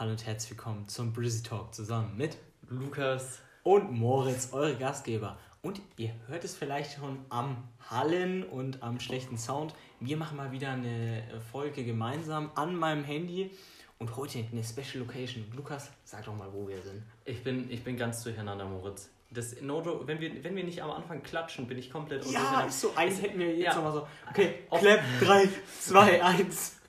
Hallo 0.00 0.12
und 0.12 0.24
herzlich 0.24 0.52
willkommen 0.52 0.88
zum 0.88 1.12
Brizzy 1.12 1.42
Talk 1.42 1.74
zusammen 1.74 2.16
mit 2.16 2.38
Lukas 2.70 3.40
und 3.64 3.92
Moritz, 3.92 4.48
eure 4.50 4.74
Gastgeber. 4.74 5.36
Und 5.60 5.82
ihr 5.98 6.14
hört 6.26 6.42
es 6.42 6.56
vielleicht 6.56 6.94
schon 6.98 7.18
am 7.28 7.68
Hallen 7.90 8.44
und 8.44 8.82
am 8.82 8.98
schlechten 8.98 9.36
Sound. 9.36 9.74
Wir 10.00 10.16
machen 10.16 10.38
mal 10.38 10.52
wieder 10.52 10.70
eine 10.70 11.22
Folge 11.52 11.84
gemeinsam 11.84 12.50
an 12.54 12.76
meinem 12.76 13.04
Handy 13.04 13.50
und 13.98 14.16
heute 14.16 14.42
eine 14.50 14.64
Special 14.64 15.04
Location. 15.04 15.44
Lukas, 15.54 15.90
sag 16.04 16.24
doch 16.24 16.34
mal, 16.34 16.48
wo 16.50 16.66
wir 16.66 16.80
sind. 16.80 17.02
Ich 17.26 17.44
bin, 17.44 17.70
ich 17.70 17.84
bin 17.84 17.98
ganz 17.98 18.22
durcheinander, 18.22 18.64
Moritz. 18.64 19.10
Das 19.30 19.60
Noto, 19.60 20.06
wenn 20.06 20.18
wir, 20.18 20.42
wenn 20.42 20.56
wir 20.56 20.64
nicht 20.64 20.82
am 20.82 20.92
Anfang 20.92 21.22
klatschen, 21.22 21.66
bin 21.66 21.76
ich 21.76 21.90
komplett 21.92 22.24
Ja, 22.24 22.62
ist 22.62 22.80
so. 22.80 22.94
Eins 22.96 23.20
hätten 23.20 23.38
wir 23.38 23.54
jetzt 23.54 23.64
Ja. 23.66 23.74
nochmal 23.74 23.92
so. 23.92 24.08
Okay, 24.30 24.60
Clap, 24.70 25.00
3, 25.20 25.46
2, 25.82 26.24
1. 26.24 26.79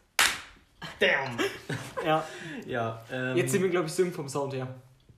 Damn! 1.00 1.38
Ja, 2.06 2.26
Ja, 2.66 3.06
ähm, 3.12 3.38
jetzt 3.38 3.52
sind 3.52 3.62
wir, 3.62 3.70
glaube 3.70 3.88
ich, 3.88 3.94
sync 3.94 4.14
vom 4.14 4.28
Sound 4.28 4.54
her. 4.54 4.68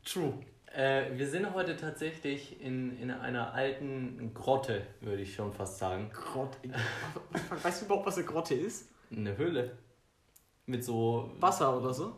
True. 0.03 0.33
Äh, 0.73 1.17
wir 1.17 1.27
sind 1.27 1.53
heute 1.53 1.77
tatsächlich 1.77 2.59
in, 2.61 2.97
in 2.99 3.11
einer 3.11 3.53
alten 3.53 4.33
Grotte, 4.33 4.85
würde 5.01 5.21
ich 5.21 5.35
schon 5.35 5.53
fast 5.53 5.77
sagen. 5.77 6.09
Grotte. 6.11 6.57
Weißt 7.63 7.81
du 7.81 7.85
überhaupt, 7.85 8.07
was 8.07 8.17
eine 8.17 8.25
Grotte 8.25 8.55
ist? 8.55 8.89
Eine 9.11 9.37
Höhle. 9.37 9.77
Mit 10.65 10.83
so. 10.83 11.31
Wasser 11.39 11.77
oder 11.77 11.93
so? 11.93 12.15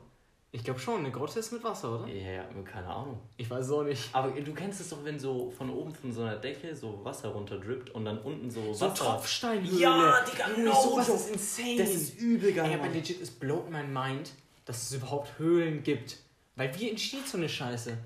Ich 0.55 0.63
glaube 0.63 0.79
schon, 0.79 0.99
eine 0.99 1.11
Grotte 1.11 1.39
ist 1.39 1.51
mit 1.51 1.61
Wasser, 1.65 1.99
oder? 1.99 2.07
Ja, 2.07 2.31
ja, 2.31 2.43
keine 2.63 2.87
Ahnung. 2.87 3.19
Ich 3.35 3.49
weiß 3.49 3.65
es 3.65 3.71
auch 3.73 3.83
nicht. 3.83 4.07
Aber 4.13 4.29
du 4.29 4.53
kennst 4.53 4.79
es 4.79 4.87
doch, 4.89 5.03
wenn 5.03 5.19
so 5.19 5.51
von 5.51 5.69
oben 5.69 5.93
von 5.93 6.13
so 6.13 6.21
einer 6.21 6.37
Decke 6.37 6.73
so 6.73 7.03
Wasser 7.03 7.27
runterdrippt 7.27 7.89
und 7.89 8.05
dann 8.05 8.19
unten 8.19 8.49
so 8.49 8.73
So 8.73 8.85
Wasser. 8.85 9.03
Tropfsteinhöhle. 9.03 9.81
Ja, 9.81 10.23
Digga, 10.23 10.47
no 10.57 10.71
sowas 10.81 11.09
joke. 11.09 11.19
ist 11.19 11.29
insane. 11.29 11.77
Das 11.77 11.89
ist 11.89 12.19
übel 12.21 12.53
geil. 12.53 12.69
Ey, 12.69 12.75
aber 12.79 12.87
legit, 12.87 13.21
es 13.21 13.31
blowt 13.31 13.69
mein 13.69 13.91
Mind, 13.91 14.31
dass 14.63 14.83
es 14.83 14.93
überhaupt 14.93 15.37
Höhlen 15.37 15.83
gibt. 15.83 16.19
Weil 16.55 16.73
wie 16.79 16.89
entsteht 16.89 17.27
so 17.27 17.37
eine 17.37 17.49
Scheiße? 17.49 17.97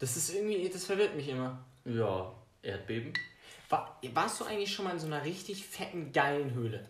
Das 0.00 0.16
ist 0.16 0.34
irgendwie, 0.34 0.68
das 0.68 0.84
verwirrt 0.84 1.14
mich 1.14 1.28
immer. 1.28 1.64
Ja, 1.84 2.32
Erdbeben. 2.62 3.12
War, 3.68 4.00
warst 4.12 4.40
du 4.40 4.44
eigentlich 4.44 4.74
schon 4.74 4.86
mal 4.86 4.90
in 4.94 4.98
so 4.98 5.06
einer 5.06 5.24
richtig 5.24 5.64
fetten, 5.64 6.10
geilen 6.12 6.52
Höhle? 6.52 6.84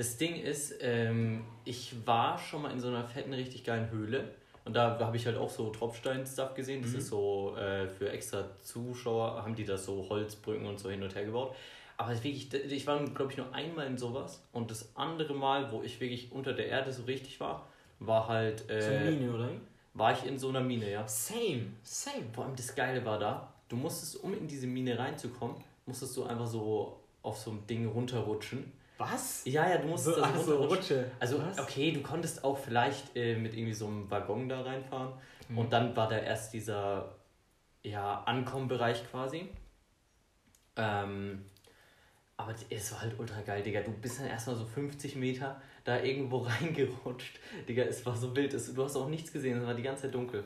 Das 0.00 0.16
Ding 0.16 0.36
ist, 0.36 0.76
ähm, 0.80 1.44
ich 1.66 1.94
war 2.06 2.38
schon 2.38 2.62
mal 2.62 2.70
in 2.72 2.80
so 2.80 2.88
einer 2.88 3.04
fetten, 3.04 3.34
richtig 3.34 3.64
geilen 3.64 3.90
Höhle. 3.90 4.30
Und 4.64 4.72
da 4.74 4.98
habe 4.98 5.14
ich 5.18 5.26
halt 5.26 5.36
auch 5.36 5.50
so 5.50 5.68
Tropfstein-Stuff 5.68 6.54
gesehen. 6.54 6.80
Das 6.80 6.92
ist 6.94 7.08
so 7.08 7.54
äh, 7.54 7.86
für 7.86 8.10
extra 8.10 8.46
Zuschauer, 8.62 9.42
haben 9.42 9.54
die 9.54 9.66
da 9.66 9.76
so 9.76 10.06
Holzbrücken 10.08 10.64
und 10.64 10.78
so 10.80 10.88
hin 10.88 11.02
und 11.02 11.14
her 11.14 11.26
gebaut. 11.26 11.54
Aber 11.98 12.12
wirklich, 12.14 12.50
ich 12.54 12.86
war, 12.86 13.04
glaube 13.04 13.30
ich, 13.32 13.36
nur 13.36 13.52
einmal 13.52 13.86
in 13.88 13.98
sowas. 13.98 14.42
Und 14.52 14.70
das 14.70 14.88
andere 14.96 15.34
Mal, 15.34 15.70
wo 15.70 15.82
ich 15.82 16.00
wirklich 16.00 16.32
unter 16.32 16.54
der 16.54 16.68
Erde 16.68 16.94
so 16.94 17.02
richtig 17.02 17.38
war, 17.38 17.68
war 17.98 18.26
halt. 18.26 18.60
So 18.60 18.72
Äh, 18.72 18.96
eine 18.96 19.10
Mine, 19.10 19.34
oder? 19.34 19.48
war 19.92 20.12
ich 20.12 20.24
in 20.24 20.38
so 20.38 20.48
einer 20.48 20.60
Mine, 20.62 20.90
ja. 20.90 21.06
Same, 21.06 21.66
same. 21.82 22.24
Vor 22.32 22.46
allem 22.46 22.56
das 22.56 22.74
Geile 22.74 23.04
war 23.04 23.18
da, 23.18 23.52
du 23.68 23.76
musstest, 23.76 24.24
um 24.24 24.32
in 24.32 24.48
diese 24.48 24.66
Mine 24.66 24.98
reinzukommen, 24.98 25.56
musstest 25.84 26.16
du 26.16 26.24
einfach 26.24 26.46
so 26.46 26.98
auf 27.22 27.36
so 27.36 27.50
einem 27.50 27.66
Ding 27.66 27.86
runterrutschen. 27.86 28.79
Was? 29.00 29.42
Ja, 29.46 29.68
ja, 29.68 29.78
du 29.78 29.88
musstest 29.88 30.16
So, 30.16 30.22
ach 30.22 30.36
so. 30.36 30.64
Rutsche. 30.64 31.10
Also, 31.18 31.42
Was? 31.42 31.58
okay, 31.58 31.90
du 31.90 32.02
konntest 32.02 32.44
auch 32.44 32.58
vielleicht 32.58 33.16
äh, 33.16 33.34
mit 33.34 33.54
irgendwie 33.54 33.72
so 33.72 33.86
einem 33.86 34.10
Waggon 34.10 34.48
da 34.48 34.60
reinfahren. 34.60 35.14
Mhm. 35.48 35.58
Und 35.58 35.72
dann 35.72 35.96
war 35.96 36.06
da 36.08 36.18
erst 36.18 36.52
dieser 36.52 37.16
ja, 37.82 38.22
Ankommenbereich 38.24 39.10
quasi. 39.10 39.48
Ähm, 40.76 41.46
aber 42.36 42.54
es 42.68 42.92
war 42.92 43.00
halt 43.00 43.18
ultra 43.18 43.40
geil, 43.40 43.62
Digga. 43.62 43.80
Du 43.80 43.90
bist 43.92 44.20
dann 44.20 44.26
erstmal 44.26 44.56
so 44.56 44.66
50 44.66 45.16
Meter 45.16 45.60
da 45.84 46.00
irgendwo 46.00 46.38
reingerutscht. 46.60 47.40
Digga, 47.66 47.84
es 47.84 48.04
war 48.04 48.14
so 48.14 48.36
wild. 48.36 48.52
Es, 48.52 48.72
du 48.74 48.84
hast 48.84 48.96
auch 48.96 49.08
nichts 49.08 49.32
gesehen, 49.32 49.58
es 49.58 49.66
war 49.66 49.74
die 49.74 49.82
ganze 49.82 50.02
Zeit 50.02 50.14
dunkel. 50.14 50.44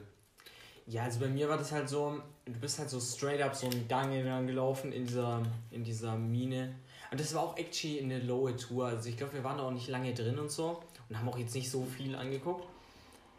Ja, 0.86 1.05
also 1.05 1.18
bei 1.20 1.28
mir 1.28 1.48
war 1.48 1.56
das 1.56 1.72
halt 1.72 1.89
so, 1.89 2.20
du 2.44 2.61
bist 2.61 2.78
halt 2.78 2.91
so 2.91 3.00
straight 3.00 3.41
up 3.41 3.55
so 3.55 3.68
einen 3.68 3.89
Gang 3.89 4.12
lang 4.24 4.46
gelaufen 4.46 4.92
in 4.92 5.06
dieser, 5.06 5.42
in 5.70 5.83
dieser 5.83 6.14
Mine. 6.14 6.74
Und 7.14 7.20
das 7.20 7.33
war 7.33 7.42
auch 7.45 7.57
actually 7.57 8.01
eine 8.01 8.19
lowe 8.19 8.57
Tour. 8.57 8.86
Also 8.86 9.08
ich 9.08 9.17
glaube, 9.17 9.35
wir 9.35 9.45
waren 9.45 9.57
da 9.58 9.63
auch 9.63 9.70
nicht 9.70 9.86
lange 9.86 10.13
drin 10.13 10.36
und 10.36 10.51
so 10.51 10.80
und 11.08 11.17
haben 11.17 11.29
auch 11.29 11.39
jetzt 11.39 11.55
nicht 11.55 11.70
so 11.70 11.85
viel 11.85 12.17
angeguckt. 12.17 12.64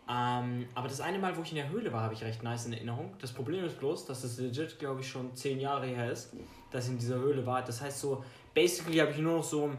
Ähm, 0.07 0.65
aber 0.73 0.87
das 0.87 1.01
eine 1.01 1.19
Mal, 1.19 1.35
wo 1.35 1.41
ich 1.41 1.49
in 1.49 1.57
der 1.57 1.67
Höhle 1.67 1.91
war, 1.91 2.03
habe 2.03 2.13
ich 2.13 2.23
recht 2.23 2.41
nice 2.41 2.67
in 2.67 2.71
Erinnerung. 2.71 3.13
Das 3.19 3.33
Problem 3.33 3.65
ist 3.65 3.77
bloß, 3.77 4.05
dass 4.05 4.21
das 4.21 4.37
legit, 4.37 4.79
glaube 4.79 5.01
ich, 5.01 5.09
schon 5.09 5.35
zehn 5.35 5.59
Jahre 5.59 5.87
her 5.87 6.09
ist, 6.09 6.31
dass 6.71 6.85
ich 6.85 6.91
in 6.91 6.99
dieser 6.99 7.15
Höhle 7.17 7.45
war. 7.45 7.63
Das 7.65 7.81
heißt 7.81 7.99
so, 7.99 8.23
basically 8.53 8.99
habe 8.99 9.11
ich 9.11 9.17
nur 9.17 9.39
noch 9.39 9.43
so 9.43 9.71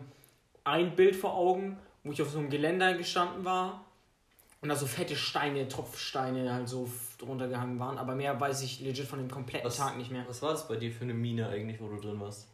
ein 0.64 0.94
Bild 0.94 1.16
vor 1.16 1.32
Augen, 1.34 1.78
wo 2.04 2.12
ich 2.12 2.20
auf 2.20 2.28
so 2.28 2.38
einem 2.38 2.50
Geländer 2.50 2.92
gestanden 2.98 3.46
war 3.46 3.82
und 4.60 4.68
da 4.68 4.76
so 4.76 4.84
fette 4.84 5.16
Steine, 5.16 5.68
Tropfsteine 5.68 6.52
halt 6.52 6.68
so 6.68 6.84
f- 6.84 7.16
drunter 7.16 7.48
gehangen 7.48 7.78
waren. 7.78 7.96
Aber 7.96 8.14
mehr 8.14 8.38
weiß 8.38 8.60
ich 8.62 8.80
legit 8.80 9.06
von 9.06 9.20
dem 9.20 9.30
kompletten 9.30 9.66
Was- 9.66 9.78
Tag 9.78 9.96
nicht 9.96 10.10
mehr. 10.10 10.26
Was 10.28 10.42
war 10.42 10.50
das 10.50 10.68
bei 10.68 10.76
dir 10.76 10.92
für 10.92 11.04
eine 11.04 11.14
Mine 11.14 11.48
eigentlich, 11.48 11.80
wo 11.80 11.88
du 11.88 11.96
drin 11.98 12.20
warst? 12.20 12.48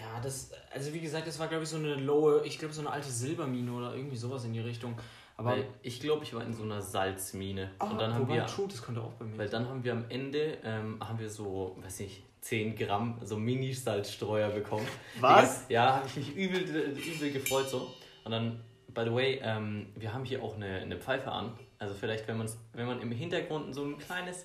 Ja, 0.00 0.20
das, 0.22 0.50
also 0.72 0.92
wie 0.94 1.00
gesagt, 1.00 1.26
das 1.26 1.38
war 1.38 1.48
glaube 1.48 1.64
ich 1.64 1.68
so 1.68 1.76
eine 1.76 1.94
lowe, 1.94 2.42
ich 2.44 2.58
glaube 2.58 2.72
so 2.72 2.80
eine 2.80 2.90
alte 2.90 3.10
Silbermine 3.10 3.72
oder 3.72 3.94
irgendwie 3.94 4.16
sowas 4.16 4.44
in 4.44 4.52
die 4.52 4.60
Richtung. 4.60 4.96
Aber 5.36 5.52
Weil 5.52 5.66
ich 5.82 6.00
glaube, 6.00 6.22
ich 6.24 6.34
war 6.34 6.44
in 6.44 6.52
so 6.52 6.64
einer 6.64 6.82
Salzmine. 6.82 7.70
Ah, 7.78 7.86
und 7.86 7.98
dann 7.98 8.12
haben 8.12 8.28
wir 8.28 8.44
True, 8.44 8.68
das 8.68 8.82
konnte 8.82 9.00
auch 9.00 9.12
bei 9.12 9.24
mir. 9.24 9.38
Weil 9.38 9.48
dann 9.48 9.66
haben 9.68 9.82
wir 9.82 9.92
am 9.92 10.04
Ende, 10.10 10.58
ähm, 10.62 10.98
haben 11.00 11.18
wir 11.18 11.30
so, 11.30 11.78
weiß 11.82 12.00
nicht, 12.00 12.22
10 12.42 12.76
Gramm 12.76 13.18
so 13.22 13.36
Mini-Salzstreuer 13.36 14.50
bekommen. 14.50 14.86
Was? 15.18 15.66
Digga, 15.66 15.82
Ja, 15.82 15.96
habe 15.96 16.06
ich 16.06 16.16
mich 16.16 16.36
übel, 16.36 16.62
übel 16.62 17.32
gefreut 17.32 17.68
so. 17.70 17.90
Und 18.24 18.32
dann, 18.32 18.60
by 18.88 19.04
the 19.04 19.14
way, 19.14 19.40
ähm, 19.42 19.86
wir 19.94 20.12
haben 20.12 20.24
hier 20.24 20.42
auch 20.42 20.56
eine, 20.56 20.80
eine 20.80 20.96
Pfeife 20.98 21.32
an. 21.32 21.52
Also 21.78 21.94
vielleicht, 21.94 22.28
wenn, 22.28 22.36
man's, 22.36 22.58
wenn 22.74 22.86
man 22.86 23.00
im 23.00 23.10
Hintergrund 23.10 23.74
so 23.74 23.84
ein 23.84 23.98
kleines 23.98 24.44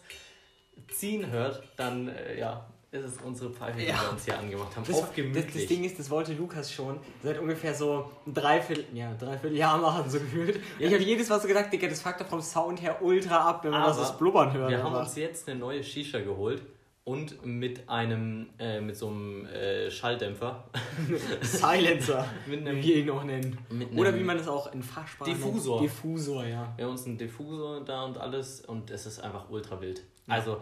Ziehen 0.89 1.29
hört, 1.29 1.61
dann, 1.75 2.07
äh, 2.07 2.39
ja, 2.39 2.66
ist 2.95 3.06
es 3.06 3.17
unsere 3.23 3.50
Pfeife, 3.51 3.79
die 3.79 3.85
Ja. 3.88 4.01
wir 4.01 4.11
uns 4.11 4.25
hier 4.25 4.38
angemacht 4.39 4.75
haben. 4.75 4.85
Das, 4.88 5.01
das, 5.01 5.53
das 5.53 5.66
Ding 5.67 5.83
ist, 5.83 6.00
das 6.00 6.09
wollte 6.09 6.33
Lukas 6.33 6.72
schon 6.72 6.97
seit 7.23 7.39
ungefähr 7.39 7.73
so 7.73 8.09
Dreiviertel, 8.25 8.85
ja, 8.94 9.13
dreiviertel 9.13 9.57
Jahr 9.57 9.78
machen, 9.78 10.09
so 10.09 10.19
gefühlt. 10.19 10.59
Ich 10.79 10.94
habe 10.94 11.03
jedes 11.03 11.29
Mal 11.29 11.39
so 11.39 11.47
gedacht, 11.47 11.72
Digga, 11.72 11.88
das 11.88 12.01
fuckt 12.01 12.22
doch 12.22 12.28
vom 12.28 12.41
Sound 12.41 12.81
her 12.81 13.01
ultra 13.01 13.50
ab, 13.50 13.63
wenn 13.63 13.72
man 13.72 13.84
das, 13.84 13.97
das 13.97 14.17
Blubbern 14.17 14.51
hört. 14.53 14.69
Wir 14.72 14.84
haben 14.84 14.95
uns 14.95 15.16
jetzt 15.16 15.47
eine 15.50 15.59
neue 15.59 15.84
Shisha 15.84 16.19
geholt 16.19 16.61
und 17.03 17.45
mit 17.45 17.88
einem, 17.88 18.47
äh, 18.57 18.81
mit 18.81 18.95
so 18.97 19.07
einem 19.09 19.45
äh, 19.45 19.91
Schalldämpfer. 19.91 20.63
Silencer, 21.41 22.25
mit 22.47 22.63
wie 22.66 22.69
einem, 22.69 22.84
wir 22.84 22.95
ihn 22.97 23.09
auch 23.11 23.23
nennen. 23.23 23.57
mit 23.69 23.94
Oder 23.95 24.16
wie 24.16 24.23
man 24.23 24.38
das 24.38 24.47
auch 24.47 24.73
in 24.73 24.81
Fachsprache 24.81 25.29
Diffusor. 25.29 25.81
nennt. 25.81 25.91
Diffusor, 25.91 26.45
ja. 26.45 26.73
Wir 26.75 26.85
haben 26.85 26.91
uns 26.91 27.05
einen 27.05 27.17
Diffusor 27.17 27.81
da 27.85 28.03
und 28.05 28.17
alles 28.17 28.61
und 28.61 28.89
es 28.89 29.05
ist 29.05 29.19
einfach 29.19 29.50
ultra 29.50 29.79
wild. 29.81 30.01
Also, 30.28 30.57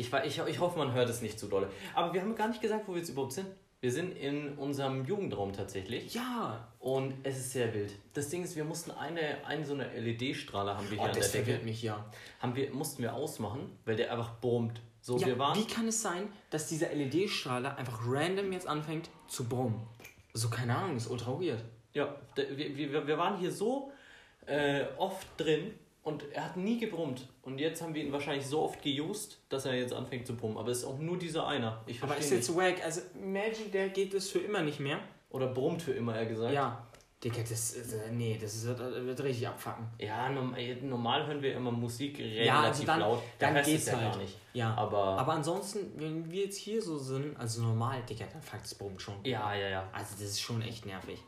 ich, 0.00 0.12
ich, 0.24 0.38
ich 0.46 0.58
hoffe, 0.58 0.78
man 0.78 0.92
hört 0.92 1.08
es 1.08 1.22
nicht 1.22 1.38
zu 1.38 1.46
dolle. 1.46 1.68
Aber 1.94 2.12
wir 2.12 2.20
haben 2.22 2.34
gar 2.34 2.48
nicht 2.48 2.60
gesagt, 2.60 2.88
wo 2.88 2.92
wir 2.92 2.98
jetzt 2.98 3.10
überhaupt 3.10 3.32
sind. 3.32 3.46
Wir 3.82 3.92
sind 3.92 4.12
in 4.16 4.58
unserem 4.58 5.06
Jugendraum 5.06 5.54
tatsächlich 5.54 6.12
Ja. 6.12 6.68
und 6.80 7.14
es 7.22 7.38
ist 7.38 7.52
sehr 7.52 7.72
wild. 7.72 7.92
Das 8.12 8.28
Ding 8.28 8.44
ist, 8.44 8.54
wir 8.54 8.64
mussten 8.64 8.90
eine, 8.90 9.42
eine 9.46 9.64
so 9.64 9.72
eine 9.72 9.88
LED-Strahler 9.98 10.76
haben 10.76 10.84
wir 10.90 10.98
hier 10.98 11.00
Oh, 11.00 11.04
an 11.04 11.12
der 11.14 11.22
das 11.22 11.32
Decke. 11.32 11.60
mich 11.64 11.82
ja. 11.82 12.04
Haben 12.40 12.56
wir, 12.56 12.70
mussten 12.74 13.02
wir 13.02 13.14
ausmachen, 13.14 13.70
weil 13.86 13.96
der 13.96 14.12
einfach 14.12 14.38
brummt. 14.40 14.82
So, 15.00 15.16
ja 15.16 15.28
wir 15.28 15.38
waren. 15.38 15.58
wie 15.58 15.64
kann 15.66 15.88
es 15.88 16.02
sein, 16.02 16.28
dass 16.50 16.68
dieser 16.68 16.92
LED-Strahler 16.94 17.78
einfach 17.78 18.00
random 18.06 18.52
jetzt 18.52 18.66
anfängt 18.66 19.08
zu 19.28 19.48
brummen? 19.48 19.80
So, 20.34 20.50
keine 20.50 20.76
Ahnung, 20.76 20.96
ist 20.98 21.06
ultra 21.08 21.32
weird. 21.40 21.64
Ja, 21.94 22.14
wir, 22.36 22.76
wir, 22.76 23.06
wir 23.06 23.16
waren 23.18 23.38
hier 23.38 23.50
so 23.50 23.90
äh, 24.44 24.84
oft 24.98 25.26
drin 25.38 25.72
und 26.02 26.24
er 26.32 26.44
hat 26.44 26.56
nie 26.58 26.78
gebrummt. 26.78 27.26
Und 27.42 27.58
jetzt 27.58 27.80
haben 27.80 27.94
wir 27.94 28.04
ihn 28.04 28.12
wahrscheinlich 28.12 28.46
so 28.46 28.60
oft 28.62 28.82
geused, 28.82 29.38
dass 29.48 29.64
er 29.64 29.74
jetzt 29.74 29.94
anfängt 29.94 30.26
zu 30.26 30.36
brummen. 30.36 30.58
Aber 30.58 30.70
es 30.70 30.78
ist 30.78 30.84
auch 30.84 30.98
nur 30.98 31.18
dieser 31.18 31.46
einer. 31.46 31.82
Ich 31.86 32.02
Aber 32.02 32.16
ist 32.16 32.30
nicht. 32.30 32.46
jetzt 32.46 32.54
wack. 32.56 32.84
Also, 32.84 33.00
imagine, 33.14 33.70
der 33.72 33.88
geht 33.88 34.12
es 34.14 34.30
für 34.30 34.40
immer 34.40 34.62
nicht 34.62 34.78
mehr. 34.80 34.98
Oder 35.30 35.46
brummt 35.46 35.80
für 35.82 35.92
immer, 35.92 36.14
er 36.16 36.26
gesagt. 36.26 36.52
Ja. 36.52 36.86
Digga, 37.22 37.42
das, 37.46 37.74
äh, 37.74 38.10
nee, 38.12 38.38
das 38.40 38.64
wird, 38.64 38.78
wird 38.78 39.22
richtig 39.22 39.46
abfacken. 39.46 39.86
Ja, 39.98 40.30
norm- 40.30 40.54
äh, 40.54 40.74
normal 40.76 41.26
hören 41.26 41.42
wir 41.42 41.54
immer 41.54 41.70
Musik 41.70 42.18
relativ 42.18 42.46
Ja, 42.46 42.60
also 42.62 42.84
dann- 42.84 43.00
laut. 43.00 43.22
dann 43.38 43.54
Rest 43.56 43.68
geht's 43.68 43.82
ist 43.84 43.92
ja 43.92 43.98
halt. 44.00 44.12
gar 44.14 44.22
nicht. 44.22 44.36
Ja. 44.54 44.74
Aber, 44.74 44.98
Aber 45.18 45.32
ansonsten, 45.34 45.92
wenn 45.96 46.30
wir 46.30 46.44
jetzt 46.44 46.56
hier 46.56 46.80
so 46.80 46.96
sind, 46.98 47.36
also 47.38 47.62
normal, 47.62 48.02
Digga, 48.08 48.24
dann 48.32 48.40
fuckt 48.40 48.64
es 48.64 48.74
brummt 48.74 49.02
schon. 49.02 49.14
ja, 49.24 49.54
ja, 49.54 49.68
ja. 49.68 49.88
Also 49.92 50.12
das 50.14 50.30
ist 50.30 50.40
schon 50.40 50.62
echt 50.62 50.86
nervig. 50.86 51.22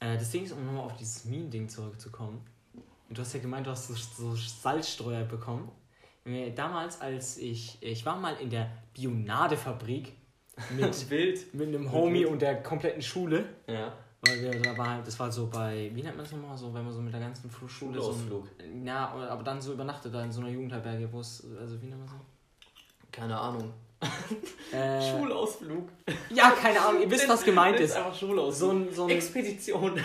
Äh, 0.00 0.18
das 0.18 0.30
Ding 0.32 0.44
ist, 0.44 0.52
um 0.52 0.64
nochmal 0.66 0.84
auf 0.84 0.96
dieses 0.96 1.24
Minen-Ding 1.24 1.68
zurückzukommen. 1.68 2.44
Du 3.08 3.20
hast 3.20 3.32
ja 3.34 3.40
gemeint, 3.40 3.66
du 3.66 3.70
hast 3.70 3.88
so, 3.88 3.94
so 3.94 4.34
Salzstreuer 4.34 5.24
bekommen. 5.24 5.70
Damals, 6.56 7.00
als 7.00 7.38
ich, 7.38 7.78
ich 7.80 8.04
war 8.04 8.16
mal 8.16 8.34
in 8.40 8.50
der 8.50 8.68
Bionadefabrik 8.94 10.12
mit, 10.76 11.10
Wild. 11.10 11.54
mit 11.54 11.68
einem 11.68 11.92
Homie 11.92 12.26
und 12.26 12.42
der 12.42 12.62
kompletten 12.62 13.02
Schule. 13.02 13.44
Ja. 13.68 13.92
Weil 14.22 14.40
wir, 14.42 14.60
da 14.60 14.76
war, 14.76 15.02
das 15.02 15.18
war 15.20 15.30
so 15.30 15.46
bei, 15.46 15.90
wie 15.94 16.02
nennt 16.02 16.16
man 16.16 16.24
das 16.24 16.32
nochmal, 16.32 16.56
so, 16.56 16.74
wenn 16.74 16.84
man 16.84 16.92
so 16.92 17.00
mit 17.00 17.12
der 17.12 17.20
ganzen 17.20 17.48
Schule 17.50 17.68
so. 17.70 18.12
Schulausflug. 18.12 18.48
Ja, 18.84 19.08
aber 19.08 19.42
dann 19.44 19.60
so 19.60 19.74
übernachtet 19.74 20.12
da 20.12 20.24
in 20.24 20.32
so 20.32 20.40
einer 20.40 20.50
Jugendherberge, 20.50 21.12
wo 21.12 21.20
es, 21.20 21.46
also 21.60 21.80
wie 21.80 21.86
nennt 21.86 22.00
man 22.00 22.08
so? 22.08 22.16
Keine 23.12 23.38
Ahnung. 23.38 23.72
Äh, 24.72 25.00
Schulausflug. 25.00 25.88
ja, 26.30 26.50
keine 26.50 26.80
Ahnung, 26.80 27.02
ihr 27.02 27.10
wisst, 27.10 27.28
was 27.28 27.44
gemeint 27.44 27.78
ist. 27.78 27.96
einfach 27.96 28.14
Schulausflug. 28.14 28.54
So 28.54 28.70
ein, 28.70 28.92
so 28.92 29.04
ein 29.04 29.10
Expedition. 29.10 29.92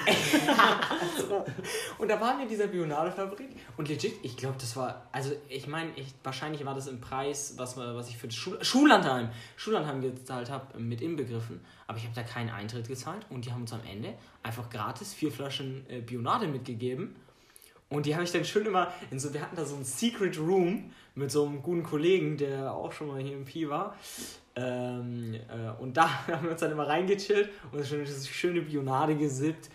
Und 1.98 2.08
da 2.08 2.22
waren 2.22 2.38
wir 2.38 2.44
in 2.44 2.50
dieser 2.50 2.68
Bionade-Fabrik 2.68 3.50
und 3.78 3.90
legit, 3.90 4.14
ich 4.24 4.38
glaube, 4.38 4.56
das 4.60 4.76
war, 4.76 5.08
also 5.12 5.32
ich 5.50 5.68
meine, 5.68 5.92
ich, 5.96 6.14
wahrscheinlich 6.24 6.66
war 6.66 6.76
das 6.76 6.88
im 6.88 7.02
Preis, 7.02 7.56
was, 7.58 7.78
was 7.78 8.10
ich 8.10 8.18
für 8.18 8.28
das 8.28 8.36
Schul 8.36 8.64
Schullandheim, 8.64 9.30
Schullandheim 9.56 10.02
gezahlt 10.02 10.50
habe, 10.50 10.80
mit 10.80 11.02
inbegriffen. 11.02 11.62
Aber 11.88 11.98
ich 11.98 12.04
habe 12.04 12.16
da 12.16 12.24
keinen 12.24 12.50
Eintritt 12.50 12.88
gezahlt 12.88 13.26
und 13.30 13.46
die 13.46 13.52
haben 13.52 13.62
uns 13.62 13.74
am 13.74 13.82
Ende 13.90 14.14
einfach 14.44 14.70
gratis 14.70 15.14
vier 15.14 15.32
Flaschen 15.32 15.86
äh, 15.90 16.02
Bionade 16.02 16.48
mitgegeben. 16.48 17.16
Und 17.90 18.06
die 18.06 18.16
habe 18.16 18.24
ich 18.24 18.32
dann 18.32 18.46
schön 18.46 18.66
immer 18.66 18.94
in 19.12 19.20
so, 19.20 19.34
wir 19.34 19.42
hatten 19.42 19.56
da 19.56 19.66
so 19.66 19.76
ein 19.76 19.84
Secret 19.84 20.40
Room 20.40 20.92
mit 21.16 21.32
so 21.32 21.46
einem 21.46 21.62
guten 21.62 21.84
Kollegen, 21.84 22.38
der 22.38 22.74
auch 22.74 22.92
schon 22.92 23.08
mal 23.08 23.22
hier 23.22 23.34
im 23.34 23.46
Pi 23.46 23.70
war. 23.70 23.96
Ähm, 24.56 25.36
äh, 25.36 25.82
und 25.82 25.96
da 25.98 26.28
haben 26.28 26.44
wir 26.46 26.52
uns 26.52 26.60
dann 26.62 26.72
immer 26.72 26.88
reingechillt 26.88 27.50
und 27.72 27.86
schön, 27.86 28.04
diese 28.06 28.28
schöne 28.28 28.62
Bionade 28.62 29.16
gesippt. 29.16 29.70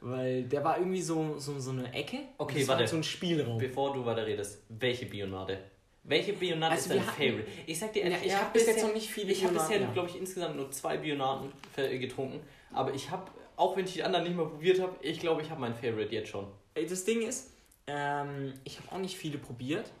Weil 0.00 0.42
der 0.44 0.64
war 0.64 0.78
irgendwie 0.78 1.00
so, 1.00 1.38
so, 1.38 1.60
so 1.60 1.70
eine 1.70 1.92
Ecke. 1.94 2.18
Okay, 2.36 2.58
das 2.60 2.68
war 2.68 2.76
warte. 2.76 2.88
So 2.90 2.96
ein 2.96 3.04
Spielraum. 3.04 3.56
Bevor 3.58 3.92
du 3.94 4.04
weiter 4.04 4.26
redest, 4.26 4.62
welche 4.68 5.06
Bionade? 5.06 5.58
Welche 6.02 6.32
Bionade 6.32 6.72
Also 6.72 6.90
ist 6.90 6.98
dein 6.98 7.06
hatten- 7.06 7.22
Favorite? 7.22 7.46
Ich 7.66 7.78
sag 7.78 7.92
dir 7.92 8.02
ehrlich, 8.02 8.18
Ja, 8.22 8.26
ich 8.26 8.34
habe 8.34 8.46
bis 8.52 8.62
bisher 8.62 8.74
jetzt 8.74 8.86
noch 8.86 8.94
nicht 8.94 9.08
viele 9.08 9.30
Ich 9.30 9.44
habe 9.44 9.54
bisher, 9.54 9.80
ja. 9.80 9.90
glaube 9.92 10.08
ich, 10.08 10.18
insgesamt 10.18 10.56
nur 10.56 10.68
zwei 10.72 10.96
Bionaden 10.96 11.52
getrunken. 11.76 12.40
Aber 12.72 12.92
ich 12.92 13.10
habe, 13.12 13.30
auch 13.54 13.76
wenn 13.76 13.84
ich 13.84 13.92
die 13.92 14.02
anderen 14.02 14.24
nicht 14.24 14.36
mal 14.36 14.46
probiert 14.46 14.80
habe, 14.80 14.96
ich 15.02 15.20
glaube, 15.20 15.42
ich 15.42 15.50
habe 15.50 15.60
mein 15.60 15.74
Favorite 15.74 16.12
jetzt 16.12 16.30
schon. 16.30 16.48
Ey, 16.74 16.84
Das 16.86 17.04
Ding 17.04 17.22
ist, 17.22 17.52
ähm, 17.86 18.54
ich 18.64 18.80
habe 18.80 18.90
auch 18.90 18.98
nicht 18.98 19.16
viele 19.16 19.38
probiert. 19.38 19.92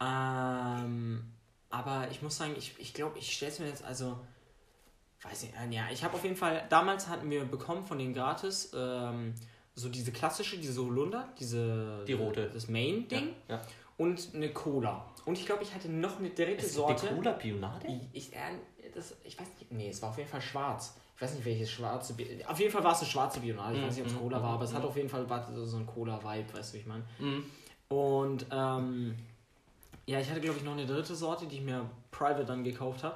Ähm, 0.00 1.24
aber 1.70 2.08
ich 2.10 2.22
muss 2.22 2.36
sagen, 2.36 2.54
ich 2.58 2.70
glaube, 2.70 2.82
ich, 2.82 2.94
glaub, 2.94 3.16
ich 3.16 3.32
stelle 3.32 3.52
es 3.52 3.58
mir 3.58 3.68
jetzt, 3.68 3.84
also, 3.84 4.18
weiß 5.22 5.42
nicht, 5.42 5.54
ja, 5.70 5.84
ich 5.92 6.02
habe 6.02 6.14
auf 6.14 6.24
jeden 6.24 6.36
Fall, 6.36 6.64
damals 6.68 7.08
hatten 7.08 7.30
wir 7.30 7.44
bekommen 7.44 7.84
von 7.84 7.98
denen 7.98 8.14
gratis 8.14 8.72
ähm, 8.74 9.34
so 9.74 9.88
diese 9.88 10.10
klassische, 10.12 10.58
diese 10.58 10.82
Holunder, 10.82 11.28
diese, 11.38 12.04
Die 12.06 12.14
rote. 12.14 12.48
das 12.50 12.68
Main-Ding 12.68 13.34
Ja. 13.48 13.56
ja. 13.56 13.62
und 13.98 14.30
eine 14.34 14.52
Cola. 14.52 15.04
Und 15.26 15.38
ich 15.38 15.46
glaube, 15.46 15.62
ich 15.62 15.74
hatte 15.74 15.88
noch 15.88 16.18
eine 16.18 16.30
dritte 16.30 16.64
Ist 16.66 16.74
Sorte. 16.74 17.06
die 17.08 17.14
Cola 17.14 17.32
Bionade? 17.32 17.86
Ich, 18.12 18.30
ich, 18.30 18.32
äh, 18.34 18.38
das, 18.94 19.14
ich 19.22 19.38
weiß 19.38 19.46
nicht, 19.58 19.70
nee, 19.70 19.90
es 19.90 20.00
war 20.02 20.08
auf 20.10 20.18
jeden 20.18 20.28
Fall 20.30 20.40
schwarz. 20.40 20.96
Ich 21.14 21.22
weiß 21.22 21.34
nicht, 21.34 21.44
welches 21.44 21.70
schwarze. 21.70 22.14
Bi- 22.14 22.42
Auf 22.46 22.58
jeden 22.58 22.72
Fall 22.72 22.82
war 22.82 22.92
es 22.92 23.00
eine 23.00 23.08
schwarze 23.08 23.40
Bionade. 23.40 23.74
Ich 23.76 23.82
Mm, 23.82 23.86
weiß 23.86 23.94
nicht, 23.96 24.04
ob 24.06 24.10
es 24.10 24.14
mm, 24.16 24.20
Cola 24.20 24.42
war, 24.42 24.52
mm, 24.52 24.54
aber 24.54 24.64
es 24.64 24.72
hat 24.72 24.82
mm. 24.82 24.86
auf 24.86 24.96
jeden 24.96 25.08
Fall 25.10 25.28
war 25.28 25.66
so 25.66 25.76
ein 25.76 25.86
Cola-Vibe, 25.86 26.54
weißt 26.54 26.72
du, 26.72 26.76
wie 26.76 26.80
ich 26.80 26.86
meine. 26.86 27.04
Mhm. 27.18 27.44
Und 27.90 28.46
ähm, 28.50 29.16
ja, 30.10 30.18
ich 30.18 30.28
hatte, 30.28 30.40
glaube 30.40 30.58
ich, 30.58 30.64
noch 30.64 30.72
eine 30.72 30.86
dritte 30.86 31.14
Sorte, 31.14 31.46
die 31.46 31.56
ich 31.56 31.62
mir 31.62 31.88
private 32.10 32.44
dann 32.44 32.64
gekauft 32.64 33.04
habe. 33.04 33.14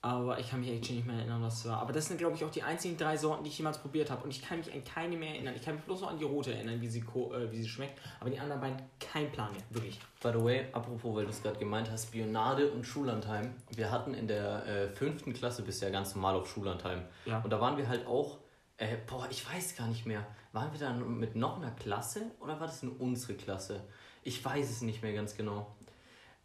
Aber 0.00 0.38
ich 0.38 0.48
kann 0.48 0.60
mich 0.60 0.70
echt 0.70 0.86
schon 0.86 0.96
nicht 0.96 1.06
mehr 1.06 1.16
erinnern, 1.16 1.42
was 1.42 1.58
es 1.58 1.68
war. 1.68 1.82
Aber 1.82 1.92
das 1.92 2.06
sind, 2.06 2.18
glaube 2.18 2.34
ich, 2.34 2.44
auch 2.44 2.50
die 2.50 2.62
einzigen 2.62 2.96
drei 2.96 3.16
Sorten, 3.16 3.42
die 3.44 3.50
ich 3.50 3.58
jemals 3.58 3.78
probiert 3.78 4.10
habe. 4.10 4.22
Und 4.22 4.30
ich 4.30 4.40
kann 4.40 4.58
mich 4.58 4.72
an 4.72 4.82
keine 4.84 5.16
mehr 5.16 5.30
erinnern. 5.30 5.54
Ich 5.56 5.62
kann 5.62 5.74
mich 5.74 5.84
bloß 5.84 6.00
noch 6.02 6.10
an 6.10 6.18
die 6.18 6.24
rote 6.24 6.54
erinnern, 6.54 6.80
wie 6.80 6.88
sie, 6.88 7.00
äh, 7.00 7.50
wie 7.50 7.60
sie 7.60 7.68
schmeckt. 7.68 7.98
Aber 8.20 8.30
die 8.30 8.38
anderen 8.38 8.60
beiden, 8.60 8.78
kein 9.00 9.30
Plan 9.32 9.50
mehr. 9.52 9.60
Wirklich. 9.68 10.00
By 10.22 10.30
the 10.32 10.42
way, 10.42 10.66
apropos, 10.72 11.14
weil 11.14 11.24
du 11.24 11.30
es 11.30 11.42
gerade 11.42 11.58
gemeint 11.58 11.90
hast, 11.90 12.12
Bionade 12.12 12.70
und 12.70 12.86
Schullandheim. 12.86 13.52
Wir 13.74 13.90
hatten 13.90 14.14
in 14.14 14.28
der 14.28 14.64
äh, 14.66 14.88
fünften 14.88 15.34
Klasse 15.34 15.62
bisher 15.62 15.90
ganz 15.90 16.14
normal 16.14 16.36
auf 16.36 16.48
Schullandheim. 16.48 17.02
Ja. 17.26 17.40
Und 17.40 17.50
da 17.50 17.60
waren 17.60 17.76
wir 17.76 17.88
halt 17.88 18.06
auch, 18.06 18.38
äh, 18.78 18.96
boah, 19.06 19.26
ich 19.30 19.52
weiß 19.52 19.76
gar 19.76 19.88
nicht 19.88 20.06
mehr. 20.06 20.24
Waren 20.52 20.72
wir 20.72 20.78
dann 20.78 21.18
mit 21.18 21.34
noch 21.34 21.56
einer 21.56 21.72
Klasse 21.72 22.22
oder 22.40 22.60
war 22.60 22.68
das 22.68 22.82
in 22.84 22.90
unsere 22.90 23.34
Klasse? 23.34 23.82
Ich 24.22 24.44
weiß 24.44 24.70
es 24.70 24.82
nicht 24.82 25.02
mehr 25.02 25.12
ganz 25.12 25.36
genau. 25.36 25.74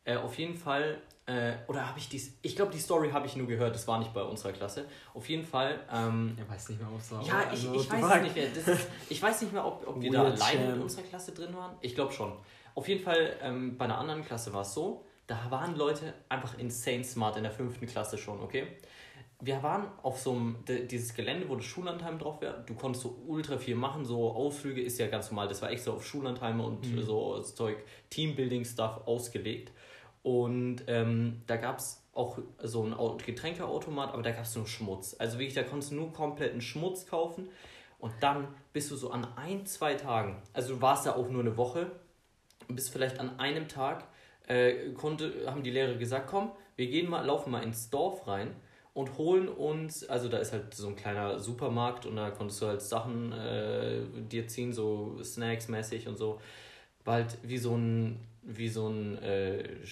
Äh, 0.05 0.17
auf 0.17 0.37
jeden 0.37 0.55
Fall, 0.55 0.97
äh, 1.25 1.53
oder 1.67 1.87
habe 1.87 1.97
ich 1.97 2.09
dies, 2.09 2.37
ich 2.41 2.55
glaube, 2.55 2.71
die 2.73 2.79
Story 2.79 3.11
habe 3.11 3.25
ich 3.25 3.35
nur 3.37 3.47
gehört, 3.47 3.73
das 3.73 3.87
war 3.87 3.99
nicht 3.99 4.13
bei 4.13 4.21
unserer 4.21 4.51
Klasse. 4.51 4.85
Auf 5.13 5.29
jeden 5.29 5.45
Fall, 5.45 5.79
ähm, 5.91 6.35
Er 6.37 6.49
weiß 6.49 6.69
nicht 6.69 6.81
mehr, 6.81 6.89
ob 6.91 6.99
es 6.99 7.11
war. 7.11 7.23
ja, 7.25 7.43
ich, 7.53 7.63
ich 7.73 7.91
weiß 7.91 8.21
nicht 8.23 8.35
mehr. 8.35 8.51
Ist, 8.51 8.87
ich 9.09 9.21
weiß 9.21 9.41
nicht 9.43 9.53
mehr, 9.53 9.65
ob, 9.65 9.87
ob 9.87 10.01
wir 10.01 10.11
da 10.11 10.23
alleine 10.25 10.73
in 10.73 10.81
unserer 10.81 11.03
Klasse 11.03 11.31
drin 11.31 11.55
waren. 11.55 11.75
Ich 11.81 11.95
glaube 11.95 12.11
schon. 12.11 12.33
Auf 12.75 12.87
jeden 12.87 13.01
Fall, 13.03 13.35
ähm, 13.41 13.77
bei 13.77 13.85
einer 13.85 13.97
anderen 13.97 14.25
Klasse 14.25 14.51
war 14.53 14.61
es 14.63 14.73
so, 14.73 15.05
da 15.27 15.37
waren 15.49 15.77
Leute 15.77 16.13
einfach 16.27 16.57
insane 16.57 17.03
smart 17.05 17.37
in 17.37 17.43
der 17.43 17.51
fünften 17.51 17.85
Klasse 17.87 18.17
schon, 18.17 18.41
okay? 18.41 18.67
Wir 19.39 19.61
waren 19.61 19.87
auf 20.03 20.19
so 20.19 20.31
einem, 20.31 20.63
dieses 20.89 21.13
Gelände, 21.13 21.47
wo 21.49 21.55
das 21.55 21.65
Schullandheim 21.65 22.17
drauf 22.17 22.39
wäre. 22.41 22.63
Du 22.65 22.75
konntest 22.75 23.03
so 23.03 23.21
ultra 23.27 23.57
viel 23.57 23.75
machen, 23.75 24.05
so 24.05 24.31
Ausflüge 24.31 24.81
ist 24.81 24.97
ja 24.99 25.07
ganz 25.07 25.29
normal. 25.31 25.49
Das 25.49 25.61
war 25.61 25.69
extra 25.69 25.91
auf 25.91 26.05
Schullandheime 26.05 26.63
und 26.63 26.85
Mhm. 26.93 27.01
so 27.03 27.39
Zeug, 27.41 27.77
Teambuilding-Stuff 28.09 29.01
ausgelegt. 29.05 29.71
Und 30.23 30.83
ähm, 30.87 31.41
da 31.47 31.57
gab 31.57 31.79
es 31.79 32.01
auch 32.13 32.39
so 32.63 32.83
ein 32.83 32.93
Au- 32.93 33.17
Getränkeautomat, 33.17 34.13
aber 34.13 34.23
da 34.23 34.31
gab 34.31 34.43
es 34.45 34.55
nur 34.55 34.67
Schmutz. 34.67 35.15
Also 35.19 35.39
wirklich, 35.39 35.55
da 35.55 35.63
konntest 35.63 35.91
du 35.91 35.95
nur 35.95 36.13
kompletten 36.13 36.61
Schmutz 36.61 37.05
kaufen. 37.07 37.49
Und 37.99 38.13
dann 38.21 38.47
bist 38.73 38.91
du 38.91 38.95
so 38.95 39.11
an 39.11 39.25
ein, 39.37 39.65
zwei 39.65 39.95
Tagen, 39.95 40.41
also 40.53 40.75
du 40.75 40.81
warst 40.81 41.05
da 41.05 41.15
auch 41.15 41.29
nur 41.29 41.41
eine 41.41 41.55
Woche, 41.57 41.91
bist 42.67 42.91
vielleicht 42.91 43.19
an 43.19 43.39
einem 43.39 43.67
Tag, 43.67 44.05
äh, 44.47 44.91
konnte, 44.93 45.45
haben 45.47 45.63
die 45.63 45.71
Lehrer 45.71 45.95
gesagt, 45.95 46.27
komm, 46.27 46.51
wir 46.75 46.87
gehen 46.87 47.09
mal, 47.09 47.25
laufen 47.25 47.51
mal 47.51 47.63
ins 47.63 47.89
Dorf 47.89 48.27
rein 48.27 48.55
und 48.93 49.17
holen 49.17 49.47
uns, 49.47 50.03
also 50.09 50.27
da 50.29 50.37
ist 50.37 50.53
halt 50.53 50.73
so 50.73 50.87
ein 50.87 50.95
kleiner 50.95 51.39
Supermarkt 51.39 52.05
und 52.05 52.15
da 52.15 52.31
konntest 52.31 52.61
du 52.61 52.67
halt 52.67 52.81
Sachen 52.81 53.31
äh, 53.31 54.01
dir 54.29 54.47
ziehen, 54.47 54.73
so 54.73 55.17
Snacks-mäßig 55.23 56.07
und 56.07 56.17
so. 56.17 56.39
War 57.05 57.15
halt 57.15 57.37
wie 57.43 57.57
so 57.57 57.75
ein, 57.75 58.19
wie 58.43 58.69
so 58.69 58.87
ein 58.87 59.17
äh, 59.19 59.85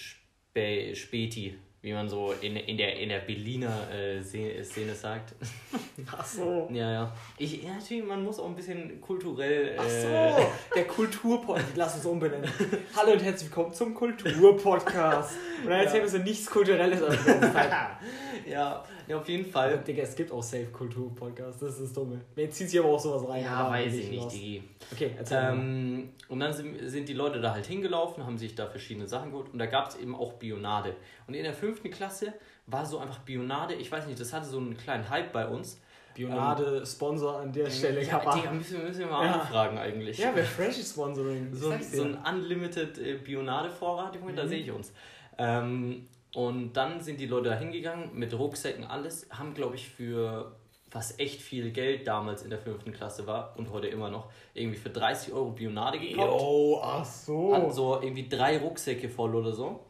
Spä 0.52 0.94
Späti, 0.94 1.54
wie 1.80 1.94
man 1.94 2.10
so 2.10 2.34
in, 2.42 2.56
in 2.56 2.76
der, 2.76 2.98
in 3.00 3.08
der 3.08 3.20
Berliner 3.20 3.88
äh, 3.90 4.22
Szene 4.22 4.94
sagt. 4.94 5.34
Ach 6.12 6.26
so. 6.26 6.68
Ja, 6.70 6.92
ja. 6.92 7.16
Ich, 7.38 7.62
ja, 7.62 7.72
natürlich, 7.72 8.04
man 8.04 8.22
muss 8.22 8.38
auch 8.38 8.48
ein 8.48 8.54
bisschen 8.54 9.00
kulturell. 9.00 9.74
Ach 9.78 9.88
so, 9.88 10.08
Äh, 10.08 10.46
der 10.76 10.84
Kulturpodcast. 10.86 11.74
Lass 11.74 11.94
uns 11.94 12.04
umbenennen. 12.04 12.50
Hallo 12.94 13.12
und 13.12 13.22
herzlich 13.22 13.48
willkommen 13.48 13.72
zum 13.72 13.94
Kulturpodcast. 13.94 15.38
Und 15.62 15.70
dann 15.70 15.80
erzählen 15.80 16.02
wir 16.02 16.08
so 16.10 16.18
nichts 16.18 16.50
Kulturelles. 16.50 17.00
Zeit. 17.00 17.70
ja, 18.46 18.84
ja, 19.06 19.16
auf 19.18 19.28
jeden 19.28 19.50
Fall. 19.50 19.78
Digga, 19.78 20.02
es 20.02 20.14
gibt 20.14 20.30
auch 20.32 20.42
Safe 20.42 20.66
Kultur-Podcast. 20.66 21.60
Das 21.62 21.74
ist 21.74 21.80
das 21.82 21.92
Dumme. 21.92 22.20
Jetzt 22.36 22.56
zieht 22.56 22.70
sich 22.70 22.78
aber 22.80 22.88
auch 22.90 22.98
sowas 23.00 23.28
rein. 23.28 23.42
Ja, 23.44 23.70
weiß 23.70 23.94
ich 23.94 24.10
nicht. 24.10 24.32
Digi. 24.32 24.62
Okay, 24.92 25.14
erzähl. 25.16 25.48
Ähm, 25.52 26.10
und 26.28 26.40
dann 26.40 26.52
sind, 26.52 26.76
sind 26.88 27.08
die 27.08 27.14
Leute 27.14 27.40
da 27.40 27.52
halt 27.52 27.66
hingelaufen, 27.66 28.24
haben 28.24 28.38
sich 28.38 28.54
da 28.54 28.66
verschiedene 28.66 29.06
Sachen 29.06 29.30
geholt 29.30 29.48
und 29.52 29.58
da 29.58 29.66
gab 29.66 29.88
es 29.88 29.96
eben 29.96 30.14
auch 30.14 30.34
Bionade. 30.34 30.94
Und 31.26 31.34
in 31.34 31.42
der 31.44 31.52
fünften 31.54 31.90
Klasse 31.90 32.32
war 32.66 32.86
so 32.86 32.98
einfach 32.98 33.18
Bionade, 33.20 33.74
ich 33.74 33.90
weiß 33.90 34.06
nicht, 34.06 34.20
das 34.20 34.32
hatte 34.32 34.46
so 34.46 34.58
einen 34.58 34.76
kleinen 34.76 35.08
Hype 35.10 35.32
bei 35.32 35.46
uns. 35.46 35.80
Bionade, 36.14 36.84
Sponsor 36.84 37.40
an 37.40 37.52
der 37.54 37.70
Stelle. 37.70 38.02
ja. 38.04 38.18
Digga, 38.18 38.50
müssen, 38.52 38.78
wir- 38.78 38.84
müssen 38.86 39.00
wir 39.00 39.06
mal 39.06 39.24
Ja. 39.24 39.32
anfragen 39.40 39.78
eigentlich. 39.78 40.18
Ja, 40.18 40.34
wäre 40.36 40.46
fresh 40.46 40.76
Sponsoring. 40.84 41.48
So, 41.54 41.72
so 41.80 42.02
ein 42.02 42.16
Unlimited 42.16 42.98
äh, 42.98 43.14
Bionade-Vorrat, 43.14 44.16
Junge, 44.16 44.34
da 44.34 44.44
Mhm. 44.44 44.48
sehe 44.48 44.58
ich 44.60 44.70
uns. 44.70 44.92
Ähm, 45.38 46.08
und 46.34 46.72
dann 46.74 47.00
sind 47.00 47.20
die 47.20 47.26
Leute 47.26 47.50
da 47.50 47.56
hingegangen 47.56 48.10
mit 48.14 48.32
Rucksäcken, 48.32 48.84
alles, 48.84 49.26
haben, 49.30 49.54
glaube 49.54 49.76
ich, 49.76 49.88
für 49.88 50.56
was 50.90 51.18
echt 51.18 51.40
viel 51.40 51.70
Geld 51.70 52.06
damals 52.06 52.42
in 52.42 52.50
der 52.50 52.58
fünften 52.58 52.92
Klasse 52.92 53.26
war 53.26 53.54
und 53.56 53.70
heute 53.70 53.86
immer 53.88 54.10
noch, 54.10 54.30
irgendwie 54.54 54.78
für 54.78 54.90
30 54.90 55.32
Euro 55.32 55.50
Bionade 55.50 55.98
gekauft. 55.98 56.40
Yo, 56.40 56.80
ach 56.82 57.04
so. 57.04 57.54
Hatten 57.54 57.72
so 57.72 58.00
irgendwie 58.00 58.28
drei 58.28 58.58
Rucksäcke 58.58 59.08
voll 59.08 59.34
oder 59.34 59.52
so. 59.52 59.80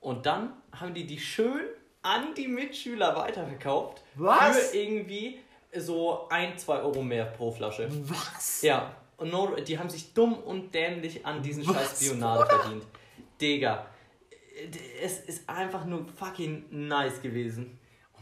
Und 0.00 0.26
dann 0.26 0.52
haben 0.72 0.94
die 0.94 1.06
die 1.06 1.18
schön 1.18 1.62
an 2.02 2.34
die 2.36 2.46
Mitschüler 2.48 3.16
weiterverkauft. 3.16 4.02
Was? 4.14 4.70
Für 4.70 4.76
irgendwie 4.76 5.40
so 5.76 6.28
ein, 6.28 6.56
zwei 6.58 6.80
Euro 6.80 7.02
mehr 7.02 7.24
pro 7.24 7.50
Flasche. 7.50 7.88
Was? 8.08 8.62
Ja, 8.62 8.94
und 9.16 9.32
no, 9.32 9.56
die 9.56 9.78
haben 9.78 9.88
sich 9.88 10.12
dumm 10.12 10.34
und 10.34 10.74
dämlich 10.74 11.24
an 11.24 11.42
diesen 11.42 11.66
Was, 11.66 11.76
scheiß 11.76 12.00
Bionade 12.00 12.46
verdient. 12.46 12.84
Digga, 13.40 13.86
es 15.02 15.20
ist 15.20 15.48
einfach 15.48 15.84
nur 15.84 16.06
fucking 16.06 16.64
nice 16.70 17.20
gewesen. 17.20 17.78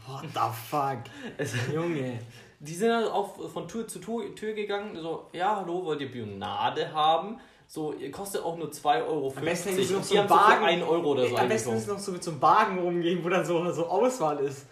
What 0.07 0.25
the 0.33 0.39
fuck? 0.69 0.99
Es, 1.37 1.53
Junge. 1.73 2.19
die 2.59 2.73
sind 2.75 2.91
halt 2.91 3.07
auch 3.07 3.49
von 3.49 3.67
Tür 3.67 3.87
zu 3.87 3.99
Tür, 3.99 4.35
Tür 4.35 4.53
gegangen, 4.53 4.97
so, 5.01 5.29
ja, 5.31 5.55
hallo, 5.55 5.85
wollt 5.85 6.01
ihr 6.01 6.11
Bionade 6.11 6.91
haben? 6.93 7.39
So, 7.67 7.93
ihr 7.93 8.11
kostet 8.11 8.43
auch 8.43 8.57
nur 8.57 8.69
2,50 8.69 9.07
Euro. 9.07 9.33
Am 9.35 9.45
besten 9.45 9.75
sie 9.75 9.93
noch 9.93 10.03
so 10.03 10.15
für 10.15 10.29
Wagen. 10.29 10.65
1 10.65 10.83
Euro 10.83 11.11
oder 11.11 11.27
so 11.27 11.37
Am 11.37 11.47
besten 11.47 11.73
ist 11.75 11.87
noch 11.87 11.97
so 11.97 12.11
mit 12.11 12.23
so 12.23 12.31
einem 12.31 12.41
Wagen 12.41 12.77
rumgehen, 12.79 13.23
wo 13.23 13.29
dann 13.29 13.45
so, 13.45 13.71
so 13.71 13.87
Auswahl 13.87 14.39
ist. 14.39 14.65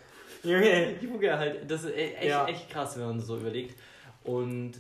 Junge. 0.44 1.00
Junge, 1.00 1.38
halt, 1.38 1.70
das 1.72 1.84
ist 1.86 1.92
e- 1.96 2.14
echt, 2.14 2.24
Ja. 2.30 2.46
echt 2.48 2.70
krass, 2.70 2.98
wenn 2.98 3.06
man 3.08 3.20
so 3.20 3.38
überlegt. 3.38 3.80
Und 4.24 4.74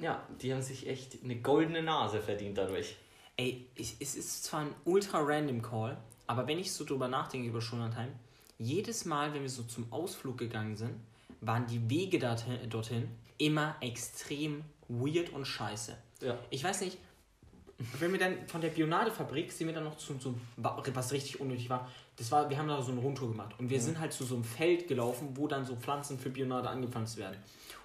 ja, 0.00 0.22
die 0.40 0.52
haben 0.52 0.62
sich 0.62 0.88
echt 0.88 1.22
eine 1.22 1.36
goldene 1.36 1.82
Nase 1.82 2.20
verdient 2.20 2.56
dadurch. 2.58 2.96
Ey, 3.36 3.68
ich, 3.76 3.96
es 4.00 4.14
ist 4.16 4.44
zwar 4.44 4.60
ein 4.62 4.74
ultra 4.84 5.20
random 5.20 5.62
Call, 5.62 5.96
aber 6.28 6.46
wenn 6.46 6.58
ich 6.58 6.72
so 6.72 6.84
drüber 6.84 7.08
nachdenke 7.08 7.48
über 7.48 7.60
Schonlandheim, 7.60 8.10
jedes 8.58 9.04
Mal, 9.04 9.34
wenn 9.34 9.42
wir 9.42 9.50
so 9.50 9.64
zum 9.64 9.92
Ausflug 9.92 10.38
gegangen 10.38 10.76
sind, 10.76 10.94
waren 11.40 11.66
die 11.66 11.90
Wege 11.90 12.18
dorthin, 12.18 12.70
dorthin 12.70 13.08
immer 13.38 13.76
extrem 13.80 14.62
weird 14.88 15.30
und 15.30 15.46
scheiße. 15.46 15.96
Ja. 16.20 16.38
Ich 16.50 16.62
weiß 16.62 16.82
nicht, 16.82 16.98
wenn 17.98 18.12
wir 18.12 18.18
dann 18.18 18.46
von 18.48 18.60
der 18.60 18.68
Bionade-Fabrik 18.68 19.52
sind 19.52 19.68
wir 19.68 19.74
dann 19.74 19.84
noch 19.84 19.96
zu 19.96 20.14
so 20.18 20.34
was 20.56 21.12
richtig 21.12 21.40
unnötig 21.40 21.70
war. 21.70 21.88
Das 22.16 22.32
war, 22.32 22.50
wir 22.50 22.58
haben 22.58 22.66
da 22.66 22.82
so 22.82 22.90
eine 22.90 23.00
Rundtour 23.00 23.28
gemacht 23.28 23.54
und 23.58 23.70
wir 23.70 23.76
ja. 23.76 23.82
sind 23.82 24.00
halt 24.00 24.12
zu 24.12 24.24
so 24.24 24.34
einem 24.34 24.44
Feld 24.44 24.88
gelaufen, 24.88 25.30
wo 25.34 25.46
dann 25.46 25.64
so 25.64 25.76
Pflanzen 25.76 26.18
für 26.18 26.30
Bionade 26.30 26.68
angepflanzt 26.68 27.16
werden. 27.16 27.36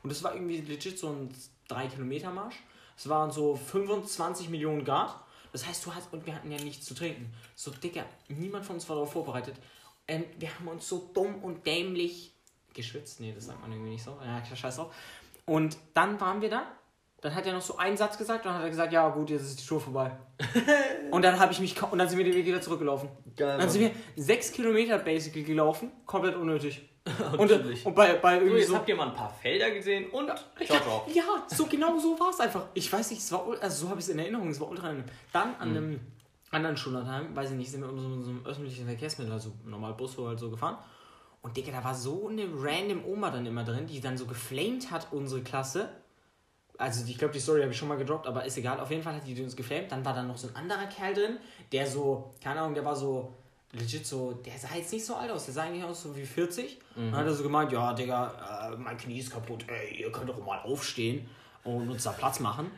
Und 0.02 0.12
das 0.12 0.24
war 0.24 0.34
irgendwie 0.34 0.62
legit 0.62 0.98
so 0.98 1.10
ein 1.10 1.30
3 1.68 1.88
Kilometer 1.88 2.32
Marsch. 2.32 2.56
Es 2.98 3.08
waren 3.08 3.32
so 3.32 3.56
25 3.56 4.50
Millionen 4.50 4.84
Grad. 4.84 5.16
Das 5.54 5.66
heißt, 5.66 5.86
du 5.86 5.96
hast, 5.96 6.12
und 6.12 6.26
wir 6.26 6.36
hatten 6.36 6.52
ja 6.52 6.62
nichts 6.62 6.86
zu 6.86 6.94
trinken. 6.94 7.34
So, 7.56 7.72
Dicker, 7.72 8.06
niemand 8.28 8.66
von 8.66 8.76
uns 8.76 8.90
war 8.90 8.98
darauf 8.98 9.14
vorbereitet. 9.14 9.56
Ähm, 10.08 10.26
wir 10.38 10.54
haben 10.54 10.68
uns 10.68 10.90
so 10.90 11.10
dumm 11.14 11.42
und 11.44 11.66
dämlich 11.66 12.34
geschwitzt. 12.74 13.22
Nee, 13.22 13.32
das 13.34 13.46
sagt 13.46 13.62
man 13.62 13.72
irgendwie 13.72 13.92
nicht 13.92 14.04
so. 14.04 14.18
Ja, 14.22 14.44
scheiß 14.44 14.76
drauf. 14.76 14.94
Und 15.46 15.78
dann 15.94 16.20
waren 16.20 16.42
wir 16.42 16.50
da 16.50 16.68
dann 17.24 17.34
hat 17.34 17.46
er 17.46 17.54
noch 17.54 17.62
so 17.62 17.78
einen 17.78 17.96
Satz 17.96 18.18
gesagt 18.18 18.46
und 18.46 18.52
dann 18.52 18.56
hat 18.56 18.66
er 18.66 18.70
gesagt, 18.70 18.92
ja 18.92 19.08
gut, 19.08 19.30
jetzt 19.30 19.44
ist 19.44 19.62
die 19.62 19.66
Tour 19.66 19.80
vorbei. 19.80 20.12
und 21.12 21.24
dann 21.24 21.40
habe 21.40 21.54
ich 21.54 21.60
mich 21.62 21.82
und 21.82 21.98
dann 21.98 22.10
sind 22.10 22.18
wir 22.18 22.26
den 22.26 22.36
Weg 22.36 22.46
wieder 22.46 22.62
zurückgelaufen. 22.62 23.08
Geil, 23.38 23.58
dann 23.58 23.70
sind 23.70 23.80
wir 23.80 23.92
sechs 24.18 24.52
Kilometer 24.52 25.00
basically 25.00 25.44
gelaufen, 25.44 25.90
komplett 26.06 26.36
unnötig. 26.36 26.90
und, 27.38 27.52
und 27.52 27.96
bei, 27.96 28.14
bei 28.14 28.36
irgendwie 28.36 28.52
so, 28.52 28.58
jetzt 28.58 28.68
so, 28.70 28.76
habt 28.76 28.90
ihr 28.90 28.96
mal 28.96 29.10
ein 29.10 29.16
paar 29.16 29.34
Felder 29.42 29.72
gesehen 29.72 30.10
und 30.10 30.28
ciao, 30.28 30.80
ciao. 30.80 31.08
Ja, 31.14 31.24
so 31.48 31.66
genau 31.66 32.00
so 32.00 32.18
war 32.18 32.30
es 32.30 32.40
einfach. 32.40 32.68
Ich 32.74 32.92
weiß 32.92 33.12
nicht, 33.12 33.22
es 33.22 33.32
war 33.32 33.46
also 33.60 33.86
so 33.86 33.90
habe 33.90 34.00
ich 34.00 34.06
es 34.06 34.10
in 34.10 34.20
Erinnerung, 34.20 34.50
es 34.50 34.60
war 34.60 34.70
ultra 34.70 34.94
Dann 35.34 35.56
an 35.56 35.72
mhm. 35.72 35.78
einem 35.78 36.00
anderen 36.52 36.78
Schullandheim, 36.78 37.36
weiß 37.36 37.52
ich 37.52 37.58
nicht, 37.58 37.72
sind 37.72 37.82
wir 37.82 37.90
so, 37.90 38.22
so 38.22 38.30
einem 38.30 38.46
öffentlichen 38.46 38.86
Verkehrsmittel, 38.86 39.34
also 39.34 39.52
normal 39.66 39.94
Bus 39.96 40.18
halt 40.18 40.40
so 40.40 40.50
gefahren. 40.50 40.78
Und 41.42 41.58
Digga, 41.58 41.74
da 41.74 41.84
war 41.84 41.94
so 41.94 42.30
eine 42.30 42.48
random 42.56 43.04
Oma 43.06 43.30
dann 43.30 43.46
immer 43.46 43.66
drin, 43.66 43.86
die 43.86 44.00
dann 44.00 44.18
so 44.18 44.26
geflamed 44.26 44.90
hat, 44.92 45.08
unsere 45.12 45.42
Klasse 45.42 45.90
also 46.78 47.06
ich 47.08 47.18
glaube, 47.18 47.34
die 47.34 47.40
Story 47.40 47.62
habe 47.62 47.72
ich 47.72 47.78
schon 47.78 47.88
mal 47.88 47.98
gedroppt, 47.98 48.28
aber 48.28 48.46
ist 48.46 48.58
egal. 48.58 48.80
Auf 48.80 48.90
jeden 48.90 49.04
Fall 49.04 49.16
hat 49.16 49.28
die 49.28 49.42
uns 49.42 49.56
geflamed. 49.56 49.92
Dann 49.92 50.04
war 50.04 50.14
da 50.14 50.24
noch 50.24 50.38
so 50.38 50.48
ein 50.48 50.56
anderer 50.56 50.88
Kerl 50.88 51.14
drin, 51.14 51.38
der 51.72 51.88
so, 51.88 52.34
keine 52.44 52.62
Ahnung, 52.62 52.74
der 52.74 52.86
war 52.86 52.96
so 52.96 53.34
legit 53.74 54.06
so, 54.06 54.32
der 54.32 54.58
sah 54.58 54.76
jetzt 54.76 54.94
nicht 54.94 55.06
so 55.06 55.16
alt 55.16 55.32
aus, 55.32 55.46
der 55.46 55.54
sah 55.54 55.64
eigentlich 55.64 55.84
aus 55.84 56.04
so 56.04 56.16
wie 56.16 56.26
40. 56.26 56.80
Mhm. 56.96 57.12
Dann 57.12 57.16
hat 57.20 57.26
er 57.26 57.34
so 57.34 57.44
gemeint, 57.44 57.72
ja, 57.72 57.94
Digga, 57.94 58.72
äh, 58.72 58.78
mein 58.78 58.98
Knie 58.98 59.20
ist 59.20 59.32
kaputt, 59.32 59.66
ey, 59.68 60.02
ihr 60.02 60.12
könnt 60.12 60.30
doch 60.30 60.44
mal 60.46 60.60
aufstehen 60.60 61.28
und 61.64 61.90
uns 61.90 62.04
da 62.04 62.12
Platz 62.12 62.40
machen. 62.40 62.72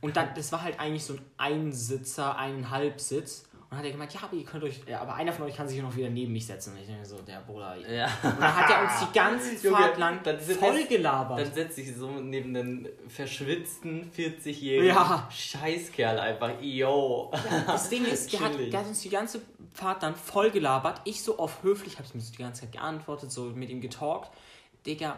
Und 0.00 0.16
dann, 0.16 0.34
das 0.34 0.50
war 0.50 0.62
halt 0.62 0.80
eigentlich 0.80 1.04
so 1.04 1.14
ein 1.14 1.20
Einsitzer, 1.36 2.36
ein 2.38 2.70
Halbsitz. 2.70 3.44
Und 3.70 3.78
hat 3.78 3.84
er 3.84 3.92
gemeint, 3.92 4.12
ja, 4.12 4.20
aber 4.24 4.34
ihr 4.34 4.44
könnt 4.44 4.64
euch, 4.64 4.80
ja, 4.84 5.00
aber 5.00 5.14
einer 5.14 5.32
von 5.32 5.44
euch 5.44 5.54
kann 5.54 5.68
sich 5.68 5.76
hier 5.76 5.84
noch 5.84 5.94
wieder 5.94 6.10
neben 6.10 6.32
mich 6.32 6.44
setzen. 6.44 6.72
Und 6.72 6.80
ich 6.80 6.88
denke 6.88 7.06
so, 7.06 7.18
der 7.18 7.38
Bruder. 7.40 7.76
Ja. 7.88 8.06
Und 8.20 8.40
dann 8.40 8.56
hat 8.56 8.68
er 8.68 8.82
uns 8.82 8.98
die 8.98 9.16
ganze 9.16 9.56
Fahrt 9.70 9.96
lang 9.96 10.20
dann 10.24 10.40
voll 10.40 10.84
gelabert. 10.86 11.38
Dann 11.38 11.54
setzt 11.54 11.76
sich 11.76 11.94
so 11.94 12.10
neben 12.10 12.52
den 12.52 12.88
verschwitzten 13.06 14.10
40-jährigen 14.10 14.88
ja. 14.88 15.28
Scheißkerl 15.30 16.18
einfach, 16.18 16.60
yo. 16.60 17.30
Ja, 17.32 17.62
das 17.68 17.88
Ding 17.88 18.04
ist, 18.06 18.32
der 18.32 18.40
hat, 18.40 18.58
der 18.58 18.80
hat, 18.80 18.88
uns 18.88 19.02
die 19.02 19.08
ganze 19.08 19.40
Fahrt 19.72 20.02
dann 20.02 20.16
voll 20.16 20.50
gelabert. 20.50 21.00
Ich 21.04 21.22
so 21.22 21.38
auf 21.38 21.62
höflich, 21.62 21.94
habe 21.94 22.08
ich 22.08 22.14
mir 22.14 22.20
so 22.22 22.32
die 22.32 22.42
ganze 22.42 22.62
Zeit 22.62 22.72
geantwortet, 22.72 23.30
so 23.30 23.44
mit 23.44 23.70
ihm 23.70 23.80
getalkt. 23.80 24.32
Digga, 24.84 25.16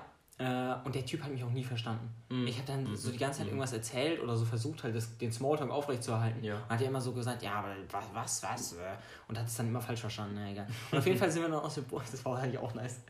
und 0.85 0.95
der 0.95 1.05
Typ 1.05 1.23
hat 1.23 1.31
mich 1.31 1.45
auch 1.45 1.51
nie 1.51 1.65
verstanden. 1.65 2.09
Mhm. 2.29 2.47
Ich 2.47 2.57
habe 2.57 2.67
dann 2.67 2.85
mhm. 2.85 2.97
so 2.97 3.11
die 3.11 3.19
ganze 3.19 3.39
Zeit 3.39 3.47
mhm. 3.47 3.53
irgendwas 3.53 3.73
erzählt 3.73 4.23
oder 4.23 4.37
so 4.37 4.45
versucht, 4.45 4.83
halt 4.83 4.97
das, 4.97 5.19
den 5.19 5.31
Smalltalk 5.31 5.71
aufrechtzuerhalten. 5.71 6.43
Ja. 6.43 6.55
Und 6.55 6.71
hat 6.71 6.81
er 6.81 6.89
immer 6.89 7.01
so 7.01 7.13
gesagt, 7.13 7.43
ja, 7.43 7.53
aber 7.55 7.75
was, 7.91 8.05
was, 8.13 8.43
was? 8.43 8.73
Äh? 8.73 8.97
Und 9.29 9.39
hat 9.39 9.47
es 9.47 9.57
dann 9.57 9.69
immer 9.69 9.81
falsch 9.81 10.01
verstanden. 10.01 10.37
Na, 10.37 10.51
egal. 10.51 10.67
Und 10.91 10.99
auf 10.99 11.07
jeden 11.07 11.19
Fall 11.19 11.31
sind 11.31 11.43
wir 11.43 11.49
dann 11.49 11.61
aus 11.61 11.75
dem 11.75 11.85
Bus, 11.85 12.03
das 12.11 12.25
war 12.25 12.39
eigentlich 12.39 12.59
auch 12.59 12.75
nice. 12.75 13.01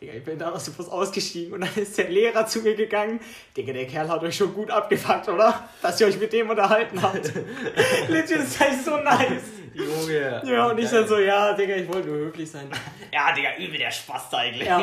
Digga, 0.00 0.14
ich 0.14 0.24
bin 0.24 0.38
da 0.38 0.50
aus 0.50 0.64
dem 0.64 0.74
Bus 0.74 0.88
ausgestiegen 0.88 1.54
und 1.54 1.60
dann 1.60 1.74
ist 1.76 1.98
der 1.98 2.08
Lehrer 2.08 2.46
zu 2.46 2.60
mir 2.62 2.74
gegangen. 2.74 3.20
Digga, 3.56 3.72
der 3.72 3.86
Kerl 3.86 4.08
hat 4.08 4.22
euch 4.22 4.36
schon 4.36 4.54
gut 4.54 4.70
abgefuckt, 4.70 5.28
oder? 5.28 5.68
Dass 5.82 6.00
ihr 6.00 6.06
euch 6.06 6.18
mit 6.18 6.32
dem 6.32 6.48
unterhalten 6.48 7.00
habt. 7.02 7.32
Legit, 8.08 8.38
das 8.38 8.48
ist 8.48 8.60
halt 8.60 8.84
so 8.84 8.96
nice. 8.96 9.59
Junge. 9.74 10.42
Ja, 10.44 10.68
und 10.68 10.78
ich 10.78 10.88
dann 10.90 11.06
so, 11.06 11.18
ja, 11.18 11.52
Digga, 11.52 11.76
ich 11.76 11.88
wollte 11.88 12.08
nur 12.08 12.18
höflich 12.18 12.50
sein. 12.50 12.68
ja, 13.12 13.32
Digga, 13.32 13.56
übel 13.58 13.78
der 13.78 13.90
Spaß 13.90 14.34
eigentlich. 14.34 14.66
Ja. 14.66 14.78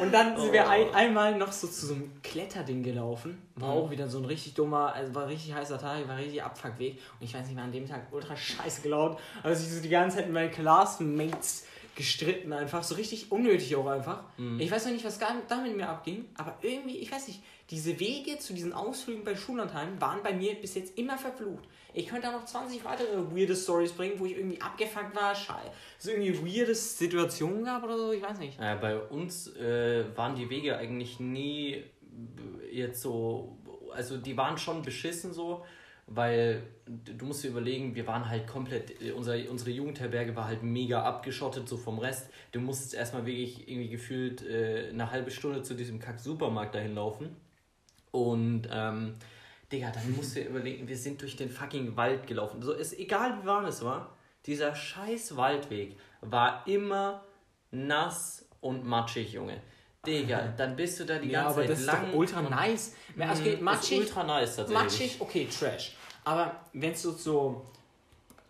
Und 0.00 0.12
dann 0.12 0.36
sind 0.36 0.50
oh. 0.50 0.52
wir 0.52 0.68
ein, 0.68 0.94
einmal 0.94 1.36
noch 1.36 1.52
so 1.52 1.66
zu 1.66 1.86
so 1.86 1.94
einem 1.94 2.10
Kletterding 2.22 2.82
gelaufen. 2.82 3.42
War 3.56 3.74
mhm. 3.74 3.82
auch 3.82 3.90
wieder 3.90 4.08
so 4.08 4.18
ein 4.18 4.24
richtig 4.24 4.54
dummer, 4.54 4.94
also 4.94 5.14
war 5.14 5.28
richtig 5.28 5.54
heißer 5.54 5.78
Tag, 5.78 6.06
war 6.08 6.16
richtig 6.16 6.42
Abfuckweg. 6.42 6.98
Und 7.18 7.26
ich 7.26 7.34
weiß 7.34 7.46
nicht, 7.46 7.56
war 7.56 7.64
an 7.64 7.72
dem 7.72 7.88
Tag 7.88 8.02
ultra 8.12 8.36
scheiße 8.36 8.82
gelaunt. 8.82 9.18
Also 9.42 9.62
ich 9.62 9.72
so 9.72 9.82
die 9.82 9.88
ganze 9.88 10.16
Zeit 10.18 10.26
mit 10.26 10.34
meinen 10.34 10.50
Classmates 10.50 11.66
gestritten 11.96 12.52
einfach, 12.52 12.82
so 12.82 12.94
richtig 12.94 13.32
unnötig 13.32 13.74
auch 13.74 13.86
einfach. 13.86 14.22
Mhm. 14.36 14.60
Ich 14.60 14.70
weiß 14.70 14.84
noch 14.84 14.92
nicht, 14.92 15.04
was 15.04 15.18
da 15.18 15.56
mit 15.56 15.76
mir 15.76 15.88
abging, 15.88 16.26
aber 16.36 16.58
irgendwie, 16.60 16.98
ich 16.98 17.10
weiß 17.10 17.26
nicht, 17.28 17.40
diese 17.70 17.98
Wege 17.98 18.38
zu 18.38 18.54
diesen 18.54 18.72
Ausflügen 18.72 19.24
bei 19.24 19.34
Schullandheim 19.34 20.00
waren 20.00 20.22
bei 20.22 20.32
mir 20.32 20.54
bis 20.54 20.74
jetzt 20.74 20.96
immer 20.98 21.18
verflucht. 21.18 21.64
Ich 21.94 22.06
könnte 22.06 22.26
da 22.26 22.32
noch 22.32 22.44
20 22.44 22.84
weitere 22.84 23.16
weirde 23.34 23.56
Stories 23.56 23.92
bringen, 23.92 24.18
wo 24.18 24.26
ich 24.26 24.36
irgendwie 24.36 24.60
abgefuckt 24.60 25.16
war, 25.16 25.34
scheiße. 25.34 25.70
So 25.98 26.10
irgendwie 26.10 26.58
weirde 26.58 26.74
Situationen 26.74 27.64
gab 27.64 27.82
oder 27.82 27.96
so, 27.96 28.12
ich 28.12 28.22
weiß 28.22 28.38
nicht. 28.38 28.60
Ja, 28.60 28.76
bei 28.76 28.98
uns 28.98 29.48
äh, 29.56 30.04
waren 30.16 30.36
die 30.36 30.48
Wege 30.48 30.76
eigentlich 30.76 31.18
nie 31.18 31.82
jetzt 32.70 33.02
so, 33.02 33.56
also 33.92 34.16
die 34.16 34.36
waren 34.36 34.58
schon 34.58 34.82
beschissen 34.82 35.32
so, 35.32 35.64
weil 36.06 36.62
du 36.86 37.24
musst 37.26 37.42
dir 37.42 37.48
überlegen, 37.48 37.94
wir 37.94 38.06
waren 38.06 38.28
halt 38.28 38.46
komplett, 38.46 38.92
unser, 39.12 39.34
unsere 39.50 39.70
Jugendherberge 39.70 40.36
war 40.36 40.46
halt 40.46 40.62
mega 40.62 41.02
abgeschottet 41.02 41.68
so 41.68 41.76
vom 41.76 41.98
Rest. 41.98 42.30
Du 42.52 42.60
musstest 42.60 42.94
erstmal 42.94 43.26
wirklich 43.26 43.68
irgendwie 43.68 43.88
gefühlt 43.88 44.46
äh, 44.46 44.90
eine 44.90 45.10
halbe 45.10 45.32
Stunde 45.32 45.62
zu 45.62 45.74
diesem 45.74 45.98
Kack-Supermarkt 45.98 46.74
dahin 46.76 46.94
laufen. 46.94 47.34
Und 48.16 48.66
ähm, 48.72 49.14
Digga, 49.70 49.90
dann 49.90 50.16
musst 50.16 50.34
du 50.34 50.40
dir 50.40 50.48
überlegen, 50.48 50.88
wir 50.88 50.96
sind 50.96 51.20
durch 51.20 51.36
den 51.36 51.50
fucking 51.50 51.96
Wald 51.96 52.26
gelaufen. 52.26 52.62
So 52.62 52.72
ist 52.72 52.98
egal 52.98 53.42
wie 53.42 53.46
warm 53.46 53.66
es 53.66 53.84
war, 53.84 54.16
dieser 54.46 54.74
scheiß 54.74 55.36
Waldweg 55.36 55.98
war 56.22 56.66
immer 56.66 57.22
nass 57.70 58.46
und 58.62 58.86
matschig, 58.86 59.32
Junge. 59.32 59.60
Digga, 60.06 60.54
dann 60.56 60.76
bist 60.76 60.98
du 60.98 61.04
da 61.04 61.18
die 61.18 61.28
ganze 61.28 61.32
ja, 61.32 61.46
aber 61.46 61.56
Zeit 61.56 61.70
das 61.70 61.84
lang. 61.84 62.04
Ist 62.04 62.12
doch 62.12 62.18
ultra 62.18 62.42
nice. 62.42 62.94
Es 63.18 63.42
geht 63.42 63.60
matschig. 63.60 63.98
ultra 63.98 64.24
nice 64.24 64.56
tatsächlich. 64.56 64.82
Matschig, 64.82 65.16
okay, 65.18 65.48
Trash. 65.50 65.96
Aber 66.24 66.64
wenn 66.72 66.92
es 66.92 67.02
so, 67.02 67.12
so 67.12 67.66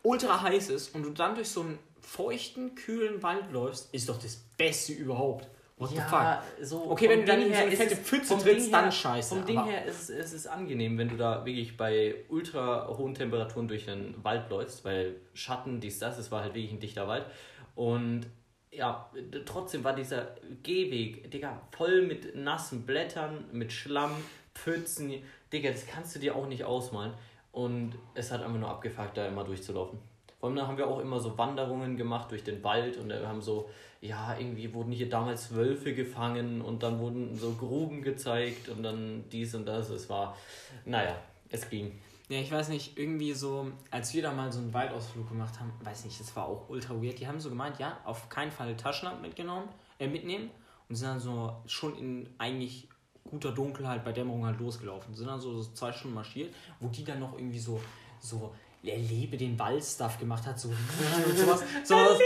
ultra 0.04 0.42
heiß 0.42 0.70
ist 0.70 0.94
und 0.94 1.02
du 1.02 1.10
dann 1.10 1.34
durch 1.34 1.48
so 1.48 1.62
einen 1.62 1.78
feuchten, 2.00 2.76
kühlen 2.76 3.20
Wald 3.20 3.50
läufst, 3.50 3.92
ist 3.92 4.08
doch 4.08 4.18
das 4.22 4.36
Beste 4.56 4.92
überhaupt. 4.92 5.48
What 5.78 5.92
ja, 5.92 5.96
the 5.96 6.08
fuck? 6.08 6.66
So 6.66 6.90
okay, 6.90 7.08
wenn 7.10 7.20
du 7.20 7.26
dann 7.26 7.42
in 7.42 7.52
so 7.52 7.60
eine 7.60 7.70
fette 7.72 7.96
Pfütze 7.96 8.38
trittst, 8.38 8.72
dann 8.72 8.90
scheiße. 8.90 9.34
Vom 9.34 9.44
Ding 9.44 9.62
her 9.64 9.84
ist 9.84 10.08
es 10.08 10.32
ist 10.32 10.46
angenehm, 10.46 10.96
wenn 10.96 11.10
du 11.10 11.16
da 11.16 11.44
wirklich 11.44 11.76
bei 11.76 12.14
ultra 12.28 12.88
hohen 12.88 13.14
Temperaturen 13.14 13.68
durch 13.68 13.84
den 13.84 14.14
Wald 14.24 14.48
läufst, 14.48 14.86
weil 14.86 15.16
Schatten, 15.34 15.78
dies, 15.80 15.98
das, 15.98 16.16
es 16.16 16.32
war 16.32 16.42
halt 16.42 16.54
wirklich 16.54 16.72
ein 16.72 16.80
dichter 16.80 17.06
Wald. 17.06 17.26
Und 17.74 18.26
ja, 18.70 19.10
trotzdem 19.44 19.84
war 19.84 19.94
dieser 19.94 20.34
Gehweg, 20.62 21.30
Digga, 21.30 21.60
voll 21.72 22.02
mit 22.02 22.34
nassen 22.34 22.86
Blättern, 22.86 23.44
mit 23.52 23.70
Schlamm, 23.70 24.12
Pfützen. 24.54 25.12
Digga, 25.52 25.70
das 25.70 25.86
kannst 25.86 26.14
du 26.14 26.20
dir 26.20 26.36
auch 26.36 26.46
nicht 26.46 26.64
ausmalen. 26.64 27.12
Und 27.52 27.98
es 28.14 28.30
hat 28.32 28.42
einfach 28.42 28.58
nur 28.58 28.70
abgefuckt, 28.70 29.16
da 29.16 29.26
immer 29.26 29.44
durchzulaufen. 29.44 29.98
Vor 30.40 30.50
allem 30.50 30.66
haben 30.66 30.78
wir 30.78 30.86
auch 30.86 31.00
immer 31.00 31.20
so 31.20 31.36
Wanderungen 31.36 31.96
gemacht 31.96 32.30
durch 32.30 32.44
den 32.44 32.62
Wald 32.62 32.98
und 32.98 33.08
wir 33.08 33.26
haben 33.26 33.40
so 33.40 33.70
ja, 34.06 34.36
irgendwie 34.38 34.72
wurden 34.72 34.92
hier 34.92 35.08
damals 35.08 35.54
Wölfe 35.54 35.94
gefangen 35.94 36.60
und 36.60 36.82
dann 36.82 36.98
wurden 36.98 37.36
so 37.38 37.52
Gruben 37.52 38.02
gezeigt 38.02 38.68
und 38.68 38.82
dann 38.82 39.24
dies 39.30 39.54
und 39.54 39.66
das. 39.66 39.90
Es 39.90 40.08
war, 40.08 40.36
naja, 40.84 41.16
es 41.50 41.68
ging. 41.68 41.92
Ja, 42.28 42.40
ich 42.40 42.50
weiß 42.50 42.68
nicht, 42.70 42.98
irgendwie 42.98 43.32
so, 43.32 43.70
als 43.90 44.12
wir 44.12 44.22
da 44.22 44.32
mal 44.32 44.50
so 44.50 44.58
einen 44.58 44.74
Waldausflug 44.74 45.28
gemacht 45.28 45.60
haben, 45.60 45.72
weiß 45.82 46.04
nicht, 46.04 46.18
das 46.18 46.34
war 46.34 46.46
auch 46.46 46.68
ultra 46.68 46.94
weird. 46.94 47.20
Die 47.20 47.28
haben 47.28 47.38
so 47.38 47.50
gemeint, 47.50 47.78
ja, 47.78 48.00
auf 48.04 48.28
keinen 48.28 48.50
Fall 48.50 48.76
Taschenlampe 48.76 49.22
mitgenommen, 49.22 49.68
äh, 50.00 50.08
mitnehmen 50.08 50.50
und 50.88 50.96
sind 50.96 51.08
dann 51.08 51.20
so 51.20 51.54
schon 51.66 51.96
in 51.96 52.28
eigentlich 52.38 52.88
guter 53.22 53.52
Dunkelheit 53.52 54.04
bei 54.04 54.12
Dämmerung 54.12 54.44
halt 54.44 54.58
losgelaufen. 54.58 55.14
Sind 55.14 55.26
dann 55.26 55.40
so, 55.40 55.60
so 55.60 55.70
zwei 55.72 55.92
Stunden 55.92 56.14
marschiert, 56.14 56.52
wo 56.80 56.88
die 56.88 57.04
dann 57.04 57.20
noch 57.20 57.34
irgendwie 57.34 57.58
so, 57.60 57.80
so 58.20 58.52
erlebe 58.84 59.36
den 59.36 59.58
Wald-Stuff 59.58 60.18
gemacht 60.18 60.46
hat, 60.46 60.58
so 60.58 60.68
und 61.26 61.38
sowas. 61.38 61.62
sowas. 61.84 62.18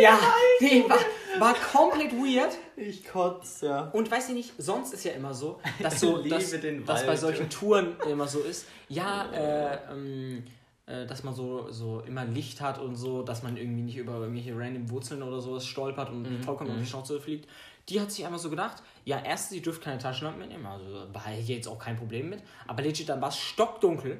Ja, 0.00 0.18
nee, 0.60 0.84
war, 0.88 0.98
war 1.38 1.54
komplett 1.54 2.12
weird. 2.12 2.56
Ich 2.76 3.04
kotze, 3.04 3.66
ja. 3.66 3.90
Und 3.92 4.10
weiß 4.10 4.30
ich 4.30 4.34
nicht, 4.34 4.52
sonst 4.58 4.94
ist 4.94 5.04
ja 5.04 5.12
immer 5.12 5.34
so, 5.34 5.60
dass 5.80 6.00
so, 6.00 6.18
dass, 6.18 6.54
dass 6.86 7.06
bei 7.06 7.16
solchen 7.16 7.50
Touren 7.50 7.96
immer 8.08 8.26
so 8.26 8.40
ist, 8.40 8.66
ja, 8.88 9.30
äh, 9.32 9.78
ähm, 9.90 10.44
äh, 10.86 11.06
dass 11.06 11.22
man 11.24 11.34
so, 11.34 11.70
so 11.70 12.00
immer 12.00 12.24
Licht 12.24 12.60
hat 12.60 12.78
und 12.78 12.96
so, 12.96 13.22
dass 13.22 13.42
man 13.42 13.56
irgendwie 13.56 13.82
nicht 13.82 13.96
über 13.96 14.14
irgendwelche 14.14 14.56
random 14.56 14.90
Wurzeln 14.90 15.22
oder 15.22 15.40
sowas 15.40 15.66
stolpert 15.66 16.10
und 16.10 16.22
mhm. 16.22 16.42
vollkommen 16.42 16.70
mhm. 16.70 16.76
auf 16.76 16.82
die 16.82 16.88
Schnauze 16.88 17.20
fliegt. 17.20 17.48
Die 17.88 18.00
hat 18.00 18.12
sich 18.12 18.24
einfach 18.24 18.38
so 18.38 18.50
gedacht, 18.50 18.82
ja, 19.04 19.20
erstens, 19.24 19.56
sie 19.56 19.62
dürfte 19.62 19.84
keine 19.84 19.98
Taschenlampe 19.98 20.40
mitnehmen, 20.40 20.66
also 20.66 20.84
war 21.12 21.26
hier 21.28 21.56
jetzt 21.56 21.66
auch 21.66 21.78
kein 21.78 21.96
Problem 21.96 22.30
mit, 22.30 22.40
aber 22.68 22.82
legit, 22.82 23.08
dann 23.08 23.20
war 23.20 23.30
es 23.30 23.38
stockdunkel, 23.38 24.18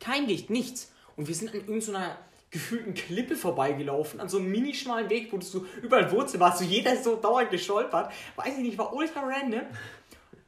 kein 0.00 0.26
Licht, 0.26 0.48
nichts. 0.48 0.92
Und 1.16 1.28
wir 1.28 1.34
sind 1.34 1.50
an 1.50 1.60
irgendeiner 1.60 2.16
gefühlten 2.52 2.94
Klippe 2.94 3.34
vorbeigelaufen, 3.34 4.20
an 4.20 4.28
so 4.28 4.38
einem 4.38 4.50
mini-schmalen 4.52 5.10
Weg, 5.10 5.32
wo 5.32 5.38
du 5.38 5.44
so 5.44 5.66
überall 5.82 6.10
Wurzel 6.12 6.38
warst, 6.38 6.58
so 6.58 6.64
jeder 6.64 6.92
ist 6.92 7.02
so 7.04 7.16
dauernd 7.16 7.50
gestolpert. 7.50 8.12
Weiß 8.36 8.52
ich 8.56 8.62
nicht, 8.62 8.78
war 8.78 8.92
ultra 8.92 9.20
random. 9.20 9.62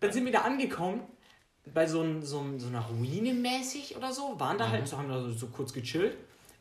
Dann 0.01 0.13
sind 0.13 0.25
wir 0.25 0.33
da 0.33 0.43
angekommen. 0.43 1.03
bei 1.73 1.87
so, 1.87 2.03
ein, 2.03 2.21
so, 2.23 2.41
ein- 2.41 2.61
so 2.61 2.67
einer 2.69 2.83
Ruine 2.83 3.33
mäßig 3.33 3.97
oder 3.97 4.13
so, 4.13 4.39
waren 4.39 4.59
da 4.59 4.67
Mhm. 4.67 4.73
halt 4.73 4.87
so, 4.89 4.99
haben 4.99 5.09
da 5.09 5.19
so, 5.19 5.31
so 5.33 5.47
kurz 5.47 5.73
gechillt. 5.73 6.15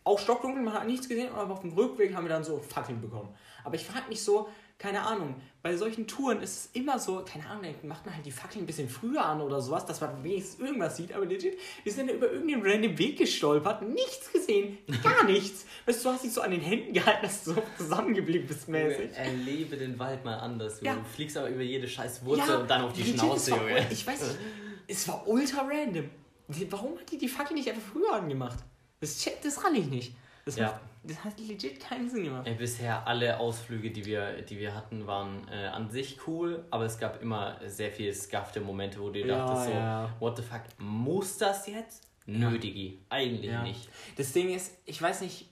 Auch 0.05 0.17
stockdunkel, 0.17 0.63
man 0.63 0.73
hat 0.73 0.87
nichts 0.87 1.09
gesehen, 1.09 1.27
aber 1.35 1.51
auf 1.53 1.59
dem 1.59 1.73
Rückweg 1.73 2.15
haben 2.15 2.23
wir 2.23 2.29
dann 2.29 2.45
so 2.45 2.57
Fackeln 2.59 3.01
bekommen. 3.01 3.27
Aber 3.63 3.75
ich 3.75 3.85
frage 3.85 4.07
mich 4.09 4.21
so, 4.23 4.49
keine 4.79 5.01
Ahnung, 5.03 5.35
bei 5.61 5.77
solchen 5.77 6.07
Touren 6.07 6.41
ist 6.41 6.65
es 6.65 6.69
immer 6.73 6.99
so, 6.99 7.23
keine 7.23 7.47
Ahnung, 7.47 7.73
macht 7.83 8.05
man 8.05 8.15
halt 8.15 8.25
die 8.25 8.31
Fackeln 8.31 8.63
ein 8.63 8.67
bisschen 8.67 8.89
früher 8.89 9.23
an 9.23 9.39
oder 9.39 9.61
sowas, 9.61 9.85
dass 9.85 10.01
man 10.01 10.23
wenigstens 10.23 10.59
irgendwas 10.59 10.97
sieht, 10.97 11.13
aber 11.13 11.25
legit, 11.25 11.57
wir 11.83 11.91
sind 11.91 12.09
ja 12.09 12.15
über 12.15 12.29
irgendeinen 12.29 12.63
random 12.65 12.97
Weg 12.97 13.17
gestolpert, 13.19 13.81
nichts 13.83 14.31
gesehen, 14.33 14.77
gar 15.01 15.23
nichts. 15.25 15.65
Weißt 15.85 16.03
du, 16.03 16.09
du 16.09 16.15
hast 16.15 16.23
dich 16.25 16.33
so 16.33 16.41
an 16.41 16.51
den 16.51 16.59
Händen 16.59 16.91
gehalten, 16.91 17.21
dass 17.21 17.43
du 17.45 17.53
so 17.53 17.63
zusammengeblieben 17.77 18.47
bist 18.47 18.67
mäßig. 18.67 19.11
Erlebe 19.15 19.77
den 19.77 19.97
Wald 19.99 20.25
mal 20.25 20.37
anders. 20.39 20.81
Ja. 20.81 20.95
Du 20.95 21.03
fliegst 21.05 21.37
aber 21.37 21.49
über 21.49 21.61
jede 21.61 21.87
scheiß 21.87 22.25
Wurzel 22.25 22.57
und 22.57 22.69
dann 22.69 22.81
auf 22.81 22.93
die 22.93 23.05
Schnauze, 23.05 23.51
Junge. 23.51 23.87
Ich 23.89 24.05
weiß 24.05 24.21
nicht, 24.21 24.37
es 24.87 25.07
war 25.07 25.25
ultra 25.27 25.61
random. 25.61 26.09
Warum 26.69 26.97
hat 26.99 27.09
die 27.09 27.17
die 27.17 27.29
Fackel 27.29 27.53
nicht 27.55 27.69
einfach 27.69 27.81
früher 27.93 28.13
angemacht? 28.13 28.59
Das, 28.99 29.23
das 29.43 29.63
ran 29.63 29.75
ich 29.75 29.85
nicht. 29.85 30.15
Das, 30.45 30.57
Ja. 30.57 30.67
macht, 30.71 30.81
das 31.03 31.23
hat 31.23 31.39
legit 31.39 31.79
keinen 31.79 32.09
Sinn 32.09 32.23
gemacht. 32.25 32.47
Ey, 32.47 32.55
bisher 32.55 33.05
alle 33.07 33.39
Ausflüge, 33.39 33.91
die 33.91 34.05
wir, 34.05 34.41
die 34.41 34.57
wir 34.57 34.73
hatten, 34.73 35.05
waren 35.05 35.47
äh, 35.49 35.65
an 35.67 35.89
sich 35.89 36.19
cool, 36.27 36.65
aber 36.71 36.85
es 36.85 36.97
gab 36.97 37.21
immer 37.21 37.59
sehr 37.65 37.91
viel 37.91 38.13
skaffte 38.13 38.61
Momente, 38.61 38.99
wo 38.99 39.09
du 39.09 39.19
Ja, 39.19 39.45
dachtest 39.45 39.65
so, 39.65 39.71
ja. 39.71 40.09
what 40.19 40.37
the 40.37 40.43
fuck, 40.43 40.61
muss 40.77 41.37
das 41.37 41.67
jetzt? 41.67 42.07
Nö, 42.25 42.57
Digi, 42.57 42.99
eigentlich 43.09 43.51
Ja. 43.51 43.63
nicht. 43.63 43.89
Das 44.17 44.31
Ding 44.31 44.53
ist, 44.53 44.77
ich 44.85 45.01
weiß 45.01 45.21
nicht, 45.21 45.49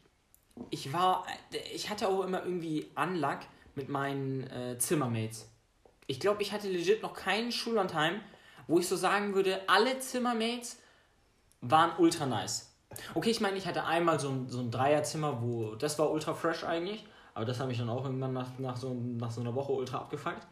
ich 0.69 0.93
war, 0.93 1.25
ich 1.73 1.89
hatte 1.89 2.07
auch 2.07 2.23
immer 2.23 2.43
irgendwie 2.43 2.87
Unluck 2.95 3.39
mit 3.75 3.89
meinen 3.89 4.43
äh, 4.49 4.77
Zimmermates. 4.77 5.49
Ich 6.07 6.19
glaube, 6.19 6.41
ich 6.41 6.51
hatte 6.51 6.69
legit 6.69 7.01
noch 7.01 7.13
keinen 7.13 7.51
Schullandheim, 7.51 8.21
wo 8.67 8.79
ich 8.79 8.87
so 8.87 8.95
sagen 8.95 9.33
würde, 9.33 9.61
alle 9.67 9.99
Zimmermates 9.99 10.77
waren 11.61 11.91
ultra 11.97 12.25
nice. 12.25 12.70
Okay, 13.13 13.29
ich 13.29 13.41
meine, 13.41 13.57
ich 13.57 13.67
hatte 13.67 13.85
einmal 13.85 14.19
so 14.19 14.29
ein, 14.29 14.49
so 14.49 14.59
ein 14.59 14.71
Dreierzimmer, 14.71 15.41
wo 15.41 15.75
das 15.75 15.97
war 15.99 16.11
ultra 16.11 16.33
fresh 16.33 16.63
eigentlich, 16.63 17.05
aber 17.33 17.45
das 17.45 17.59
habe 17.59 17.71
ich 17.71 17.77
dann 17.77 17.89
auch 17.89 18.03
irgendwann 18.05 18.33
nach, 18.33 18.47
nach, 18.57 18.77
so, 18.77 18.93
nach 18.93 19.31
so 19.31 19.41
einer 19.41 19.55
Woche 19.55 19.71
ultra 19.71 19.99
abgefuckt. 19.99 20.45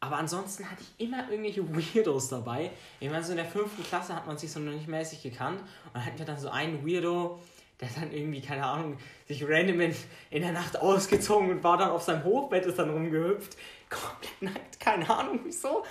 Aber 0.00 0.16
ansonsten 0.16 0.68
hatte 0.68 0.82
ich 0.82 1.06
immer 1.06 1.30
irgendwelche 1.30 1.62
Weirdos 1.68 2.28
dabei. 2.30 2.70
Ich 3.00 3.10
meine, 3.10 3.22
so 3.22 3.32
in 3.32 3.36
der 3.36 3.46
fünften 3.46 3.84
Klasse 3.84 4.16
hat 4.16 4.26
man 4.26 4.38
sich 4.38 4.50
so 4.50 4.58
noch 4.58 4.72
nicht 4.72 4.88
mäßig 4.88 5.22
gekannt. 5.22 5.60
Und 5.60 5.94
dann 5.94 6.06
hatten 6.06 6.18
wir 6.18 6.24
dann 6.24 6.38
so 6.38 6.48
einen 6.48 6.86
Weirdo, 6.86 7.38
der 7.80 7.88
dann 7.94 8.10
irgendwie, 8.10 8.40
keine 8.40 8.64
Ahnung, 8.64 8.96
sich 9.28 9.44
random 9.46 9.80
in, 9.80 9.94
in 10.30 10.42
der 10.42 10.52
Nacht 10.52 10.80
ausgezogen 10.80 11.50
und 11.50 11.62
war 11.62 11.76
dann 11.76 11.90
auf 11.90 12.02
seinem 12.02 12.24
Hochbett, 12.24 12.64
ist 12.64 12.78
dann 12.78 12.90
rumgehüpft. 12.90 13.56
Komplett 13.90 14.42
nackt, 14.42 14.80
keine 14.80 15.08
Ahnung 15.08 15.40
wieso. 15.44 15.84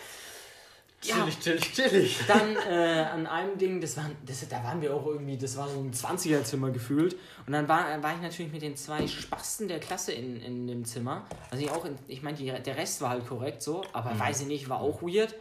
Ja. 1.03 1.15
Chillig, 1.15 1.39
chillig, 1.39 1.73
chillig. 1.73 2.19
Dann 2.27 2.55
äh, 2.57 3.05
an 3.13 3.25
einem 3.25 3.57
Ding, 3.57 3.79
das 3.79 3.95
waren, 3.95 4.15
das, 4.25 4.45
da 4.49 4.61
waren 4.63 4.81
wir 4.81 4.93
auch 4.93 5.05
irgendwie, 5.05 5.37
das 5.37 5.55
war 5.55 5.69
so 5.69 5.79
ein 5.79 5.93
20er-Zimmer 5.93 6.71
gefühlt. 6.71 7.15
Und 7.45 7.53
dann 7.53 7.67
war, 7.69 7.85
war 8.03 8.15
ich 8.15 8.21
natürlich 8.21 8.51
mit 8.51 8.61
den 8.61 8.75
zwei 8.75 9.07
Spasten 9.07 9.69
der 9.69 9.79
Klasse 9.79 10.11
in, 10.11 10.41
in 10.41 10.67
dem 10.67 10.83
Zimmer. 10.83 11.25
Also 11.51 11.63
ich 11.63 11.71
auch, 11.71 11.85
in, 11.85 11.95
ich 12.07 12.21
meine, 12.21 12.37
der 12.61 12.75
Rest 12.75 12.99
war 13.01 13.11
halt 13.11 13.25
korrekt 13.27 13.61
so, 13.61 13.81
aber 13.93 14.17
weiß 14.19 14.41
ich 14.41 14.47
nicht, 14.47 14.67
war 14.67 14.81
auch 14.81 15.01
weird. 15.01 15.35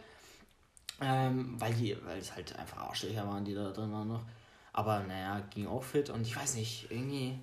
Ähm, 1.01 1.55
weil 1.59 1.73
die, 1.73 1.95
weil 2.05 2.19
es 2.19 2.35
halt 2.35 2.55
einfach 2.57 2.77
Arschlöcher 2.77 3.25
waren, 3.27 3.43
die 3.45 3.53
da 3.53 3.71
drin 3.71 3.91
waren 3.91 4.07
noch. 4.07 4.23
Aber 4.73 4.99
naja, 5.01 5.41
ging 5.49 5.67
auch 5.67 5.83
fit 5.83 6.09
und 6.09 6.21
ich 6.21 6.35
weiß 6.35 6.55
nicht, 6.55 6.87
irgendwie. 6.89 7.37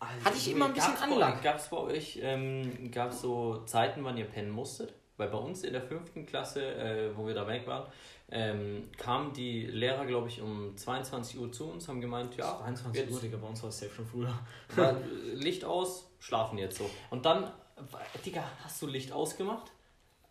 Hatte 0.00 0.36
ich 0.36 0.50
immer 0.50 0.66
ein 0.66 0.72
bisschen 0.74 0.92
Gab's 0.94 1.00
bei- 1.06 1.12
Anlag. 1.12 1.42
Gab's 1.42 1.68
bei 1.68 1.76
euch, 1.78 2.18
ähm, 2.22 2.90
gab's 2.92 3.20
so 3.22 3.64
Zeiten, 3.66 4.04
wann 4.04 4.16
ihr 4.16 4.26
pennen 4.26 4.50
musstet? 4.50 4.94
Weil 5.18 5.28
bei 5.28 5.38
uns 5.38 5.64
in 5.64 5.72
der 5.72 5.82
fünften 5.82 6.24
Klasse, 6.24 6.64
äh, 6.64 7.16
wo 7.16 7.26
wir 7.26 7.34
da 7.34 7.46
weg 7.46 7.66
waren, 7.66 7.86
ähm, 8.30 8.84
kamen 8.96 9.32
die 9.32 9.66
Lehrer, 9.66 10.06
glaube 10.06 10.28
ich, 10.28 10.40
um 10.40 10.76
22 10.76 11.38
Uhr 11.40 11.50
zu 11.50 11.70
uns, 11.70 11.88
haben 11.88 12.00
gemeint, 12.00 12.36
ja, 12.36 12.56
23 12.58 13.02
jetzt 13.02 13.12
Uhr, 13.12 13.20
Digga, 13.20 13.36
bei 13.38 13.48
uns 13.48 13.62
war 13.62 13.68
es 13.68 13.78
safe 13.78 13.92
schon 13.92 14.06
früher. 14.06 14.32
war 14.76 14.96
Licht 15.34 15.64
aus, 15.64 16.08
schlafen 16.20 16.56
jetzt 16.58 16.78
so. 16.78 16.88
Und 17.10 17.26
dann, 17.26 17.50
Digga, 18.24 18.44
hast 18.62 18.80
du 18.80 18.86
Licht 18.86 19.12
ausgemacht? 19.12 19.72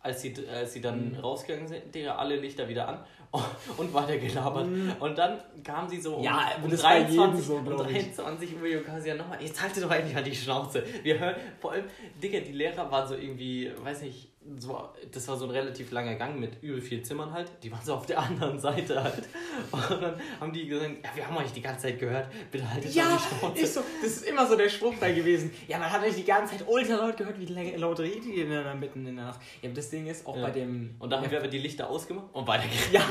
Als 0.00 0.22
sie, 0.22 0.32
als 0.48 0.72
sie 0.72 0.80
dann 0.80 1.16
rausgegangen 1.16 1.66
sind, 1.66 1.92
Digga, 1.92 2.14
alle 2.14 2.36
Lichter 2.36 2.68
wieder 2.68 2.88
an 2.88 3.04
und 3.76 3.92
weiter 3.92 4.16
gelabert. 4.16 4.68
Und 5.00 5.18
dann 5.18 5.40
kam 5.64 5.88
sie 5.88 6.00
so 6.00 6.16
um, 6.16 6.22
Ja, 6.22 6.52
um 6.62 6.70
das 6.70 6.80
bei 6.80 7.00
jedem 7.00 7.16
23, 7.16 7.46
so, 7.46 7.56
um 7.56 7.64
glaub 7.66 7.90
ich. 7.90 8.14
23 8.14 8.56
Uhr 8.56 8.68
Jokasia 8.68 9.16
nochmal, 9.16 9.42
jetzt 9.42 9.60
haltet 9.60 9.82
doch 9.82 9.90
eigentlich 9.90 10.16
an 10.16 10.24
die 10.24 10.34
Schnauze. 10.34 10.84
Wir 11.02 11.18
hören, 11.18 11.34
vor 11.58 11.72
allem, 11.72 11.84
Digga, 12.22 12.40
die 12.40 12.52
Lehrer 12.52 12.90
waren 12.90 13.06
so 13.06 13.16
irgendwie, 13.16 13.70
weiß 13.82 14.02
nicht, 14.02 14.27
so, 14.58 14.88
das 15.12 15.28
war 15.28 15.36
so 15.36 15.44
ein 15.44 15.50
relativ 15.50 15.90
langer 15.90 16.14
Gang 16.14 16.38
mit 16.40 16.62
übel 16.62 16.80
viel 16.80 17.02
Zimmern 17.02 17.32
halt. 17.32 17.50
Die 17.62 17.70
waren 17.70 17.84
so 17.84 17.94
auf 17.94 18.06
der 18.06 18.18
anderen 18.22 18.58
Seite 18.58 19.02
halt. 19.02 19.28
Und 19.70 20.02
dann 20.02 20.14
haben 20.40 20.52
die 20.52 20.66
gesagt, 20.66 20.90
ja, 21.04 21.10
wir 21.14 21.26
haben 21.26 21.36
euch 21.36 21.52
die 21.52 21.60
ganze 21.60 21.82
Zeit 21.82 21.98
gehört, 21.98 22.28
bitte 22.50 22.68
haltet 22.72 22.94
Ja, 22.94 23.04
die 23.16 23.36
Schnauze. 23.38 23.60
ist 23.62 23.74
so, 23.74 23.80
das 24.02 24.10
ist 24.12 24.26
immer 24.28 24.46
so 24.46 24.56
der 24.56 24.68
Spruch 24.68 24.94
da 25.00 25.10
gewesen. 25.12 25.52
Ja, 25.66 25.78
man 25.78 25.90
hat 25.90 26.02
euch 26.02 26.14
die 26.14 26.24
ganze 26.24 26.56
Zeit 26.56 26.66
ultra 26.68 26.96
laut 26.96 27.16
gehört, 27.16 27.38
wie 27.38 27.46
laut 27.46 28.00
redet 28.00 28.24
ihr 28.26 28.46
denn 28.48 28.64
da 28.64 28.74
mitten 28.74 29.06
in 29.06 29.16
der 29.16 29.26
Nacht. 29.26 29.40
Ja, 29.62 29.70
das 29.70 29.90
Ding 29.90 30.06
ist, 30.06 30.26
auch 30.26 30.36
Ja. 30.36 30.42
bei 30.44 30.50
dem... 30.50 30.94
Und 30.98 31.10
dann 31.10 31.22
haben 31.22 31.30
wir 31.30 31.38
aber 31.38 31.48
die 31.48 31.58
Lichter 31.58 31.88
ausgemacht 31.90 32.28
und 32.32 32.46
weitergegangen. 32.46 32.92
Ja, 32.92 33.02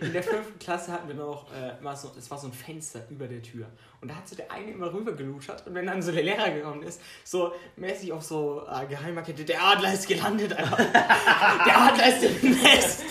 in 0.00 0.12
der 0.12 0.22
fünften 0.22 0.58
Klasse 0.58 0.92
hatten 0.92 1.08
wir 1.08 1.14
noch, 1.16 1.46
äh, 1.52 1.82
mal 1.82 1.96
so, 1.96 2.10
es 2.16 2.30
war 2.30 2.38
so 2.38 2.46
ein 2.46 2.52
Fenster 2.52 3.00
über 3.10 3.26
der 3.26 3.42
Tür. 3.42 3.66
Und 4.00 4.10
da 4.10 4.16
hat 4.16 4.28
so 4.28 4.36
der 4.36 4.50
eine 4.50 4.70
immer 4.70 4.92
rüber 4.92 5.12
geluschert 5.12 5.66
und 5.66 5.74
wenn 5.74 5.86
dann 5.86 6.02
so 6.02 6.12
der 6.12 6.22
Lehrer 6.22 6.50
gekommen 6.50 6.82
ist, 6.82 7.00
so 7.24 7.52
mäßig 7.76 8.12
auf 8.12 8.22
so 8.22 8.62
äh, 8.70 8.86
Geheimagente, 8.86 9.44
der 9.44 9.62
Adler 9.62 9.94
ist 9.94 10.06
gelandet, 10.06 10.52
Alter. 10.52 10.76
Der 11.66 11.80
Adler 11.80 12.08
ist 12.08 12.42
im 12.42 12.50
Nest. 12.62 13.04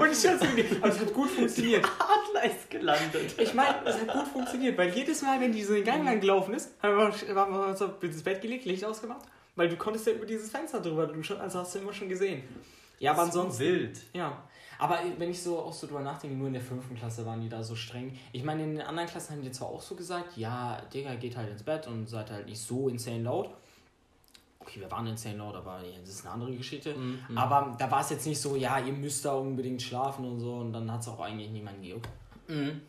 Und 0.00 0.10
ich 0.10 0.18
schätze 0.18 0.46
mir, 0.48 0.64
aber 0.80 0.88
es 0.88 1.00
hat 1.00 1.14
gut 1.14 1.30
funktioniert. 1.30 1.84
Adler 1.84 2.44
ist 2.44 2.70
gelandet. 2.70 3.34
Ich 3.38 3.54
meine, 3.54 3.76
es 3.84 4.00
hat 4.00 4.08
gut 4.08 4.28
funktioniert, 4.28 4.76
weil 4.76 4.90
jedes 4.90 5.22
Mal, 5.22 5.40
wenn 5.40 5.52
die 5.52 5.62
so 5.62 5.74
den 5.74 5.84
Gang 5.84 6.04
lang 6.04 6.20
gelaufen 6.20 6.54
ist, 6.54 6.70
haben 6.82 6.96
wir, 6.96 7.34
haben 7.34 7.52
wir 7.52 7.66
uns 7.68 7.80
auf 7.80 8.02
ins 8.02 8.22
Bett 8.22 8.42
gelegt, 8.42 8.64
Licht 8.64 8.84
ausgemacht, 8.84 9.24
weil 9.54 9.68
du 9.68 9.76
konntest 9.76 10.06
ja 10.06 10.12
über 10.12 10.26
dieses 10.26 10.50
Fenster 10.50 10.80
drüber 10.80 11.06
duschen, 11.06 11.40
also 11.40 11.60
hast 11.60 11.74
du 11.74 11.78
immer 11.78 11.92
schon 11.92 12.08
gesehen. 12.08 12.42
Ja, 12.98 13.12
aber 13.12 13.22
ansonsten... 13.22 13.60
wild. 13.60 13.98
Ja, 14.12 14.42
aber 14.78 14.98
wenn 15.18 15.30
ich 15.30 15.42
so 15.42 15.58
auch 15.58 15.72
so 15.72 15.86
drüber 15.86 16.02
nachdenke, 16.02 16.36
nur 16.36 16.48
in 16.48 16.52
der 16.52 16.62
fünften 16.62 16.94
Klasse 16.94 17.24
waren 17.24 17.40
die 17.40 17.48
da 17.48 17.62
so 17.62 17.74
streng. 17.74 18.16
Ich 18.32 18.44
meine, 18.44 18.64
in 18.64 18.76
den 18.76 18.82
anderen 18.82 19.08
Klassen 19.08 19.34
haben 19.34 19.42
die 19.42 19.50
zwar 19.50 19.68
auch 19.68 19.80
so 19.80 19.94
gesagt, 19.94 20.36
ja, 20.36 20.80
Digga, 20.92 21.14
geht 21.14 21.36
halt 21.36 21.50
ins 21.50 21.62
Bett 21.62 21.86
und 21.86 22.08
seid 22.08 22.30
halt 22.30 22.46
nicht 22.46 22.60
so 22.60 22.88
insane 22.88 23.22
laut. 23.22 23.50
Okay, 24.60 24.80
wir 24.80 24.90
waren 24.90 25.06
insane 25.06 25.36
laut, 25.36 25.54
aber 25.54 25.80
das 26.00 26.10
ist 26.10 26.24
eine 26.24 26.34
andere 26.34 26.54
Geschichte. 26.56 26.94
Mhm. 26.94 27.38
Aber 27.38 27.76
da 27.78 27.90
war 27.90 28.00
es 28.00 28.10
jetzt 28.10 28.26
nicht 28.26 28.40
so, 28.40 28.56
ja, 28.56 28.78
ihr 28.78 28.92
müsst 28.92 29.24
da 29.24 29.34
unbedingt 29.34 29.80
schlafen 29.80 30.24
und 30.24 30.40
so 30.40 30.56
und 30.56 30.72
dann 30.72 30.90
hat 30.90 31.00
es 31.00 31.08
auch 31.08 31.20
eigentlich 31.20 31.50
niemand 31.50 31.80
gejuckt. 31.80 32.08
Mhm. 32.48 32.80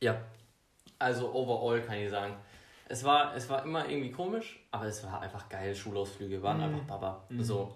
Ja. 0.00 0.20
Also 0.98 1.32
overall 1.34 1.82
kann 1.82 1.98
ich 1.98 2.10
sagen. 2.10 2.34
Es 2.88 3.04
war, 3.04 3.34
es 3.34 3.48
war 3.50 3.64
immer 3.64 3.88
irgendwie 3.88 4.10
komisch, 4.10 4.60
aber 4.70 4.86
es 4.86 5.04
war 5.04 5.20
einfach 5.20 5.48
geil. 5.48 5.74
Schulausflüge 5.74 6.42
waren 6.42 6.60
einfach 6.60 6.84
Baba. 6.84 7.24
So. 7.40 7.74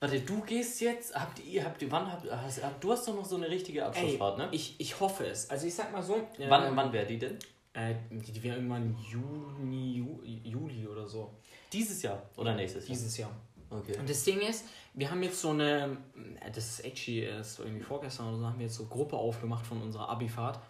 Warte, 0.00 0.20
du 0.20 0.40
gehst 0.42 0.80
jetzt, 0.80 1.14
habt 1.14 1.44
ihr, 1.44 1.64
habt 1.64 1.82
ihr, 1.82 1.90
wann 1.90 2.10
habt, 2.10 2.30
hast, 2.30 2.62
habt- 2.62 2.82
du 2.84 2.92
hast 2.92 3.08
doch 3.08 3.16
noch 3.16 3.24
so 3.24 3.34
eine 3.36 3.48
richtige 3.50 3.84
Abschlussfahrt, 3.84 4.38
ne? 4.38 4.48
ich, 4.52 4.76
ich 4.78 5.00
hoffe 5.00 5.26
es. 5.26 5.50
Also 5.50 5.66
ich 5.66 5.74
sag 5.74 5.90
mal 5.92 6.02
so. 6.02 6.16
wann 6.48 6.68
ähm, 6.68 6.76
wann 6.76 6.92
wäre 6.92 7.04
die 7.06 7.18
denn? 7.18 7.36
Äh, 7.72 7.94
die, 8.10 8.30
die 8.32 8.42
wäre 8.44 8.56
irgendwann 8.56 8.96
Juni, 9.10 9.94
Ju, 9.94 10.22
Juli 10.22 10.86
oder 10.86 11.06
so. 11.06 11.34
Dieses 11.72 12.00
Jahr 12.02 12.22
oder 12.36 12.54
nächstes 12.54 12.86
Jahr? 12.86 12.96
Dieses 12.96 13.16
Jahr. 13.16 13.30
Okay. 13.70 13.98
Und 13.98 14.08
das 14.08 14.22
Ding 14.24 14.40
ist, 14.40 14.64
wir 14.94 15.10
haben 15.10 15.22
jetzt 15.22 15.40
so 15.40 15.50
eine, 15.50 15.96
äh, 16.40 16.50
das 16.52 16.68
ist 16.78 16.84
actually 16.84 17.24
erst 17.24 17.58
irgendwie 17.58 17.82
vorgestern 17.82 18.28
oder 18.28 18.38
so, 18.38 18.46
haben 18.46 18.58
wir 18.58 18.66
jetzt 18.66 18.76
so 18.76 18.86
Gruppe 18.86 19.16
aufgemacht 19.16 19.66
von 19.66 19.82
unserer 19.82 20.08
Abifahrt, 20.08 20.60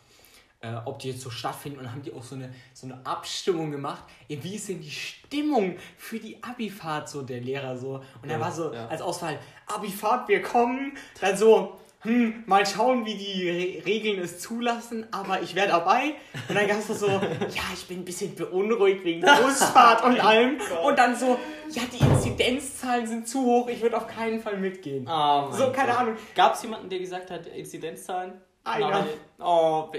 äh, 0.61 0.75
ob 0.85 0.99
die 0.99 1.11
jetzt 1.11 1.21
so 1.21 1.31
stattfinden 1.31 1.79
und 1.79 1.91
haben 1.93 2.03
die 2.03 2.13
auch 2.13 2.23
so 2.23 2.35
eine, 2.35 2.53
so 2.75 2.87
eine 2.87 3.05
Abstimmung 3.07 3.71
gemacht, 3.71 4.05
ey, 4.29 4.43
wie 4.43 4.57
ist 4.57 4.69
denn 4.69 4.81
die 4.81 4.91
Stimmung 4.91 5.77
für 5.97 6.19
die 6.19 6.43
Abifahrt 6.43 7.09
so 7.09 7.23
der 7.23 7.41
Lehrer 7.41 7.77
so. 7.77 8.03
Und 8.23 8.29
er 8.29 8.39
Ja, 8.39 8.41
war 8.41 8.53
so 8.53 8.73
ja. 8.73 8.89
als 8.89 9.01
Auswahl, 9.01 9.39
Abifahrt, 9.67 10.29
wir 10.29 10.43
kommen, 10.43 10.97
dann 11.21 11.37
so, 11.37 11.79
hm, 12.03 12.45
mal 12.47 12.65
schauen, 12.65 13.05
wie 13.07 13.15
die 13.17 13.49
Re 13.49 13.85
Regeln 13.85 14.21
es 14.21 14.39
zulassen, 14.41 15.07
aber 15.13 15.43
ich 15.43 15.55
wäre 15.57 15.69
dabei. 15.69 16.15
Und 16.49 16.55
dann 16.57 16.67
gab 16.69 16.79
es 16.79 16.87
so, 16.87 17.07
ja, 17.09 17.63
ich 17.75 17.87
bin 17.89 17.99
ein 18.01 18.05
bisschen 18.05 18.35
beunruhigt 18.37 19.05
wegen 19.05 19.21
Busfahrt 19.21 20.05
und 20.05 20.19
allem. 20.25 20.59
Und 20.85 20.99
dann 20.99 21.15
so, 21.17 21.39
ja, 21.71 21.83
die 21.93 22.05
Inzidenzzahlen 22.05 23.07
sind 23.07 23.29
zu 23.29 23.45
hoch, 23.45 23.69
ich 23.69 23.81
würde 23.81 23.97
auf 23.97 24.07
keinen 24.07 24.41
Fall 24.41 24.59
mitgehen. 24.59 25.09
Oh 25.09 25.51
so, 25.53 25.71
keine 25.73 25.97
Ahnung. 25.97 26.17
Gab 26.35 26.55
es 26.55 26.63
jemanden, 26.63 26.89
der 26.89 26.99
gesagt 27.01 27.31
hat, 27.31 27.47
Inzidenzzahlen? 27.47 28.33
Einer. 28.65 28.91
Nein. 28.91 29.07
Oh, 29.41 29.91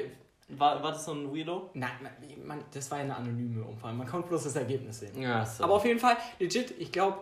war, 0.49 0.81
war 0.83 0.91
das 0.91 1.05
so 1.05 1.13
ein 1.13 1.33
Weirdo? 1.35 1.69
Nein, 1.73 1.89
man, 2.01 2.47
man, 2.47 2.63
das 2.73 2.89
war 2.91 2.97
ja 2.99 3.03
eine 3.05 3.15
anonyme 3.15 3.63
Umfrage. 3.63 3.95
Man 3.95 4.07
konnte 4.07 4.27
bloß 4.29 4.43
das 4.43 4.55
Ergebnis 4.55 4.99
sehen. 4.99 5.21
Ja, 5.21 5.45
so. 5.45 5.63
Aber 5.63 5.75
auf 5.75 5.85
jeden 5.85 5.99
Fall, 5.99 6.17
legit, 6.39 6.73
ich 6.79 6.91
glaube, 6.91 7.19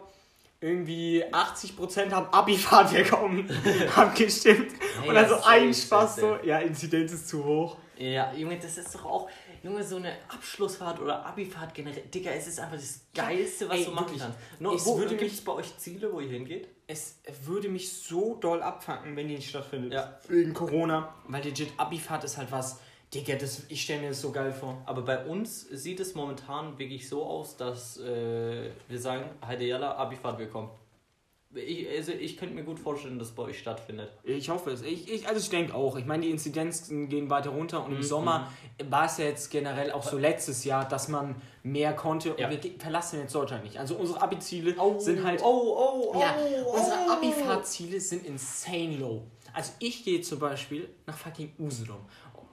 irgendwie 0.59 1.23
80% 1.25 2.11
haben 2.11 2.27
Abifahrt 2.33 2.91
bekommen, 2.93 3.49
haben 3.95 4.13
gestimmt. 4.15 4.71
Hey, 5.01 5.09
und 5.09 5.15
dann 5.15 5.29
ja, 5.29 5.37
so 5.37 5.43
ein 5.45 5.73
Spaß 5.73 6.15
so, 6.15 6.37
ja, 6.43 6.59
Inzidenz 6.59 7.11
ist 7.13 7.27
zu 7.29 7.43
hoch. 7.43 7.77
Ja, 7.97 8.31
Junge, 8.33 8.57
das 8.59 8.77
ist 8.77 8.93
doch 8.95 9.05
auch, 9.05 9.29
Junge, 9.63 9.83
so 9.83 9.95
eine 9.97 10.13
Abschlussfahrt 10.29 10.99
oder 10.99 11.25
Abifahrt 11.25 11.73
generell. 11.73 12.03
Digga, 12.13 12.31
es 12.31 12.47
ist 12.47 12.59
einfach 12.59 12.75
das 12.75 13.01
Geilste, 13.13 13.67
was 13.67 13.77
ey, 13.79 13.85
du 13.85 13.91
machen 13.91 14.05
wirklich. 14.05 14.21
kannst. 14.21 14.37
No, 14.59 14.73
Es 14.75 14.85
wo 14.85 14.97
würde 14.99 15.15
mich- 15.15 15.43
bei 15.43 15.51
euch 15.53 15.77
Ziele, 15.77 16.11
wo 16.13 16.19
ihr 16.19 16.29
hingeht? 16.29 16.69
es 16.89 17.17
würde 17.43 17.67
mich 17.67 17.91
so 17.91 18.35
doll 18.35 18.61
abfangen, 18.61 19.13
wenn 19.17 19.27
die 19.27 19.35
nicht 19.35 19.49
stattfindet. 19.49 19.91
Ja. 19.91 20.17
Wegen 20.29 20.53
Corona. 20.53 21.13
Weil 21.27 21.43
legit 21.43 21.69
Abifahrt 21.75 22.23
ist 22.23 22.37
halt 22.37 22.49
was, 22.49 22.79
Digga, 23.13 23.35
das, 23.35 23.63
ich 23.69 23.81
stelle 23.83 24.01
mir 24.01 24.09
das 24.09 24.21
so 24.21 24.31
geil 24.31 24.51
vor. 24.51 24.81
Aber 24.85 25.01
bei 25.01 25.25
uns 25.25 25.61
sieht 25.71 25.99
es 26.01 26.13
momentan 26.13 26.77
wirklich 26.77 27.07
so 27.07 27.23
aus, 27.25 27.55
dass 27.55 27.97
äh, 27.99 28.69
wir 28.89 28.99
sagen, 28.99 29.29
Heide 29.45 29.65
Jalla, 29.65 29.95
Abifahrt 29.95 30.37
willkommen. 30.39 30.69
Ich, 31.55 31.87
also 31.89 32.11
ich 32.11 32.35
könnte 32.35 32.53
mir 32.53 32.63
gut 32.65 32.77
vorstellen, 32.77 33.17
dass 33.17 33.31
bei 33.31 33.43
euch 33.43 33.57
stattfindet. 33.59 34.11
Ich 34.25 34.49
hoffe 34.49 34.71
es. 34.71 34.81
Ich, 34.81 35.09
ich, 35.09 35.25
also 35.29 35.39
ich 35.39 35.49
denke 35.49 35.73
auch. 35.73 35.95
Ich 35.95 36.05
meine, 36.05 36.23
die 36.23 36.29
Inzidenzen 36.29 37.07
gehen 37.07 37.29
weiter 37.29 37.51
runter 37.51 37.85
und 37.85 37.93
im 37.95 38.03
Sommer 38.03 38.51
war 38.89 39.05
es 39.05 39.17
ja 39.17 39.25
jetzt 39.25 39.49
generell 39.49 39.91
auch 39.93 40.03
so 40.03 40.17
letztes 40.17 40.65
Jahr, 40.65 40.85
dass 40.85 41.07
man 41.07 41.41
mehr 41.63 41.93
konnte 41.93 42.33
und 42.33 42.39
Ja. 42.41 42.49
wir 42.49 42.57
ge- 42.57 42.77
verlassen 42.77 43.21
jetzt 43.21 43.33
Deutschland 43.33 43.63
nicht. 43.63 43.77
Also 43.79 43.95
unsere 43.95 44.21
Abi-Ziele 44.21 44.75
Oh, 44.77 44.99
sind 44.99 45.23
halt... 45.23 45.41
Oh, 45.41 45.45
oh, 45.47 46.11
oh. 46.15 46.19
ja, 46.19 46.35
unsere. 46.69 47.11
Abi-Fahrtziele 47.13 48.01
sind 48.01 48.25
insane 48.25 48.97
low. 48.97 49.23
Also 49.53 49.71
ich 49.79 50.03
gehe 50.03 50.21
zum 50.21 50.37
Beispiel 50.39 50.89
nach 51.07 51.17
fucking 51.17 51.53
Usedom. 51.57 52.01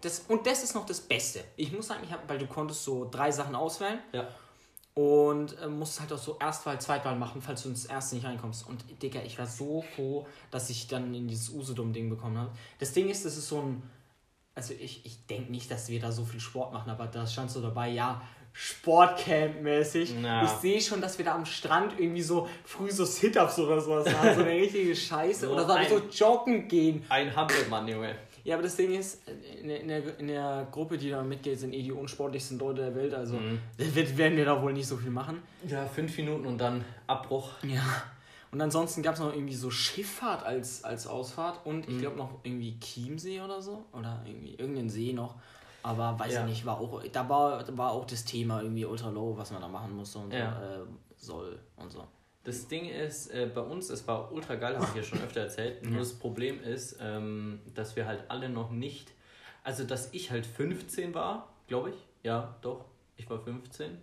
Das, 0.04 0.20
und 0.28 0.46
das 0.46 0.62
ist 0.62 0.74
noch 0.74 0.86
das 0.86 1.00
Beste. 1.00 1.40
Ich 1.56 1.72
muss 1.72 1.86
sagen, 1.88 2.00
ich 2.04 2.12
hab, 2.12 2.28
weil 2.28 2.38
du 2.38 2.46
konntest 2.46 2.84
so 2.84 3.08
drei 3.10 3.30
Sachen 3.30 3.54
auswählen 3.54 3.98
Ja. 4.12 4.28
und 4.94 5.58
äh, 5.60 5.66
musst 5.66 6.00
halt 6.00 6.12
auch 6.12 6.18
so 6.18 6.36
Erstwahl, 6.38 6.80
Zweitwahl 6.80 7.16
machen, 7.16 7.40
falls 7.42 7.62
du 7.62 7.68
ins 7.70 7.86
erste 7.86 8.14
nicht 8.16 8.26
reinkommst. 8.26 8.68
Und 8.68 8.84
Digga, 9.02 9.20
ich 9.24 9.38
war 9.38 9.46
so 9.46 9.82
froh, 9.96 10.26
dass 10.50 10.70
ich 10.70 10.86
dann 10.88 11.14
in 11.14 11.26
dieses 11.28 11.48
Usedom-Ding 11.50 12.10
bekommen 12.10 12.36
habe. 12.38 12.50
Das 12.78 12.92
Ding 12.92 13.08
ist, 13.08 13.24
das 13.24 13.36
ist 13.36 13.48
so 13.48 13.60
ein. 13.60 13.82
Also 14.56 14.72
ich, 14.78 15.04
ich 15.04 15.26
denke 15.26 15.50
nicht, 15.50 15.68
dass 15.70 15.88
wir 15.88 15.98
da 16.00 16.12
so 16.12 16.24
viel 16.24 16.38
Sport 16.38 16.72
machen, 16.72 16.88
aber 16.90 17.06
da 17.08 17.26
stand 17.26 17.50
so 17.50 17.60
dabei, 17.60 17.88
ja, 17.88 18.22
Sportcamp-mäßig. 18.52 20.14
Ich 20.44 20.50
sehe 20.60 20.80
schon, 20.80 21.00
dass 21.00 21.18
wir 21.18 21.24
da 21.24 21.34
am 21.34 21.44
Strand 21.44 21.98
irgendwie 21.98 22.22
so 22.22 22.48
früh 22.64 22.90
so 22.90 23.04
Sit-Ups 23.04 23.58
oder 23.58 23.80
sowas 23.80 24.06
haben, 24.14 24.34
so 24.34 24.40
eine 24.42 24.50
richtige 24.60 24.94
Scheiße. 24.94 25.46
So 25.46 25.52
oder 25.54 25.66
so, 25.88 25.98
so 25.98 26.04
joggen 26.08 26.68
gehen. 26.68 27.04
Ein 27.08 27.34
Hampelmann, 27.34 27.88
Junge. 27.88 28.14
Ja, 28.44 28.54
aber 28.56 28.62
das 28.62 28.76
Ding 28.76 28.92
ist, 28.94 29.22
in 29.60 29.68
der, 29.68 29.80
in 29.80 29.88
der, 29.88 30.18
in 30.18 30.26
der 30.28 30.68
Gruppe, 30.70 30.98
die 30.98 31.08
da 31.10 31.22
mitgeht, 31.22 31.58
sind 31.58 31.72
eh 31.72 31.82
die 31.82 31.92
unsportlichsten 31.92 32.58
Leute 32.58 32.82
der 32.82 32.94
Welt, 32.94 33.14
also 33.14 33.36
Mhm. 33.36 33.58
wird, 33.78 34.16
werden 34.18 34.36
wir 34.36 34.44
da 34.44 34.60
wohl 34.62 34.72
nicht 34.74 34.86
so 34.86 34.96
viel 34.98 35.10
machen. 35.10 35.42
Ja, 35.66 35.86
fünf 35.86 36.16
Minuten 36.18 36.46
und 36.46 36.58
dann 36.58 36.84
Abbruch. 37.06 37.50
Ja. 37.62 37.82
Und 38.52 38.60
ansonsten 38.60 39.02
gab 39.02 39.14
es 39.14 39.20
noch 39.20 39.32
irgendwie 39.34 39.54
so 39.54 39.70
Schifffahrt 39.70 40.44
als, 40.44 40.84
als 40.84 41.06
Ausfahrt 41.08 41.64
und 41.66 41.88
ich 41.88 41.98
glaube 41.98 42.16
noch 42.16 42.30
irgendwie 42.44 42.78
Chiemsee 42.78 43.40
oder 43.40 43.60
so. 43.60 43.84
Oder 43.92 44.22
irgendwie 44.26 44.54
irgendeinen 44.54 44.90
See 44.90 45.12
noch. 45.12 45.34
Aber 45.82 46.16
weiß 46.18 46.32
Ja. 46.34 46.40
ich 46.42 46.50
nicht, 46.50 46.66
war 46.66 46.78
auch, 46.78 47.02
da 47.12 47.28
war, 47.28 47.76
war 47.76 47.90
auch 47.92 48.04
das 48.06 48.24
Thema 48.24 48.62
irgendwie 48.62 48.84
ultra 48.84 49.08
low, 49.10 49.36
was 49.36 49.50
man 49.50 49.60
da 49.60 49.68
machen 49.68 49.96
musste 49.96 50.18
und 50.18 50.32
Ja. 50.32 50.54
so, 50.60 50.82
äh, 50.82 50.86
soll 51.16 51.58
und 51.76 51.90
so. 51.90 52.04
Das 52.44 52.68
Ding 52.68 52.88
ist, 52.88 53.28
äh, 53.30 53.48
bei 53.52 53.62
uns, 53.62 53.88
es 53.90 54.06
war 54.06 54.30
ultra 54.30 54.54
geil, 54.56 54.76
habe 54.76 54.86
ich 54.90 54.96
ja 54.96 55.02
schon 55.02 55.18
öfter 55.22 55.40
erzählt. 55.40 55.82
Nur 55.84 56.00
das 56.00 56.12
Problem 56.12 56.62
ist, 56.62 56.98
ähm, 57.00 57.60
dass 57.74 57.96
wir 57.96 58.06
halt 58.06 58.24
alle 58.28 58.48
noch 58.50 58.70
nicht, 58.70 59.12
also 59.62 59.84
dass 59.84 60.12
ich 60.12 60.30
halt 60.30 60.44
15 60.46 61.14
war, 61.14 61.48
glaube 61.68 61.90
ich. 61.90 61.96
Ja, 62.22 62.54
doch, 62.60 62.84
ich 63.16 63.28
war 63.30 63.38
15. 63.40 63.96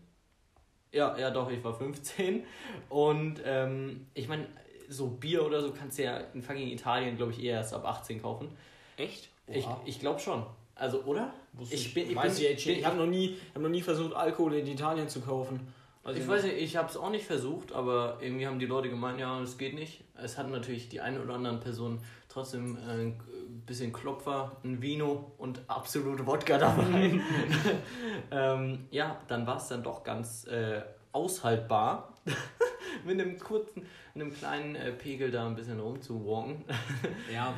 Ja, 0.91 1.15
ja, 1.17 1.29
doch, 1.29 1.49
ich 1.51 1.63
war 1.63 1.73
15. 1.75 2.43
Und 2.89 3.41
ähm, 3.45 4.07
ich 4.15 4.27
meine, 4.27 4.47
so 4.89 5.07
Bier 5.07 5.45
oder 5.45 5.61
so 5.61 5.71
kannst 5.71 5.99
du 5.99 6.03
ja 6.03 6.17
in 6.33 6.41
fucking 6.41 6.67
Italien, 6.69 7.15
glaube 7.17 7.31
ich, 7.33 7.43
eher 7.43 7.57
erst 7.57 7.73
ab 7.75 7.85
18 7.85 8.21
kaufen. 8.21 8.49
Echt? 8.97 9.29
Ich, 9.47 9.65
ich 9.85 9.99
glaube 9.99 10.19
schon. 10.19 10.43
Also, 10.75 11.03
oder? 11.03 11.31
Ich 11.69 11.93
bin, 11.93 12.09
ich 12.09 12.17
bin, 12.19 12.31
ich, 12.31 12.67
ich, 12.67 12.85
habe 12.85 12.97
noch, 12.97 13.05
nie- 13.05 13.35
ich 13.35 13.53
hab 13.55 13.61
noch 13.61 13.69
nie 13.69 13.81
versucht, 13.81 14.13
Alkohol 14.15 14.55
in 14.55 14.65
Italien 14.67 15.07
zu 15.07 15.21
kaufen. 15.21 15.71
Also 16.03 16.19
Ich 16.19 16.27
weiß 16.27 16.43
nicht, 16.43 16.57
ich 16.57 16.77
habe 16.77 16.89
es 16.89 16.97
auch 16.97 17.11
nicht 17.11 17.25
versucht, 17.25 17.73
aber 17.73 18.17
irgendwie 18.21 18.47
haben 18.47 18.57
die 18.57 18.65
Leute 18.65 18.89
gemeint, 18.89 19.19
ja, 19.19 19.39
das 19.39 19.57
geht 19.57 19.75
nicht. 19.75 20.03
Es 20.15 20.37
hatten 20.37 20.51
natürlich 20.51 20.89
die 20.89 20.99
eine 20.99 21.21
oder 21.21 21.35
anderen 21.35 21.59
Personen 21.59 22.03
trotzdem 22.27 22.77
äh, 22.77 23.05
ein 23.05 23.63
bisschen 23.67 23.93
Klopfer, 23.93 24.57
ein 24.63 24.81
Vino 24.81 25.31
und 25.37 25.61
absolute 25.67 26.25
Wodka 26.25 26.57
dabei. 26.57 27.19
ähm, 28.31 28.87
ja, 28.89 29.17
dann 29.27 29.45
war 29.45 29.57
es 29.57 29.67
dann 29.67 29.83
doch 29.83 30.03
ganz 30.03 30.47
äh, 30.47 30.81
aushaltbar, 31.11 32.13
mit 33.05 33.19
einem 33.19 33.37
kurzen, 33.37 33.85
mit 34.13 34.23
einem 34.23 34.33
kleinen 34.33 34.75
äh, 34.75 34.91
Pegel 34.91 35.29
da 35.29 35.45
ein 35.45 35.55
bisschen 35.55 35.79
rumzuwalken. 35.79 36.63
Ja. 37.33 37.53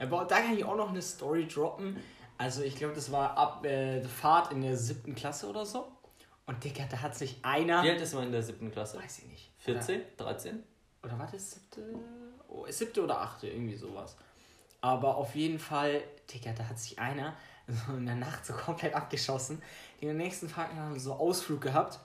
Aber 0.00 0.24
da 0.24 0.40
kann 0.40 0.56
ich 0.56 0.64
auch 0.64 0.76
noch 0.76 0.88
eine 0.90 1.00
Story 1.00 1.46
droppen. 1.46 1.96
Also 2.36 2.62
ich 2.62 2.74
glaube, 2.74 2.94
das 2.94 3.12
war 3.12 3.36
ab 3.36 3.64
äh, 3.64 4.02
Fahrt 4.02 4.52
in 4.52 4.62
der 4.62 4.76
siebten 4.76 5.14
Klasse 5.14 5.48
oder 5.48 5.64
so. 5.64 5.86
Und 6.46 6.62
Digga, 6.62 6.84
da 6.90 7.00
hat 7.00 7.16
sich 7.16 7.38
einer. 7.42 7.82
Wie 7.82 7.90
alt 7.90 8.00
ist 8.00 8.14
man 8.14 8.24
in 8.24 8.32
der 8.32 8.42
siebten 8.42 8.70
Klasse? 8.70 8.98
Weiß 8.98 9.20
ich 9.20 9.26
nicht. 9.26 9.50
14? 9.58 10.02
13? 10.16 10.62
Oder, 11.02 11.14
oder 11.14 11.18
war 11.20 11.30
das 11.30 11.52
siebte? 11.52 11.82
Oh, 12.48 12.66
siebte 12.68 13.02
oder 13.02 13.20
achte, 13.20 13.48
irgendwie 13.48 13.76
sowas. 13.76 14.16
Aber 14.80 15.16
auf 15.16 15.34
jeden 15.34 15.58
Fall, 15.58 16.02
Digga, 16.32 16.52
da 16.52 16.68
hat 16.68 16.78
sich 16.78 16.98
einer 16.98 17.34
so 17.66 17.94
in 17.94 18.04
der 18.04 18.16
Nacht 18.16 18.44
so 18.44 18.52
komplett 18.52 18.94
abgeschossen. 18.94 19.62
Den 20.02 20.16
nächsten 20.18 20.48
Tag 20.50 20.74
haben 20.74 20.92
wir 20.92 21.00
so 21.00 21.14
Ausflug 21.14 21.62
gehabt. 21.62 21.98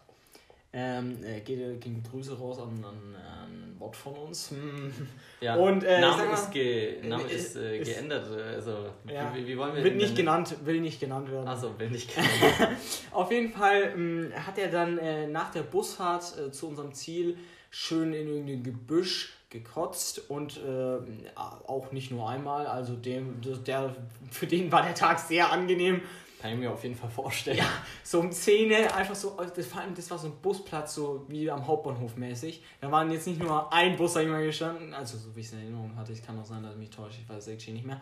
Ähm, 0.72 1.24
äh, 1.24 1.40
geht, 1.42 1.82
ging 1.82 2.04
Grüße 2.04 2.38
raus 2.38 2.60
an, 2.60 2.84
an, 2.86 3.16
an 3.16 3.76
Wort 3.80 3.96
von 3.96 4.14
uns. 4.14 4.52
Hm. 4.52 4.92
Ja, 5.42 5.56
Und, 5.56 5.84
äh, 5.86 6.02
Name, 6.02 6.26
mal, 6.26 6.34
ist, 6.34 6.52
ge 6.52 7.02
Name 7.02 7.24
äh, 7.24 7.34
ist, 7.34 7.56
äh, 7.56 7.78
ist- 7.80 7.88
geändert. 7.88 8.28
Also, 8.30 8.90
Ja. 9.10 9.34
wie, 9.34 9.48
wie 9.48 9.58
wollen 9.58 9.74
wir 9.74 9.84
Wird 9.86 9.96
nicht 9.96 10.16
genannt, 10.16 10.54
will 10.66 10.82
nicht 10.82 11.00
genannt 11.00 11.32
werden. 11.32 11.48
Achso, 11.48 11.80
will 11.80 11.90
nicht 11.90 12.14
genannt. 12.14 12.78
Auf 13.12 13.32
jeden 13.32 13.52
Fall 13.54 13.94
ähm, 13.96 14.32
hat 14.36 14.58
er 14.58 14.68
dann 14.70 14.98
äh, 14.98 15.28
nach 15.28 15.50
der 15.52 15.64
Busfahrt 15.64 16.38
äh, 16.38 16.52
zu 16.52 16.68
unserem 16.68 16.94
Ziel 16.94 17.38
schön 17.72 18.14
in 18.14 18.28
irgendein 18.28 18.64
Gebüsch 18.64 19.34
gekotzt 19.50 20.30
und 20.30 20.58
äh, 20.58 20.98
auch 21.36 21.92
nicht 21.94 22.12
nur 22.12 22.30
einmal. 22.30 22.68
Also 22.68 22.96
dem, 22.96 23.40
der, 23.66 23.96
für 24.30 24.46
den 24.46 24.72
war 24.72 24.84
der 24.84 24.94
Tag 24.94 25.20
sehr 25.20 25.52
angenehm. 25.52 26.02
Kann 26.42 26.54
ich 26.54 26.58
mir 26.58 26.72
auf 26.72 26.82
jeden 26.84 26.96
Fall 26.96 27.10
vorstellen. 27.10 27.58
Ja, 27.58 27.70
so 28.02 28.22
um 28.22 28.32
10 28.32 28.72
Uhr, 28.72 28.96
einfach 28.96 29.16
so, 29.16 29.38
das, 29.56 29.66
vor 29.68 29.82
allem, 29.82 29.94
das 29.94 30.10
war 30.10 30.18
so 30.18 30.28
ein 30.28 30.36
Busplatz, 30.42 30.96
so 30.96 31.26
wie 31.28 31.52
am 31.52 31.68
Hauptbahnhof 31.68 32.16
mäßig. 32.16 32.64
Da 32.80 32.90
waren 32.90 33.12
jetzt 33.12 33.28
nicht 33.28 33.42
nur 33.42 33.72
ein 33.74 33.98
Bus, 33.98 34.14
sag 34.14 34.24
ich 34.24 34.30
mal, 34.30 34.44
gestanden, 34.46 34.94
also 34.94 35.18
so 35.18 35.36
wie 35.36 35.42
ich 35.42 35.48
es 35.48 35.54
in 35.54 35.60
Erinnerung 35.60 35.96
hatte, 35.98 36.14
ich 36.14 36.26
kann 36.26 36.40
auch 36.40 36.46
sein, 36.46 36.64
dass 36.64 36.74
ich 36.74 36.80
mich 36.80 36.90
täusche, 36.90 37.20
ich 37.22 37.28
weiß 37.28 37.48
es 37.48 37.68
nicht 37.68 37.86
mehr. 37.86 38.00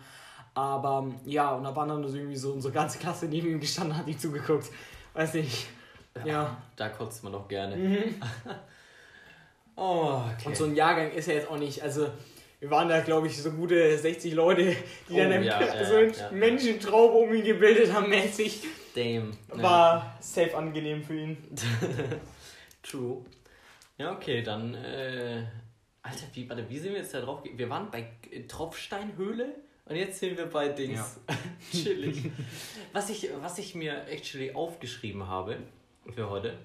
Aber 0.53 1.07
ja, 1.25 1.51
und 1.55 1.63
da 1.63 1.75
waren 1.75 1.89
dann 1.89 2.07
so 2.07 2.15
irgendwie 2.15 2.35
so 2.35 2.53
unsere 2.53 2.73
ganze 2.73 2.99
Klasse 2.99 3.25
neben 3.25 3.47
ihm 3.47 3.59
gestanden, 3.59 3.97
hat 3.97 4.07
ihm 4.07 4.19
zugeguckt. 4.19 4.67
Weiß 5.13 5.33
nicht. 5.33 5.67
Ja. 6.23 6.57
Da 6.75 6.89
kotzt 6.89 7.23
man 7.23 7.33
doch 7.33 7.47
gerne. 7.47 7.75
Mhm. 7.75 8.15
Oh, 9.79 10.23
okay. 10.33 10.47
Und 10.47 10.57
so 10.57 10.65
ein 10.65 10.75
Jahrgang 10.75 11.11
ist 11.11 11.27
ja 11.27 11.35
jetzt 11.35 11.51
auch 11.51 11.59
nicht, 11.59 11.83
also 11.83 12.09
wir 12.59 12.71
waren 12.71 12.89
da, 12.89 13.01
glaube 13.01 13.27
ich, 13.27 13.41
so 13.41 13.51
gute 13.51 13.97
60 13.97 14.33
Leute, 14.33 14.75
die 15.07 15.13
Oh, 15.13 15.17
dann 15.17 15.31
im 15.31 15.43
ja, 15.43 15.61
ja, 15.61 15.85
so 15.85 15.95
eine 15.95 16.11
ja. 16.11 16.31
Menschentraube 16.31 17.17
um 17.17 17.33
ihn 17.33 17.43
gebildet 17.43 17.93
haben, 17.93 18.09
mäßig. 18.09 18.63
Damn. 18.95 19.31
Ja. 19.49 19.63
War 19.63 20.17
safe 20.19 20.57
angenehm 20.57 21.03
für 21.03 21.15
ihn. 21.15 21.37
True. 22.81 23.23
Ja, 23.97 24.13
okay, 24.13 24.41
dann. 24.41 24.73
Äh, 24.73 25.43
Alter, 26.01 26.25
wie, 26.33 26.49
warte, 26.49 26.67
wie 26.69 26.79
sind 26.79 26.93
wir 26.93 27.01
jetzt 27.01 27.13
da 27.13 27.21
drauf? 27.21 27.43
Wir 27.43 27.69
waren 27.69 27.91
bei 27.91 28.07
äh, 28.31 28.43
Tropfsteinhöhle 28.43 29.55
und 29.85 29.95
jetzt 29.95 30.19
sind 30.19 30.37
wir 30.37 30.47
bei 30.47 30.69
Dings. 30.69 31.19
Chillig. 31.71 32.31
Was 32.93 33.09
ich, 33.09 33.29
was 33.39 33.59
ich 33.59 33.75
mir 33.75 34.07
actually 34.07 34.53
aufgeschrieben 34.53 35.27
habe 35.27 35.57
für 36.15 36.29
heute, 36.29 36.57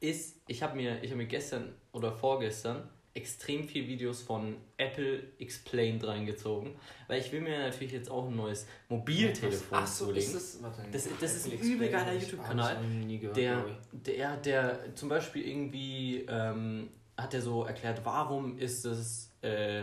ist, 0.00 0.40
ich 0.46 0.62
habe 0.62 0.76
mir, 0.76 1.02
ich 1.02 1.10
hab 1.10 1.16
mir 1.16 1.26
gestern 1.26 1.74
oder 1.92 2.12
vorgestern 2.12 2.88
extrem 3.18 3.66
viel 3.68 3.86
Videos 3.86 4.22
von 4.22 4.56
Apple 4.76 5.22
Explained 5.38 6.04
reingezogen, 6.06 6.74
weil 7.08 7.20
ich 7.20 7.30
will 7.32 7.40
mir 7.42 7.58
natürlich 7.58 7.92
jetzt 7.92 8.10
auch 8.10 8.26
ein 8.28 8.36
neues 8.36 8.66
Mobiltelefon 8.88 9.78
Ach 9.82 9.86
so, 9.86 10.06
zulegen. 10.06 10.22
ist 10.24 10.34
das, 10.34 10.62
warte, 10.62 10.82
Das- 10.90 11.08
das 11.20 11.34
ist 11.36 11.46
ein 11.46 11.58
übel 11.58 11.88
geiler 11.90 12.12
YouTube-Kanal, 12.14 12.76
der, 13.36 13.64
der, 13.92 14.36
der 14.36 14.94
zum 14.94 15.08
Beispiel 15.08 15.46
irgendwie 15.46 16.24
ähm, 16.28 16.88
hat 17.16 17.34
er 17.34 17.42
so 17.42 17.64
erklärt, 17.64 18.00
warum 18.04 18.56
ist 18.58 18.84
es, 18.84 19.32
äh, 19.42 19.82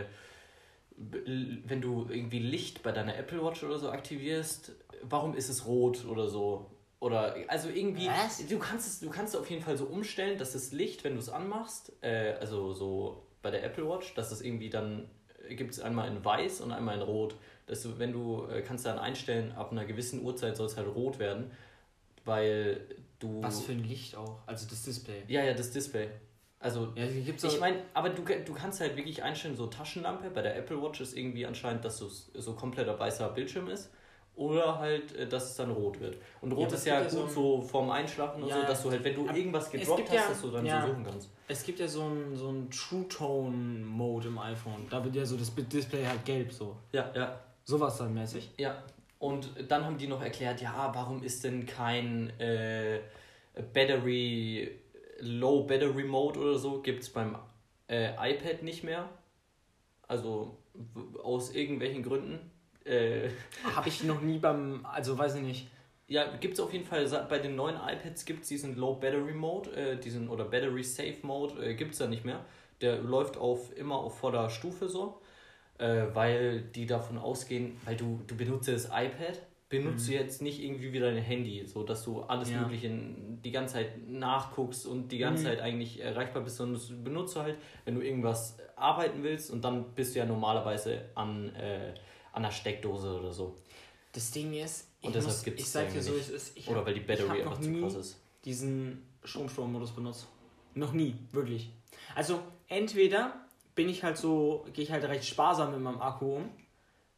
wenn 0.96 1.80
du 1.82 2.06
irgendwie 2.08 2.38
Licht 2.38 2.82
bei 2.82 2.92
deiner 2.92 3.16
Apple 3.16 3.42
Watch 3.44 3.62
oder 3.62 3.78
so 3.78 3.90
aktivierst, 3.90 4.72
warum 5.02 5.34
ist 5.34 5.48
es 5.50 5.66
rot 5.66 6.04
oder 6.06 6.28
so? 6.28 6.70
Oder 7.00 7.36
also 7.48 7.68
irgendwie, 7.68 8.06
Was? 8.08 8.46
du 8.48 8.58
kannst 8.58 8.86
es, 8.88 9.00
du 9.00 9.10
kannst 9.10 9.34
es 9.34 9.40
auf 9.40 9.50
jeden 9.50 9.62
Fall 9.62 9.76
so 9.76 9.84
umstellen, 9.84 10.38
dass 10.38 10.54
das 10.54 10.72
Licht, 10.72 11.04
wenn 11.04 11.12
du 11.12 11.18
es 11.20 11.28
anmachst, 11.28 11.92
äh, 12.00 12.32
also 12.40 12.72
so 12.72 13.25
bei 13.46 13.52
der 13.52 13.62
Apple 13.62 13.88
Watch, 13.88 14.12
dass 14.14 14.30
das 14.30 14.40
irgendwie 14.40 14.70
dann 14.70 15.08
gibt 15.50 15.70
es 15.70 15.78
einmal 15.78 16.08
in 16.08 16.24
weiß 16.24 16.62
und 16.62 16.72
einmal 16.72 16.96
in 16.96 17.02
rot. 17.02 17.36
Dass 17.66 17.80
du, 17.80 17.96
wenn 18.00 18.12
du 18.12 18.44
äh, 18.50 18.60
kannst 18.60 18.84
dann 18.86 18.98
einstellen, 18.98 19.52
ab 19.52 19.70
einer 19.70 19.84
gewissen 19.84 20.24
Uhrzeit 20.24 20.56
soll 20.56 20.66
es 20.66 20.76
halt 20.76 20.88
rot 20.92 21.20
werden, 21.20 21.52
weil 22.24 22.80
du 23.20 23.40
Was 23.40 23.62
für 23.62 23.70
ein 23.70 23.84
Licht 23.84 24.16
auch, 24.16 24.40
also 24.46 24.66
das 24.68 24.82
Display. 24.82 25.22
ja, 25.28 25.44
ja, 25.44 25.54
das 25.54 25.70
Display. 25.70 26.08
Also, 26.58 26.92
Ja, 26.96 27.04
ich 27.04 27.60
meine, 27.60 27.82
aber 27.94 28.08
du, 28.08 28.22
du 28.24 28.52
kannst 28.52 28.80
halt 28.80 28.96
wirklich 28.96 29.22
einstellen, 29.22 29.54
so 29.54 29.68
Taschenlampe. 29.68 30.28
Bei 30.30 30.42
der 30.42 30.56
Apple 30.56 30.82
Watch 30.82 31.00
ist 31.00 31.16
irgendwie 31.16 31.46
anscheinend, 31.46 31.84
dass 31.84 31.98
so, 31.98 32.08
so 32.08 32.54
kompletter 32.54 32.98
weißer 32.98 33.28
Bildschirm 33.28 33.68
ist. 33.68 33.92
Oder 34.36 34.78
halt, 34.78 35.14
äh, 35.16 35.26
dass 35.26 35.50
es 35.50 35.56
dann 35.56 35.70
rot 35.70 35.98
wird. 35.98 36.18
Und 36.40 36.52
rot 36.52 36.66
aber 36.66 36.74
ist 36.76 36.86
ja 36.86 36.96
gut 37.00 37.04
ja 37.04 37.10
so 37.10 37.26
so, 37.26 37.62
vorm 37.62 37.90
Einschlafen 37.90 38.42
und 38.42 38.48
Ja, 38.48 38.60
so, 38.60 38.66
dass 38.66 38.82
du 38.82 38.90
halt, 38.90 39.02
wenn 39.02 39.14
du 39.14 39.26
irgendwas 39.26 39.70
gedroppt 39.70 40.08
hast, 40.08 40.14
ja- 40.14 40.28
dass 40.28 40.42
du 40.42 40.50
dann 40.50 40.66
ja. 40.66 40.82
so 40.82 40.88
suchen 40.88 41.04
kannst. 41.04 41.30
Es 41.48 41.64
gibt 41.64 41.78
ja 41.80 41.88
so 41.88 42.02
einen 42.02 42.36
so 42.36 42.48
einen 42.48 42.70
True 42.70 43.08
Tone 43.08 43.56
Mode 43.84 44.28
im 44.28 44.38
iPhone. 44.38 44.86
Da 44.90 45.02
wird 45.02 45.16
ja 45.16 45.24
so 45.24 45.36
das 45.36 45.52
Display 45.54 46.04
halt 46.04 46.24
gelb 46.24 46.52
so. 46.52 46.76
Ja, 46.92 47.10
ja. 47.14 47.40
Sowas 47.64 47.96
dann 47.98 48.14
mäßig. 48.14 48.52
Ja, 48.58 48.82
und 49.18 49.48
dann 49.68 49.84
haben 49.84 49.98
die 49.98 50.06
noch 50.06 50.22
erklärt, 50.22 50.60
ja, 50.60 50.90
warum 50.94 51.22
ist 51.22 51.42
denn 51.42 51.66
kein 51.66 52.30
äh, 52.38 53.00
Battery, 53.72 54.70
Low 55.20 55.64
Battery 55.64 56.04
Mode 56.04 56.38
oder 56.38 56.58
so, 56.58 56.82
gibt 56.82 57.02
es 57.02 57.10
beim 57.10 57.36
äh, 57.88 58.12
iPad 58.32 58.62
nicht 58.62 58.84
mehr. 58.84 59.08
Also 60.06 60.58
aus 61.22 61.54
irgendwelchen 61.54 62.02
Gründen. 62.02 62.38
Äh, 62.86 63.28
Habe 63.74 63.88
ich 63.88 64.04
noch 64.04 64.20
nie 64.20 64.38
beim, 64.38 64.86
also 64.86 65.18
weiß 65.18 65.36
ich 65.36 65.42
nicht. 65.42 65.68
ja, 66.08 66.24
gibt 66.36 66.54
es 66.54 66.60
auf 66.60 66.72
jeden 66.72 66.84
Fall, 66.84 67.06
bei 67.28 67.38
den 67.38 67.56
neuen 67.56 67.76
iPads 67.76 68.24
gibt 68.24 68.42
es 68.42 68.48
diesen 68.48 68.76
Low 68.76 68.94
Battery 68.94 69.34
Mode, 69.34 69.70
äh, 69.72 69.96
diesen 69.96 70.28
oder 70.28 70.44
Battery 70.44 70.84
Safe 70.84 71.16
Mode, 71.22 71.64
äh, 71.64 71.74
gibt 71.74 71.92
es 71.92 71.98
da 71.98 72.06
nicht 72.06 72.24
mehr. 72.24 72.44
Der 72.80 72.98
läuft 72.98 73.36
auf 73.36 73.76
immer 73.76 73.96
auf 73.96 74.18
voller 74.18 74.48
Stufe 74.50 74.88
so, 74.88 75.20
äh, 75.78 76.04
weil 76.12 76.60
die 76.60 76.86
davon 76.86 77.18
ausgehen, 77.18 77.76
weil 77.84 77.96
du, 77.96 78.20
du 78.26 78.36
benutzt 78.36 78.68
das 78.68 78.84
iPad, 78.86 79.40
benutzt 79.68 80.06
du 80.06 80.12
jetzt 80.12 80.42
nicht 80.42 80.62
irgendwie 80.62 80.92
wie 80.92 81.00
dein 81.00 81.16
Handy, 81.16 81.66
so 81.66 81.82
dass 81.82 82.04
du 82.04 82.20
alles 82.22 82.50
Ja. 82.50 82.60
Mögliche 82.60 82.88
die 83.44 83.50
ganze 83.50 83.74
Zeit 83.74 84.08
nachguckst 84.08 84.86
und 84.86 85.10
die 85.10 85.18
ganze 85.18 85.42
Mhm. 85.42 85.48
Zeit 85.48 85.60
eigentlich 85.60 86.00
erreichbar 86.00 86.42
bist, 86.42 86.56
sondern 86.58 86.74
das 86.74 86.88
benutzt 87.02 87.34
du 87.34 87.40
halt, 87.40 87.56
wenn 87.84 87.96
du 87.96 88.00
irgendwas 88.00 88.58
arbeiten 88.76 89.24
willst 89.24 89.50
und 89.50 89.64
dann 89.64 89.92
bist 89.94 90.14
du 90.14 90.20
ja 90.20 90.24
normalerweise 90.26 91.06
an, 91.16 91.52
äh, 91.56 91.94
an 92.36 92.42
der 92.42 92.50
Steckdose 92.52 93.18
oder 93.18 93.32
so. 93.32 93.56
Das 94.12 94.30
Ding 94.30 94.52
ist, 94.54 94.88
ich, 95.00 95.08
Und 95.08 95.22
muss, 95.24 95.46
ich 95.46 95.68
sag 95.68 95.92
dir 95.92 96.02
so, 96.02 96.14
es 96.14 96.28
ist, 96.28 96.56
ich 96.56 96.68
Oder 96.68 96.78
hab- 96.80 96.86
weil 96.86 96.94
die 96.94 97.00
Battery 97.00 97.38
einfach 97.40 97.52
noch 97.52 97.60
zu 97.60 97.70
nie 97.70 97.80
krass 97.80 97.94
ist. 97.94 98.16
diesen 98.44 99.02
Stromstrommodus 99.24 99.90
benutzt. 99.92 100.26
Noch 100.74 100.92
nie, 100.92 101.16
wirklich. 101.32 101.70
Also 102.14 102.40
entweder 102.68 103.34
bin 103.74 103.88
ich 103.88 104.04
halt 104.04 104.16
so, 104.18 104.64
gehe 104.72 104.84
ich 104.84 104.92
halt 104.92 105.04
recht 105.04 105.24
sparsam 105.26 105.72
mit 105.72 105.80
meinem 105.80 106.00
Akku 106.00 106.36
um 106.36 106.50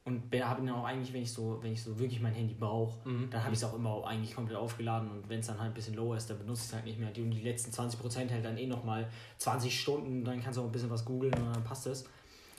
und 0.05 0.23
habe 0.43 0.63
ihn 0.63 0.71
auch 0.71 0.85
eigentlich, 0.85 1.13
wenn 1.13 1.23
ich 1.23 1.33
so, 1.33 1.59
wenn 1.63 1.73
ich 1.73 1.83
so 1.83 1.99
wirklich 1.99 2.21
mein 2.21 2.33
Handy 2.33 2.55
brauche, 2.55 2.97
Mhm. 3.09 3.29
dann 3.31 3.43
habe 3.45 3.53
ich 3.55 3.61
es 3.61 3.65
auch 3.65 3.75
immer 3.75 4.05
eigentlich 4.07 4.35
komplett 4.35 4.57
aufgeladen 4.57 5.11
und 5.11 5.29
wenn 5.29 5.41
es 5.41 5.49
dann 5.49 5.59
halt 5.59 5.73
ein 5.73 5.75
bisschen 5.75 5.95
lower 5.95 6.17
ist, 6.17 6.31
dann 6.31 6.39
benutze 6.39 6.63
ich 6.63 6.69
es 6.69 6.73
halt 6.75 6.85
nicht 6.85 6.99
mehr. 6.99 7.11
Die, 7.11 7.23
und 7.23 7.31
die 7.33 7.43
letzten 7.43 7.73
20% 7.73 8.29
hält 8.29 8.45
dann 8.45 8.57
eh 8.57 8.67
nochmal 8.67 9.09
20 9.39 9.79
Stunden, 9.81 10.25
dann 10.25 10.43
kannst 10.43 10.57
du 10.57 10.63
auch 10.63 10.67
ein 10.67 10.73
bisschen 10.73 10.91
was 10.91 11.05
googeln 11.05 11.35
und 11.35 11.55
dann 11.55 11.65
passt 11.65 11.87
es. 11.89 12.05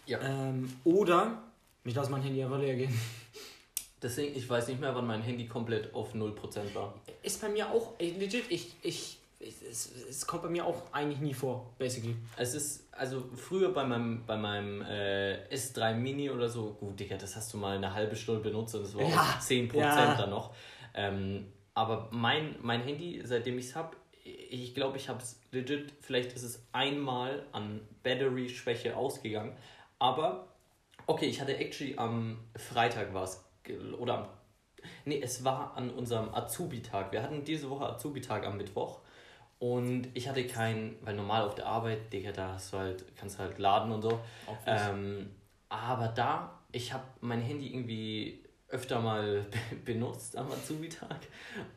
Ja. 0.06 0.20
Ähm, 0.22 0.72
oder 0.84 1.44
ich 1.84 1.96
lasse 1.96 2.12
mein 2.12 2.22
Handy 2.22 2.44
einfach 2.44 2.60
leer 2.60 2.76
gehen. 2.76 3.00
Deswegen, 4.02 4.36
ich 4.36 4.50
weiß 4.50 4.68
nicht 4.70 4.80
mehr, 4.80 4.96
wann 4.96 5.08
mein 5.08 5.22
Handy 5.22 5.46
komplett 5.46 5.94
auf 5.94 6.14
0% 6.14 6.74
war. 6.74 6.94
Ist 7.22 7.42
bei 7.42 7.50
mir 7.50 7.70
auch, 7.70 8.00
legit, 8.00 8.46
ich, 8.50 8.74
ich, 8.82 9.20
ich 9.40 9.60
es, 9.70 9.92
es 10.10 10.28
kommt 10.28 10.44
bei 10.44 10.50
mir 10.50 10.66
auch 10.66 10.92
eigentlich 10.92 11.20
nie 11.20 11.34
vor, 11.34 11.74
basically. 11.78 12.16
Es 12.38 12.54
ist, 12.54 12.88
also 12.92 13.24
früher 13.36 13.74
bei 13.74 13.86
meinem, 13.86 14.26
bei 14.26 14.36
meinem 14.36 14.82
äh, 14.82 15.48
S3 15.54 15.94
Mini 15.96 16.30
oder 16.30 16.50
so, 16.50 16.74
gut, 16.74 17.00
Digga, 17.00 17.16
das 17.18 17.36
hast 17.36 17.54
du 17.54 17.58
mal 17.58 17.78
eine 17.78 17.94
halbe 17.94 18.16
Stunde 18.16 18.42
benutzt 18.42 18.76
und 18.76 18.84
es 18.84 18.96
war 18.96 19.04
Ja, 19.08 19.22
auch 19.22 19.40
10% 19.42 19.76
ja. 19.78 20.16
dann 20.16 20.30
noch. 20.30 20.54
Ähm, 20.94 21.48
aber 21.74 22.10
mein, 22.12 22.56
mein 22.62 22.82
Handy, 22.82 23.22
seitdem 23.24 23.58
ich 23.58 23.68
es 23.68 23.76
habe, 23.76 23.96
ich 24.24 24.76
glaube, 24.76 24.98
ich 24.98 25.08
habe 25.08 25.22
es 25.22 25.40
legit, 25.52 25.94
vielleicht 26.02 26.34
ist 26.34 26.44
es 26.44 26.68
einmal 26.74 27.46
an 27.54 27.80
Battery-Schwäche 28.04 28.98
ausgegangen. 28.98 29.56
Aber, 30.00 30.49
okay, 31.10 31.26
ich 31.26 31.42
hatte 31.42 31.58
actually 31.58 31.98
am 31.98 32.38
Freitag 32.56 33.14
war 33.14 33.24
es, 33.24 33.44
oder 33.98 34.20
am, 34.20 34.28
nee, 35.06 35.22
es 35.22 35.44
war 35.44 35.76
an 35.76 35.90
unserem 35.90 36.34
Azubi-Tag. 36.34 37.12
Wir 37.12 37.24
hatten 37.24 37.44
diese 37.44 37.70
Woche 37.70 37.86
Azubi-Tag 37.88 38.46
am 38.46 38.58
Mittwoch. 38.58 39.02
Und 39.60 40.08
ich 40.14 40.30
hatte 40.30 40.46
keinen, 40.48 40.96
weil 41.02 41.16
normal 41.16 41.44
auf 41.44 41.56
der 41.56 41.66
Arbeit, 41.68 42.14
Digga, 42.14 42.32
da 42.32 42.54
hast 42.54 42.74
du 42.74 42.78
halt, 42.78 43.06
kannst 43.18 43.38
du 43.40 43.44
halt 43.44 43.60
laden 43.60 43.92
und 43.92 44.02
so. 44.04 44.22
Ähm, 44.66 45.32
aber 45.70 46.10
da, 46.10 46.60
ich 46.72 46.94
habe 46.94 47.04
mein 47.22 47.42
Handy 47.42 47.68
irgendwie 47.74 48.44
öfter 48.70 49.02
mal 49.02 49.42
be- 49.52 49.76
benutzt 49.94 50.38
am 50.38 50.52
Azubi-Tag. 50.52 51.28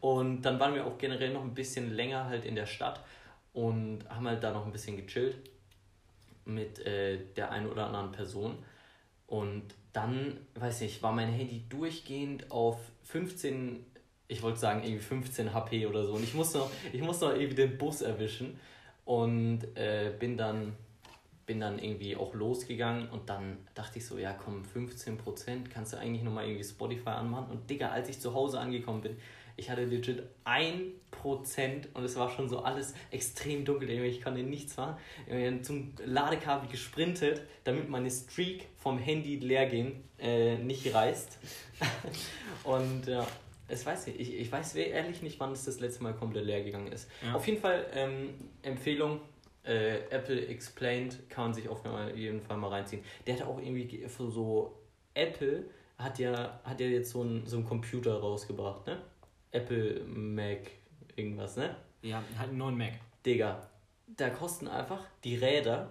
Und 0.01 0.43
dann 0.43 0.61
waren 0.61 0.75
wir 0.75 0.87
auch 0.87 0.99
generell 0.99 1.33
noch 1.33 1.43
ein 1.43 1.55
bisschen 1.55 1.93
länger 1.95 2.27
halt 2.27 2.45
in 2.45 2.55
der 2.55 2.67
Stadt 2.67 3.01
und 3.55 4.01
haben 4.11 4.29
halt 4.29 4.45
da 4.45 4.53
noch 4.53 4.67
ein 4.67 4.73
bisschen 4.73 4.97
gechillt 4.99 5.37
mit 6.45 6.79
äh, 6.87 7.19
der 7.37 7.51
einen 7.51 7.69
oder 7.69 7.87
anderen 7.87 8.13
Person. 8.13 8.59
Und 9.33 9.63
dann, 9.95 10.37
weiß 10.57 10.83
nicht, 10.83 11.03
war 11.03 11.11
mein 11.11 11.33
Handy 11.33 11.65
durchgehend 11.71 12.51
auf 12.51 12.77
15, 13.05 13.83
ich 14.29 14.43
wollte 14.43 14.59
sagen 14.59 14.83
irgendwie 14.83 15.03
15 15.03 15.55
HP 15.55 15.87
oder 15.87 16.05
so. 16.05 16.13
Und 16.13 16.23
ich 16.23 16.35
musste 16.35 16.59
noch, 16.59 16.71
ich 16.93 17.01
musste 17.01 17.25
noch 17.25 17.33
irgendwie 17.33 17.55
den 17.55 17.79
Bus 17.79 18.03
erwischen 18.03 18.61
und 19.07 19.61
äh, 19.75 20.13
bin 20.19 20.37
dann 20.37 20.77
bin 21.47 21.61
dann 21.61 21.79
irgendwie 21.79 22.15
auch 22.15 22.35
losgegangen 22.35 23.09
und 23.09 23.31
dann 23.31 23.57
dachte 23.75 23.99
ich 23.99 24.07
so, 24.07 24.19
ja 24.19 24.33
komm, 24.33 24.63
15% 24.63 25.71
kannst 25.71 25.95
du 25.95 25.97
eigentlich 25.97 26.23
nochmal 26.23 26.45
irgendwie 26.45 26.65
Spotify 26.65 27.11
anmachen. 27.11 27.51
Und 27.51 27.71
Digga, 27.71 27.89
als 27.89 28.11
ich 28.11 28.21
zu 28.21 28.35
Hause 28.35 28.61
angekommen 28.61 29.01
bin, 29.01 29.17
ich 29.57 29.71
hatte 29.71 29.85
legit 29.85 30.23
1% 30.45 30.93
und 31.95 32.05
es 32.05 32.17
war 32.17 32.31
schon 32.31 32.49
so 32.49 32.61
alles 32.61 32.95
extrem 33.11 33.65
dunkel. 33.65 33.91
Ich 33.91 34.23
konnte 34.23 34.43
nichts 34.43 34.77
machen. 34.77 34.97
Ich 35.27 35.33
bin 35.33 35.63
zum 35.63 35.93
Ladekabel 36.05 36.69
gesprintet, 36.69 37.43
damit 37.65 37.89
meine 37.89 38.11
Streak 38.11 38.67
vom 38.79 38.99
Handy 38.99 39.37
leer 39.37 39.67
gehen 39.67 40.05
äh, 40.19 40.57
nicht 40.57 40.95
reißt. 40.95 41.39
und 42.65 43.07
ja, 43.07 43.27
es 43.69 43.85
weiß 43.85 44.07
nicht, 44.07 44.21
ich, 44.21 44.35
ich 44.35 44.53
weiß 44.53 44.75
ehrlich 44.77 45.23
nicht, 45.23 45.39
wann 45.41 45.53
es 45.53 45.65
das 45.65 45.81
letzte 45.81 46.03
Mal 46.03 46.15
komplett 46.15 46.45
leer 46.45 46.63
gegangen 46.63 46.93
ist. 46.93 47.09
Ja. 47.25 47.35
Auf 47.35 47.47
jeden 47.47 47.61
Fall 47.61 47.87
ähm, 47.95 48.35
Empfehlung, 48.63 49.21
äh, 49.65 49.99
Apple 50.11 50.47
Explained 50.47 51.29
kann 51.29 51.45
man 51.45 51.55
sich 51.55 51.69
auf 51.69 51.81
jeden 52.15 52.41
Fall 52.41 52.57
mal 52.57 52.69
reinziehen. 52.69 53.03
Der 53.27 53.37
hat 53.37 53.43
auch 53.43 53.59
irgendwie 53.59 54.05
so 54.09 54.79
Apple 55.15 55.65
hat 55.99 56.19
ja 56.19 56.61
hat 56.65 56.81
ja 56.81 56.87
jetzt 56.87 57.11
so 57.11 57.21
einen 57.21 57.47
so 57.47 57.57
einen 57.57 57.67
Computer 57.67 58.19
rausgebracht, 58.19 58.87
ne? 58.87 59.01
Apple 59.53 60.01
Mac 60.05 60.59
irgendwas, 61.17 61.57
ne? 61.57 61.77
Ja, 62.03 62.23
halt 62.39 62.49
einen 62.49 62.59
neuen 62.59 62.77
Mac. 62.77 62.93
Digga, 63.25 63.69
da 64.17 64.31
kosten 64.31 64.67
einfach 64.69 65.01
die 65.25 65.37
Räder 65.37 65.89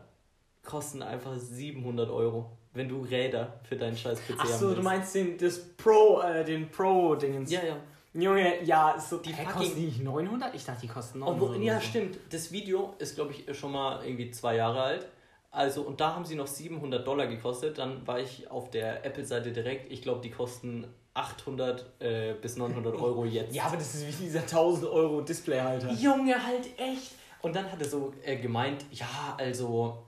kosten 0.63 1.01
einfach 1.01 1.35
700 1.37 2.09
Euro, 2.11 2.51
wenn 2.73 2.87
du 2.87 3.01
Räder 3.01 3.59
für 3.63 3.75
deinen 3.77 3.97
scheiß 3.97 4.19
PC 4.19 4.29
haben 4.33 4.39
Achso, 4.41 4.67
willst. 4.67 4.77
du 4.77 4.83
meinst 4.83 5.15
den, 5.15 5.37
das 5.37 5.59
Pro, 5.75 6.21
äh, 6.21 6.45
den 6.45 6.69
Pro-Dingens. 6.69 7.49
Ja, 7.51 7.63
ja. 7.63 7.77
Junge, 8.13 8.63
ja, 8.63 8.99
so, 8.99 9.17
die 9.17 9.31
fucking- 9.33 9.49
kosten 9.51 9.75
die 9.79 9.85
nicht 9.85 10.03
900? 10.03 10.53
Ich 10.53 10.63
dachte, 10.65 10.81
die 10.81 10.87
kosten 10.87 11.19
900. 11.19 11.41
Obwohl, 11.49 11.63
ja, 11.63 11.79
so. 11.79 11.87
stimmt. 11.87 12.17
Das 12.29 12.51
Video 12.51 12.93
ist, 12.99 13.15
glaube 13.15 13.31
ich, 13.33 13.57
schon 13.57 13.71
mal 13.71 14.05
irgendwie 14.05 14.29
zwei 14.31 14.55
Jahre 14.57 14.81
alt. 14.83 15.07
Also, 15.51 15.81
und 15.81 15.99
da 15.99 16.15
haben 16.15 16.23
sie 16.23 16.35
noch 16.35 16.47
700 16.47 17.05
Dollar 17.05 17.27
gekostet. 17.27 17.77
Dann 17.77 18.07
war 18.07 18.19
ich 18.19 18.49
auf 18.49 18.69
der 18.69 19.05
Apple-Seite 19.05 19.51
direkt. 19.51 19.91
Ich 19.91 20.01
glaube, 20.01 20.21
die 20.21 20.31
kosten 20.31 20.87
800 21.13 22.01
äh, 22.01 22.33
bis 22.41 22.55
900 22.55 22.95
Euro 22.95 23.25
jetzt. 23.25 23.53
Ja, 23.53 23.65
aber 23.65 23.75
das 23.75 23.93
ist 23.93 24.07
wie 24.07 24.23
dieser 24.23 24.41
1000 24.41 24.89
Euro 24.89 25.21
Displayhalter. 25.21 25.91
Junge, 25.91 26.45
halt 26.45 26.67
echt. 26.79 27.11
Und 27.41 27.55
dann 27.55 27.69
hat 27.69 27.81
er 27.81 27.89
so 27.89 28.13
äh, 28.23 28.37
gemeint, 28.37 28.85
ja, 28.91 29.35
also 29.37 30.05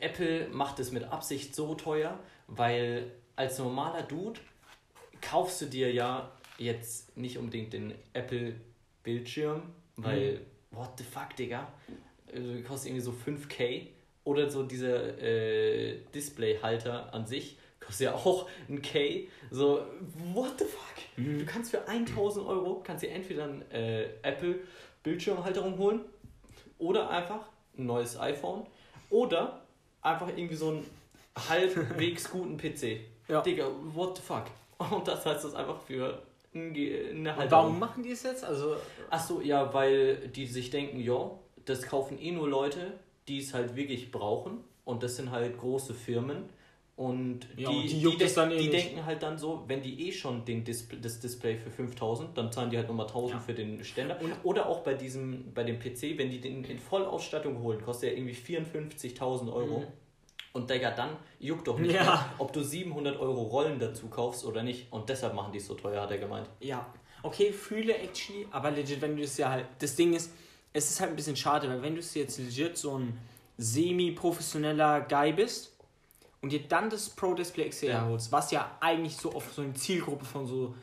Apple 0.00 0.48
macht 0.48 0.80
es 0.80 0.92
mit 0.92 1.04
Absicht 1.04 1.54
so 1.54 1.74
teuer, 1.74 2.18
weil 2.46 3.12
als 3.36 3.58
normaler 3.58 4.02
Dude 4.02 4.40
kaufst 5.22 5.62
du 5.62 5.66
dir 5.66 5.92
ja 5.92 6.30
jetzt 6.58 7.16
nicht 7.16 7.38
unbedingt 7.38 7.72
den 7.72 7.94
Apple-Bildschirm, 8.12 9.62
weil, 9.96 10.40
what 10.72 10.90
the 10.98 11.04
fuck, 11.04 11.34
Digga, 11.36 11.68
äh, 12.32 12.60
kostet 12.62 12.88
irgendwie 12.88 13.04
so 13.04 13.12
5k 13.12 13.86
oder 14.26 14.50
so 14.50 14.64
dieser 14.64 15.18
äh, 15.22 15.98
Displayhalter 16.12 17.14
an 17.14 17.26
sich 17.26 17.56
kostet 17.80 18.06
ja 18.06 18.14
auch 18.14 18.48
ein 18.68 18.82
K. 18.82 19.28
So, 19.50 19.86
what 20.34 20.58
the 20.58 20.64
fuck? 20.64 20.96
Du 21.16 21.46
kannst 21.46 21.70
für 21.70 21.86
1000 21.86 22.44
Euro, 22.44 22.82
kannst 22.84 23.04
dir 23.04 23.10
entweder 23.10 23.44
ein 23.44 23.70
äh, 23.70 24.08
Apple 24.22 24.56
Bildschirmhalterung 25.04 25.78
holen 25.78 26.00
oder 26.78 27.08
einfach 27.08 27.48
ein 27.78 27.86
neues 27.86 28.18
iPhone 28.18 28.66
oder 29.10 29.62
einfach 30.02 30.28
irgendwie 30.28 30.56
so 30.56 30.70
einen 30.70 30.86
halbwegs 31.48 32.28
guten 32.30 32.56
PC. 32.56 33.00
Ja. 33.28 33.42
Digga, 33.42 33.70
what 33.94 34.16
the 34.16 34.22
fuck? 34.22 34.46
Und 34.90 35.06
das 35.06 35.24
heißt 35.24 35.44
das 35.44 35.54
einfach 35.54 35.80
für 35.82 36.20
eine 36.52 37.36
Halterung. 37.36 37.50
warum 37.50 37.78
machen 37.78 38.02
die 38.02 38.10
es 38.10 38.24
jetzt? 38.24 38.44
Also, 38.44 38.76
Ach 39.08 39.24
so, 39.24 39.40
ja, 39.40 39.72
weil 39.72 40.28
die 40.28 40.46
sich 40.46 40.70
denken, 40.70 40.98
ja, 40.98 41.30
das 41.64 41.82
kaufen 41.82 42.18
eh 42.18 42.32
nur 42.32 42.48
Leute, 42.48 42.92
die 43.28 43.38
es 43.38 43.54
halt 43.54 43.74
wirklich 43.76 44.10
brauchen. 44.10 44.58
Und 44.84 45.02
das 45.02 45.16
sind 45.16 45.30
halt 45.30 45.58
große 45.58 45.94
Firmen. 45.94 46.44
Und 46.96 47.40
die, 47.58 47.62
Ja, 47.62 47.68
und 47.68 47.82
die 47.82 47.88
die, 48.16 48.34
dann 48.34 48.50
eh 48.50 48.56
die 48.58 48.70
denken 48.70 49.04
halt 49.04 49.22
dann 49.22 49.36
so, 49.36 49.64
wenn 49.66 49.82
die 49.82 50.08
eh 50.08 50.12
schon 50.12 50.44
den 50.46 50.64
Display, 50.64 50.98
das 50.98 51.20
Display 51.20 51.56
für 51.58 51.70
5000, 51.70 52.38
dann 52.38 52.50
zahlen 52.50 52.70
die 52.70 52.78
halt 52.78 52.88
nochmal 52.88 53.06
1000 53.06 53.32
Ja. 53.32 53.38
für 53.40 53.52
den 53.52 53.84
Ständer. 53.84 54.18
Oder 54.44 54.66
auch 54.66 54.80
bei 54.80 54.94
diesem, 54.94 55.52
bei 55.52 55.62
dem 55.64 55.78
PC, 55.78 56.16
wenn 56.16 56.30
die 56.30 56.40
den 56.40 56.64
in 56.64 56.78
Vollausstattung 56.78 57.60
holen, 57.62 57.82
kostet 57.82 58.10
er 58.12 58.16
irgendwie 58.16 58.32
54.000 58.34 59.52
Euro. 59.52 59.80
Mhm. 59.80 59.86
Und 60.54 60.70
Digga, 60.70 60.90
dann 60.92 61.10
juckt 61.38 61.66
doch 61.68 61.78
nicht 61.78 61.92
Ja. 61.92 62.02
mehr, 62.02 62.34
ob 62.38 62.50
du 62.54 62.62
700 62.62 63.20
Euro 63.20 63.42
Rollen 63.42 63.78
dazu 63.78 64.06
kaufst 64.08 64.46
oder 64.46 64.62
nicht. 64.62 64.90
Und 64.90 65.06
deshalb 65.10 65.34
machen 65.34 65.52
die 65.52 65.58
es 65.58 65.66
so 65.66 65.74
teuer, 65.74 66.00
hat 66.00 66.10
er 66.10 66.16
gemeint. 66.18 66.48
Ja, 66.60 66.86
okay, 67.22 67.52
fühle 67.52 67.94
actually, 67.94 68.46
aber 68.50 68.70
legit, 68.70 69.02
wenn 69.02 69.16
du 69.16 69.22
es 69.22 69.36
ja 69.36 69.50
halt. 69.50 69.66
Das 69.80 69.94
Ding 69.96 70.14
ist, 70.14 70.32
es 70.76 70.90
ist 70.90 71.00
halt 71.00 71.10
ein 71.10 71.16
bisschen 71.16 71.36
schade, 71.36 71.68
weil 71.68 71.80
wenn 71.82 71.94
du 71.94 72.02
jetzt 72.02 72.38
legit 72.38 72.76
so 72.76 72.98
ein 72.98 73.18
semi-professioneller 73.56 75.00
Guy 75.02 75.32
bist 75.32 75.72
und 76.42 76.50
dir 76.52 76.60
dann 76.68 76.90
das 76.90 77.08
Pro 77.08 77.34
Display 77.34 77.68
XDR 77.70 77.92
Ja. 77.94 78.06
holst, 78.06 78.30
was 78.30 78.50
ja 78.50 78.70
eigentlich 78.80 79.16
so 79.16 79.32
auf 79.32 79.52
so 79.54 79.62
eine 79.62 79.72
Zielgruppe 79.74 80.24
von 80.24 80.46
so 80.46 80.74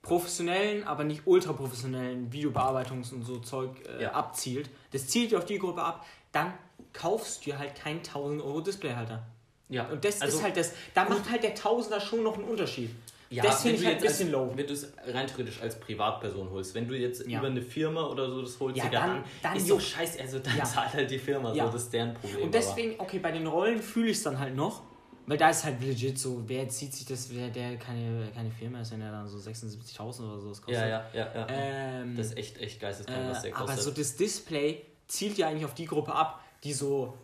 professionellen, 0.00 0.84
aber 0.84 1.04
nicht 1.04 1.22
ultra 1.26 1.52
professionellen 1.52 2.30
Videobearbeitungs- 2.32 3.12
und 3.12 3.24
so 3.24 3.38
Zeug 3.38 3.70
äh, 3.86 4.04
Ja. 4.04 4.12
abzielt, 4.12 4.70
das 4.92 5.06
zielt 5.06 5.30
dir 5.30 5.38
auf 5.38 5.44
die 5.44 5.58
Gruppe 5.58 5.82
ab, 5.82 6.04
dann 6.32 6.52
kaufst 6.92 7.40
du 7.46 7.50
dir 7.50 7.58
halt 7.58 7.74
keinen 7.74 8.02
1000 8.02 8.42
Euro 8.42 8.60
Displayhalter. 8.62 9.22
Ja, 9.68 9.86
Und 9.88 10.04
das 10.04 10.20
also- 10.20 10.38
ist 10.38 10.42
halt 10.42 10.56
das, 10.56 10.72
da 10.94 11.04
macht 11.08 11.30
halt 11.30 11.42
der 11.42 11.54
Tausender 11.54 12.00
schon 12.00 12.22
noch 12.22 12.34
einen 12.36 12.44
Unterschied. 12.48 12.90
Ja, 13.32 13.42
das 13.44 13.62
finde 13.62 13.78
ich 13.78 13.86
halt 13.86 13.96
ein 13.96 14.02
bisschen 14.02 14.26
als, 14.28 14.32
low. 14.32 14.52
Wenn 14.54 14.66
du 14.66 14.72
es 14.74 14.92
rein 15.06 15.26
theoretisch 15.26 15.60
als 15.62 15.80
Privatperson 15.80 16.50
holst, 16.50 16.74
wenn 16.74 16.86
du 16.86 16.94
jetzt 16.96 17.26
Ja. 17.26 17.38
über 17.38 17.48
eine 17.48 17.62
Firma 17.62 18.06
oder 18.06 18.28
so 18.30 18.42
das 18.42 18.58
holst, 18.60 18.76
Ja, 18.76 18.84
Digga, 18.84 19.06
dann- 19.06 19.24
dann 19.42 19.56
ist 19.56 19.70
doch 19.70 19.80
scheiße, 19.80 20.20
also 20.20 20.38
dann 20.38 20.56
Ja. 20.56 20.64
zahlt 20.64 20.92
halt 20.92 21.10
die 21.10 21.18
Firma, 21.18 21.52
Ja. 21.54 21.66
so, 21.66 21.72
das 21.72 21.82
ist 21.84 21.92
deren 21.92 22.14
Problem. 22.14 22.42
Und 22.44 22.54
deswegen, 22.54 22.94
okay, 23.00 23.18
bei 23.18 23.32
den 23.32 23.46
Rollen 23.46 23.80
fühle 23.82 24.10
ich 24.10 24.18
es 24.18 24.22
dann 24.22 24.38
halt 24.38 24.54
noch, 24.54 24.82
weil 25.26 25.38
da 25.38 25.50
ist 25.50 25.64
halt 25.64 25.80
legit 25.80 26.18
so, 26.18 26.42
wer 26.46 26.68
zieht 26.68 26.92
sich 26.92 27.06
das, 27.06 27.32
wer 27.32 27.48
der 27.48 27.76
keine, 27.78 28.28
keine 28.34 28.50
Firma 28.50 28.80
ist, 28.80 28.92
wenn 28.92 29.00
er 29.00 29.12
dann 29.12 29.26
so 29.26 29.38
76.000 29.38 30.28
oder 30.28 30.40
so 30.40 30.48
das 30.50 30.58
aber, 30.58 30.66
kostet. 30.66 30.82
ja, 30.82 30.88
ja, 30.88 31.04
ja, 31.14 31.34
ja. 31.34 31.46
Ähm, 31.48 32.16
das 32.16 32.26
ist 32.26 32.36
echt, 32.38 32.58
echt 32.58 32.80
geisteskrank, 32.80 33.30
was 33.30 33.42
der 33.42 33.50
äh, 33.52 33.54
aber 33.54 33.66
kostet. 33.66 33.82
so 33.84 33.90
das 33.92 34.16
Display 34.16 34.82
zielt 35.08 35.38
ja 35.38 35.48
eigentlich 35.48 35.64
auf 35.64 35.74
die 35.74 35.86
Gruppe 35.86 36.14
ab, 36.14 36.40
die 36.64 36.72
so 36.72 37.14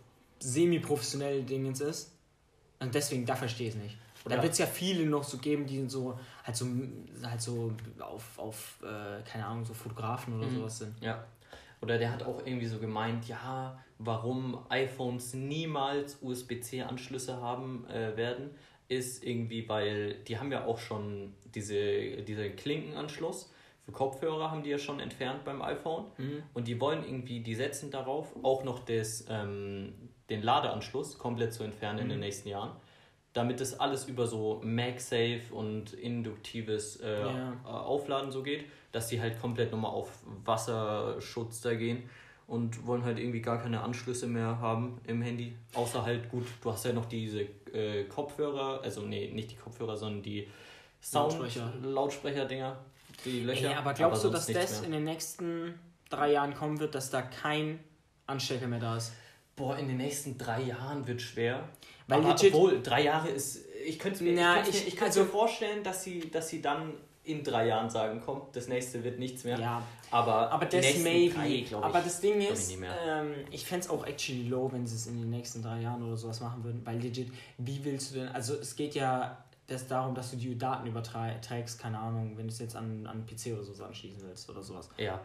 semi-professionell 0.40 1.42
Dingens 1.42 1.80
ist. 1.80 2.12
Und 2.80 2.94
deswegen, 2.94 3.26
da 3.26 3.34
verstehe 3.34 3.68
ich 3.68 3.74
es 3.74 3.80
nicht. 3.80 3.96
Da 4.28 4.36
Ja. 4.36 4.42
wird 4.42 4.52
es 4.52 4.58
ja 4.58 4.66
viele 4.66 5.06
noch 5.06 5.24
so 5.24 5.38
geben, 5.38 5.66
die 5.66 5.88
so 5.88 6.18
halt 6.44 6.56
so, 6.56 6.66
halt 7.22 7.40
so 7.40 7.72
auf, 8.00 8.38
auf 8.38 8.78
äh, 8.82 9.22
keine 9.28 9.46
Ahnung, 9.46 9.64
so 9.64 9.74
Fotografen 9.74 10.38
oder 10.38 10.46
Mhm. 10.48 10.56
sowas 10.56 10.78
sind. 10.78 10.94
Ja. 11.02 11.24
Oder 11.80 11.96
der 11.98 12.12
hat 12.12 12.22
auch 12.24 12.44
irgendwie 12.44 12.66
so 12.66 12.78
gemeint, 12.78 13.28
ja, 13.28 13.78
warum 13.98 14.58
iPhones 14.68 15.34
niemals 15.34 16.18
USB-C-Anschlüsse 16.22 17.40
haben 17.40 17.86
äh, 17.88 18.16
werden, 18.16 18.50
ist 18.88 19.24
irgendwie, 19.24 19.68
weil 19.68 20.14
die 20.26 20.38
haben 20.38 20.50
ja 20.50 20.64
auch 20.64 20.78
schon 20.78 21.34
diese, 21.54 22.22
diese 22.22 22.50
Klinkenanschluss. 22.50 23.52
Für 23.84 23.92
Kopfhörer 23.92 24.50
haben 24.50 24.62
die 24.62 24.70
ja 24.70 24.78
schon 24.78 24.98
entfernt 25.00 25.44
beim 25.44 25.62
iPhone. 25.62 26.04
Mhm. 26.18 26.42
Und 26.54 26.68
die 26.68 26.80
wollen 26.80 27.04
irgendwie, 27.04 27.40
die 27.40 27.54
setzen 27.54 27.90
darauf, 27.90 28.34
auch 28.42 28.64
noch 28.64 28.80
das, 28.84 29.24
ähm, 29.28 29.92
den 30.30 30.42
Ladeanschluss 30.42 31.16
komplett 31.18 31.52
zu 31.54 31.62
entfernen 31.62 32.00
in 32.00 32.04
Mhm. 32.06 32.10
den 32.10 32.20
nächsten 32.20 32.48
Jahren. 32.48 32.72
Damit 33.38 33.60
das 33.60 33.78
alles 33.78 34.06
über 34.08 34.26
so 34.26 34.60
MagSafe 34.64 35.42
und 35.52 35.92
induktives 35.92 36.96
äh, 36.96 37.20
Ja. 37.20 37.52
äh, 37.64 37.68
Aufladen 37.68 38.32
so 38.32 38.42
geht, 38.42 38.64
dass 38.90 39.06
die 39.06 39.20
halt 39.20 39.40
komplett 39.40 39.70
nochmal 39.70 39.92
auf 39.92 40.10
Wasserschutz 40.44 41.60
da 41.60 41.74
gehen 41.74 42.02
und 42.48 42.84
wollen 42.84 43.04
halt 43.04 43.16
irgendwie 43.20 43.40
gar 43.40 43.62
keine 43.62 43.80
Anschlüsse 43.80 44.26
mehr 44.26 44.58
haben 44.58 45.00
im 45.06 45.22
Handy. 45.22 45.54
Außer 45.72 46.02
halt, 46.04 46.28
gut, 46.30 46.46
du 46.60 46.72
hast 46.72 46.84
ja 46.84 46.92
noch 46.92 47.04
diese 47.04 47.42
äh, 47.72 48.04
Kopfhörer, 48.08 48.80
also 48.82 49.02
nee, 49.02 49.30
nicht 49.32 49.52
die 49.52 49.56
Kopfhörer, 49.56 49.96
sondern 49.96 50.22
die 50.24 50.48
Sound 51.00 51.34
Lautsprecher. 51.34 51.72
Lautsprecher, 51.80 52.44
die 53.24 53.44
Löcher. 53.44 53.70
Ey, 53.70 53.74
aber 53.76 53.94
glaubst 53.94 54.24
du, 54.24 54.30
sonst 54.30 54.48
dass 54.48 54.54
das 54.56 54.80
mehr. 54.80 54.86
in 54.86 54.92
den 54.94 55.04
nächsten 55.04 55.78
drei 56.10 56.32
Jahren 56.32 56.54
kommen 56.54 56.80
wird, 56.80 56.96
dass 56.96 57.10
da 57.10 57.22
kein 57.22 57.78
Anstecker 58.26 58.66
mehr 58.66 58.80
da 58.80 58.96
ist? 58.96 59.12
Boah, 59.54 59.76
in 59.78 59.86
den 59.86 59.98
nächsten 59.98 60.38
drei 60.38 60.62
Jahren 60.62 61.06
wird 61.06 61.22
schwer. 61.22 61.68
Weil 62.08 62.18
aber 62.20 62.30
legit- 62.34 62.48
obwohl, 62.54 62.82
drei 62.82 63.04
Jahre 63.04 63.28
ist. 63.28 63.64
Ich 63.86 63.98
könnte 63.98 64.24
mir, 64.24 64.32
Na, 64.34 64.62
ich 64.62 64.68
ich- 64.70 64.88
ich 64.94 65.02
also- 65.02 65.20
mir 65.20 65.26
vorstellen, 65.26 65.82
dass 65.84 66.02
sie, 66.02 66.30
dass 66.30 66.48
sie 66.48 66.60
dann 66.60 66.94
in 67.24 67.44
drei 67.44 67.66
Jahren 67.66 67.88
sagen, 67.90 68.22
komm, 68.24 68.42
das 68.52 68.68
nächste 68.68 69.04
wird 69.04 69.18
nichts 69.18 69.44
mehr. 69.44 69.58
Ja, 69.58 69.82
Aber, 70.10 70.50
aber 70.50 70.64
das 70.64 70.98
maybe. 71.00 71.34
drei, 71.34 71.60
glaub 71.68 71.84
aber 71.84 71.98
ich, 71.98 72.04
das 72.06 72.20
Ding 72.22 72.40
ich 72.40 72.48
ist, 72.50 72.80
mehr. 72.80 72.94
ähm, 73.06 73.34
ich 73.50 73.66
fände 73.66 73.84
es 73.84 73.90
auch 73.90 74.06
actually 74.06 74.48
low, 74.48 74.70
wenn 74.72 74.86
sie 74.86 74.96
es 74.96 75.06
in 75.06 75.18
den 75.20 75.28
nächsten 75.30 75.62
drei 75.62 75.80
Jahren 75.82 76.02
oder 76.02 76.16
sowas 76.16 76.40
machen 76.40 76.64
würden. 76.64 76.80
Weil 76.86 76.98
legit, 76.98 77.30
wie 77.58 77.84
willst 77.84 78.10
du 78.14 78.20
denn, 78.20 78.28
also 78.28 78.54
es 78.54 78.74
geht 78.74 78.94
ja 78.94 79.44
das 79.66 79.86
darum, 79.86 80.14
dass 80.14 80.30
du 80.30 80.38
die 80.38 80.56
Daten 80.56 80.86
überträgst, 80.86 81.78
keine 81.78 81.98
Ahnung, 81.98 82.32
wenn 82.36 82.46
du 82.46 82.52
es 82.52 82.58
jetzt 82.58 82.74
an, 82.74 83.06
an 83.06 83.18
einen 83.18 83.26
PC 83.26 83.52
oder 83.52 83.62
sowas 83.62 83.82
anschließen 83.82 84.22
willst 84.26 84.48
oder 84.48 84.62
sowas. 84.62 84.88
Ja. 84.96 85.20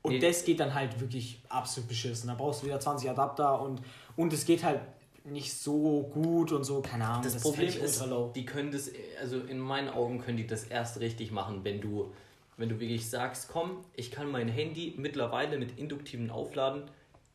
Und 0.00 0.12
Nee. 0.12 0.18
das 0.20 0.44
geht 0.46 0.60
dann 0.60 0.72
halt 0.74 0.98
wirklich 1.00 1.42
absolut 1.50 1.88
beschissen. 1.88 2.28
Da 2.28 2.34
brauchst 2.34 2.62
du 2.62 2.66
wieder 2.66 2.80
20 2.80 3.08
Adapter 3.10 3.60
und, 3.60 3.82
und 4.16 4.32
es 4.32 4.46
geht 4.46 4.64
halt 4.64 4.80
nicht 5.24 5.54
so 5.54 6.02
gut 6.12 6.52
und 6.52 6.64
so, 6.64 6.80
keine 6.82 7.06
Ahnung. 7.06 7.22
Das, 7.22 7.32
fänd 7.32 7.42
Problem 7.44 7.82
ist, 7.82 8.04
die 8.36 8.44
können 8.44 8.70
das, 8.70 8.90
also 9.20 9.40
in 9.40 9.58
meinen 9.58 9.88
Augen 9.88 10.20
können 10.20 10.36
die 10.36 10.46
das 10.46 10.64
erst 10.64 11.00
richtig 11.00 11.32
machen, 11.32 11.60
wenn 11.64 11.80
du, 11.80 12.12
wenn 12.56 12.68
du 12.68 12.78
wirklich 12.78 13.08
sagst, 13.08 13.48
komm, 13.48 13.84
ich 13.94 14.10
kann 14.10 14.30
mein 14.30 14.48
Handy 14.48 14.94
mittlerweile 14.98 15.58
mit 15.58 15.78
induktivem 15.78 16.30
Aufladen 16.30 16.82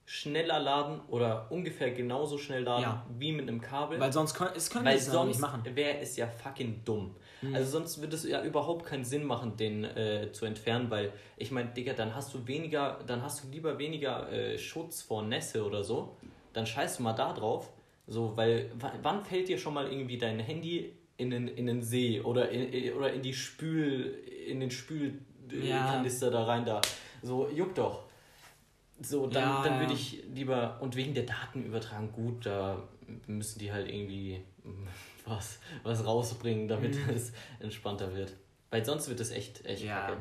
schneller 0.06 0.60
laden 0.60 1.02
oder 1.08 1.52
ungefähr 1.52 1.92
genauso 1.92 2.40
schnell 2.40 2.64
laden 2.64 2.82
Ja. 2.84 3.06
wie 3.20 3.32
mit 3.32 3.48
einem 3.48 3.62
Kabel. 3.62 4.00
Weil 4.00 4.12
sonst 4.12 4.34
können, 4.34 4.52
es 4.56 4.70
können 4.70 4.86
Weil 4.86 4.94
ja 4.98 5.00
nicht 5.04 5.12
sonst 5.12 5.40
machen. 5.40 5.62
wäre 5.76 6.00
es 6.00 6.16
ja 6.18 6.26
fucking 6.28 6.82
dumm. 6.84 7.16
Mhm. 7.44 7.54
Also 7.54 7.72
sonst 7.72 8.02
würde 8.02 8.16
es 8.16 8.28
ja 8.28 8.44
überhaupt 8.44 8.86
keinen 8.88 9.06
Sinn 9.06 9.24
machen, 9.24 9.56
den 9.56 9.84
äh, 9.84 10.32
zu 10.32 10.46
entfernen, 10.46 10.90
weil 10.90 11.14
ich 11.38 11.52
meine, 11.52 11.70
Digga, 11.70 11.94
dann 11.94 12.16
hast 12.16 12.34
du 12.34 12.48
weniger, 12.48 13.00
dann 13.06 13.22
hast 13.22 13.44
du 13.44 13.50
lieber 13.50 13.78
weniger 13.78 14.32
äh, 14.32 14.58
Schutz 14.58 15.02
vor 15.04 15.22
Nässe 15.22 15.64
oder 15.64 15.84
so. 15.84 16.16
Dann 16.54 16.66
scheißt 16.66 16.98
du 17.00 17.04
mal 17.04 17.14
da 17.14 17.34
drauf. 17.34 17.70
So, 18.12 18.36
weil 18.36 18.72
wann 19.04 19.24
fällt 19.24 19.48
dir 19.50 19.58
schon 19.60 19.76
mal 19.76 19.88
irgendwie 19.88 20.18
dein 20.18 20.40
Handy 20.40 20.92
in 21.18 21.30
den, 21.30 21.48
in 21.48 21.68
den 21.68 21.84
See 21.84 22.20
oder 22.20 22.50
in, 22.50 22.94
oder 22.94 23.14
in 23.14 23.22
die 23.22 23.34
Spül, 23.34 24.18
in 24.48 24.60
den 24.60 24.70
Ja. 24.70 24.76
Spülkanister 24.76 26.32
da 26.32 26.44
rein 26.46 26.66
da. 26.66 26.82
So, 27.22 27.48
juckt 27.50 27.78
doch. 27.78 28.06
So, 29.02 29.28
dann, 29.28 29.44
Ja, 29.44 29.62
dann 29.64 29.74
ja. 29.76 29.80
würde 29.80 29.94
ich 29.94 30.24
lieber, 30.34 30.80
und 30.82 30.96
wegen 30.96 31.14
der 31.14 31.24
Datenübertragung, 31.24 32.12
gut, 32.12 32.46
da 32.48 32.82
müssen 33.28 33.60
die 33.60 33.72
halt 33.72 33.88
irgendwie 33.88 34.42
was, 35.26 35.60
was 35.84 36.04
rausbringen, 36.04 36.68
damit 36.68 36.96
Mhm. 36.96 37.14
es 37.14 37.32
entspannter 37.60 38.16
wird. 38.16 38.34
Weil 38.72 38.84
sonst 38.84 39.08
wird 39.08 39.20
es 39.20 39.30
echt, 39.32 39.64
echt 39.66 39.84
Ja. 39.84 40.08
kacke. 40.08 40.18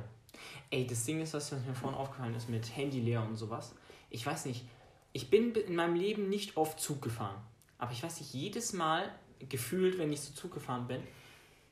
Ey, 0.71 0.87
das 0.87 1.05
Ding 1.07 1.23
ist, 1.23 1.33
was 1.33 1.51
mir 1.53 1.75
vorhin 1.75 1.99
aufgefallen 1.99 2.35
ist 2.35 2.51
mit 2.51 2.77
Handy 2.77 3.01
leer 3.01 3.23
und 3.27 3.37
sowas. 3.37 3.75
Ich 4.11 4.27
weiß 4.27 4.45
nicht, 4.45 4.67
ich 5.15 5.31
bin 5.31 5.55
in 5.55 5.75
meinem 5.75 5.95
Leben 5.97 6.29
nicht 6.29 6.57
oft 6.59 6.79
Zug 6.79 7.01
gefahren. 7.01 7.41
Aber 7.79 7.93
ich 7.93 8.03
weiß 8.03 8.21
nicht, 8.21 8.35
jedes 8.35 8.73
Mal 8.73 9.11
gefühlt, 9.49 9.99
wenn 9.99 10.13
ich 10.13 10.21
so 10.21 10.33
Zug 10.35 10.53
gefahren 10.53 10.87
bin, 10.87 11.01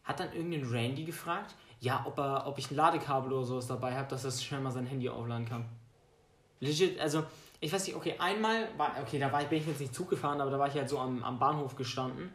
hat 0.04 0.20
dann 0.20 0.32
irgendein 0.32 0.64
Randy 0.64 1.04
gefragt, 1.04 1.54
ja, 1.80 2.04
ob, 2.06 2.18
er, 2.18 2.46
ob 2.46 2.58
ich 2.58 2.70
ein 2.70 2.76
Ladekabel 2.76 3.32
oder 3.32 3.44
sowas 3.44 3.66
dabei 3.66 3.96
habe, 3.96 4.08
dass 4.08 4.24
er 4.24 4.30
schnell 4.30 4.60
mal 4.60 4.70
sein 4.70 4.86
Handy 4.86 5.08
aufladen 5.08 5.46
kann. 5.46 5.64
Legit, 6.60 6.98
also, 7.00 7.24
ich 7.60 7.72
weiß 7.72 7.86
nicht, 7.86 7.96
okay, 7.96 8.14
einmal 8.18 8.68
war, 8.76 8.96
okay, 9.02 9.18
da 9.18 9.30
war 9.30 9.42
ich, 9.42 9.48
bin 9.48 9.58
ich 9.58 9.66
jetzt 9.66 9.80
nicht 9.80 9.94
Zug 9.94 10.08
gefahren, 10.08 10.40
aber 10.40 10.50
da 10.50 10.58
war 10.58 10.68
ich 10.68 10.74
halt 10.74 10.88
so 10.88 10.98
am, 10.98 11.22
am 11.22 11.38
Bahnhof 11.38 11.76
gestanden, 11.76 12.30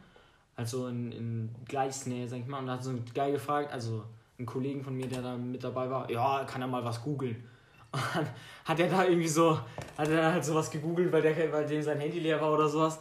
also 0.56 0.88
in, 0.88 1.12
in 1.12 1.56
Gleisnähe, 1.66 2.28
sag 2.28 2.40
ich 2.40 2.48
mal, 2.48 2.60
und 2.60 2.68
da 2.68 2.74
hat 2.74 2.84
so 2.84 2.92
ein 2.92 3.06
Guy 3.16 3.32
gefragt, 3.32 3.72
also 3.72 4.04
ein 4.38 4.46
Kollegen 4.46 4.84
von 4.84 4.96
mir, 4.96 5.08
der 5.08 5.22
da 5.22 5.38
mit 5.38 5.64
dabei 5.64 5.90
war, 5.90 6.10
ja, 6.12 6.44
kann 6.44 6.62
er 6.62 6.68
mal 6.68 6.84
was 6.84 7.02
googeln. 7.02 7.48
Und 7.94 8.02
dann 8.16 8.28
hat 8.64 8.80
er 8.80 8.90
da 8.90 9.04
irgendwie 9.04 9.28
so, 9.28 9.60
hat 9.98 10.08
er 10.08 10.32
halt 10.32 10.46
sowas 10.46 10.72
gegoogelt, 10.72 11.12
weil, 11.12 11.22
der, 11.22 11.52
weil 11.52 11.66
dem 11.66 11.82
sein 11.82 12.00
Handy 12.00 12.20
leer 12.20 12.40
war 12.40 12.54
oder 12.54 12.70
sowas. 12.70 13.00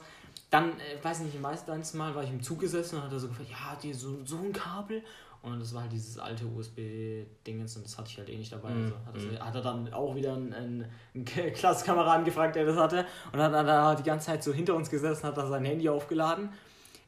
Dann, 0.51 0.73
äh, 0.81 1.03
weiß 1.03 1.21
nicht, 1.21 1.41
meistens 1.41 1.95
Mal 1.95 2.15
war 2.15 2.25
ich 2.25 2.31
im 2.31 2.43
Zug 2.43 2.61
gesessen 2.61 2.97
und 2.97 3.05
hat 3.05 3.13
er 3.13 3.21
so 3.21 3.29
gefragt, 3.29 3.51
ja, 3.51 3.77
die 3.81 3.93
so, 3.93 4.19
so 4.25 4.39
ein 4.39 4.53
Kabel? 4.53 5.03
Und 5.43 5.59
das 5.59 5.73
war 5.73 5.83
halt 5.83 5.93
dieses 5.93 6.19
alte 6.19 6.45
USB-Dingens 6.45 7.77
und 7.77 7.87
das 7.87 7.97
hatte 7.97 8.11
ich 8.11 8.19
halt 8.19 8.29
eh 8.29 8.37
nicht 8.37 8.53
dabei. 8.53 8.71
Mhm. 8.71 8.85
Also 8.85 8.97
hat, 9.07 9.17
das, 9.17 9.47
hat 9.47 9.55
er 9.55 9.63
dann 9.63 9.93
auch 9.95 10.15
wieder 10.15 10.35
einen, 10.35 10.53
einen, 10.53 10.85
einen 11.15 11.25
Klassenkameraden 11.25 12.25
gefragt, 12.25 12.57
der 12.57 12.67
das 12.67 12.77
hatte. 12.77 13.07
Und 13.33 13.39
dann 13.39 13.53
hat 13.53 13.55
er 13.55 13.65
da 13.65 13.95
die 13.95 14.03
ganze 14.03 14.27
Zeit 14.27 14.45
so 14.45 14.53
hinter 14.53 14.75
uns 14.75 14.91
gesessen, 14.91 15.27
hat 15.27 15.39
da 15.39 15.47
sein 15.47 15.65
Handy 15.65 15.89
aufgeladen. 15.89 16.51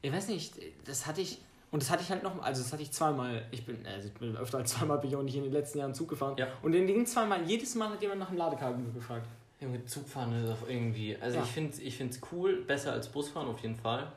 Ich 0.01 0.11
weiß 0.11 0.29
nicht, 0.29 0.55
das 0.85 1.05
hatte 1.05 1.21
ich, 1.21 1.39
und 1.71 1.83
das 1.83 1.91
hatte 1.91 2.01
ich 2.01 2.09
halt 2.09 2.23
noch, 2.23 2.41
also 2.41 2.63
das 2.63 2.73
hatte 2.73 2.81
ich 2.81 2.91
zweimal, 2.91 3.45
ich 3.51 3.65
bin, 3.65 3.85
also 3.85 4.07
ich 4.07 4.13
bin 4.15 4.35
öfter 4.35 4.57
als 4.57 4.71
zweimal 4.71 4.97
bin 4.97 5.11
ich 5.11 5.15
auch 5.15 5.23
nicht 5.23 5.35
in 5.35 5.43
den 5.43 5.53
letzten 5.53 5.77
Jahren 5.77 5.93
Zug 5.93 6.09
gefahren. 6.09 6.35
Ja. 6.37 6.47
Und 6.63 6.73
in 6.73 6.87
den 6.87 7.05
zweimal, 7.05 7.43
jedes 7.43 7.75
Mal 7.75 7.89
hat 7.89 8.01
jemand 8.01 8.19
nach 8.19 8.29
dem 8.29 8.37
Ladekabel 8.37 8.83
gefragt. 8.93 9.27
Junge, 9.63 9.85
Zugfahren 9.85 10.33
ist 10.43 10.49
auch 10.49 10.67
irgendwie. 10.67 11.15
Also 11.19 11.37
Ja. 11.37 11.43
ich 11.43 11.49
finde 11.51 11.71
es 11.71 11.79
ich 11.79 11.95
find's 11.97 12.19
cool, 12.31 12.61
besser 12.65 12.91
als 12.93 13.07
Busfahren 13.09 13.47
auf 13.47 13.61
jeden 13.61 13.75
Fall. 13.75 14.11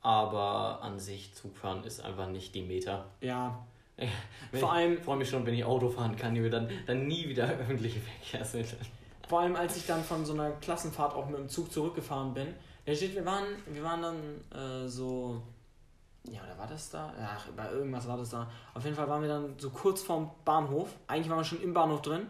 Aber 0.00 0.80
an 0.82 0.98
sich, 0.98 1.34
Zugfahren 1.34 1.82
ist 1.84 2.00
einfach 2.04 2.28
nicht 2.28 2.54
die 2.54 2.62
Meta. 2.62 3.04
Ja, 3.20 3.66
Vor 4.52 4.72
allem- 4.72 4.94
ich 4.94 5.00
freue 5.00 5.16
mich 5.16 5.28
schon, 5.28 5.44
wenn 5.44 5.54
ich 5.54 5.64
Auto 5.64 5.88
fahren 5.90 6.14
kann, 6.14 6.32
die 6.34 6.42
wir 6.42 6.50
dann, 6.50 6.68
dann 6.86 7.06
nie 7.08 7.28
wieder 7.28 7.44
öffentliche 7.48 7.98
Verkehrsmittel. 8.00 8.78
Vor 9.28 9.40
allem, 9.40 9.56
als 9.56 9.76
ich 9.76 9.86
dann 9.86 10.04
von 10.04 10.24
so 10.24 10.32
einer 10.34 10.52
Klassenfahrt 10.52 11.14
auch 11.14 11.26
mit 11.28 11.36
dem 11.38 11.48
Zug 11.48 11.72
zurückgefahren 11.72 12.32
bin. 12.32 12.54
Da 12.86 12.94
steht, 12.94 13.14
wir 13.16 13.24
waren, 13.26 13.44
wir 13.66 13.82
waren 13.82 14.00
dann 14.02 14.84
äh, 14.84 14.88
so. 14.88 15.42
Ja, 16.30 16.42
oder 16.44 16.56
war 16.58 16.66
das 16.66 16.90
da? 16.90 17.12
Ach, 17.20 17.48
bei 17.56 17.70
irgendwas 17.72 18.06
war 18.06 18.16
das 18.16 18.30
da. 18.30 18.48
Auf 18.74 18.84
jeden 18.84 18.94
Fall 18.96 19.08
waren 19.08 19.20
wir 19.22 19.28
dann 19.28 19.54
so 19.58 19.70
kurz 19.70 20.02
vorm 20.02 20.30
Bahnhof. 20.44 20.88
Eigentlich 21.06 21.28
waren 21.28 21.38
wir 21.38 21.44
schon 21.44 21.60
im 21.62 21.74
Bahnhof 21.74 22.00
drin. 22.02 22.26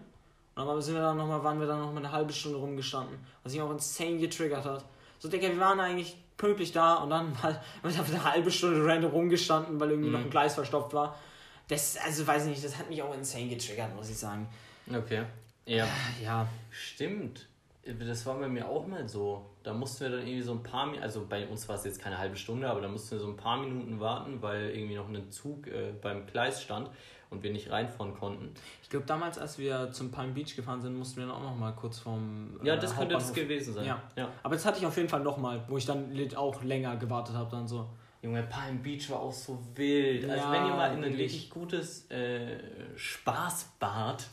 Und 0.59 0.67
dann 0.67 0.83
sind 0.83 0.95
wir 0.95 1.03
dann 1.03 1.17
noch 1.17 1.27
mal, 1.27 1.43
waren 1.45 1.61
wir 1.61 1.69
dann 1.69 1.79
noch 1.79 1.93
mal 1.93 2.01
eine 2.01 2.11
halbe 2.11 2.33
Stunde 2.33 2.59
rumgestanden. 2.59 3.17
Was 3.45 3.53
mich 3.53 3.63
auch 3.63 3.71
insane 3.71 4.19
getriggert 4.19 4.65
hat. 4.65 4.85
So, 5.21 5.29
Digga, 5.29 5.49
wir 5.49 5.61
waren 5.61 5.79
eigentlich 5.79 6.17
pünktlich 6.37 6.73
da 6.73 6.95
und 6.97 7.11
dann 7.11 7.41
halt 7.43 7.61
eine 7.83 8.25
halbe 8.25 8.51
Stunde 8.51 8.85
random 8.85 9.13
rumgestanden, 9.13 9.79
weil 9.79 9.91
irgendwie 9.91 10.09
mhm. 10.09 10.15
noch 10.15 10.21
ein 10.23 10.31
Gleis 10.31 10.55
verstopft 10.55 10.93
war. 10.95 11.17
Das, 11.69 11.97
also 11.99 12.27
weiß 12.27 12.45
ich 12.45 12.51
nicht, 12.51 12.65
das 12.65 12.77
hat 12.77 12.89
mich 12.89 13.01
auch 13.03 13.15
insane 13.15 13.49
getriggert, 13.49 13.95
muss 13.95 14.11
ich 14.11 14.17
sagen. 14.17 14.49
Okay. 14.93 15.25
Ja. 15.65 15.87
Ja. 16.23 16.49
Stimmt. 16.71 17.47
Das 17.85 18.27
war 18.27 18.39
bei 18.39 18.49
mir 18.49 18.69
auch 18.69 18.87
mal 18.87 19.09
so. 19.09 19.47
Da 19.63 19.73
mussten 19.73 20.05
wir 20.05 20.11
dann 20.11 20.27
irgendwie 20.27 20.43
so 20.43 20.53
ein 20.53 20.63
paar 20.63 20.93
also 21.01 21.25
bei 21.29 21.47
uns 21.47 21.69
war 21.69 21.77
es 21.77 21.85
jetzt 21.85 22.01
keine 22.01 22.19
halbe 22.19 22.37
Stunde, 22.37 22.69
aber 22.69 22.81
da 22.81 22.89
mussten 22.89 23.13
wir 23.13 23.19
so 23.21 23.29
ein 23.29 23.37
paar 23.37 23.59
Minuten 23.59 24.01
warten, 24.01 24.43
weil 24.43 24.71
irgendwie 24.71 24.97
noch 24.97 25.09
ein 25.09 25.31
Zug 25.31 25.67
äh, 25.69 25.93
beim 26.01 26.27
Gleis 26.27 26.63
stand 26.63 26.91
und 27.31 27.43
wir 27.43 27.53
nicht 27.53 27.71
reinfahren 27.71 28.15
konnten. 28.15 28.55
Ich 28.83 28.89
glaube, 28.89 29.07
damals, 29.07 29.39
als 29.39 29.59
wir 29.59 29.93
zum 29.93 30.11
Palm 30.11 30.35
Beach 30.35 30.57
gefahren 30.57 30.81
sind, 30.81 30.97
mussten 30.97 31.21
wir 31.21 31.27
dann 31.27 31.37
auch 31.37 31.43
noch 31.43 31.57
mal 31.57 31.73
kurz 31.73 31.99
vom. 31.99 32.59
Äh, 32.63 32.69
ja, 32.69 32.77
das 32.77 32.97
könnte 32.97 33.15
das 33.15 33.33
gewesen 33.33 33.75
sein. 33.75 33.87
Ja. 33.87 34.03
ja. 34.17 34.29
Aber 34.43 34.55
jetzt 34.55 34.65
hatte 34.65 34.79
ich 34.79 34.87
auf 34.87 34.97
jeden 34.97 35.09
Fall 35.09 35.21
noch 35.21 35.37
mal, 35.37 35.63
wo 35.69 35.77
ich 35.77 35.87
dann 35.87 36.11
auch 36.37 36.63
länger 36.63 36.97
gewartet 36.97 37.35
habe, 37.35 37.51
dann 37.51 37.69
so. 37.69 37.89
Junge, 38.21 38.43
Palm 38.43 38.83
Beach 38.83 39.09
war 39.11 39.21
auch 39.21 39.33
so 39.33 39.63
wild. 39.77 40.25
Also 40.25 40.37
ja, 40.37 40.43
also 40.43 40.53
wenn 40.53 40.67
ihr 40.67 40.75
mal 40.75 40.93
in 40.93 41.05
ein 41.05 41.15
richtig 41.15 41.51
gutes 41.51 42.11
äh, 42.11 42.59
Spaßbad 42.97 44.27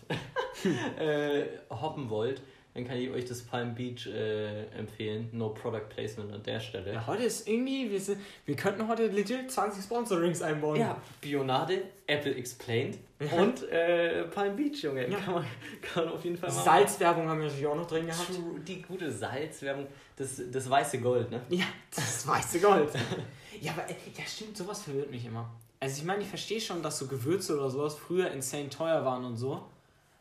äh, 1.00 1.44
hoppen 1.70 2.10
wollt, 2.10 2.42
dann 2.76 2.86
kann 2.86 2.98
ich 2.98 3.10
euch 3.10 3.24
das 3.24 3.42
Palm 3.42 3.74
Beach 3.74 4.06
äh, 4.06 4.66
empfehlen. 4.78 5.30
No 5.32 5.50
Product 5.50 5.88
Placement 5.88 6.34
an 6.34 6.44
der 6.44 6.60
Stelle. 6.60 6.92
Ja, 6.92 7.08
heute 7.08 7.24
ist 7.24 7.48
irgendwie, 7.48 7.90
wir, 7.90 8.02
sind, 8.02 8.20
wir 8.46 8.58
könnten 8.58 8.86
heute 8.90 9.08
legit 9.08 9.50
20 9.50 9.82
Sponsorings 9.82 10.42
einbauen. 10.42 10.78
Ja, 10.78 11.02
Bionade, 11.22 11.84
Apple 12.06 12.36
Explained 12.36 12.98
und 13.18 13.64
äh, 13.70 14.24
Palm 14.26 14.58
Beach, 14.58 14.84
Junge. 14.84 15.10
Ja. 15.10 15.20
Kann, 15.20 15.36
man, 15.36 15.46
kann 15.82 16.04
man 16.04 16.14
auf 16.16 16.26
jeden 16.26 16.36
Fall 16.36 16.50
machen. 16.50 16.66
Salzwerbung 16.66 17.30
haben 17.30 17.40
wir 17.40 17.46
natürlich 17.46 17.66
auch 17.66 17.78
noch 17.78 17.88
drin 17.88 18.08
gehabt. 18.08 18.30
Die 18.68 18.82
gute 18.82 19.10
Salzwerbung, 19.10 19.88
das, 20.18 20.42
das 20.52 20.70
weiße 20.70 21.00
Gold, 21.00 21.32
ne? 21.32 21.40
Ja, 21.48 21.66
das 21.96 22.28
weiße 22.28 22.60
Gold. 22.60 22.90
ja, 23.62 23.72
aber 23.72 23.90
ja, 23.90 24.26
stimmt, 24.28 24.58
sowas 24.58 24.82
verwirrt 24.82 25.10
mich 25.12 25.26
immer. 25.26 25.50
Also 25.80 26.02
ich 26.02 26.06
meine, 26.06 26.24
ich 26.24 26.28
verstehe 26.28 26.60
schon, 26.60 26.84
dass 26.84 27.00
so 27.00 27.08
Gewürze 27.08 27.58
oder 27.58 27.70
sowas 27.70 27.96
früher 27.96 28.32
insane 28.32 28.70
teuer 28.70 29.06
waren 29.06 29.24
und 29.24 29.38
so. 29.38 29.64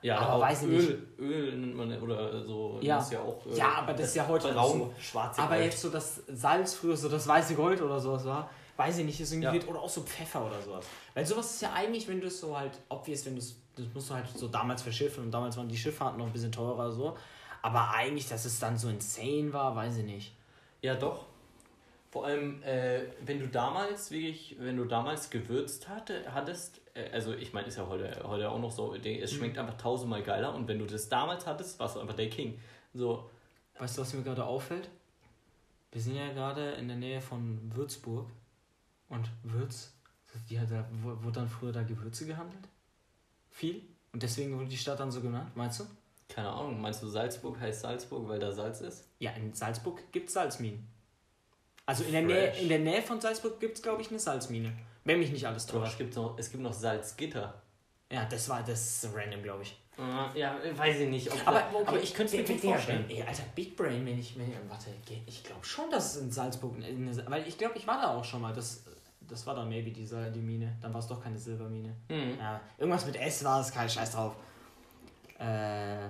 Ja, 0.04 0.18
aber 0.18 0.42
weiß 0.42 0.64
Öl, 0.64 0.68
nicht. 0.68 1.18
Öl 1.18 1.56
nennt 1.56 1.76
man 1.76 2.02
oder 2.02 2.44
so. 2.44 2.78
Ja, 2.82 2.98
ist 2.98 3.12
ja, 3.12 3.20
auch, 3.20 3.44
Öl. 3.46 3.56
ja 3.56 3.72
aber 3.76 3.92
das, 3.92 4.00
das 4.00 4.08
ist 4.10 4.16
ja 4.16 4.28
heute 4.28 4.52
braun, 4.52 4.78
so. 4.78 4.94
schwarze 5.00 5.40
Aber 5.40 5.54
Gold. 5.54 5.64
jetzt 5.64 5.80
so 5.80 5.88
das 5.88 6.22
Salz 6.28 6.74
früher 6.74 6.96
so 6.96 7.08
das 7.08 7.26
weiße 7.26 7.54
Gold 7.54 7.80
oder 7.80 7.98
sowas 7.98 8.24
war, 8.26 8.50
weiß 8.76 8.98
ich 8.98 9.06
nicht, 9.06 9.18
ist 9.18 9.32
irgendwie 9.32 9.58
ja. 9.58 9.66
oder 9.66 9.80
auch 9.80 9.88
so 9.88 10.02
Pfeffer 10.02 10.44
oder 10.44 10.60
sowas. 10.60 10.84
Weil 11.14 11.24
sowas 11.24 11.54
ist 11.54 11.62
ja 11.62 11.72
eigentlich, 11.72 12.06
wenn 12.06 12.20
du 12.20 12.26
es 12.26 12.38
so 12.38 12.56
halt 12.56 12.72
obvious, 12.90 13.24
wenn 13.24 13.34
du 13.34 13.38
es 13.38 13.56
das 13.76 13.86
musst 13.92 14.10
du 14.10 14.14
halt 14.14 14.26
so 14.28 14.48
damals 14.48 14.82
verschiffen 14.82 15.24
und 15.24 15.30
damals 15.30 15.56
waren 15.56 15.68
die 15.68 15.76
Schifffahrten 15.76 16.18
noch 16.18 16.26
ein 16.26 16.32
bisschen 16.32 16.52
teurer 16.52 16.92
so. 16.92 17.16
Aber 17.62 17.90
eigentlich, 17.94 18.28
dass 18.28 18.44
es 18.44 18.58
dann 18.58 18.76
so 18.76 18.88
insane 18.88 19.52
war, 19.52 19.74
weiß 19.74 19.96
ich 19.96 20.04
nicht. 20.04 20.36
Ja, 20.82 20.94
doch. 20.94 21.24
Vor 22.10 22.26
allem, 22.26 22.62
äh, 22.62 23.00
wenn 23.24 23.40
du 23.40 23.48
damals 23.48 24.10
wirklich, 24.10 24.56
wenn 24.60 24.76
du 24.76 24.84
damals 24.84 25.30
gewürzt 25.30 25.88
hatte, 25.88 26.22
hattest, 26.32 26.78
äh, 26.78 26.83
also 27.12 27.34
ich 27.34 27.52
meine, 27.52 27.66
ist 27.66 27.76
ja 27.76 27.86
heute, 27.86 28.22
heute 28.24 28.50
auch 28.50 28.58
noch 28.58 28.70
so, 28.70 28.94
es 28.94 29.32
mhm. 29.32 29.36
schmeckt 29.36 29.58
einfach 29.58 29.76
tausendmal 29.76 30.22
geiler 30.22 30.54
und 30.54 30.68
wenn 30.68 30.78
du 30.78 30.86
das 30.86 31.08
damals 31.08 31.46
hattest, 31.46 31.78
warst 31.78 31.96
du 31.96 32.00
einfach 32.00 32.14
der 32.14 32.30
King. 32.30 32.60
So. 32.92 33.28
Weißt 33.78 33.96
du, 33.96 34.02
was 34.02 34.14
mir 34.14 34.22
gerade 34.22 34.44
auffällt? 34.44 34.88
Wir 35.90 36.00
sind 36.00 36.16
ja 36.16 36.32
gerade 36.32 36.72
in 36.72 36.88
der 36.88 36.96
Nähe 36.96 37.20
von 37.20 37.58
Würzburg 37.74 38.30
und 39.08 39.28
Würz, 39.42 39.92
die 40.48 40.58
hat 40.58 40.70
da, 40.70 40.86
wurde 41.02 41.40
dann 41.40 41.48
früher 41.48 41.72
da 41.72 41.82
Gewürze 41.82 42.26
gehandelt? 42.26 42.68
Viel? 43.50 43.82
Und 44.12 44.22
deswegen 44.22 44.56
wurde 44.56 44.68
die 44.68 44.76
Stadt 44.76 45.00
dann 45.00 45.10
so 45.10 45.20
genannt, 45.20 45.50
meinst 45.56 45.80
du? 45.80 45.84
Keine 46.28 46.48
Ahnung, 46.48 46.80
meinst 46.80 47.02
du 47.02 47.08
Salzburg 47.08 47.60
heißt 47.60 47.82
Salzburg, 47.82 48.28
weil 48.28 48.38
da 48.38 48.50
Salz 48.52 48.80
ist? 48.80 49.08
Ja, 49.18 49.32
in 49.32 49.52
Salzburg 49.54 50.00
gibt 50.12 50.28
es 50.28 50.34
Salzminen. 50.34 50.86
Also 51.86 52.04
in 52.04 52.12
der, 52.12 52.22
Nähe, 52.22 52.56
in 52.58 52.68
der 52.68 52.78
Nähe 52.78 53.02
von 53.02 53.20
Salzburg 53.20 53.60
gibt 53.60 53.76
es, 53.76 53.82
glaube 53.82 54.00
ich, 54.00 54.08
eine 54.08 54.18
Salzmine. 54.18 54.72
Wenn 55.04 55.18
mich 55.18 55.30
nicht 55.30 55.46
alles 55.46 55.66
täuscht. 55.66 56.00
es 56.00 56.16
noch, 56.16 56.38
es 56.38 56.50
gibt 56.50 56.62
noch 56.62 56.72
Salzgitter. 56.72 57.62
Ja, 58.10 58.24
das 58.26 58.48
war 58.48 58.62
das 58.62 59.08
random, 59.14 59.42
glaube 59.42 59.62
ich. 59.62 59.76
Uh, 59.98 60.36
ja, 60.36 60.56
weiß 60.74 61.00
ich 61.00 61.08
nicht. 61.08 61.46
aber, 61.46 61.60
da, 61.60 61.68
okay, 61.72 61.84
aber 61.86 62.02
ich 62.02 62.14
könnte 62.14 62.36
es 62.36 62.48
mir 62.48 62.54
gut 62.54 62.64
vorstellen. 62.64 63.04
Ey, 63.08 63.22
Alter, 63.22 63.44
Big 63.54 63.76
Brain, 63.76 64.04
wenn 64.04 64.18
ich. 64.18 64.36
Wenn 64.36 64.50
ich 64.50 64.56
warte, 64.68 64.90
ich 65.26 65.44
glaube 65.44 65.64
schon, 65.64 65.88
dass 65.90 66.16
es 66.16 66.22
in 66.22 66.32
Salzburg. 66.32 66.76
Weil 67.26 67.46
ich 67.46 67.56
glaube, 67.56 67.76
ich 67.76 67.86
war 67.86 68.00
da 68.00 68.16
auch 68.16 68.24
schon 68.24 68.40
mal. 68.40 68.52
Das, 68.52 68.84
das 69.20 69.46
war 69.46 69.54
dann 69.54 69.68
maybe 69.68 69.90
diese, 69.90 70.30
die 70.32 70.40
Mine. 70.40 70.76
Dann 70.80 70.92
war 70.92 71.00
es 71.00 71.06
doch 71.06 71.22
keine 71.22 71.38
Silbermine. 71.38 71.94
Mhm. 72.08 72.38
Ja, 72.38 72.60
irgendwas 72.76 73.06
mit 73.06 73.16
S 73.16 73.44
war 73.44 73.60
es, 73.60 73.72
kein 73.72 73.88
Scheiß 73.88 74.12
drauf. 74.12 74.34
Äh. 75.38 76.08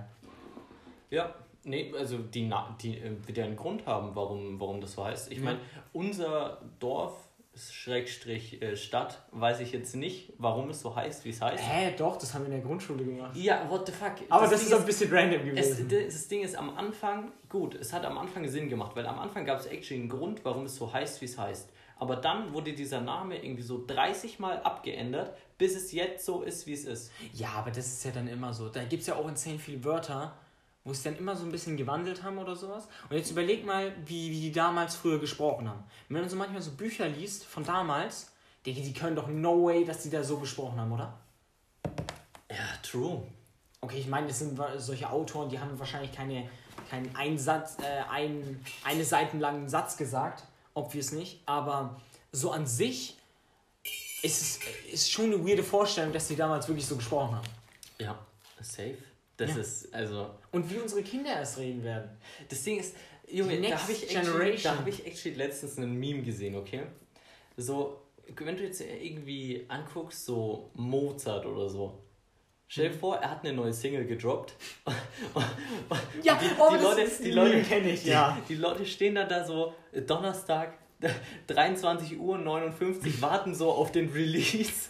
Ja. 1.10 1.34
Nee, 1.66 1.94
also 1.98 2.18
die, 2.18 2.52
die 2.82 2.98
äh, 2.98 3.26
wird 3.26 3.38
ja 3.38 3.44
einen 3.44 3.56
Grund 3.56 3.86
haben, 3.86 4.14
warum, 4.14 4.60
warum 4.60 4.80
das 4.80 4.92
so 4.92 5.04
heißt. 5.04 5.32
Ich 5.32 5.40
meine, 5.40 5.60
unser 5.94 6.60
Dorf, 6.78 7.23
Schrägstrich 7.56 8.60
äh, 8.62 8.76
Stadt, 8.76 9.22
weiß 9.30 9.60
ich 9.60 9.72
jetzt 9.72 9.94
nicht, 9.94 10.32
warum 10.38 10.70
es 10.70 10.80
so 10.80 10.94
heißt, 10.94 11.24
wie 11.24 11.30
es 11.30 11.40
heißt. 11.40 11.62
Hä, 11.62 11.94
doch, 11.96 12.16
das 12.16 12.34
haben 12.34 12.42
wir 12.42 12.46
in 12.46 12.60
der 12.60 12.60
Grundschule 12.60 13.04
gemacht. 13.04 13.36
Ja, 13.36 13.68
what 13.70 13.86
the 13.86 13.92
fuck. 13.92 14.12
Aber 14.28 14.42
das, 14.42 14.52
das 14.52 14.62
ist 14.62 14.72
ist 14.72 14.78
ein 14.78 14.86
bisschen 14.86 15.12
random 15.12 15.44
gewesen. 15.44 15.88
Es, 15.90 16.14
das 16.14 16.28
Ding 16.28 16.42
ist 16.42 16.56
am 16.56 16.76
Anfang, 16.76 17.32
gut, 17.48 17.74
es 17.74 17.92
hat 17.92 18.04
am 18.04 18.18
Anfang 18.18 18.48
Sinn 18.48 18.68
gemacht, 18.68 18.96
weil 18.96 19.06
am 19.06 19.18
Anfang 19.18 19.44
gab 19.44 19.60
es 19.60 19.66
actually 19.66 20.00
einen 20.00 20.08
Grund, 20.08 20.44
warum 20.44 20.64
es 20.66 20.76
so 20.76 20.92
heißt, 20.92 21.20
wie 21.20 21.26
es 21.26 21.38
heißt. 21.38 21.70
Aber 21.96 22.16
dann 22.16 22.52
wurde 22.52 22.72
dieser 22.72 23.00
Name 23.00 23.42
irgendwie 23.42 23.62
so 23.62 23.84
30 23.86 24.38
Mal 24.38 24.60
abgeändert, 24.62 25.36
bis 25.58 25.76
es 25.76 25.92
jetzt 25.92 26.26
so 26.26 26.42
ist, 26.42 26.66
wie 26.66 26.72
es 26.72 26.84
ist. 26.84 27.12
Ja, 27.32 27.50
aber 27.56 27.70
das 27.70 27.86
ist 27.86 28.04
ja 28.04 28.10
dann 28.10 28.26
immer 28.26 28.52
so. 28.52 28.68
Da 28.68 28.82
gibt 28.84 29.02
es 29.02 29.06
ja 29.06 29.14
auch 29.14 29.28
in 29.28 29.36
10 29.36 29.58
viele 29.58 29.84
Wörter, 29.84 30.36
wo 30.84 30.92
es 30.92 31.02
dann 31.02 31.16
immer 31.16 31.34
so 31.34 31.44
ein 31.44 31.50
bisschen 31.50 31.76
gewandelt 31.76 32.22
haben 32.22 32.38
oder 32.38 32.54
sowas. 32.54 32.86
Und 33.08 33.16
jetzt 33.16 33.30
überleg 33.30 33.64
mal, 33.64 33.92
wie, 34.04 34.30
wie 34.30 34.40
die 34.40 34.52
damals 34.52 34.96
früher 34.96 35.18
gesprochen 35.18 35.68
haben. 35.68 35.82
Wenn 36.08 36.20
man 36.20 36.30
so 36.30 36.36
manchmal 36.36 36.60
so 36.60 36.72
Bücher 36.72 37.08
liest 37.08 37.44
von 37.44 37.64
damals, 37.64 38.32
die, 38.66 38.74
die 38.74 38.92
können 38.92 39.16
doch 39.16 39.28
no 39.28 39.64
way, 39.64 39.84
dass 39.84 40.02
die 40.02 40.10
da 40.10 40.22
so 40.22 40.38
gesprochen 40.38 40.78
haben, 40.78 40.92
oder? 40.92 41.18
Ja, 42.50 42.64
true. 42.82 43.22
Okay, 43.80 43.98
ich 43.98 44.08
meine, 44.08 44.28
das 44.28 44.38
sind 44.38 44.58
solche 44.76 45.10
Autoren, 45.10 45.48
die 45.48 45.58
haben 45.58 45.78
wahrscheinlich 45.78 46.12
keine, 46.12 46.48
keinen 46.88 47.14
Einsatz, 47.16 47.76
äh, 47.80 48.10
ein, 48.10 48.64
eine 48.84 49.04
seitenlangen 49.04 49.68
Satz 49.68 49.96
gesagt, 49.96 50.44
obvious 50.74 51.12
nicht, 51.12 51.42
aber 51.46 52.00
so 52.32 52.50
an 52.50 52.66
sich 52.66 53.18
ist 54.22 54.42
es 54.42 54.60
ist 54.92 55.12
schon 55.12 55.26
eine 55.26 55.46
weirde 55.46 55.62
Vorstellung, 55.62 56.12
dass 56.12 56.28
die 56.28 56.36
damals 56.36 56.66
wirklich 56.66 56.86
so 56.86 56.96
gesprochen 56.96 57.36
haben. 57.36 57.48
Ja, 57.98 58.18
safe. 58.60 58.96
Das 59.36 59.50
ja. 59.50 59.60
ist, 59.60 59.92
also. 59.92 60.30
Und 60.52 60.70
wie 60.70 60.78
unsere 60.78 61.02
Kinder 61.02 61.30
erst 61.30 61.58
reden 61.58 61.82
werden. 61.82 62.10
Das 62.48 62.62
Ding 62.62 62.78
ist, 62.78 62.94
Junge, 63.28 63.60
da 63.60 63.80
habe 63.80 63.92
ich, 63.92 64.14
actually, 64.14 64.56
da 64.62 64.78
hab 64.78 64.86
ich 64.86 65.06
actually 65.06 65.36
letztens 65.36 65.78
einen 65.78 65.98
Meme 65.98 66.22
gesehen, 66.22 66.56
okay? 66.56 66.82
So, 67.56 68.02
wenn 68.36 68.56
du 68.56 68.64
jetzt 68.64 68.80
irgendwie 68.80 69.64
anguckst, 69.68 70.24
so 70.24 70.70
Mozart 70.74 71.46
oder 71.46 71.68
so. 71.68 72.00
Stell 72.66 72.88
dir 72.88 72.94
mhm. 72.94 72.98
vor, 72.98 73.16
er 73.16 73.30
hat 73.30 73.44
eine 73.44 73.54
neue 73.54 73.72
Single 73.72 74.06
gedroppt. 74.06 74.54
ja, 76.22 76.34
die, 76.34 76.46
oh, 76.58 76.76
die 76.76 76.82
Leute, 76.82 77.10
die 77.22 77.30
Leute 77.30 77.62
kenne 77.62 77.90
ich, 77.90 78.04
ja. 78.04 78.38
Die, 78.48 78.54
die 78.54 78.60
Leute 78.60 78.86
stehen 78.86 79.14
dann 79.14 79.28
da 79.28 79.44
so 79.44 79.74
Donnerstag 80.06 80.78
23 81.46 82.18
Uhr 82.18 82.38
59 82.38 83.20
warten 83.20 83.54
so 83.54 83.70
auf 83.70 83.92
den 83.92 84.10
Release. 84.10 84.88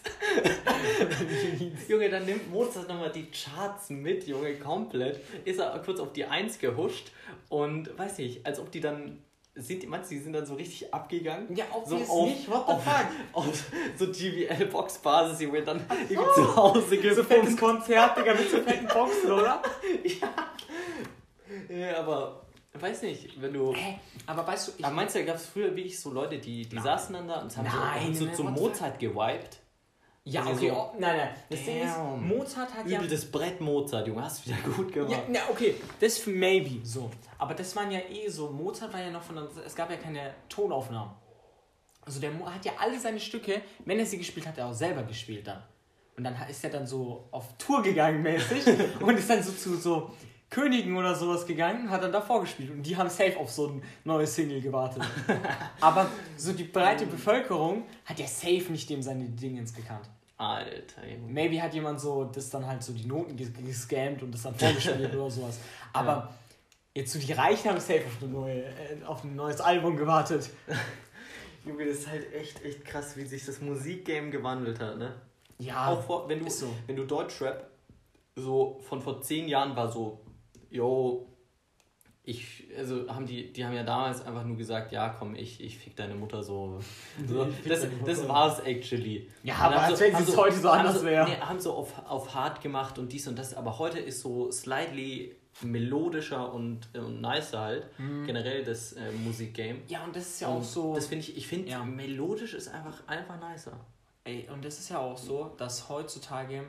Junge, 1.89 2.09
dann 2.11 2.25
nimmt 2.25 2.51
Mozart 2.51 2.89
nochmal 2.89 3.11
die 3.11 3.27
Charts 3.31 3.91
mit, 3.91 4.27
Junge, 4.27 4.55
komplett. 4.55 5.21
Ist 5.45 5.59
er 5.59 5.79
kurz 5.85 6.01
auf 6.01 6.13
die 6.13 6.25
1 6.25 6.59
gehuscht 6.59 7.11
und 7.49 7.97
weiß 7.99 8.19
nicht, 8.19 8.47
als 8.47 8.59
ob 8.61 8.71
die 8.71 8.81
dann 8.81 9.19
sind 9.57 9.83
die 9.83 9.87
manche, 9.87 10.09
die 10.09 10.19
sind 10.19 10.33
dann 10.33 10.45
so 10.45 10.55
richtig 10.55 10.93
abgegangen. 10.93 11.55
Ja, 11.55 11.65
so 11.87 11.97
auf, 11.97 12.27
nicht, 12.27 12.51
what 12.51 12.67
the 12.67 12.73
auf, 12.73 12.85
fuck? 12.85 13.07
Auf 13.33 13.65
so 13.97 14.07
GBL-Box-Basis, 14.07 15.39
die 15.39 15.53
wird 15.53 15.69
dann 15.69 15.81
irgendwie 15.89 16.19
oh, 16.19 16.35
zu 16.35 16.57
Hause 16.57 16.97
gefilmt. 16.97 17.17
So 17.17 17.23
fettes 17.23 17.57
Konzert, 17.57 18.19
Digga, 18.19 18.35
mit 18.35 18.51
so 18.51 18.57
fetten 18.59 18.87
Boxen, 18.89 19.31
oder? 19.31 19.63
ja. 20.03 20.29
Ja, 21.69 21.99
aber 21.99 22.44
Weiß 22.79 23.03
nicht, 23.03 23.41
wenn 23.41 23.53
du. 23.53 23.73
Hä? 23.73 23.99
Aber 24.27 24.47
weißt 24.47 24.69
du. 24.69 24.73
Ich 24.79 24.85
aber 24.85 24.95
meinst 24.95 25.15
du, 25.15 25.21
da 25.21 25.27
gab 25.27 25.37
es 25.37 25.47
früher 25.47 25.75
wirklich 25.77 25.99
so 25.99 26.11
Leute, 26.11 26.39
die, 26.39 26.67
die 26.67 26.79
saßen 26.79 27.15
dann 27.15 27.29
da 27.29 27.41
und 27.41 27.57
haben 27.57 27.65
nein, 27.65 28.15
so, 28.15 28.27
haben 28.27 28.35
so 28.35 28.43
zu 28.43 28.51
Mozart 28.51 28.99
gewiped? 28.99 29.59
Ja, 30.25 30.41
also 30.41 30.53
okay, 30.55 30.69
so, 30.71 30.77
oh, 30.77 30.97
nein, 30.99 31.17
nein. 31.19 31.29
Das 31.51 31.61
damn. 31.61 31.67
Ding 31.67 31.83
ist, 31.83 32.37
Mozart 32.37 32.75
hat 32.75 32.87
Übel 32.87 32.93
ja. 32.93 33.07
das 33.07 33.27
Brett 33.27 33.61
Mozart, 33.61 34.09
Junge, 34.09 34.25
hast 34.25 34.45
du 34.45 34.51
wieder 34.51 34.59
gut 34.75 34.93
gemacht. 34.93 35.13
Ja, 35.13 35.19
na, 35.29 35.39
okay, 35.51 35.75
das 36.01 36.27
maybe 36.27 36.85
so. 36.85 37.11
Aber 37.39 37.55
das 37.55 37.77
waren 37.77 37.91
ja 37.91 38.01
eh 38.01 38.29
so. 38.29 38.51
Mozart 38.51 38.93
war 38.93 39.01
ja 39.01 39.11
noch 39.11 39.23
von. 39.23 39.37
Es 39.65 39.75
gab 39.75 39.91
ja 39.91 39.97
keine 39.97 40.35
Tonaufnahmen. 40.49 41.13
Also 42.01 42.21
der 42.21 42.33
Mo 42.33 42.47
hat 42.47 42.65
ja 42.65 42.73
alle 42.79 42.99
seine 42.99 43.21
Stücke, 43.21 43.63
wenn 43.85 43.99
er 43.99 44.07
sie 44.07 44.19
gespielt 44.19 44.47
hat, 44.47 44.59
er 44.59 44.67
auch 44.67 44.75
selber 44.75 45.05
gespielt 45.05 45.47
dann. 45.47 45.63
Und 46.17 46.25
dann 46.25 46.37
ist 46.49 46.63
er 46.65 46.71
dann 46.71 46.87
so 46.87 47.29
auf 47.31 47.57
Tour 47.57 47.83
gegangen 47.83 48.23
mäßig 48.23 48.65
und 49.01 49.17
ist 49.17 49.29
dann 49.31 49.43
so 49.43 49.53
zu 49.53 49.77
so 49.77 50.11
Königen 50.51 50.97
oder 50.97 51.15
sowas 51.15 51.47
gegangen, 51.47 51.91
hat 51.91 52.03
dann 52.03 52.13
davor 52.13 52.43
gespielt 52.43 52.71
und 52.71 52.83
die 52.83 52.97
haben 52.97 53.09
safe 53.11 53.37
auf 53.39 53.51
so 53.51 53.69
ein 53.69 53.83
neues 54.05 54.35
Single 54.35 54.61
gewartet. 54.61 55.03
Aber 55.81 56.09
so 56.37 56.53
die 56.53 56.65
breite 56.65 57.07
Bevölkerung 57.07 57.85
hat 58.05 58.19
ja 58.19 58.27
safe 58.27 58.71
nicht 58.71 58.89
dem 58.89 59.03
seine 59.03 59.25
Dingens 59.25 59.75
gekannt. 59.75 60.09
Alter, 60.37 61.07
Junge. 61.07 61.33
Maybe 61.33 61.61
hat 61.63 61.75
jemand 61.75 62.01
so 62.01 62.25
das 62.25 62.51
dann 62.51 62.67
halt 62.67 62.83
so 62.83 62.93
die 62.93 63.07
Noten 63.07 63.37
gescammt 63.37 64.23
und 64.23 64.33
das 64.33 64.43
dann 64.43 64.55
vorgespielt 64.55 65.15
oder 65.15 65.31
sowas. 65.31 65.59
Aber 65.93 66.33
Jetzt 66.97 67.13
so 67.13 67.19
die 67.19 67.33
Reichen 67.33 67.71
haben 67.71 67.81
safe 67.81 68.05
auf, 68.07 68.23
eine 68.23 68.31
neue, 68.31 68.63
äh, 68.63 69.05
auf 69.05 69.25
ein 69.25 69.35
neues 69.35 69.61
Album 69.61 69.97
gewartet. 69.97 70.49
Junge, 71.65 71.87
das 71.87 71.99
ist 71.99 72.09
halt 72.09 72.33
echt, 72.33 72.65
echt 72.65 72.85
krass, 72.85 73.17
wie 73.17 73.25
sich 73.25 73.45
das 73.45 73.61
Musikgame 73.61 74.31
gewandelt 74.31 74.79
hat, 74.79 74.97
ne? 74.99 75.13
Ja, 75.59 75.89
Auch 75.89 76.03
vor, 76.05 76.29
wenn 76.29 76.39
du, 76.39 76.49
so. 76.49 76.69
wenn 76.87 76.95
du 76.95 77.05
Deutschrap 77.05 77.69
so 78.37 78.81
von 78.89 79.03
vor 79.03 79.21
zehn 79.23 79.49
Jahren 79.49 79.75
war 79.75 79.91
so, 79.91 80.21
yo, 80.75 81.27
ich, 82.27 82.65
also 82.77 83.07
haben 83.09 83.27
die, 83.27 83.53
die 83.53 83.65
haben 83.65 83.75
ja 83.75 83.83
damals 83.83 84.25
einfach 84.25 84.45
nur 84.45 84.57
gesagt, 84.57 84.93
ja 84.93 85.11
komm, 85.11 85.35
ich, 85.35 85.61
ich 85.61 85.79
fick 85.79 85.95
deine 85.95 86.15
Mutter 86.15 86.43
so. 86.43 86.81
so 87.29 87.47
das, 87.67 87.87
das 88.05 88.29
war's 88.29 88.61
actually. 88.61 89.29
Ja, 89.43 89.57
aber 89.57 89.83
als 89.83 90.01
wenn 90.01 90.15
haben 90.15 90.25
es 90.25 90.37
heute 90.37 90.57
so 90.57 90.71
anders 90.71 91.01
so, 91.01 91.07
wäre. 91.07 91.29
Nee, 91.29 91.37
haben 91.37 91.61
so 91.61 91.75
auf, 91.75 91.93
auf 92.09 92.35
hart 92.35 92.63
gemacht 92.63 92.99
und 92.99 93.13
dies 93.13 93.29
und 93.29 93.39
das, 93.39 93.55
aber 93.55 93.79
heute 93.79 93.99
ist 93.99 94.21
so 94.21 94.51
slightly 94.51 95.37
melodischer 95.63 96.53
und, 96.53 96.89
äh, 96.95 96.99
und 96.99 97.21
nicer 97.21 97.61
halt, 97.61 97.87
generell 98.27 98.65
das 98.65 98.95
äh, 98.95 99.13
Musikgame. 99.13 99.83
Ja, 99.87 100.03
und 100.05 100.17
das 100.17 100.25
ist 100.25 100.41
ja 100.41 100.49
Und 100.49 100.57
auch 100.57 100.65
so. 100.65 100.95
Das 100.95 101.07
finde 101.07 101.25
ich, 101.27 101.37
ich 101.37 101.47
finde, 101.47 101.71
Ja. 101.71 101.85
melodisch 101.85 102.55
ist 102.55 102.69
einfach, 102.69 103.07
einfach 103.07 103.39
nicer. 103.39 103.79
Ey, 104.25 104.49
und 104.53 104.65
das 104.65 104.79
ist 104.79 104.89
ja 104.89 104.99
auch 104.99 105.19
so, 105.19 105.53
dass 105.59 105.89
heutzutage 105.89 106.65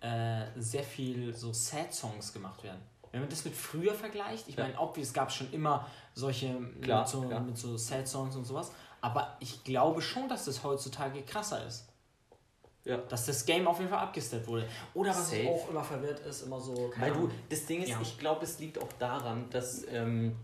äh, 0.00 0.44
sehr 0.56 0.84
viel 0.84 1.34
so 1.34 1.52
Sad-Songs 1.52 2.32
gemacht 2.32 2.62
werden. 2.62 2.80
Wenn 3.12 3.20
man 3.20 3.30
das 3.30 3.44
mit 3.44 3.54
früher 3.54 3.94
vergleicht, 3.94 4.48
ich 4.48 4.56
Ja. 4.56 4.64
meine, 4.64 4.78
obvious, 4.78 5.08
es 5.08 5.14
gab 5.14 5.32
schon 5.32 5.50
immer 5.52 5.86
solche 6.14 6.54
Klar, 6.82 7.00
mit, 7.00 7.08
so, 7.08 7.22
klar. 7.22 7.40
mit 7.40 7.56
so 7.56 7.76
Sad-Songs 7.76 8.36
und 8.36 8.44
sowas, 8.44 8.72
aber 9.00 9.36
ich 9.40 9.62
glaube 9.64 10.02
schon, 10.02 10.28
dass 10.28 10.44
das 10.46 10.62
heutzutage 10.64 11.22
krasser 11.22 11.66
ist. 11.66 11.86
Ja. 12.84 12.98
Dass 12.98 13.26
das 13.26 13.44
Game 13.44 13.66
auf 13.66 13.78
jeden 13.78 13.90
Fall 13.90 13.98
abgesteppt 14.00 14.46
wurde. 14.46 14.68
Oder 14.94 15.10
was 15.10 15.30
Safe. 15.30 15.48
auch 15.48 15.68
immer 15.70 15.82
verwirrt 15.82 16.20
ist, 16.20 16.42
immer 16.42 16.60
so. 16.60 16.92
Weil 16.98 17.12
du, 17.12 17.28
das 17.48 17.66
Ding 17.66 17.82
ist, 17.82 17.88
Ja. 17.88 17.98
ich 18.00 18.16
glaube, 18.18 18.44
es 18.44 18.58
liegt 18.60 18.80
auch 18.80 18.92
daran, 18.98 19.50
dass 19.50 19.84
ähm, 19.90 20.36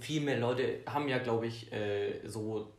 viel 0.00 0.20
mehr 0.22 0.38
Leute 0.38 0.80
haben 0.86 1.06
ja, 1.08 1.18
glaube 1.18 1.46
ich, 1.46 1.70
äh, 1.72 2.26
so 2.28 2.72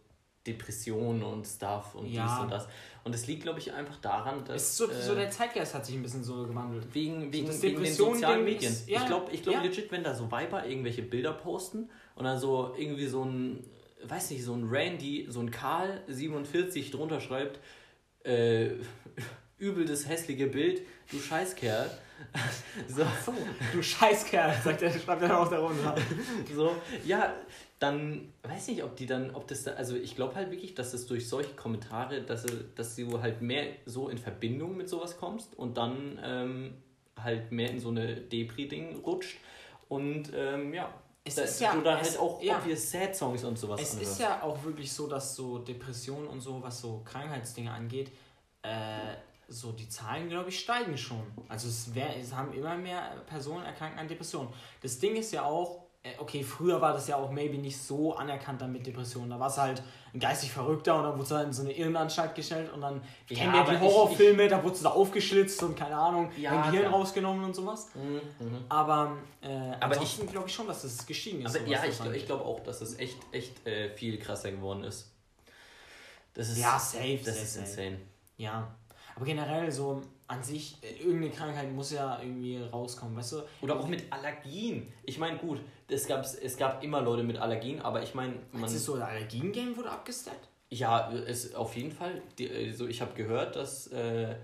Depressionen 0.54 1.24
und 1.24 1.46
Stuff 1.46 1.96
und 1.96 2.06
Ja. 2.08 2.26
dies 2.26 2.44
und 2.44 2.52
das. 2.52 2.68
Und 3.04 3.16
es 3.16 3.28
liegt, 3.28 3.44
glaube 3.44 3.60
ich, 3.60 3.72
einfach 3.74 3.96
daran, 3.98 4.44
dass. 4.46 4.62
ist 4.62 4.78
so, 4.78 4.90
äh, 4.90 5.02
so 5.02 5.16
der 5.16 5.30
Zeitgeist 5.32 5.74
hat 5.74 5.86
sich 5.86 5.96
ein 5.96 6.02
bisschen 6.04 6.24
so 6.24 6.46
gewandelt. 6.46 6.88
Wegen, 6.94 7.32
wegen, 7.32 7.48
das 7.48 7.62
wegen 7.62 7.82
den 7.84 7.94
sozialen 7.94 8.46
ist- 8.48 8.54
Medien. 8.54 8.76
ja, 8.88 9.00
ich 9.02 9.06
glaube 9.08 9.32
ich 9.32 9.44
glaub 9.44 9.56
ja. 9.56 9.62
legit, 9.62 9.92
wenn 9.92 10.04
da 10.04 10.14
so 10.14 10.26
Viber 10.32 10.66
irgendwelche 10.66 11.02
Bilder 11.02 11.34
posten 11.34 11.90
und 12.16 12.26
dann 12.26 12.38
so 12.38 12.74
irgendwie 12.78 13.08
so 13.08 13.24
ein, 13.24 13.64
weiß 14.04 14.32
nicht, 14.32 14.44
so 14.44 14.54
ein 14.54 14.68
Randy, 14.70 15.28
so 15.30 15.40
ein 15.40 15.50
Karl 15.52 16.02
47 16.08 16.92
drunter 16.92 17.20
schreibt, 17.22 17.60
äh, 18.24 18.72
übel 19.58 19.86
das 19.86 20.08
hässliche 20.08 20.48
Bild, 20.48 20.82
du 21.12 21.20
Scheißkerl. 21.20 21.90
so, 22.88 23.04
So, 23.26 23.34
du 23.74 23.82
Scheißkerl, 23.82 24.54
sagt 24.64 24.82
er, 24.82 24.92
schreibt 24.92 25.22
er 25.24 25.40
auch 25.40 25.50
darunter. 25.50 25.96
so, 26.56 26.76
ja, 27.06 27.34
dann 27.80 28.34
weiß 28.44 28.68
nicht, 28.70 28.84
ob 28.84 28.96
die 28.96 29.06
dann, 29.06 29.34
ob 29.34 29.48
das 29.48 29.64
da, 29.64 29.72
also 29.72 29.96
ich 29.96 30.16
glaube 30.16 30.36
halt 30.36 30.52
wirklich, 30.52 30.76
dass 30.76 30.94
es 30.94 31.08
durch 31.08 31.28
solche 31.30 31.54
Kommentare, 31.56 32.22
dass, 32.22 32.44
du- 32.44 32.64
dass 32.76 32.96
du 32.96 33.22
halt 33.22 33.42
mehr 33.42 33.68
so 33.86 34.10
in 34.10 34.18
Verbindung 34.18 34.76
mit 34.76 34.90
sowas 34.90 35.18
kommst 35.18 35.58
und 35.58 35.78
dann 35.78 36.20
ähm, 36.24 36.74
halt 37.22 37.52
mehr 37.52 37.70
in 37.70 37.80
so 37.80 37.90
eine 37.90 38.16
Depri-Ding 38.18 38.98
rutscht 39.06 39.38
und 39.88 40.32
ähm, 40.36 40.74
ja, 40.74 40.94
Es 41.24 41.36
da, 41.36 41.44
ist 41.44 41.62
ja- 41.62 41.74
es- 42.02 42.10
halt 42.12 42.20
auch 42.20 42.42
ja. 42.42 42.58
obvious 42.58 42.92
Sad-Songs 42.92 43.44
und 43.46 43.58
sowas 43.58 43.82
Es 43.82 43.94
ist 43.96 44.20
ja 44.20 44.42
auch 44.44 44.62
wirklich 44.64 44.92
so, 44.92 45.08
dass 45.08 45.36
so 45.36 45.60
Depressionen 45.60 46.28
und 46.28 46.42
so, 46.42 46.62
was 46.62 46.82
so 46.82 47.02
Krankheitsdinge 47.06 47.72
angeht, 47.72 48.12
äh, 48.62 49.14
so 49.50 49.72
die 49.72 49.90
Zahlen, 49.90 50.30
glaube 50.30 50.50
ich, 50.50 50.60
steigen 50.60 50.98
schon. 50.98 51.24
Also 51.48 51.68
es, 51.68 51.94
wär, 51.96 52.16
es 52.18 52.34
haben 52.34 52.54
immer 52.54 52.76
mehr 52.76 53.02
Personen 53.28 53.66
erkranken 53.66 54.00
an 54.00 54.08
Depressionen. 54.08 54.50
Das 54.82 55.00
Ding 55.00 55.16
ist 55.16 55.32
ja 55.32 55.44
auch, 55.44 55.84
äh, 56.04 56.12
okay, 56.20 56.44
früher 56.44 56.80
war 56.80 56.94
das 56.94 57.08
ja 57.08 57.18
auch 57.18 57.30
maybe 57.32 57.58
nicht 57.58 57.78
so 57.82 58.16
anerkannt 58.16 58.62
dann 58.62 58.72
mit 58.72 58.86
Depressionen. 58.88 59.30
Da 59.32 59.40
war 59.40 59.48
es 59.48 59.58
halt 59.58 59.82
ein 60.14 60.20
geistig 60.20 60.52
Verrückter 60.52 60.96
und 60.98 61.04
dann 61.04 61.14
wurde 61.14 61.24
es 61.24 61.32
halt 61.32 61.48
in 61.48 61.54
so 61.54 61.64
eine 61.64 61.74
Irrenanstalt 61.74 62.36
gestellt 62.36 62.72
und 62.72 62.82
dann 62.82 63.02
Ja, 63.28 63.38
kennen 63.38 63.54
wir 63.54 63.64
die 63.66 63.74
ich- 63.74 63.80
Horrorfilme, 63.82 64.48
da 64.48 64.64
wurde 64.64 64.76
es 64.76 64.82
da 64.82 64.90
aufgeschlitzt 64.92 65.62
und 65.64 65.76
keine 65.76 65.96
Ahnung, 65.98 66.32
Ja, 66.38 66.52
ein 66.52 66.72
Gehirn 66.72 66.88
klar. 66.90 67.00
rausgenommen 67.00 67.44
und 67.44 67.56
sowas. 67.56 67.88
Mhm, 67.96 68.22
mhm. 68.48 68.58
Aber, 68.70 69.18
äh, 69.42 69.48
Aber 69.80 69.86
ansonsten 69.96 70.28
glaube 70.28 70.48
ich 70.48 70.54
schon, 70.54 70.68
dass 70.68 70.84
das 70.84 71.06
gestiegen 71.06 71.42
ist. 71.46 71.56
Aber 71.56 71.66
ja, 71.68 71.86
das 71.86 72.00
ich, 72.00 72.12
ich 72.14 72.26
glaube 72.28 72.46
auch, 72.46 72.60
dass 72.62 72.82
es 72.82 72.98
echt, 72.98 73.18
echt 73.32 73.66
äh, 73.68 73.90
viel 73.90 74.18
krasser 74.20 74.52
geworden 74.52 74.84
ist. 74.86 75.12
Das 76.34 76.50
ist, 76.50 76.60
Ja, 76.60 76.80
safe, 76.80 77.18
das 77.18 77.26
safe, 77.36 77.42
ist 77.42 77.54
safe. 77.56 77.66
insane. 77.66 78.00
Ja, 78.38 78.74
aber 79.20 79.26
generell 79.26 79.70
so 79.70 80.02
an 80.28 80.42
sich, 80.42 80.78
äh, 80.82 81.04
irgendeine 81.04 81.32
Krankheit 81.32 81.70
muss 81.74 81.92
ja 81.92 82.22
irgendwie 82.22 82.58
rauskommen, 82.58 83.18
weißt 83.18 83.34
du? 83.34 83.42
Oder 83.62 83.78
auch 83.78 83.88
mit 83.88 84.12
Allergien. 84.14 84.88
Ich 85.04 85.18
meine, 85.18 85.38
gut, 85.38 85.60
es 85.90 86.08
gab, 86.08 86.24
es 86.24 86.56
gab 86.56 86.82
immer 86.84 87.02
Leute 87.02 87.24
mit 87.24 87.38
Allergien, 87.38 87.82
aber 87.82 88.02
ich 88.02 88.16
meine, 88.16 88.36
man. 88.54 88.62
Meinst 88.62 88.76
du, 88.76 88.80
so 88.80 88.94
ein 88.94 89.02
Allergien-Game 89.02 89.76
wurde 89.76 89.90
abgesteppt? 89.90 90.48
Ja, 90.70 91.12
es 91.12 91.54
auf 91.54 91.76
jeden 91.76 91.92
Fall. 91.92 92.22
Die, 92.38 92.48
äh, 92.48 92.72
so, 92.72 92.88
ich 92.88 93.02
habe 93.02 93.14
gehört, 93.14 93.58
dass 93.58 93.88
äh, 93.88 94.36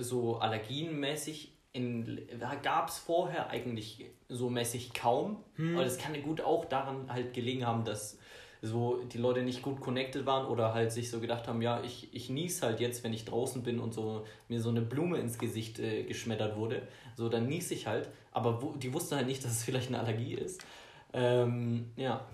so 0.00 0.36
allergienmäßig 0.36 1.54
in, 1.72 2.28
gab 2.62 2.88
es 2.88 2.98
vorher 2.98 3.48
eigentlich 3.48 4.04
so 4.28 4.50
mäßig 4.50 4.92
kaum. 4.92 5.42
Aber 5.74 5.84
das 5.84 5.96
kann 5.96 6.20
gut 6.22 6.42
auch 6.42 6.66
daran 6.66 7.10
halt 7.10 7.32
gelegen 7.32 7.66
haben, 7.66 7.84
dass 7.84 8.18
so 8.66 9.00
die 9.12 9.18
Leute 9.18 9.42
nicht 9.42 9.62
gut 9.62 9.80
connected 9.80 10.26
waren 10.26 10.46
oder 10.46 10.74
halt 10.74 10.92
sich 10.92 11.10
so 11.10 11.20
gedacht 11.20 11.48
haben, 11.48 11.62
ja, 11.62 11.82
ich, 11.82 12.12
ich 12.14 12.28
nies 12.28 12.62
halt 12.62 12.80
jetzt, 12.80 13.02
wenn 13.04 13.12
ich 13.12 13.24
draußen 13.24 13.62
bin 13.62 13.78
und 13.78 13.94
so 13.94 14.24
mir 14.48 14.60
so 14.60 14.68
eine 14.70 14.82
Blume 14.82 15.18
ins 15.18 15.38
Gesicht 15.38 15.78
äh, 15.78 16.02
geschmettert 16.04 16.56
wurde. 16.56 16.82
So, 17.16 17.28
dann 17.28 17.46
nies 17.46 17.70
ich 17.70 17.86
halt. 17.86 18.08
Aber 18.32 18.60
wo, 18.62 18.72
die 18.72 18.92
wussten 18.92 19.16
halt 19.16 19.26
nicht, 19.26 19.44
dass 19.44 19.52
es 19.52 19.64
vielleicht 19.64 19.88
eine 19.88 20.00
Allergie 20.00 20.34
ist. 20.34 20.64
Ähm, 21.12 21.90
ja. 21.96 22.26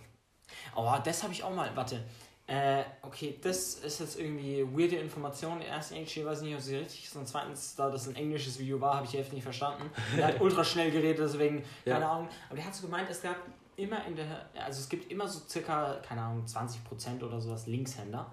Oh, 0.75 0.91
das 1.05 1.23
habe 1.23 1.33
ich 1.33 1.45
auch 1.45 1.55
mal, 1.55 1.71
warte. 1.75 2.01
Äh, 2.49 2.83
okay, 3.03 3.39
das 3.41 3.77
ist 3.77 4.01
jetzt 4.01 4.19
irgendwie 4.19 4.65
weirde 4.77 4.97
Information. 4.97 5.61
Erst 5.63 5.93
ich 5.93 6.25
weiß 6.25 6.43
nicht, 6.43 6.55
ob 6.55 6.61
sie 6.61 6.77
richtig 6.77 7.05
ist. 7.05 7.17
Und 7.17 7.27
zweitens, 7.29 7.77
da 7.77 7.89
das 7.89 8.09
ein 8.09 8.17
englisches 8.17 8.59
Video 8.59 8.81
war, 8.81 8.95
habe 8.95 9.05
ich 9.05 9.13
die 9.13 9.17
Hälfte 9.19 9.35
nicht 9.35 9.45
verstanden. 9.45 9.85
Der 10.17 10.27
hat 10.27 10.41
ultra 10.41 10.65
schnell 10.65 10.91
geredet, 10.91 11.21
deswegen, 11.21 11.63
Ja. 11.85 11.95
keine 11.95 12.09
Ahnung. 12.09 12.29
Aber 12.49 12.57
der 12.57 12.67
hat 12.67 12.75
so 12.75 12.87
gemeint, 12.87 13.09
es 13.09 13.23
gab 13.23 13.37
immer 13.77 14.05
in 14.07 14.17
der, 14.17 14.49
also 14.55 14.81
es 14.81 14.89
gibt 14.89 15.11
immer 15.11 15.27
so 15.27 15.41
circa, 15.49 15.95
keine 16.07 16.23
Ahnung, 16.23 16.45
20% 16.45 17.23
oder 17.23 17.41
sowas 17.41 17.67
Linkshänder. 17.67 18.31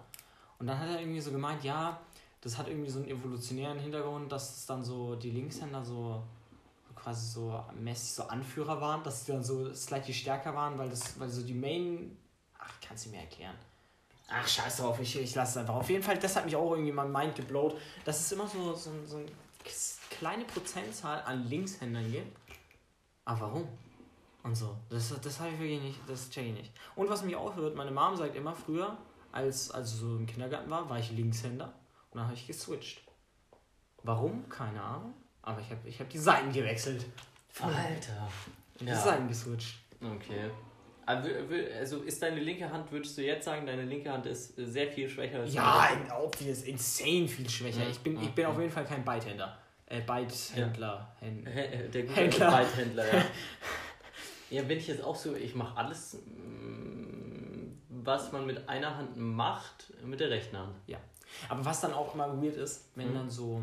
Und 0.58 0.68
dann 0.68 0.80
hat 0.80 0.90
er 0.90 1.00
irgendwie 1.00 1.22
so 1.22 1.32
gemeint, 1.32 1.64
ja, 1.64 2.00
das 2.42 2.58
hat 2.58 2.68
irgendwie 2.68 2.90
so 2.90 3.00
einen 3.00 3.10
evolutionären 3.10 3.80
Hintergrund, 3.80 4.32
dass 4.32 4.58
es 4.58 4.66
dann 4.66 4.84
so 4.84 5.16
die 5.16 5.32
Linkshänder 5.32 5.84
so 5.84 6.24
quasi 6.96 7.32
so 7.32 7.64
mäßig 7.80 8.14
so 8.14 8.24
Anführer 8.24 8.80
waren, 8.82 9.04
dass 9.04 9.26
die 9.26 9.32
dann 9.32 9.44
so 9.44 9.74
slightly 9.74 10.14
stärker 10.14 10.54
waren, 10.54 10.78
weil 10.78 10.90
das, 10.90 11.20
weil 11.20 11.30
so 11.30 11.42
die 11.42 11.54
Main. 11.54 12.18
Ach, 12.58 12.74
kannst 12.86 13.06
du 13.06 13.10
mir 13.10 13.22
erklären. 13.22 13.56
Ach, 14.30 14.48
scheiß 14.48 14.78
drauf, 14.78 15.00
ich, 15.00 15.20
ich 15.20 15.34
lasse 15.34 15.52
es 15.52 15.58
einfach. 15.58 15.76
Auf 15.76 15.90
jeden 15.90 16.04
Fall, 16.04 16.18
das 16.20 16.36
hat 16.36 16.46
mich 16.46 16.56
auch 16.56 16.72
irgendwie 16.72 16.92
mein 16.92 17.12
Mind 17.12 17.36
geblowt, 17.36 17.76
dass 18.06 18.20
es 18.20 18.32
immer 18.32 18.48
so, 18.48 18.76
so, 18.76 18.92
so 19.06 19.18
eine 19.18 19.28
kleine 20.10 20.46
Prozentzahl 20.46 21.24
an 21.24 21.48
Linkshändern 21.48 22.12
gibt. 22.12 22.38
Aber 23.26 23.42
warum? 23.42 23.68
Und 24.44 24.56
so. 24.56 24.76
Das, 24.90 25.14
das 25.22 25.40
habe 25.40 25.50
ich 25.52 25.60
wirklich 25.60 25.82
nicht, 25.82 26.00
das 26.08 26.30
check 26.30 26.48
ich 26.48 26.54
nicht. 26.54 26.72
Und 26.96 27.10
was 27.10 27.24
mich 27.24 27.36
auch 27.36 27.56
hört, 27.56 27.76
meine 27.76 27.92
Mom 27.92 28.16
sagt 28.16 28.36
immer 28.36 28.56
früher, 28.56 28.98
als, 29.32 29.70
als 29.72 29.92
so 29.98 30.16
im 30.16 30.26
Kindergarten 30.26 30.70
war, 30.70 30.90
war 30.90 30.98
ich 30.98 31.12
Linkshänder 31.12 31.66
und 32.12 32.18
dann 32.18 32.26
habe 32.26 32.34
ich 32.36 32.48
geswitcht. 32.48 33.02
Warum? 34.04 34.48
Keine 34.50 34.82
Ahnung. 34.82 35.14
Aber 35.42 35.60
ich 35.62 35.70
habe 35.70 35.88
ich 35.88 36.00
hab 36.00 36.10
die 36.10 36.18
Seiten 36.18 36.52
gewechselt. 36.52 37.06
Alter. 37.62 38.30
Die 38.80 38.86
Ja. 38.86 38.96
Seiten 38.96 39.28
geswitcht. 39.28 39.80
Okay. 40.02 40.50
Also 41.06 41.98
ist 42.04 42.22
deine 42.22 42.40
linke 42.40 42.70
Hand, 42.72 42.92
würdest 42.92 43.18
du 43.18 43.24
jetzt 43.24 43.44
sagen, 43.46 43.66
deine 43.66 43.84
linke 43.84 44.12
Hand 44.12 44.26
ist 44.28 44.56
sehr 44.56 44.88
viel 44.92 45.10
schwächer 45.10 45.40
als 45.40 45.54
Ja, 45.54 45.90
obvious, 46.22 46.62
insane 46.64 47.28
viel 47.28 47.50
schwächer. 47.50 47.82
Ja, 47.84 47.90
Ich 47.90 48.00
bin, 48.00 48.16
ich 48.18 48.26
ja, 48.26 48.30
bin 48.32 48.44
ja. 48.44 48.50
auf 48.50 48.60
jeden 48.60 48.72
Fall 48.72 48.86
kein 48.86 49.04
Beithänder. 49.04 49.58
Äh, 49.88 50.02
Beithändler. 50.02 51.16
Händ- 51.20 51.48
Hä- 51.48 51.66
äh, 51.86 51.90
Der 51.90 52.04
gute 52.04 52.16
Händler. 52.16 52.52
Waldhändler, 52.52 53.14
ja. 53.18 53.26
ja, 54.50 54.62
bin 54.64 54.78
ich 54.78 54.88
jetzt 54.88 55.04
auch 55.04 55.16
so, 55.16 55.36
ich 55.36 55.56
mache 55.56 55.78
alles, 55.78 56.18
mm, 56.26 57.72
was 58.06 58.32
man 58.32 58.46
mit 58.46 58.68
einer 58.70 58.96
Hand 58.98 59.18
macht, 59.18 59.94
mit 60.04 60.20
der 60.20 60.30
rechten 60.30 60.58
Hand. 60.58 60.76
Aber 61.48 61.64
was 61.64 61.82
dann 61.82 61.94
auch 61.94 62.14
immer 62.16 62.42
weird 62.42 62.56
ist, 62.58 62.90
wenn 62.96 63.12
Mhm. 63.12 63.14
dann 63.16 63.30
so, 63.30 63.62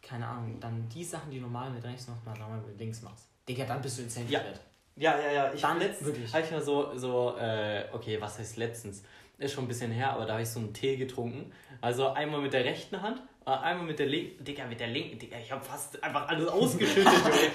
keine 0.00 0.26
Ahnung, 0.26 0.58
dann 0.60 0.88
die 0.88 1.04
Sachen, 1.04 1.30
die 1.30 1.40
normal 1.40 1.70
mit 1.70 1.84
rechts 1.84 2.06
machst, 2.08 2.24
mal 2.24 2.38
normal 2.38 2.60
mit 2.66 2.78
links 2.78 3.02
machst. 3.02 3.26
Digga, 3.48 3.64
dann 3.64 3.82
bist 3.82 3.98
du 3.98 4.02
insane 4.02 4.26
Ja. 4.28 4.40
verwirrt. 4.40 4.60
Ja, 4.96 5.18
ja, 5.18 5.32
ja. 5.32 5.52
Ich 5.54 5.60
Dann 5.60 5.78
letztens 5.78 6.06
wirklich. 6.06 6.32
habe 6.32 6.44
ich 6.44 6.50
mal 6.50 6.62
so, 6.62 6.96
so 6.96 7.36
äh, 7.36 7.84
okay, 7.92 8.20
was 8.20 8.38
heißt 8.38 8.56
letztens? 8.56 9.02
Ist 9.38 9.52
schon 9.52 9.64
ein 9.64 9.68
bisschen 9.68 9.92
her, 9.92 10.12
aber 10.12 10.24
da 10.26 10.32
habe 10.32 10.42
ich 10.42 10.48
so 10.48 10.58
einen 10.58 10.72
Tee 10.74 10.96
getrunken. 10.96 11.52
Also 11.80 12.08
einmal 12.08 12.40
mit 12.40 12.52
der 12.52 12.64
rechten 12.64 13.00
Hand, 13.00 13.22
einmal 13.56 13.86
mit 13.86 13.98
der 13.98 14.06
linken. 14.06 14.44
Digga, 14.44 14.66
mit 14.66 14.78
der 14.80 14.88
linken. 14.88 15.18
Digga, 15.18 15.36
ich 15.38 15.50
habe 15.50 15.64
fast 15.64 16.02
einfach 16.02 16.28
alles 16.28 16.48
ausgeschüttet, 16.48 17.04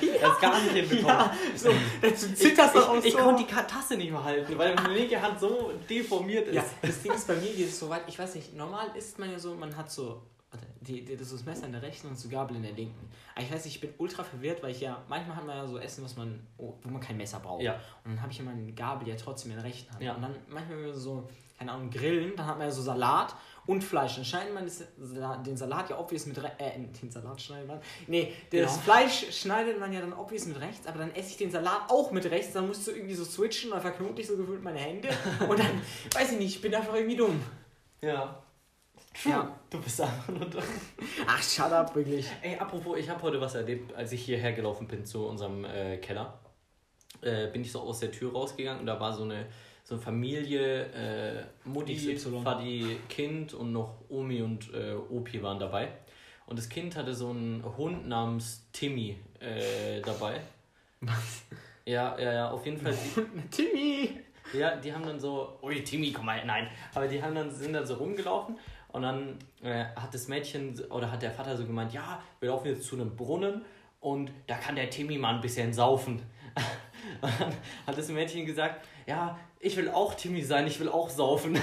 Junge. 0.01 0.19
Das 0.21 0.39
gar 0.39 0.61
nicht 0.61 0.73
hinbekommen. 0.73 1.07
Ja, 1.07 1.37
so, 1.55 1.69
Ich, 2.01 2.35
zitterst 2.35 2.75
doch 2.75 2.89
auch 2.89 2.97
ich, 2.97 3.05
ich 3.05 3.13
so. 3.13 3.19
konnte 3.19 3.43
die 3.43 3.51
Tasse 3.53 3.95
nicht 3.95 4.11
mehr 4.11 4.23
halten, 4.23 4.57
weil 4.57 4.75
meine 4.75 4.93
linke 4.93 5.21
Hand 5.21 5.39
so 5.39 5.71
deformiert 5.89 6.47
ist. 6.47 6.55
Ja, 6.55 6.63
das 6.81 7.01
Ding 7.01 7.11
ist 7.13 7.27
bei 7.27 7.35
mir 7.35 7.53
geht 7.53 7.67
es 7.67 7.79
so 7.79 7.89
weit, 7.89 8.03
ich 8.07 8.17
weiß 8.17 8.35
nicht, 8.35 8.55
normal 8.55 8.87
isst 8.95 9.19
man 9.19 9.31
ja 9.31 9.39
so, 9.39 9.53
man 9.53 9.75
hat 9.75 9.91
so 9.91 10.21
Warte, 10.54 10.68
die, 10.82 11.04
die, 11.04 11.18
das 11.18 11.28
ist 11.32 11.34
das 11.34 11.45
Messer 11.45 11.66
in 11.66 11.72
der 11.72 11.82
rechten 11.82 12.08
und 12.08 12.16
das 12.16 12.30
Gabel 12.30 12.56
in 12.56 12.62
der 12.62 12.74
linken. 12.74 13.10
Aber 13.34 13.43
ich 13.43 13.51
weiß 13.51 13.66
nicht, 13.66 13.76
ich 13.76 13.82
bin 13.82 13.89
ultra 13.97 14.24
verwirrt, 14.24 14.62
weil 14.62 14.70
ich 14.70 14.82
ja, 14.82 15.01
manchmal 15.10 15.36
hat 15.36 15.45
man 15.47 15.58
ja 15.58 15.68
so 15.68 15.80
Essen, 15.80 16.04
was 16.04 16.16
man, 16.16 16.45
oh, 16.58 16.76
wo 16.84 16.89
man 16.89 17.01
kein 17.01 17.18
Messer 17.18 17.39
braucht. 17.39 17.64
Ja. 17.64 17.74
Und 18.06 18.12
dann 18.12 18.22
habe 18.22 18.32
ich 18.32 18.38
ja 18.38 18.43
meine 18.43 18.72
Gabel 18.74 19.08
ja 19.08 19.16
trotzdem 19.16 19.51
in 19.51 19.58
der 19.58 19.66
rechten 19.66 19.91
Hand. 19.91 20.04
Ja. 20.04 20.14
Und 20.14 20.22
dann 20.22 20.36
manchmal, 20.47 20.78
wenn 20.78 20.86
wir 20.86 20.93
so, 20.93 21.28
keine 21.58 21.72
Ahnung, 21.72 21.89
grillen, 21.89 22.36
dann 22.36 22.45
hat 22.45 22.60
man 22.60 22.68
ja 22.68 22.72
so 22.72 22.84
Salat 22.84 23.36
und 23.66 23.84
Fleisch. 23.84 24.16
Dann 24.16 24.26
schneidet 24.26 24.54
man 24.54 24.66
das, 24.66 24.84
den 25.43 25.58
Salat 25.58 25.89
ja 25.89 25.99
obvious 25.99 26.28
mit 26.28 26.41
rechts, 26.43 26.58
äh, 26.60 26.72
den 26.80 27.10
Salat 27.10 27.41
schneidet 27.41 27.68
man, 27.68 27.80
nee, 28.06 28.32
das 28.51 28.60
Ja. 28.60 28.68
Fleisch 28.68 29.26
schneidet 29.32 29.80
man 29.80 29.91
ja 29.91 30.01
dann 30.01 30.14
obvious 30.14 30.45
mit 30.45 30.60
rechts, 30.60 30.86
aber 30.86 30.99
dann 30.99 31.16
esse 31.16 31.30
ich 31.30 31.38
den 31.38 31.49
Salat 31.49 31.89
auch 31.89 32.12
mit 32.12 32.26
rechts, 32.26 32.54
dann 32.54 32.68
musst 32.68 32.86
du 32.86 32.91
irgendwie 32.91 33.16
so 33.16 33.24
switchen, 33.24 33.72
dann 33.72 33.82
verknote 33.82 34.22
ich 34.22 34.28
so 34.28 34.38
gefühlt 34.38 34.64
meine 34.64 34.80
Hände 34.80 35.10
und 35.49 35.58
dann, 35.58 35.82
weiß 36.14 36.34
ich 36.34 36.38
nicht, 36.38 36.56
ich 36.58 36.62
bin 36.62 36.76
einfach 36.76 36.93
irgendwie 36.93 37.16
dumm. 37.16 37.41
Ja. 38.01 38.43
Ja. 39.26 39.59
Du 39.70 39.80
bist 39.82 40.01
einfach 40.01 40.30
nur 40.30 40.45
dumm. 40.45 40.64
Ach, 41.28 41.41
shut 41.41 41.72
up, 41.72 41.95
wirklich. 41.95 42.28
Ey, 42.41 42.57
apropos, 42.57 42.97
ich 42.97 43.09
habe 43.09 43.22
heute 43.22 43.39
was 43.39 43.55
erlebt, 43.55 43.93
als 43.95 44.11
ich 44.11 44.24
hierher 44.24 44.53
gelaufen 44.53 44.88
bin 44.88 45.05
zu 45.05 45.26
unserem 45.28 45.66
äh, 45.66 45.97
Keller. 45.97 46.39
Äh, 47.22 47.47
bin 47.47 47.61
ich 47.61 47.72
so 47.72 47.82
aus 47.82 47.99
der 47.99 48.11
Tür 48.11 48.34
rausgegangen 48.34 48.82
und 48.82 48.86
da 48.86 48.99
war 48.99 49.14
so 49.14 49.24
eine, 49.24 49.47
so 49.84 49.95
eine 49.95 50.03
Familie, 50.03 50.86
äh, 50.91 51.43
Mutti, 51.64 51.95
XY. 51.95 52.43
Vati, 52.43 52.97
Kind 53.07 53.53
und 53.53 53.72
noch 53.72 54.01
Omi 54.09 54.41
und 54.41 54.74
äh, 54.74 54.93
Opi 54.93 55.41
waren 55.41 55.59
dabei. 55.59 55.89
Und 56.45 56.59
das 56.59 56.68
Kind 56.68 56.95
hatte 56.95 57.14
so 57.14 57.30
einen 57.30 57.64
Hund 57.78 58.07
namens 58.07 58.68
Timmy 58.74 59.18
äh, 59.39 60.01
dabei. 60.01 60.41
Was? 61.01 61.43
Ja, 61.86 62.18
ja, 62.20 62.34
ja, 62.34 62.51
auf 62.51 62.66
jeden 62.66 62.78
Fall. 62.78 62.95
Timmy! 63.51 64.20
Ja, 64.53 64.76
die 64.76 64.93
haben 64.93 65.05
dann 65.05 65.20
so, 65.20 65.57
ui 65.61 65.84
Timmy, 65.84 66.11
komm 66.11 66.26
mal, 66.26 66.45
nein. 66.45 66.68
Aber 66.93 67.07
die 67.07 67.22
haben 67.22 67.34
dann, 67.34 67.49
sind 67.49 67.74
dann 67.74 67.86
so 67.86 67.95
rumgelaufen 67.95 68.57
und 68.93 69.01
dann 69.01 69.37
äh, 69.63 69.85
hat 69.95 70.13
das 70.13 70.27
Mädchen 70.27 70.79
oder 70.89 71.11
hat 71.11 71.21
der 71.21 71.31
Vater 71.31 71.57
so 71.57 71.65
gemeint, 71.65 71.93
ja, 71.93 72.21
wir 72.39 72.49
laufen 72.49 72.67
jetzt 72.67 72.85
zu 72.85 72.95
einem 72.95 73.15
Brunnen 73.15 73.65
und 73.99 74.31
da 74.47 74.55
kann 74.55 74.75
der 74.75 74.89
Timmy 74.89 75.17
mal 75.17 75.35
ein 75.35 75.41
bisschen 75.41 75.73
saufen. 75.73 76.21
Und 77.21 77.31
dann 77.39 77.53
hat 77.87 77.97
das 77.97 78.09
Mädchen 78.09 78.45
gesagt, 78.45 78.85
ja, 79.05 79.37
ich 79.59 79.75
will 79.77 79.89
auch 79.89 80.13
Timmy 80.13 80.41
sein, 80.41 80.67
ich 80.67 80.79
will 80.79 80.89
auch 80.89 81.09
saufen. 81.09 81.53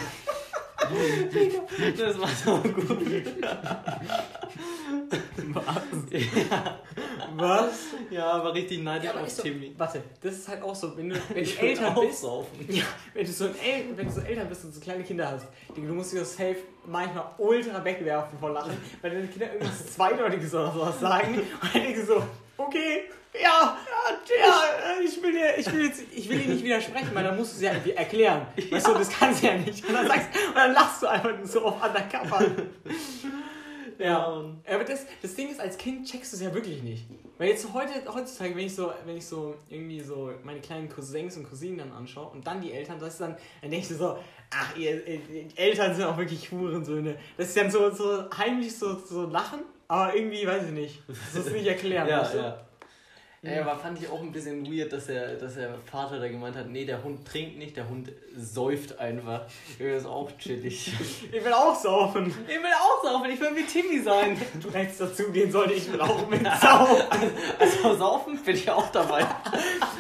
das 1.99 2.19
war 2.19 2.29
so 2.29 2.59
gut. 2.59 3.27
Was? 5.53 5.83
Ja, 6.51 6.79
Was? 7.37 7.71
ja 8.11 8.43
war 8.45 8.53
richtig 8.55 8.83
neidisch 8.83 9.11
Ja, 9.15 9.21
auf 9.21 9.37
Timmy. 9.43 9.75
warte, 9.77 10.03
das 10.23 10.35
ist 10.35 10.49
halt 10.49 10.63
auch 10.63 10.75
so, 10.75 10.97
wenn 10.97 11.09
du, 11.11 11.15
wenn 11.29 11.35
du 11.37 11.41
Ich 11.41 11.61
will 11.61 11.69
älter 11.71 11.97
auch 11.97 12.01
bist, 12.05 12.21
saufen. 12.21 12.65
ja, 12.69 12.85
wenn 13.15 13.27
du 13.27 13.33
so 13.33 13.45
ein 13.45 13.55
El 13.65 13.97
wenn 13.97 14.07
du 14.07 14.13
so 14.13 14.21
älter 14.21 14.45
bist 14.45 14.65
und 14.65 14.75
so 14.75 14.81
kleine 14.81 15.03
Kinder 15.05 15.31
hast, 15.31 15.47
du 15.75 15.81
musst 15.83 16.13
dir 16.13 16.21
das 16.21 16.33
safe 16.37 16.57
manchmal 16.87 17.25
ultra 17.39 17.85
wegwerfen 17.85 18.39
vor 18.39 18.51
Lachen, 18.51 18.77
weil 19.03 19.11
deine 19.11 19.27
Kinder 19.29 19.53
irgendwas 19.53 19.87
Zweideutiges 19.95 20.55
oder 20.55 20.73
sowas 20.73 21.01
sagen 21.01 21.35
und 21.39 21.75
dann 21.75 21.83
denkst 21.83 22.01
du 22.01 22.07
so, 22.07 22.23
okay, 22.57 23.05
ja, 23.33 23.77
ja, 23.87 24.45
ja, 24.45 24.55
ich 25.05 25.23
will 25.23 25.31
dir, 25.31 25.57
ich 25.57 25.73
will 25.73 25.85
jetzt, 25.87 26.03
ich 26.13 26.29
will 26.29 26.39
dir 26.41 26.49
nicht 26.49 26.65
widersprechen, 26.65 27.11
weil 27.15 27.23
dann 27.23 27.37
musst 27.37 27.53
du 27.53 27.57
es 27.59 27.63
ja 27.63 27.71
irgendwie 27.73 27.93
erklären. 27.93 28.45
Weißt 28.73 28.89
du, 28.89 28.95
das 28.95 29.09
kannst 29.09 29.41
du 29.41 29.47
ja 29.47 29.55
nicht. 29.55 29.87
Und 29.87 29.95
dann 29.95 30.09
sagst, 30.09 30.29
und 30.49 30.57
dann 30.57 30.73
lachst 30.73 31.01
du 31.01 31.07
einfach 31.07 31.31
so 31.45 31.65
auf 31.65 31.77
undercover. 31.81 32.45
Ja, 34.01 34.43
aber 34.67 34.85
das, 34.85 35.07
das 35.21 35.35
Ding 35.35 35.51
ist, 35.51 35.61
als 35.61 35.77
Kind 35.77 36.07
checkst 36.07 36.33
du 36.33 36.37
es 36.37 36.43
ja 36.43 36.55
wirklich 36.55 36.83
nicht. 36.83 37.05
Weil 37.39 37.49
jetzt 37.49 37.67
heute, 37.73 37.93
heutzutage, 38.13 38.57
wenn 38.57 38.67
ich 38.67 38.75
so, 38.75 38.93
wenn 39.05 39.17
ich 39.17 39.27
so 39.27 39.55
irgendwie 39.69 40.01
so 40.01 40.31
meine 40.43 40.61
kleinen 40.61 40.89
Cousins 40.89 41.37
und 41.37 41.49
Cousinen 41.49 41.79
dann 41.79 41.93
anschaue 41.93 42.31
und 42.31 42.47
dann 42.47 42.61
die 42.61 42.73
Eltern, 42.73 42.99
das 42.99 43.15
ist 43.15 43.21
dann, 43.21 43.37
dann 43.61 43.71
denke 43.71 43.87
ich 43.91 43.99
so, 43.99 44.19
ach, 44.51 44.77
ihr, 44.77 45.07
ihr, 45.07 45.21
Eltern 45.57 45.95
sind 45.95 46.05
auch 46.05 46.17
wirklich 46.17 46.51
Hurensöhne. 46.51 47.17
Das 47.37 47.49
ist 47.49 47.57
dann 47.57 47.71
so, 47.71 47.91
so 47.91 48.31
heimlich 48.37 48.77
so, 48.77 48.99
so 48.99 49.27
lachen, 49.27 49.61
aber 49.89 50.15
irgendwie, 50.15 50.47
weiß 50.47 50.67
ich 50.67 50.73
nicht. 50.73 51.03
Das 51.09 51.47
ist 51.47 51.53
nicht 51.53 51.67
erklären. 51.67 52.09
Ja, 52.09 52.23
du? 52.25 52.70
Ja. 53.43 53.63
Aber 53.63 53.79
fand 53.79 54.01
ich 54.03 54.09
auch 54.09 54.21
ein 54.21 54.33
bisschen 54.33 54.67
weird, 54.67 54.93
dass 54.93 55.07
der, 55.07 55.37
dass 55.37 55.55
der 55.55 55.75
Vater 55.91 56.19
da 56.19 56.29
gemeint 56.29 56.57
hat, 56.57 56.69
nee, 56.69 56.85
der 56.85 57.03
Hund 57.03 57.27
trinkt 57.27 57.59
nicht, 57.59 57.77
der 57.77 57.89
Hund 57.89 58.11
säuft 58.37 58.99
einfach. 58.99 59.43
Das 59.79 60.03
ist 60.03 60.07
auch 60.07 60.31
chillig. 60.39 60.93
Ich 61.33 61.45
will 61.45 61.53
auch 61.53 61.75
saufen. 61.75 62.27
Ich 62.47 62.55
will 62.57 62.65
auch 62.79 63.03
saufen, 63.03 63.31
ich 63.31 63.41
will 63.41 63.57
wie 63.57 63.65
Timmy 63.65 64.01
sein. 64.03 64.41
Du 64.63 64.71
hättest 64.73 65.01
dazu 65.01 65.31
gehen 65.31 65.51
sollte, 65.51 65.75
ich 65.75 65.91
will 65.93 66.01
auch 66.01 66.29
mit 66.29 66.43
saufen. 66.61 67.31
Also 67.59 67.97
saufen 67.97 68.39
bin 68.45 68.57
ich 68.57 68.71
auch 68.71 68.91
dabei. 68.91 69.27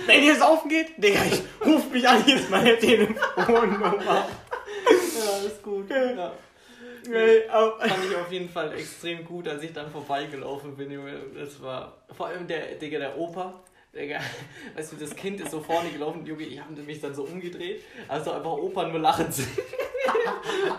Wenn 0.07 0.23
ihr 0.23 0.37
saufen 0.37 0.69
geht, 0.69 1.03
Digga, 1.03 1.21
ich 1.25 1.43
ruf 1.67 1.91
mich 1.91 2.07
an, 2.07 2.23
hier 2.25 2.37
ist 2.37 2.51
meine 2.51 2.79
Telefonnummer. 2.79 3.95
Ja, 4.03 5.47
ist 5.47 5.63
gut. 5.63 5.89
Ja. 5.91 6.33
Aber- 7.51 7.79
Fand 7.81 8.05
ich 8.11 8.17
auf 8.17 8.31
jeden 8.33 8.49
Fall 8.49 8.73
extrem 8.75 9.25
gut, 9.25 9.49
als 9.49 9.63
ich 9.63 9.73
dann 9.73 9.91
vorbeigelaufen 9.91 10.77
bin, 10.77 10.91
Junge. 10.91 11.19
Das 11.35 11.61
war 11.63 12.03
vor 12.17 12.27
allem 12.27 12.47
der, 12.47 12.75
Digga, 12.77 12.99
der 12.99 13.17
Opa. 13.19 13.63
Digga, 13.95 14.21
weißt 14.77 14.93
du, 14.93 14.97
das 14.97 15.15
Kind 15.17 15.41
ist 15.41 15.51
so 15.51 15.61
vorne 15.61 15.91
gelaufen, 15.91 16.25
Junge, 16.25 16.45
ich 16.45 16.61
habe 16.61 16.73
mich 16.83 17.01
dann 17.01 17.13
so 17.15 17.25
umgedreht, 17.25 17.83
also 18.07 18.31
einfach 18.33 18.53
Opa 18.53 18.87
nur 18.87 19.01
lachen 19.01 19.31
sehen. 19.33 19.49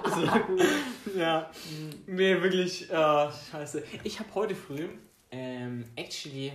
Das 0.04 0.28
war 0.28 0.40
gut. 0.42 0.62
Ja, 1.16 1.50
nee, 2.08 2.42
wirklich, 2.42 2.90
äh, 2.90 3.28
scheiße. 3.52 3.84
Ich 4.04 4.20
habe 4.20 4.30
heute 4.36 4.56
früh 4.56 4.88
ähm, 5.32 5.86
actually 5.96 6.52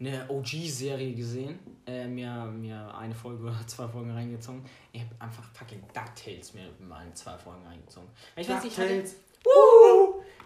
eine 0.00 0.24
OG-Serie 0.28 1.14
gesehen, 1.14 1.58
äh, 1.86 2.06
mir, 2.06 2.46
mir 2.46 2.94
eine 2.94 3.14
Folge 3.14 3.44
oder 3.44 3.66
zwei 3.66 3.86
Folgen 3.86 4.10
reingezogen. 4.10 4.64
Ich 4.92 5.02
habe 5.02 5.10
einfach 5.18 5.44
fucking 5.52 5.82
DuckTales 5.92 6.54
mir 6.54 6.70
mal 6.80 7.06
in 7.06 7.14
zwei 7.14 7.36
Folgen 7.36 7.66
reingezogen. 7.66 8.08
Weil 8.34 8.44
ich 8.44 8.50
weiß 8.50 8.64
nicht, 8.64 8.78
ich 8.78 8.84
hatte! 8.84 9.04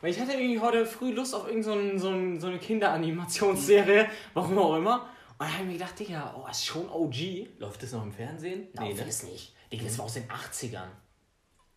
Weil 0.01 0.11
ich 0.11 0.21
hatte 0.21 0.33
irgendwie 0.33 0.61
heute 0.61 0.85
früh 0.85 1.13
Lust 1.13 1.35
auf 1.35 1.47
irgendeine 1.47 1.99
so, 1.99 2.11
ein, 2.11 2.41
so 2.41 2.49
eine 2.49 2.59
Kinderanimationsserie, 2.59 4.09
warum 4.35 4.59
auch 4.59 4.77
immer. 4.77 5.09
Und 5.39 5.41
dann 5.41 5.53
habe 5.53 5.63
ich 5.63 5.69
mir 5.69 5.73
gedacht, 5.75 5.99
Digga, 5.99 6.35
oh, 6.37 6.49
ist 6.49 6.65
schon 6.65 6.89
OG. 6.89 7.59
Läuft 7.59 7.83
das 7.83 7.93
noch 7.93 8.03
im 8.03 8.13
Fernsehen? 8.13 8.69
Nee, 8.79 8.93
nee, 8.93 9.05
das 9.05 9.23
nicht. 9.23 9.55
Digga, 9.73 9.85
das 9.85 9.99
war 9.99 10.05
aus 10.05 10.15
den 10.15 10.29
80ern. 10.29 10.89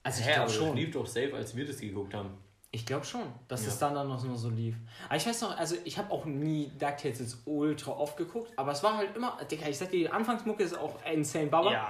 Also 0.04 0.22
ich 0.22 0.28
Hä, 0.28 0.34
glaube 0.34 0.42
aber 0.42 0.54
schon. 0.54 0.68
das 0.68 0.76
lief 0.76 0.92
doch 0.92 1.06
safe, 1.06 1.34
als 1.36 1.56
wir 1.56 1.66
das 1.66 1.80
geguckt 1.80 2.14
haben. 2.14 2.38
Ich 2.72 2.86
glaube 2.86 3.06
schon, 3.06 3.24
dass 3.48 3.64
Ja. 3.64 3.70
es 3.70 3.80
dann, 3.80 3.96
dann 3.96 4.08
noch 4.10 4.20
so- 4.20 4.36
so 4.36 4.50
lief. 4.50 4.76
Aber 5.08 5.16
ich 5.16 5.26
weiß 5.26 5.42
noch, 5.42 5.58
also 5.58 5.76
ich 5.86 5.98
habe 5.98 6.12
auch 6.12 6.26
nie 6.26 6.70
DuckTales 6.78 7.20
jetzt 7.20 7.38
ultra 7.46 7.92
oft 7.92 8.18
geguckt, 8.18 8.52
aber 8.58 8.72
es 8.74 8.84
war 8.84 8.98
halt 8.98 9.16
immer, 9.16 9.38
Digga, 9.50 9.68
ich 9.68 9.78
sag 9.78 9.90
dir, 9.90 10.00
die 10.00 10.10
Anfangsmucke 10.10 10.64
ist 10.64 10.78
auch 10.78 10.96
insane 11.12 11.48
Baba. 11.48 11.72
ja. 11.72 11.88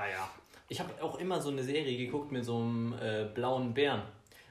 Ich 0.69 0.79
habe 0.79 0.91
auch 1.01 1.17
immer 1.19 1.41
so 1.41 1.49
eine 1.49 1.63
Serie 1.63 1.97
geguckt 1.97 2.31
mit 2.31 2.43
so 2.45 2.57
einem 2.57 2.93
äh, 3.01 3.25
blauen 3.33 3.73
Bären 3.73 4.01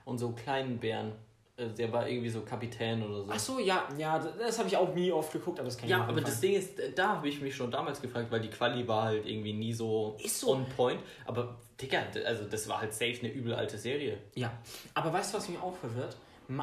und 0.06 0.16
so 0.18 0.30
kleinen 0.32 0.78
Bären. 0.78 1.12
Äh, 1.56 1.68
der 1.70 1.92
war 1.92 2.08
irgendwie 2.08 2.28
so 2.28 2.42
Kapitän 2.42 3.02
oder 3.02 3.24
so. 3.24 3.30
Ach 3.30 3.38
so, 3.38 3.58
ja, 3.58 3.88
ja, 3.96 4.18
das, 4.18 4.58
habe 4.58 4.68
ich 4.68 4.76
auch 4.76 4.94
nie 4.94 5.10
oft 5.10 5.32
geguckt, 5.32 5.58
aber 5.58 5.68
das 5.68 5.76
kann 5.78 5.86
ich 5.86 5.90
Ja, 5.90 6.04
aber 6.04 6.20
das 6.20 6.40
Ding 6.40 6.54
ist, 6.54 6.72
da 6.94 7.08
habe 7.16 7.28
ich 7.28 7.40
mich 7.40 7.54
schon 7.54 7.70
damals 7.70 8.00
gefragt, 8.00 8.30
weil 8.30 8.40
die 8.40 8.50
Quali 8.50 8.86
war 8.86 9.04
halt 9.04 9.26
irgendwie 9.26 9.54
nie 9.54 9.72
so, 9.72 10.16
Ist 10.22 10.40
so. 10.40 10.52
on 10.52 10.66
point. 10.76 11.00
Aber, 11.24 11.56
Digga, 11.80 12.02
also 12.24 12.44
das 12.44 12.68
war 12.68 12.80
halt 12.80 12.92
safe 12.92 13.18
eine 13.20 13.32
übel 13.32 13.54
alte 13.54 13.78
Serie. 13.78 14.18
Ja, 14.34 14.52
aber 14.94 15.12
weißt 15.12 15.32
du, 15.32 15.38
was 15.38 15.48
mich 15.48 15.58
auch 15.58 15.76
verwirrt? 15.76 16.16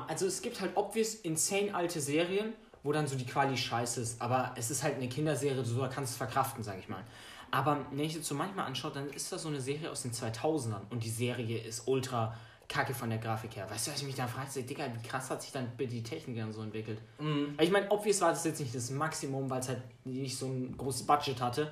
Also 0.08 0.28
es 0.28 0.42
gibt 0.42 0.62
halt 0.62 0.72
obvious 0.76 1.16
insane 1.16 1.74
alte 1.74 2.00
Serien, 2.00 2.54
wo 2.84 2.92
dann 2.92 3.08
so 3.08 3.16
die 3.16 3.26
Quali 3.26 3.58
scheiße 3.58 4.02
ist, 4.02 4.22
aber 4.22 4.54
es 4.56 4.70
ist 4.72 4.84
halt 4.84 4.96
eine 4.96 5.10
Kinderserie, 5.10 5.62
du 5.62 5.90
kannst 5.90 6.14
es 6.14 6.18
verkraften, 6.18 6.64
sag 6.64 6.80
ich 6.80 6.88
mal. 6.88 7.04
Aber 7.52 7.86
wenn 7.92 8.06
ich 8.06 8.18
das 8.18 8.28
so 8.28 8.36
manchmal 8.36 8.66
anschaue, 8.66 8.92
dann 8.92 9.10
ist 9.10 9.32
das 9.32 9.44
so 9.44 9.50
eine 9.50 9.62
Serie 9.62 9.92
aus 9.92 10.02
den 10.02 10.12
2000ern 10.12 10.82
und 10.90 11.04
die 11.04 11.10
Serie 11.10 11.60
ist 11.60 11.88
ultra 11.88 12.36
kacke 12.68 12.94
von 12.94 13.10
der 13.10 13.20
Grafik 13.20 13.56
her. 13.56 13.70
Weißt 13.70 13.88
du, 13.88 13.92
was 13.92 14.02
ich 14.02 14.08
mich 14.08 14.16
dann 14.16 14.30
frage? 14.30 14.64
Digga, 14.64 14.86
wie 14.94 15.08
krass 15.08 15.30
hat 15.30 15.42
sich 15.42 15.52
dann 15.52 15.72
die 15.78 16.04
Technik 16.04 16.38
dann 16.38 16.52
so 16.52 16.62
entwickelt? 16.62 17.00
Mhm. 17.20 17.58
Ich 17.60 17.72
meine, 17.72 17.90
obvious 17.92 18.22
war 18.22 18.32
das 18.32 18.44
jetzt 18.46 18.60
nicht 18.60 18.74
das 18.74 18.90
Maximum, 18.90 19.50
weil 19.50 19.60
es 19.60 19.70
halt 19.70 19.82
nicht 20.06 20.38
so 20.38 20.48
ein 20.48 20.76
großes 20.78 21.06
Budget 21.06 21.40
hatte. 21.42 21.72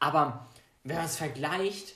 Aber 0.00 0.46
wenn 0.84 0.96
man 0.96 1.06
es 1.06 1.16
vergleicht, 1.16 1.94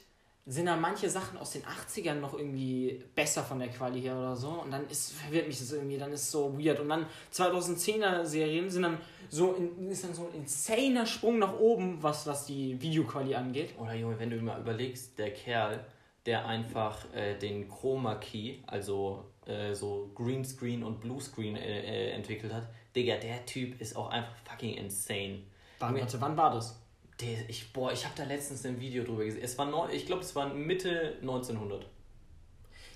sind 0.48 0.66
da 0.66 0.76
manche 0.76 1.10
Sachen 1.10 1.38
aus 1.38 1.50
den 1.50 1.62
80ern 1.62 2.14
noch 2.14 2.34
irgendwie 2.34 3.02
besser 3.16 3.42
von 3.42 3.58
der 3.58 3.68
Quali 3.68 4.00
her 4.00 4.16
oder 4.16 4.36
so. 4.36 4.50
Und 4.50 4.70
dann 4.70 4.88
ist, 4.88 5.12
verwirrt 5.12 5.48
mich 5.48 5.58
das 5.58 5.72
irgendwie, 5.72 5.98
dann 5.98 6.12
ist 6.12 6.22
es 6.22 6.30
so 6.30 6.56
weird. 6.56 6.78
Und 6.78 6.88
dann 6.88 7.06
2010er 7.34 8.24
Serien 8.24 8.70
sind 8.70 8.82
dann 8.82 8.98
so, 9.28 9.54
in, 9.54 9.90
ist 9.90 10.04
dann 10.04 10.14
so 10.14 10.28
ein 10.28 10.42
insaner 10.42 11.04
Sprung 11.04 11.40
nach 11.40 11.58
oben, 11.58 12.00
was, 12.00 12.28
was 12.28 12.46
die 12.46 12.80
Videoquali 12.80 13.34
angeht. 13.34 13.74
Oder 13.76 13.94
Junge, 13.94 14.20
wenn 14.20 14.30
du 14.30 14.40
mal 14.40 14.60
überlegst, 14.60 15.18
der 15.18 15.32
Kerl, 15.32 15.84
der 16.26 16.46
einfach 16.46 17.12
äh, 17.14 17.38
den 17.38 17.68
Chroma 17.68 18.16
Key, 18.16 18.56
also 18.66 19.24
äh, 19.46 19.74
so 19.74 20.10
Greenscreen 20.14 20.82
und 20.82 21.00
Bluescreen 21.00 21.56
äh, 21.56 22.08
äh, 22.08 22.10
entwickelt 22.10 22.52
hat, 22.52 22.68
Digga, 22.94 23.16
der 23.16 23.44
Typ 23.46 23.80
ist 23.80 23.94
auch 23.94 24.10
einfach 24.10 24.34
fucking 24.44 24.74
insane. 24.74 25.42
Wann, 25.78 25.94
warte, 25.98 26.20
wann 26.20 26.36
war 26.36 26.50
das? 26.50 26.80
Der, 27.20 27.48
ich, 27.48 27.72
boah, 27.72 27.92
ich 27.92 28.04
habe 28.04 28.14
da 28.16 28.24
letztens 28.24 28.64
ein 28.66 28.80
Video 28.80 29.04
drüber 29.04 29.24
gesehen. 29.24 29.42
Es 29.42 29.56
war 29.56 29.66
neu, 29.66 29.88
ich 29.90 30.06
glaube, 30.06 30.22
es 30.22 30.34
war 30.34 30.52
Mitte 30.52 31.16
1900. 31.20 31.86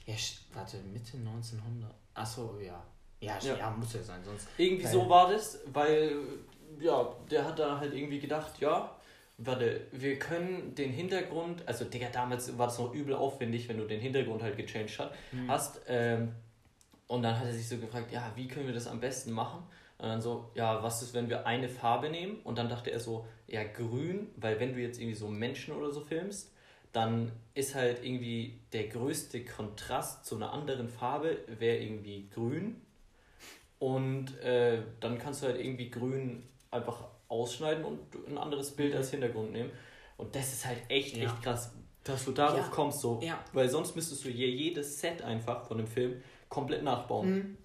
Ja, 0.06 0.14
warte, 0.52 0.78
Mitte 0.78 1.16
1900. 1.18 1.94
Achso, 2.14 2.58
ja. 2.58 2.82
Ja, 3.20 3.38
Ja. 3.42 3.56
ja. 3.56 3.70
muss 3.70 3.92
ja 3.92 4.02
sein, 4.02 4.24
sonst. 4.24 4.48
Irgendwie 4.56 4.82
Geil. 4.82 4.92
so 4.92 5.08
war 5.08 5.30
das, 5.30 5.60
weil, 5.72 6.16
ja, 6.80 7.14
der 7.30 7.44
hat 7.44 7.58
da 7.58 7.78
halt 7.78 7.94
irgendwie 7.94 8.18
gedacht, 8.18 8.58
ja, 8.60 8.96
warte, 9.40 9.82
wir 9.92 10.18
können 10.18 10.74
den 10.74 10.90
Hintergrund, 10.90 11.62
also 11.66 11.84
Digga, 11.84 12.08
damals 12.12 12.56
war 12.58 12.66
das 12.66 12.78
noch 12.78 12.94
übel 12.94 13.14
aufwendig, 13.14 13.68
wenn 13.68 13.78
du 13.78 13.86
den 13.86 14.00
Hintergrund 14.00 14.42
halt 14.42 14.56
gechanged 14.56 14.98
hat, 14.98 15.12
hast, 15.48 15.80
ähm, 15.88 16.32
und 17.10 17.22
dann 17.22 17.36
hat 17.36 17.46
er 17.46 17.52
sich 17.52 17.68
so 17.68 17.76
gefragt, 17.76 18.12
ja, 18.12 18.30
wie 18.36 18.46
können 18.46 18.68
wir 18.68 18.72
das 18.72 18.86
am 18.86 19.00
besten 19.00 19.32
machen? 19.32 19.64
Und 19.98 20.06
dann 20.06 20.22
so, 20.22 20.48
ja, 20.54 20.80
was 20.80 21.02
ist, 21.02 21.12
wenn 21.12 21.28
wir 21.28 21.44
eine 21.44 21.68
Farbe 21.68 22.08
nehmen? 22.08 22.38
Und 22.44 22.56
dann 22.56 22.68
dachte 22.68 22.92
er 22.92 23.00
so, 23.00 23.26
ja, 23.48 23.64
grün, 23.64 24.28
weil 24.36 24.60
wenn 24.60 24.74
du 24.74 24.80
jetzt 24.80 25.00
irgendwie 25.00 25.16
so 25.16 25.26
Menschen 25.26 25.74
oder 25.74 25.90
so 25.90 26.02
filmst, 26.02 26.52
dann 26.92 27.32
ist 27.54 27.74
halt 27.74 28.04
irgendwie 28.04 28.60
der 28.72 28.86
größte 28.86 29.44
Kontrast 29.44 30.24
zu 30.24 30.36
einer 30.36 30.52
anderen 30.52 30.88
Farbe, 30.88 31.38
wäre 31.58 31.78
irgendwie 31.78 32.28
grün. 32.32 32.80
Und 33.80 34.38
äh, 34.38 34.80
dann 35.00 35.18
kannst 35.18 35.42
du 35.42 35.48
halt 35.48 35.58
irgendwie 35.58 35.90
grün 35.90 36.44
einfach 36.70 37.08
ausschneiden 37.30 37.84
und 37.84 38.00
ein 38.28 38.36
anderes 38.38 38.72
Bild 38.72 38.94
als 38.94 39.10
Hintergrund 39.10 39.52
nehmen. 39.52 39.70
Und 40.16 40.34
das 40.34 40.52
ist 40.52 40.66
halt 40.66 40.78
echt, 40.88 41.16
Ja. 41.16 41.24
echt 41.24 41.42
krass, 41.42 41.72
dass 42.04 42.24
du 42.24 42.32
darauf 42.32 42.58
Ja. 42.58 42.68
kommst, 42.68 43.00
so. 43.00 43.20
Ja. 43.22 43.42
Weil 43.52 43.68
sonst 43.68 43.96
müsstest 43.96 44.24
du 44.24 44.28
hier 44.28 44.48
jedes 44.50 45.00
Set 45.00 45.22
einfach 45.22 45.66
von 45.66 45.78
dem 45.78 45.86
Film 45.86 46.22
komplett 46.48 46.82
nachbauen. 46.82 47.32
Mhm. 47.34 47.58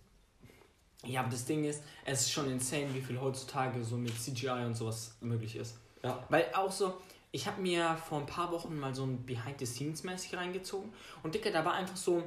Ja, 1.05 1.21
aber 1.21 1.29
das 1.29 1.45
Ding 1.45 1.65
ist, 1.65 1.83
es 2.05 2.21
ist 2.21 2.31
schon 2.31 2.49
insane, 2.49 2.93
wie 2.93 3.01
viel 3.01 3.19
heutzutage 3.19 3.83
so 3.83 3.95
mit 3.97 4.13
CGI 4.19 4.65
und 4.65 4.73
sowas 4.75 5.17
möglich 5.21 5.55
ist. 5.55 5.77
Ja. 6.03 6.23
Weil 6.29 6.47
auch 6.53 6.71
so, 6.71 6.93
ich 7.31 7.45
habe 7.47 7.61
mir 7.61 7.95
vor 7.97 8.19
ein 8.19 8.25
paar 8.25 8.51
Wochen 8.51 8.77
mal 8.79 8.93
so 8.95 9.03
ein 9.03 9.25
Behind-the-Scenes-mäßig 9.25 10.35
reingezogen 10.37 10.93
und 11.23 11.35
Dicke, 11.35 11.51
da 11.51 11.63
war 11.65 11.73
einfach 11.73 11.97
so, 11.97 12.23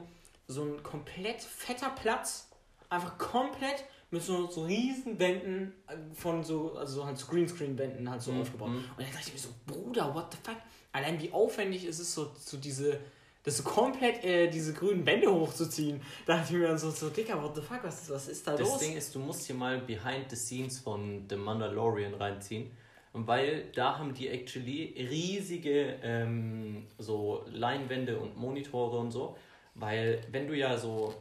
so 0.46 0.62
ein 0.62 0.82
komplett 0.82 1.42
fetter 1.42 1.90
Platz, 1.90 2.48
einfach 2.88 3.18
komplett 3.18 3.84
mit 4.10 4.22
so, 4.22 4.46
so 4.50 4.64
riesen 4.64 5.18
Wänden 5.18 5.72
äh, 5.86 5.94
von 6.14 6.42
so, 6.42 6.72
also 6.74 7.04
halt 7.04 7.18
so 7.18 7.26
Greenscreen-Wänden 7.26 8.08
halt 8.10 8.22
so 8.22 8.32
Mhm. 8.32 8.40
aufgebaut. 8.40 8.70
Mhm. 8.70 8.76
Und 8.76 8.98
dann 8.98 9.06
dachte 9.12 9.24
ich 9.28 9.32
mir 9.34 9.38
so, 9.38 9.48
Bruder, 9.66 10.14
what 10.14 10.32
the 10.32 10.38
fuck? 10.42 10.56
Allein 10.92 11.20
wie 11.20 11.30
aufwendig 11.32 11.84
ist 11.84 11.98
es 11.98 12.14
so, 12.14 12.30
so 12.38 12.56
diese, 12.56 12.98
das 13.44 13.58
so 13.58 13.62
komplett 13.62 14.24
äh, 14.24 14.48
diese 14.50 14.72
grünen 14.72 15.04
Wände 15.04 15.30
hochzuziehen. 15.32 16.00
Da 16.26 16.36
dachte 16.38 16.54
ich 16.54 16.58
mir 16.60 16.68
dann 16.68 16.78
so, 16.78 16.90
so 16.90 17.10
Dicker, 17.10 17.42
what 17.42 17.54
the 17.54 17.60
fuck, 17.62 17.84
was, 17.84 18.08
was 18.10 18.28
ist 18.28 18.46
da 18.46 18.52
Das 18.56 18.66
los? 18.68 18.78
Ding 18.78 18.96
ist, 18.96 19.14
du 19.14 19.18
musst 19.18 19.46
hier 19.46 19.54
mal 19.54 19.78
Behind 19.80 20.30
the 20.30 20.36
Scenes 20.36 20.78
von 20.78 21.26
The 21.28 21.36
Mandalorian 21.36 22.14
reinziehen. 22.14 22.70
Und 23.12 23.26
weil 23.26 23.64
da 23.74 23.98
haben 23.98 24.14
die 24.14 24.28
actually 24.28 24.94
riesige 25.10 25.96
ähm, 26.02 26.86
so 26.98 27.44
Leinwände 27.50 28.18
und 28.18 28.36
Monitore 28.36 28.98
und 28.98 29.10
so. 29.10 29.36
Weil 29.74 30.20
wenn 30.30 30.46
du 30.46 30.54
ja 30.56 30.76
so 30.76 31.14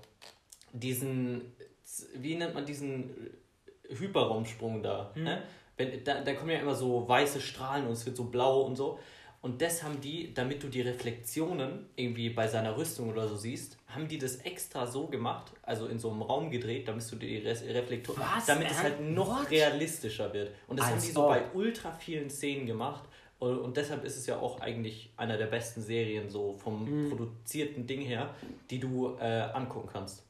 diesen, 0.74 1.42
wie 2.16 2.36
nennt 2.36 2.54
man 2.54 2.66
diesen 2.66 3.10
Hyperraumsprung 3.90 4.84
da? 4.84 5.12
Hm. 5.14 5.24
Ne? 5.24 5.44
Wenn, 5.78 6.04
da, 6.04 6.22
da 6.22 6.34
kommen 6.34 6.52
ja 6.52 6.60
immer 6.60 6.76
so 6.76 7.08
weiße 7.08 7.40
Strahlen 7.40 7.86
und 7.86 7.94
es 7.94 8.06
wird 8.06 8.18
so 8.18 8.26
blau 8.26 8.62
und 8.62 8.76
so. 8.76 9.00
Und 9.42 9.62
das 9.62 9.84
haben 9.84 10.02
die, 10.02 10.34
damit 10.34 10.64
du 10.64 10.68
die 10.68 10.82
Reflexionen 10.82 11.86
irgendwie 11.96 12.30
bei 12.32 12.48
seiner 12.48 12.76
Rüstung 12.76 13.10
oder 13.10 13.28
so 13.28 13.36
siehst, 13.38 13.78
haben 13.88 14.08
die 14.08 14.18
das 14.18 14.38
extra 14.38 14.88
so 14.88 15.06
gemacht, 15.08 15.54
also 15.62 15.86
in 15.86 16.00
so 16.00 16.10
einem 16.10 16.24
Raum 16.24 16.50
gedreht, 16.50 16.88
damit 16.88 17.10
du 17.10 17.16
die 17.16 17.38
Re 17.38 17.52
Reflektoren, 17.52 18.22
damit 18.48 18.72
es 18.72 18.82
halt 18.82 19.00
noch 19.00 19.42
what? 19.42 19.52
realistischer 19.52 20.34
wird. 20.34 20.52
Und 20.68 20.80
das 20.80 20.88
haben 20.88 20.96
Als 20.96 21.06
die 21.06 21.12
so 21.12 21.28
bei 21.28 21.44
ultra 21.54 21.92
vielen 21.92 22.30
Szenen 22.30 22.66
gemacht. 22.66 23.04
Und, 23.40 23.60
und 23.60 23.78
deshalb 23.78 24.04
ist 24.04 24.18
es 24.18 24.26
ja 24.26 24.40
auch 24.40 24.60
eigentlich 24.60 25.12
einer 25.16 25.38
der 25.38 25.46
besten 25.46 25.84
Serien 25.84 26.28
so 26.30 26.54
vom 26.54 26.86
Mhm. 27.06 27.10
produzierten 27.10 27.86
Ding 27.86 28.02
her, 28.02 28.34
die 28.72 28.80
du 28.80 29.16
äh, 29.20 29.42
angucken 29.54 29.90
kannst. 29.94 30.24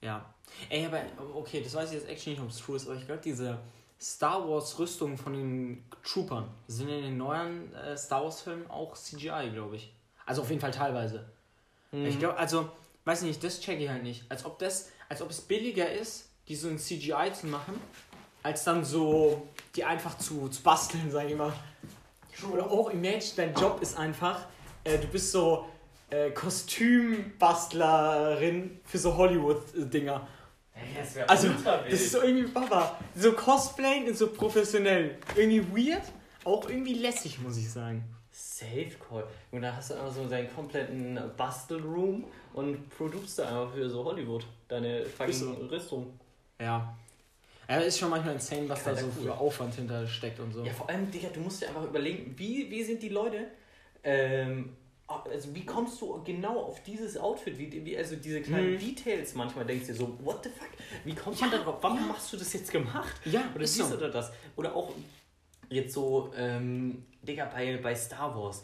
Ja. 0.00 0.34
Ey, 0.68 0.86
aber 0.86 1.02
okay, 1.34 1.62
das 1.62 1.74
weiß 1.74 1.90
ich 1.90 1.96
jetzt 1.96 2.08
actually 2.08 2.36
nicht, 2.36 2.42
ob 2.42 2.50
es 2.50 2.58
true 2.58 2.76
ist, 2.76 2.86
aber 2.86 2.96
ich 2.96 3.06
glaube, 3.06 3.20
diese 3.22 3.58
Star 4.00 4.48
Wars 4.48 4.78
Rüstungen 4.78 5.16
von 5.16 5.32
den 5.32 5.84
Troopern 6.04 6.48
sind 6.68 6.88
in 6.88 7.02
den 7.02 7.16
neuen 7.16 7.74
äh, 7.74 7.96
Star 7.96 8.22
Wars 8.22 8.42
Filmen 8.42 8.70
auch 8.70 8.94
CGI, 8.96 9.50
glaube 9.52 9.76
ich. 9.76 9.92
Also 10.24 10.42
auf 10.42 10.48
jeden 10.50 10.60
Fall 10.60 10.72
teilweise. 10.72 11.26
Ich 11.92 12.18
glaube, 12.18 12.36
also, 12.36 12.68
weiß 13.04 13.22
nicht, 13.22 13.42
das 13.42 13.60
check 13.60 13.80
ich 13.80 13.88
halt 13.88 14.02
nicht. 14.02 14.24
Als 14.28 14.44
ob 14.44 14.58
das, 14.58 14.90
als 15.08 15.22
ob 15.22 15.30
es 15.30 15.40
billiger 15.40 15.90
ist, 15.90 16.28
die 16.48 16.56
so 16.56 16.68
in 16.68 16.78
CGI 16.78 17.32
zu 17.32 17.46
machen, 17.46 17.80
als 18.42 18.64
dann 18.64 18.84
so 18.84 19.48
die 19.74 19.84
einfach 19.84 20.18
zu, 20.18 20.48
zu 20.48 20.62
basteln, 20.62 21.10
sag 21.10 21.28
ich 21.28 21.36
mal. 21.36 21.52
Oder 22.52 22.70
auch 22.70 22.90
Imagine, 22.90 23.32
dein 23.36 23.54
Job 23.54 23.80
ist 23.80 23.96
einfach, 23.96 24.46
äh, 24.84 24.98
du 24.98 25.06
bist 25.06 25.32
so 25.32 25.66
äh, 26.10 26.30
Kostümbastlerin 26.30 28.80
für 28.84 28.98
so 28.98 29.16
Hollywood-Dinger. 29.16 30.26
Also, 31.26 31.48
das 31.64 31.92
ist 31.92 32.12
so 32.12 32.22
irgendwie 32.22 32.48
Baba. 32.48 32.98
So 33.14 33.32
Cosplayen 33.32 34.06
ist 34.06 34.18
so 34.18 34.28
professionell. 34.28 35.16
Irgendwie 35.34 35.90
weird, 35.90 36.02
auch 36.44 36.68
irgendwie 36.68 36.92
lässig, 36.94 37.40
muss 37.40 37.56
ich 37.56 37.70
sagen. 37.70 38.04
Safe 38.30 38.90
Call. 39.08 39.24
Und 39.50 39.62
da 39.62 39.74
hast 39.74 39.90
du 39.90 39.94
einfach 39.94 40.12
so 40.12 40.26
deinen 40.26 40.54
kompletten 40.54 41.18
Bastelroom 41.36 42.26
und 42.52 42.90
produzierst 42.90 43.38
da 43.38 43.48
einfach 43.48 43.72
für 43.74 43.88
so 43.88 44.04
Hollywood 44.04 44.44
deine 44.68 45.06
fucking 45.06 45.32
so. 45.32 45.52
Rüstung. 45.52 46.12
Ja. 46.60 46.94
Ja, 47.68 47.78
ist 47.78 47.98
schon 47.98 48.10
manchmal 48.10 48.34
insane, 48.34 48.68
was 48.68 48.84
da 48.84 48.90
Alter, 48.90 49.02
so 49.02 49.08
cool. 49.16 49.24
für 49.24 49.34
Aufwand 49.34 49.74
hinter 49.74 50.06
steckt 50.06 50.38
und 50.38 50.52
so. 50.52 50.64
Ja, 50.64 50.72
vor 50.72 50.88
allem, 50.88 51.10
Digga, 51.10 51.28
du 51.34 51.40
musst 51.40 51.62
dir 51.62 51.68
einfach 51.68 51.82
überlegen, 51.84 52.32
wie, 52.36 52.70
wie 52.70 52.84
sind 52.84 53.02
die 53.02 53.08
Leute, 53.08 53.48
ähm, 54.04 54.76
also 55.08 55.54
wie 55.54 55.64
kommst 55.64 56.00
du 56.00 56.22
genau 56.24 56.58
auf 56.60 56.82
dieses 56.82 57.16
Outfit, 57.16 57.56
wie, 57.58 57.84
wie 57.84 57.96
also 57.96 58.16
diese 58.16 58.40
kleinen 58.42 58.72
Hm. 58.72 58.78
Details 58.78 59.34
manchmal 59.34 59.64
denkst 59.64 59.86
du 59.86 59.92
dir 59.92 59.98
so, 59.98 60.18
what 60.24 60.42
the 60.42 60.50
fuck, 60.50 60.68
wie 61.04 61.14
kommt 61.14 61.40
man 61.40 61.50
Ja, 61.50 61.58
da 61.58 61.62
drauf, 61.64 61.76
warum 61.80 61.98
ja. 61.98 62.06
machst 62.06 62.32
du 62.32 62.36
das 62.36 62.52
jetzt 62.52 62.70
gemacht? 62.72 63.14
Ja, 63.24 63.48
Oder 63.54 63.64
ist 63.64 63.74
siehst 63.74 63.90
so. 63.90 63.96
du 63.96 64.10
das? 64.10 64.32
Oder 64.56 64.74
auch 64.74 64.92
jetzt 65.68 65.94
so, 65.94 66.32
ähm, 66.36 67.04
Digga, 67.22 67.44
bei, 67.46 67.76
bei 67.78 67.94
Star 67.94 68.34
Wars. 68.36 68.62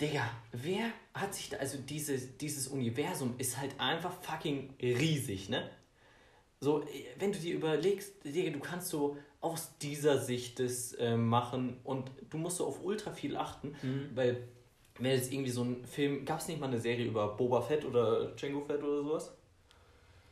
Digga, 0.00 0.28
wer 0.52 0.90
hat 1.14 1.34
sich 1.34 1.48
da, 1.48 1.56
also 1.56 1.78
dieses, 1.78 2.36
dieses 2.36 2.68
Universum 2.68 3.34
ist 3.38 3.58
halt 3.58 3.78
einfach 3.80 4.12
fucking 4.22 4.74
riesig, 4.80 5.48
ne? 5.48 5.68
So, 6.60 6.84
wenn 7.18 7.32
du 7.32 7.38
dir 7.38 7.54
überlegst, 7.54 8.24
Digga, 8.24 8.50
du 8.50 8.60
kannst 8.60 8.88
so 8.88 9.16
aus 9.40 9.76
dieser 9.80 10.18
Sicht 10.18 10.58
das 10.58 10.92
äh, 10.94 11.16
machen 11.16 11.78
und 11.84 12.10
du 12.30 12.38
musst 12.38 12.56
so 12.58 12.66
auf 12.66 12.82
ultra 12.84 13.12
viel 13.12 13.36
achten, 13.36 13.74
Mhm. 13.82 14.10
weil 14.14 14.48
wenn 14.98 15.12
jetzt 15.12 15.32
irgendwie 15.32 15.50
so 15.50 15.62
ein 15.62 15.84
Film, 15.84 16.24
gab 16.24 16.38
es 16.40 16.48
nicht 16.48 16.60
mal 16.60 16.66
eine 16.68 16.78
Serie 16.78 17.06
über 17.06 17.28
Boba 17.36 17.60
Fett 17.60 17.84
oder 17.84 18.26
Django 18.32 18.60
Fett 18.60 18.82
oder 18.82 19.02
sowas? 19.02 19.36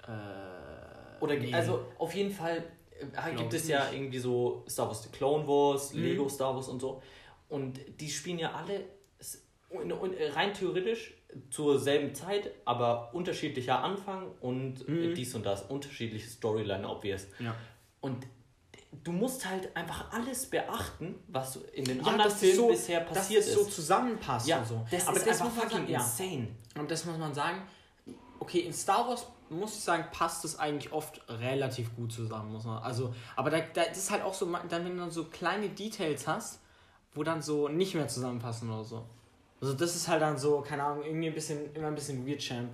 Äh, 0.06 1.22
Oder 1.22 1.34
nee. 1.36 1.52
also 1.54 1.84
auf 1.98 2.14
jeden 2.14 2.30
Fall 2.30 2.62
äh, 3.00 3.34
gibt 3.34 3.54
es 3.54 3.68
ja 3.68 3.84
nicht. 3.84 3.94
irgendwie 3.98 4.18
so 4.18 4.64
Star 4.68 4.86
Wars 4.88 5.02
The 5.02 5.08
Clone 5.10 5.46
Wars, 5.46 5.94
Mhm. 5.94 6.02
Lego 6.02 6.28
Star 6.28 6.54
Wars 6.54 6.68
und 6.68 6.80
so. 6.80 7.02
Und 7.48 7.80
die 8.00 8.10
spielen 8.10 8.38
ja 8.38 8.52
alle 8.52 8.84
rein 10.34 10.52
theoretisch 10.54 11.14
zur 11.50 11.78
selben 11.80 12.14
Zeit, 12.14 12.50
aber 12.64 13.12
unterschiedlicher 13.14 13.82
Anfang 13.82 14.30
und 14.40 14.86
Mhm. 14.88 15.14
dies 15.14 15.34
und 15.34 15.44
das, 15.44 15.62
unterschiedliche 15.62 16.28
Storyline, 16.28 16.88
obvious. 16.88 17.26
Ja. 17.40 17.54
Und 18.00 18.26
du 19.02 19.12
musst 19.12 19.48
halt 19.48 19.74
einfach 19.76 20.10
alles 20.12 20.46
beachten, 20.46 21.16
was 21.28 21.56
in 21.72 21.84
den 21.84 21.98
Ja, 22.00 22.04
anderen 22.12 22.30
dass 22.30 22.38
Filmen 22.40 22.56
so- 22.56 22.68
bisher 22.68 23.00
dass 23.00 23.14
passiert 23.18 23.42
es 23.42 23.48
ist. 23.48 23.54
so 23.54 23.64
zusammenpasst 23.64 24.46
ja, 24.46 24.58
und 24.58 24.66
so. 24.68 24.86
das 24.90 25.06
Aber 25.08 25.16
ist 25.16 25.26
das 25.26 25.40
einfach 25.40 25.54
fucking 25.62 25.78
sagen, 25.78 25.90
ja. 25.90 25.98
insane. 26.00 26.48
Und 26.78 26.90
das 26.90 27.04
muss 27.04 27.18
man 27.18 27.34
sagen, 27.34 27.62
okay, 28.40 28.60
in 28.60 28.72
Star 28.72 29.08
Wars 29.08 29.26
muss 29.50 29.74
ich 29.76 29.80
sagen, 29.82 30.04
passt 30.12 30.44
es 30.44 30.58
eigentlich 30.58 30.92
oft 30.92 31.20
relativ 31.28 31.94
gut 31.96 32.12
zusammen, 32.12 32.52
muss 32.52 32.64
man. 32.64 32.82
Also, 32.82 33.14
aber 33.36 33.50
da, 33.50 33.60
da 33.60 33.84
das 33.84 33.98
ist 33.98 34.10
halt 34.10 34.22
auch 34.22 34.34
so, 34.34 34.46
dann 34.46 34.84
wenn 34.84 34.92
du 34.96 34.96
dann 34.96 35.10
so 35.10 35.24
kleine 35.24 35.68
Details 35.68 36.26
hast, 36.26 36.60
wo 37.14 37.22
dann 37.22 37.42
so 37.42 37.68
nicht 37.68 37.94
mehr 37.94 38.08
zusammenpassen 38.08 38.70
oder 38.70 38.84
so. 38.84 39.04
Also 39.60 39.74
das 39.74 39.94
ist 39.94 40.08
halt 40.08 40.20
dann 40.22 40.36
so, 40.36 40.60
keine 40.62 40.82
Ahnung, 40.82 41.04
irgendwie 41.04 41.28
ein 41.28 41.34
bisschen, 41.34 41.72
immer 41.74 41.88
ein 41.88 41.94
bisschen 41.94 42.26
weird 42.26 42.40
Champ. 42.40 42.70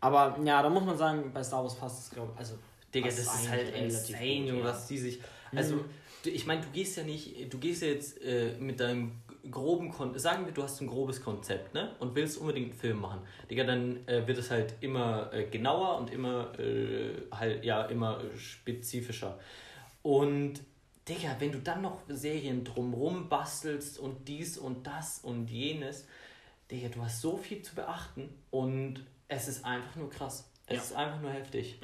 Aber 0.00 0.38
ja, 0.44 0.62
da 0.62 0.68
muss 0.68 0.84
man 0.84 0.96
sagen, 0.96 1.30
bei 1.32 1.42
Star 1.42 1.62
Wars 1.62 1.74
passt 1.74 2.04
es, 2.04 2.10
glaube 2.10 2.30
ich. 2.34 2.38
Also, 2.38 2.54
Digga, 2.94 3.08
das 3.08 3.18
ist 3.20 3.48
halt 3.48 3.72
relativ 3.72 4.10
insane, 4.10 4.38
gut, 4.40 4.48
Junge, 4.48 4.58
ja. 4.60 4.64
was 4.66 4.86
die 4.86 4.98
sich. 4.98 5.20
Also, 5.54 5.76
Mhm. 5.76 5.84
ich 6.24 6.46
meine, 6.46 6.62
du 6.62 6.68
gehst 6.72 6.96
ja 6.96 7.04
nicht, 7.04 7.52
du 7.52 7.58
gehst 7.58 7.82
ja 7.82 7.88
jetzt 7.88 8.20
äh, 8.22 8.56
mit 8.58 8.80
deinem 8.80 9.12
groben 9.50 9.90
Konzept, 9.90 10.20
sagen 10.20 10.46
wir, 10.46 10.52
du 10.52 10.62
hast 10.62 10.80
ein 10.80 10.86
grobes 10.86 11.20
Konzept, 11.22 11.74
ne? 11.74 11.94
Und 11.98 12.14
willst 12.14 12.38
unbedingt 12.38 12.70
einen 12.70 12.78
Film 12.80 13.00
machen. 13.00 13.22
Digga, 13.50 13.64
dann 13.64 14.06
äh, 14.06 14.26
wird 14.26 14.38
es 14.38 14.50
halt 14.50 14.74
immer 14.80 15.32
äh, 15.32 15.44
genauer 15.46 15.98
und 15.98 16.10
immer 16.12 16.56
äh, 16.58 17.14
halt, 17.32 17.64
ja, 17.64 17.82
immer 17.86 18.20
spezifischer. 18.36 19.38
Und 20.02 20.60
Digga, 21.08 21.36
wenn 21.40 21.50
du 21.50 21.58
dann 21.58 21.82
noch 21.82 22.02
Serien 22.08 22.62
drumrum 22.62 23.28
bastelst 23.28 23.98
und 23.98 24.28
dies 24.28 24.56
und 24.58 24.86
das 24.86 25.18
und 25.24 25.50
jenes, 25.50 26.06
Digga, 26.70 26.88
du 26.88 27.02
hast 27.02 27.20
so 27.20 27.36
viel 27.36 27.62
zu 27.62 27.74
beachten 27.74 28.28
und 28.50 29.04
es 29.26 29.48
ist 29.48 29.64
einfach 29.64 29.96
nur 29.96 30.08
krass. 30.08 30.48
Es 30.72 30.76
Ja. 30.76 30.82
ist 30.82 30.96
einfach 30.96 31.20
nur 31.20 31.30
heftig. 31.30 31.80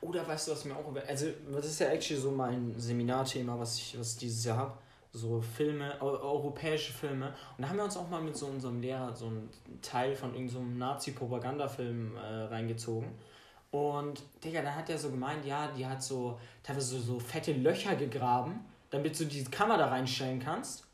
Oder 0.00 0.26
weißt 0.26 0.48
du, 0.48 0.52
was 0.52 0.64
mir 0.64 0.76
auch 0.76 0.88
über. 0.88 1.02
Also, 1.08 1.26
das 1.52 1.66
ist 1.66 1.80
ja 1.80 1.88
actually 1.88 2.20
so 2.20 2.30
mein 2.30 2.74
Seminarthema, 2.78 3.58
was 3.58 3.76
ich, 3.78 3.98
was 3.98 4.12
ich 4.12 4.18
dieses 4.18 4.44
Jahr 4.44 4.56
habe. 4.58 4.72
So 5.12 5.40
Filme, 5.40 5.94
eu 6.00 6.08
europäische 6.08 6.92
Filme. 6.92 7.32
Und 7.56 7.62
da 7.62 7.68
haben 7.68 7.76
wir 7.76 7.84
uns 7.84 7.96
auch 7.96 8.08
mal 8.08 8.20
mit 8.20 8.36
so 8.36 8.46
unserem 8.46 8.80
Lehrer 8.80 9.14
so 9.14 9.26
einen 9.26 9.48
Teil 9.80 10.14
von 10.16 10.34
irgendeinem 10.34 10.72
so 10.72 10.78
Nazi-Propagandafilm 10.78 12.16
äh, 12.16 12.20
reingezogen. 12.44 13.08
Und, 13.70 14.22
Digga, 14.42 14.62
da 14.62 14.74
hat 14.74 14.88
er 14.90 14.98
so 14.98 15.10
gemeint, 15.10 15.44
ja, 15.44 15.68
die 15.68 15.84
hat 15.86 16.02
so 16.02 16.38
teilweise 16.62 16.96
so, 16.98 17.14
so 17.14 17.18
fette 17.20 17.52
Löcher 17.52 17.96
gegraben, 17.96 18.64
damit 18.90 19.18
du 19.18 19.24
diese 19.26 19.50
Kamera 19.50 19.78
da 19.78 19.86
reinstellen 19.88 20.38
kannst. 20.40 20.84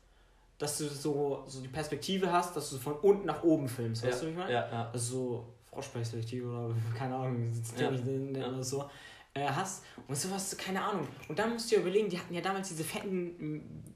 Dass 0.57 0.77
du 0.77 0.87
so, 0.87 1.43
so 1.47 1.61
die 1.61 1.67
Perspektive 1.67 2.31
hast, 2.31 2.55
dass 2.55 2.69
du 2.69 2.77
von 2.77 2.93
unten 2.97 3.25
nach 3.25 3.41
oben 3.43 3.67
filmst. 3.67 4.05
Weißt 4.05 4.21
du, 4.21 4.27
wie 4.27 4.31
ich 4.31 4.37
meine? 4.37 4.53
Ja, 4.53 4.69
ja. 4.71 4.89
Also 4.93 5.15
so 5.15 5.45
Froschperspektive 5.71 6.47
oder 6.47 6.75
keine 6.97 7.15
Ahnung, 7.15 7.49
das 7.49 7.79
Ja. 7.79 7.91
ja. 7.91 8.39
Ja. 8.41 8.47
oder 8.49 8.63
so, 8.63 8.89
äh, 9.33 9.47
hast 9.47 9.83
und 10.07 10.15
sowas, 10.17 10.55
keine 10.57 10.83
Ahnung. 10.83 11.07
Und 11.27 11.39
dann 11.39 11.53
musst 11.53 11.71
du 11.71 11.75
dir 11.75 11.81
überlegen, 11.81 12.09
die 12.09 12.19
hatten 12.19 12.33
ja 12.33 12.41
damals 12.41 12.69
diese 12.69 12.83
fetten 12.83 13.93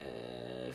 äh, 0.00 0.72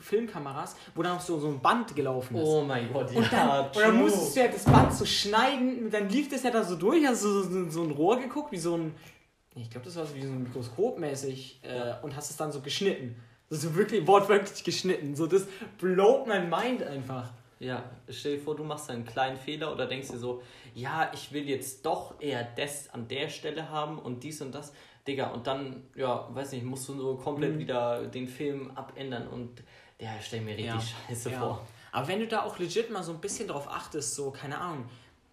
Filmkameras, 0.00 0.76
wo 0.94 1.02
dann 1.02 1.16
auch 1.16 1.20
so, 1.20 1.38
so 1.38 1.48
ein 1.48 1.60
Band 1.60 1.94
gelaufen 1.94 2.36
ist. 2.36 2.44
Oh 2.44 2.62
mein 2.62 2.92
Gott, 2.92 3.14
Und 3.14 3.32
dann, 3.32 3.66
und 3.66 3.76
dann 3.76 3.96
musstest 3.96 4.36
du 4.36 4.40
ja 4.40 4.48
das 4.48 4.64
Band 4.64 4.92
so 4.92 5.04
schneiden, 5.04 5.90
dann 5.90 6.08
lief 6.08 6.28
das 6.28 6.42
ja 6.42 6.50
da 6.50 6.62
so 6.62 6.76
durch, 6.76 7.06
hast 7.06 7.24
du 7.24 7.28
so, 7.28 7.42
so, 7.42 7.70
so 7.70 7.82
ein 7.82 7.90
Rohr 7.90 8.18
geguckt, 8.18 8.52
wie 8.52 8.58
so 8.58 8.76
ein, 8.76 8.94
ich 9.54 9.70
glaube, 9.70 9.84
das 9.84 9.96
war 9.96 10.06
so 10.06 10.14
wie 10.14 10.22
so 10.22 10.28
ein 10.28 10.44
Mikroskop 10.44 10.98
mäßig 10.98 11.60
äh, 11.62 11.94
und 12.02 12.16
hast 12.16 12.30
es 12.30 12.36
dann 12.36 12.52
so 12.52 12.60
geschnitten. 12.60 13.16
So 13.50 13.74
wirklich 13.74 14.06
wortwörtlich 14.06 14.64
geschnitten. 14.64 15.14
So, 15.14 15.26
das 15.26 15.46
blowt 15.78 16.26
mein 16.26 16.48
Mind 16.48 16.82
einfach. 16.82 17.30
Ja, 17.62 17.84
stell 18.08 18.36
dir 18.38 18.42
vor, 18.42 18.56
du 18.56 18.64
machst 18.64 18.90
einen 18.90 19.04
kleinen 19.04 19.36
Fehler 19.36 19.72
oder 19.72 19.86
denkst 19.86 20.08
dir 20.08 20.18
so, 20.18 20.42
ja, 20.74 21.10
ich 21.14 21.30
will 21.30 21.48
jetzt 21.48 21.86
doch 21.86 22.20
eher 22.20 22.42
das 22.42 22.90
an 22.90 23.06
der 23.06 23.28
Stelle 23.28 23.70
haben 23.70 24.00
und 24.00 24.24
dies 24.24 24.42
und 24.42 24.52
das. 24.52 24.72
Digga, 25.06 25.30
und 25.30 25.46
dann, 25.46 25.84
ja, 25.94 26.28
weiß 26.34 26.52
nicht, 26.52 26.64
musst 26.64 26.88
du 26.88 26.94
so 27.00 27.14
komplett 27.14 27.54
Mhm. 27.54 27.58
wieder 27.60 28.06
den 28.08 28.26
Film 28.26 28.72
abändern 28.72 29.28
und 29.28 29.62
ja, 30.00 30.10
stell 30.20 30.40
mir 30.40 30.56
richtig 30.56 30.66
Ja. 30.66 30.80
scheiße 31.08 31.30
Ja. 31.30 31.38
vor. 31.38 31.66
Aber 31.92 32.08
wenn 32.08 32.18
du 32.18 32.26
da 32.26 32.42
auch 32.42 32.58
legit 32.58 32.90
mal 32.90 33.04
so 33.04 33.12
ein 33.12 33.20
bisschen 33.20 33.46
drauf 33.46 33.68
achtest, 33.68 34.16
so, 34.16 34.32
keine 34.32 34.58
Ahnung, 34.58 34.88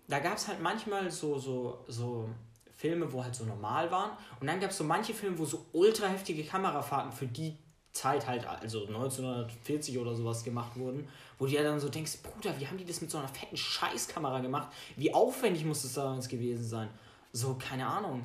da 0.07 0.19
gab 0.19 0.37
es 0.37 0.47
halt 0.47 0.61
manchmal 0.61 1.09
so, 1.09 1.39
so, 1.39 1.83
so 1.87 2.29
Filme, 2.75 3.11
wo 3.11 3.23
halt 3.23 3.33
so 3.33 3.43
normal 3.45 3.89
waren. 3.89 4.11
Und 4.39 4.45
dann 4.45 4.59
gab 4.59 4.69
es 4.69 4.77
so 4.77 4.83
manche 4.83 5.15
Filme, 5.15 5.37
wo 5.39 5.45
so 5.45 5.65
ultra 5.73 6.05
heftige 6.07 6.43
Kamerafahrten 6.43 7.11
für 7.11 7.25
die 7.27 7.57
Zeit 7.91 8.27
halt, 8.27 8.45
also 8.45 8.85
1940 8.85 9.97
oder 9.97 10.15
sowas 10.15 10.43
gemacht 10.43 10.75
wurden, 10.77 11.07
wo 11.39 11.45
du 11.45 11.51
ja 11.53 11.63
dann 11.63 11.79
so 11.79 11.89
denkst, 11.89 12.17
Bruder, 12.21 12.53
wie 12.59 12.67
haben 12.67 12.77
die 12.77 12.85
das 12.85 13.01
mit 13.01 13.09
so 13.09 13.17
einer 13.17 13.27
fetten 13.27 13.57
Scheißkamera 13.57 14.39
gemacht? 14.41 14.67
Wie 14.97 15.13
aufwendig 15.13 15.65
muss 15.65 15.81
das 15.81 15.93
damals 15.93 16.27
gewesen 16.27 16.63
sein? 16.65 16.89
So, 17.33 17.55
keine 17.55 17.87
Ahnung. 17.87 18.23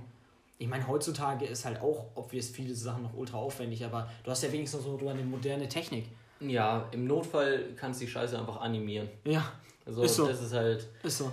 Ich 0.59 0.69
meine, 0.69 0.87
heutzutage 0.87 1.47
ist 1.47 1.65
halt 1.65 1.81
auch, 1.81 2.07
obvious 2.15 2.49
viele 2.49 2.75
Sachen 2.75 3.03
noch 3.05 3.15
ultra 3.15 3.39
aufwendig, 3.39 3.85
aber 3.85 4.09
du 4.23 4.31
hast 4.31 4.43
ja 4.43 4.53
wenigstens 4.53 4.83
so 4.85 4.99
eine 5.09 5.23
moderne 5.23 5.69
Technik. 5.69 6.07
Ja, 6.41 6.89
im 6.91 7.07
Notfall 7.07 7.73
kannst 7.77 8.01
du 8.01 8.05
die 8.07 8.11
Scheiße 8.11 8.39
einfach 8.39 8.61
animieren. 8.61 9.09
Ja, 9.25 9.53
Also 9.87 10.03
Ist 10.03 10.17
so. 10.17 10.27
das 10.27 10.41
ist 10.43 10.53
halt, 10.53 10.89
ist 11.03 11.19
so. 11.19 11.31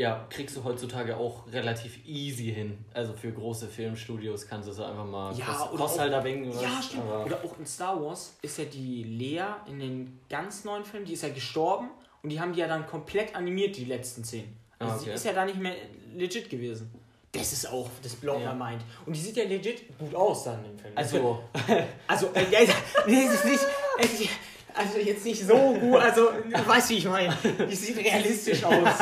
Ja, 0.00 0.26
kriegst 0.30 0.56
du 0.56 0.64
heutzutage 0.64 1.14
auch 1.16 1.44
relativ 1.52 1.98
easy 2.06 2.52
hin. 2.54 2.78
Also 2.94 3.12
für 3.12 3.30
große 3.32 3.68
Filmstudios 3.68 4.46
kannst 4.48 4.66
du 4.68 4.72
es 4.72 4.80
einfach 4.80 5.04
mal. 5.04 5.34
Ja, 5.36 5.44
kost, 5.44 5.72
oder 5.72 5.82
kostet 5.82 6.00
halt 6.00 6.14
ein 6.14 6.24
wenig 6.24 6.54
was, 6.54 6.62
Ja, 6.62 6.82
stimmt. 6.82 7.02
aber- 7.02 7.26
Oder 7.26 7.36
auch 7.44 7.58
in 7.58 7.66
Star 7.66 8.00
Wars 8.02 8.34
ist 8.40 8.56
ja 8.58 8.64
die 8.64 9.02
Lea 9.04 9.42
in 9.66 9.78
den 9.78 10.20
ganz 10.30 10.64
neuen 10.64 10.84
Filmen, 10.86 11.04
die 11.04 11.12
ist 11.12 11.22
ja 11.22 11.28
gestorben 11.28 11.90
und 12.22 12.30
die 12.30 12.40
haben 12.40 12.52
die 12.54 12.60
ja 12.60 12.66
dann 12.68 12.86
komplett 12.86 13.36
animiert, 13.36 13.76
die 13.76 13.84
letzten 13.84 14.24
Szenen. 14.24 14.56
Also 14.78 14.94
Ah, 14.94 14.98
sie 14.98 15.04
okay. 15.06 15.14
ist 15.16 15.24
ja 15.26 15.32
da 15.34 15.44
nicht 15.44 15.58
mehr 15.58 15.74
legit 16.16 16.48
gewesen. 16.48 16.90
Das 17.32 17.52
ist 17.52 17.70
auch, 17.70 17.88
das 18.02 18.14
blowt 18.16 18.40
Ja. 18.42 18.54
my 18.54 18.70
mind. 18.70 18.82
Und 19.06 19.14
die 19.14 19.20
sieht 19.20 19.36
ja 19.36 19.44
legit 19.44 19.96
gut 19.98 20.14
aus 20.14 20.44
dann 20.44 20.64
im 20.64 20.78
Film. 20.78 20.92
Also, 20.96 21.44
also, 22.08 22.26
äh, 22.34 22.42
äh, 22.44 22.66
das 22.66 23.34
ist 23.34 23.44
nicht, 23.44 23.64
äh, 23.98 24.28
also 24.74 24.98
jetzt 24.98 25.24
nicht 25.26 25.44
so 25.46 25.74
gut, 25.74 26.00
also, 26.00 26.30
du 26.32 26.66
weißt, 26.68 26.88
wie 26.90 26.96
ich 26.96 27.04
meine. 27.04 27.36
Die 27.70 27.76
sieht 27.76 27.98
realistisch 27.98 28.64
aus. 28.72 28.98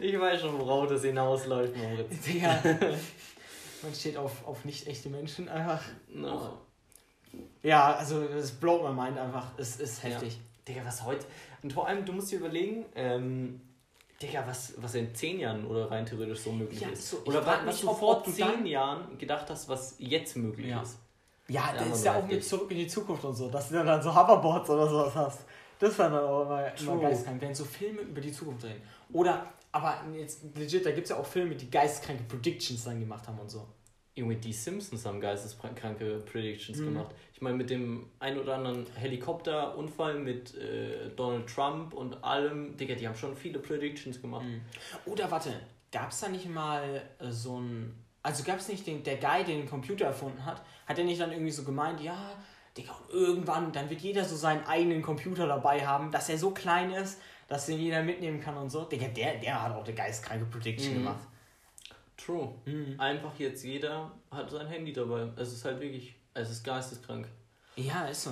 Ich 0.00 0.18
weiß 0.18 0.40
schon, 0.40 0.58
worauf 0.58 0.88
das 0.88 1.02
hinausläuft, 1.02 1.76
Moritz. 1.76 2.20
Digga. 2.26 2.58
Man 3.82 3.94
steht 3.94 4.16
auf, 4.16 4.46
auf 4.46 4.64
nicht 4.64 4.86
echte 4.86 5.08
Menschen 5.08 5.48
einfach. 5.48 5.82
No. 6.08 6.58
Ja, 7.62 7.94
also, 7.94 8.24
das 8.24 8.50
blowt 8.52 8.82
my 8.82 8.92
mind 9.02 9.18
einfach. 9.18 9.46
Es 9.56 9.76
ist 9.76 10.02
heftig. 10.02 10.38
Digga, 10.66 10.82
was 10.84 11.04
heute. 11.04 11.24
Und 11.62 11.72
vor 11.72 11.86
allem, 11.86 12.04
du 12.04 12.12
musst 12.12 12.30
dir 12.32 12.38
überlegen, 12.38 12.84
ähm, 12.94 13.60
Digga, 14.20 14.44
was, 14.46 14.74
was 14.76 14.94
in 14.94 15.14
zehn 15.14 15.40
Jahren 15.40 15.64
oder 15.66 15.90
rein 15.90 16.04
theoretisch 16.04 16.40
so 16.40 16.52
möglich 16.52 16.80
Ja, 16.80 16.88
ist. 16.88 17.08
so, 17.10 17.22
oder 17.24 17.44
was, 17.46 17.64
was 17.66 17.80
du 17.80 17.94
vor 17.94 18.22
zehn 18.24 18.66
Jahren 18.66 19.16
gedacht 19.18 19.48
hast, 19.48 19.68
was 19.68 19.94
jetzt 19.98 20.36
möglich 20.36 20.68
Ja. 20.68 20.82
ist. 20.82 20.98
Ja, 21.48 21.72
Ja, 21.74 21.78
das 21.84 21.98
ist 21.98 22.04
ja 22.04 22.14
auch 22.16 22.26
mit 22.26 22.44
zurück 22.44 22.70
in 22.70 22.76
die 22.78 22.86
Zukunft 22.86 23.24
und 23.24 23.34
so, 23.34 23.48
dass 23.48 23.70
du 23.70 23.82
dann 23.82 24.02
so 24.02 24.14
Hoverboards 24.14 24.68
oder 24.70 24.88
sowas 24.88 25.14
hast. 25.14 25.40
Das 25.80 25.98
war 25.98 26.10
dann 26.10 26.20
auch 26.22 26.42
immer, 26.44 26.66
immer 26.78 26.92
True. 26.92 27.00
geistkrank, 27.00 27.40
wenn 27.40 27.54
so 27.54 27.64
Filme 27.64 28.02
über 28.02 28.20
die 28.20 28.32
Zukunft 28.32 28.62
drehen. 28.64 28.80
Oder, 29.12 29.52
aber 29.72 30.04
jetzt 30.16 30.42
legit, 30.54 30.84
da 30.86 30.90
gibt 30.92 31.04
es 31.06 31.10
ja 31.10 31.16
auch 31.16 31.26
Filme, 31.26 31.54
die 31.56 31.70
geistkranke 31.70 32.22
Predictions 32.24 32.84
dann 32.84 33.00
gemacht 33.00 33.26
haben 33.26 33.38
und 33.40 33.50
so. 33.50 33.66
Irgendwie 34.14 34.36
die 34.36 34.52
Simpsons 34.52 35.06
haben 35.06 35.20
geisteskranke 35.20 36.18
Predictions 36.30 36.78
Mhm. 36.78 36.84
gemacht. 36.86 37.14
Ich 37.32 37.40
meine, 37.40 37.56
mit 37.56 37.70
dem 37.70 38.10
ein 38.18 38.38
oder 38.38 38.56
anderen 38.56 38.86
Helikopterunfall 38.96 40.14
mit 40.18 40.54
äh, 40.56 41.08
Donald 41.16 41.46
Trump 41.48 41.94
und 41.94 42.22
allem, 42.22 42.76
Digga, 42.76 42.94
die 42.94 43.06
haben 43.08 43.14
schon 43.16 43.34
viele 43.36 43.58
Predictions 43.58 44.20
gemacht. 44.20 44.44
Oder 45.06 45.30
warte, 45.30 45.52
gab 45.92 46.10
es 46.10 46.20
da 46.20 46.28
nicht 46.28 46.48
mal 46.48 47.02
äh, 47.18 47.30
so 47.30 47.60
ein. 47.60 47.94
Also 48.22 48.44
gab 48.44 48.58
es 48.58 48.68
nicht 48.68 48.86
den, 48.86 49.02
der 49.02 49.16
Guy, 49.16 49.44
der 49.44 49.56
den 49.56 49.66
Computer 49.68 50.04
erfunden 50.04 50.44
hat, 50.44 50.60
hat 50.86 50.98
er 50.98 51.04
nicht 51.04 51.18
dann 51.20 51.32
irgendwie 51.32 51.50
so 51.52 51.64
gemeint, 51.64 52.02
ja, 52.02 52.32
Digga, 52.76 52.92
und 52.92 53.10
irgendwann, 53.14 53.72
dann 53.72 53.90
wird 53.90 54.00
jeder 54.00 54.24
so 54.24 54.36
seinen 54.36 54.64
eigenen 54.66 55.02
Computer 55.02 55.46
dabei 55.46 55.86
haben, 55.86 56.10
dass 56.12 56.28
er 56.28 56.38
so 56.38 56.50
klein 56.52 56.92
ist, 56.92 57.20
dass 57.48 57.66
den 57.66 57.78
jeder 57.78 58.02
mitnehmen 58.02 58.40
kann 58.40 58.56
und 58.56 58.70
so. 58.70 58.84
Digga, 58.84 59.08
der, 59.08 59.38
der 59.38 59.62
hat 59.62 59.72
auch 59.74 59.84
eine 59.84 59.94
geistkranke 59.94 60.44
Prediction 60.46 60.92
Mhm. 60.94 60.98
gemacht. 60.98 61.26
True. 62.16 62.54
Mhm. 62.66 62.98
Einfach 63.00 63.32
jetzt 63.38 63.64
jeder 63.64 64.10
hat 64.30 64.50
sein 64.50 64.66
Handy 64.68 64.92
dabei. 64.92 65.28
Es 65.36 65.52
ist 65.52 65.64
halt 65.64 65.80
wirklich, 65.80 66.14
es 66.34 66.50
ist 66.50 66.62
geisteskrank. 66.62 67.26
Ja, 67.76 68.06
ist 68.06 68.24
so. 68.24 68.30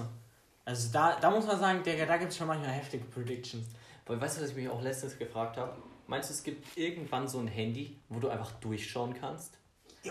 Also 0.65 0.93
da, 0.93 1.19
da 1.19 1.31
muss 1.31 1.47
man 1.47 1.59
sagen, 1.59 1.83
Digga, 1.83 2.05
da 2.07 2.17
gibt 2.19 2.31
es 2.31 2.37
schon 2.37 2.47
manchmal 2.47 2.71
heftige 2.71 3.05
Predictions. 3.07 3.67
Weil 4.07 4.21
weißt 4.21 4.39
du, 4.39 4.43
was 4.43 4.51
ich 4.51 4.57
mich 4.57 4.69
auch 4.69 4.83
letztens 4.83 5.19
gefragt 5.19 5.57
habe? 5.57 5.77
Meinst 6.07 6.31
du, 6.31 6.35
es 6.35 6.43
gibt 6.43 6.77
irgendwann 6.79 7.27
so 7.27 7.39
ein 7.39 7.49
Handy, 7.49 7.99
wo 8.09 8.19
du 8.21 8.29
einfach 8.29 8.53
durchschauen 8.61 9.15
kannst? 9.15 9.59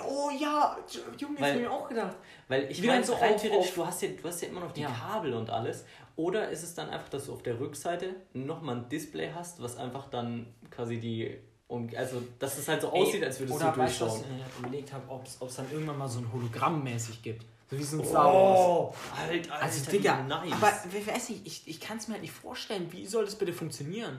Oh 0.04 0.30
ja, 0.30 0.78
Junge, 1.18 1.36
das 1.36 1.42
Weil- 1.42 1.50
hab 1.52 1.56
ich 1.56 1.62
mir 1.62 1.72
auch 1.72 1.88
gedacht. 1.90 2.16
Weil 2.48 2.70
ich 2.72 2.84
meine, 2.84 3.04
so 3.04 3.14
rein 3.14 3.34
auf- 3.36 3.42
theoretisch, 3.42 3.70
auf- 3.70 3.76
du 3.76 3.86
hast, 3.86 4.02
ja, 4.02 4.10
du 4.10 4.28
hast 4.28 4.42
ja 4.42 4.48
immer 4.50 4.60
noch 4.60 4.72
die 4.72 4.82
Ja. 4.82 4.90
Kabel 4.92 5.34
und 5.34 5.50
alles. 5.50 5.86
Oder 6.16 6.50
ist 6.50 6.64
es 6.64 6.74
dann 6.76 6.90
einfach, 6.90 7.10
dass 7.10 7.26
du 7.28 7.34
auf 7.34 7.44
der 7.44 7.60
Rückseite 7.60 8.16
nochmal 8.34 8.78
ein 8.78 8.90
Display 8.90 9.32
hast, 9.34 9.62
was 9.62 9.78
einfach 9.78 10.10
dann 10.10 10.54
quasi 10.72 10.98
die. 11.00 11.38
Um, 11.70 11.90
also, 11.98 12.22
dass 12.40 12.58
es 12.58 12.68
halt 12.70 12.82
so 12.82 12.90
aussieht, 12.90 13.22
als 13.26 13.40
würdest 13.42 13.60
Oder 13.60 13.72
du 13.72 13.82
durchschauen. 13.82 14.10
was 14.10 14.22
ich 14.22 14.28
mir 14.28 14.46
überlegt 14.68 14.94
habe, 14.94 15.04
ob 15.10 15.26
es 15.26 15.56
dann 15.56 15.70
irgendwann 15.70 15.98
mal 15.98 16.08
so 16.08 16.20
ein 16.20 16.32
Hologramm 16.32 16.82
mäßig 16.84 17.22
gibt. 17.22 17.46
So 17.70 17.78
wie 17.78 17.84
so 17.84 18.00
ein 18.00 18.06
Star 18.06 18.24
Wars. 18.34 18.60
Oh, 18.60 18.94
Alter, 19.20 19.54
Alter, 19.54 19.66
Also, 19.66 19.92
Digga, 19.92 20.24
nice. 20.24 20.54
aber 20.54 20.72
we- 20.92 21.06
weiß 21.06 21.28
nicht, 21.30 21.46
ich, 21.46 21.68
ich 21.68 21.80
kann 21.82 21.98
es 21.98 22.08
mir 22.08 22.14
halt 22.14 22.22
nicht 22.22 22.32
vorstellen, 22.34 22.90
wie 22.94 23.06
soll 23.06 23.26
das 23.26 23.36
bitte 23.36 23.52
funktionieren? 23.52 24.18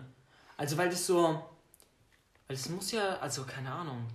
Also, 0.58 0.76
weil 0.76 0.90
das 0.90 1.06
so. 1.06 1.24
Weil 2.46 2.56
das 2.56 2.68
muss 2.68 2.92
ja, 2.92 3.16
also 3.18 3.44
keine 3.44 3.72
Ahnung. 3.72 4.06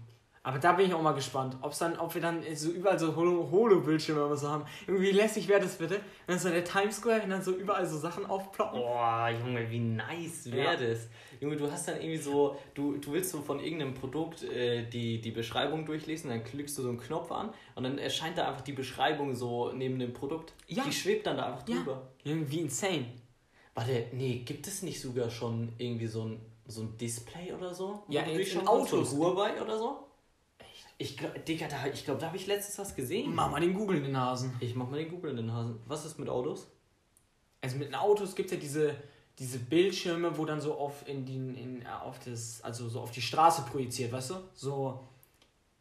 Aber 0.45 0.59
da 0.59 0.73
bin 0.73 0.87
ich 0.87 0.93
auch 0.93 1.01
mal 1.01 1.13
gespannt, 1.13 1.55
ob's 1.61 1.79
dann, 1.79 1.97
ob 1.97 2.13
wir 2.13 2.21
dann 2.21 2.43
so 2.53 2.69
überall 2.71 2.99
so 2.99 3.15
Holo- 3.15 3.49
Holo-Bildschirme 3.49 4.25
oder 4.25 4.35
so 4.35 4.49
haben. 4.49 4.65
Irgendwie 4.85 5.11
lässig 5.11 5.47
wäre 5.47 5.61
das 5.61 5.77
bitte, 5.77 6.01
wenn 6.27 6.37
so 6.37 6.49
der 6.49 6.65
Times 6.65 6.97
Square 6.97 7.21
und 7.23 7.29
dann 7.29 7.41
so 7.41 7.51
überall 7.51 7.85
so 7.85 7.97
Sachen 7.97 8.25
aufploppen. 8.25 8.77
Boah, 8.81 9.29
Junge, 9.29 9.69
wie 9.71 9.79
nice 9.79 10.51
wäre 10.51 10.75
das. 10.75 11.07
Junge, 11.39 11.55
du 11.55 11.71
hast 11.71 11.87
dann 11.87 11.95
irgendwie 11.95 12.17
so, 12.17 12.57
du, 12.73 12.97
du 12.97 13.13
willst 13.13 13.31
so 13.31 13.41
von 13.41 13.61
irgendeinem 13.61 13.93
Produkt 13.93 14.43
äh, 14.43 14.83
die, 14.89 15.21
die 15.21 15.31
Beschreibung 15.31 15.85
durchlesen, 15.85 16.29
dann 16.29 16.43
klickst 16.43 16.77
du 16.77 16.81
so 16.81 16.89
einen 16.89 16.99
Knopf 16.99 17.31
an 17.31 17.53
und 17.75 17.83
dann 17.85 17.97
erscheint 17.97 18.37
da 18.37 18.49
einfach 18.49 18.61
die 18.61 18.73
Beschreibung 18.73 19.33
so 19.35 19.71
neben 19.71 19.97
dem 19.97 20.11
Produkt. 20.11 20.51
Ja. 20.67 20.83
Die 20.83 20.91
schwebt 20.91 21.25
dann 21.25 21.37
da 21.37 21.53
einfach 21.53 21.65
Ja. 21.69 21.77
drüber. 21.77 22.09
Irgendwie 22.25 22.59
insane. 22.59 23.05
Warte, 23.75 24.07
nee, 24.11 24.43
gibt 24.45 24.67
es 24.67 24.83
nicht 24.83 24.99
sogar 24.99 25.29
schon 25.29 25.71
irgendwie 25.77 26.07
so 26.07 26.23
ein, 26.23 26.41
so 26.67 26.81
ein 26.81 26.97
Display 26.97 27.53
oder 27.53 27.73
so? 27.73 28.03
Ja, 28.09 28.23
in- 28.23 28.39
in 28.39 28.67
Autos. 28.67 29.13
Oder 29.13 29.77
so? 29.77 30.07
Ich 30.97 31.17
glaube, 31.17 31.39
da, 31.39 31.87
ich 31.91 32.05
glaube, 32.05 32.19
da 32.19 32.27
habe 32.27 32.37
ich 32.37 32.47
letztens 32.47 32.77
was 32.79 32.95
gesehen. 32.95 33.33
Mach 33.33 33.49
mal 33.51 33.59
den 33.59 33.73
Google 33.73 33.97
in 33.97 34.03
den 34.03 34.11
Nasen. 34.13 34.53
Ich 34.59 34.75
mach 34.75 34.89
mal 34.89 34.97
den 34.97 35.09
Google 35.09 35.31
in 35.31 35.37
den 35.37 35.51
Hasen. 35.51 35.79
Was 35.85 36.05
ist 36.05 36.19
mit 36.19 36.29
Autos? 36.29 36.67
Also 37.61 37.77
mit 37.77 37.87
den 37.87 37.95
Autos 37.95 38.35
gibt 38.35 38.47
es 38.51 38.55
ja 38.55 38.59
diese, 38.59 38.95
diese 39.39 39.57
Bildschirme, 39.59 40.37
wo 40.37 40.45
dann 40.45 40.61
so 40.61 40.75
auf 40.75 41.07
in 41.07 41.25
die, 41.25 41.35
in, 41.35 41.81
äh, 41.81 41.85
auf 42.03 42.19
das, 42.19 42.61
also 42.63 42.87
so 42.89 43.01
auf 43.01 43.11
die 43.11 43.21
Straße 43.21 43.63
projiziert, 43.63 44.11
weißt 44.11 44.31
du? 44.31 44.35
So, 44.53 44.99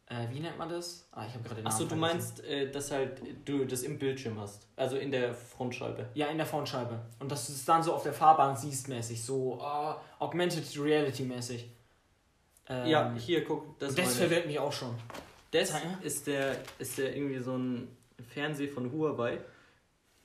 äh, 0.06 0.28
wie 0.30 0.40
nennt 0.40 0.58
man 0.58 0.68
das? 0.68 1.06
Ah, 1.12 1.26
ich 1.26 1.34
habe 1.34 1.42
gerade 1.44 1.56
den 1.62 1.66
Achso, 1.66 1.84
Namen 1.84 2.00
du 2.00 2.06
vergessen. 2.06 2.18
meinst, 2.18 2.44
äh, 2.44 2.70
dass 2.70 2.90
halt 2.90 3.20
du 3.44 3.64
das 3.64 3.82
im 3.82 3.98
Bildschirm 3.98 4.38
hast. 4.40 4.66
Also 4.76 4.96
in 4.96 5.10
der 5.10 5.34
Frontscheibe. 5.34 6.08
Ja, 6.14 6.26
in 6.28 6.36
der 6.36 6.46
Frontscheibe. 6.46 7.00
Und 7.18 7.30
dass 7.30 7.46
du 7.46 7.52
es 7.52 7.64
dann 7.64 7.82
so 7.82 7.94
auf 7.94 8.02
der 8.02 8.12
Fahrbahn 8.12 8.56
siehst 8.56 8.88
mäßig, 8.88 9.22
so 9.22 9.58
äh, 9.60 10.22
Augmented 10.22 10.64
Reality 10.78 11.24
mäßig. 11.24 11.68
Ähm, 12.72 12.86
Ja, 12.88 13.14
hier, 13.14 13.44
guck, 13.44 13.78
das, 13.78 13.94
das 13.94 14.16
verwirrt 14.16 14.46
mich 14.46 14.58
auch 14.58 14.72
schon. 14.72 14.94
Das 15.50 15.72
ist 16.02 16.26
der, 16.26 16.56
ist 16.78 16.96
der 16.98 17.14
irgendwie 17.14 17.38
so 17.38 17.56
ein 17.56 17.88
Fernseher 18.32 18.68
von 18.70 18.90
Huawei. 18.90 19.38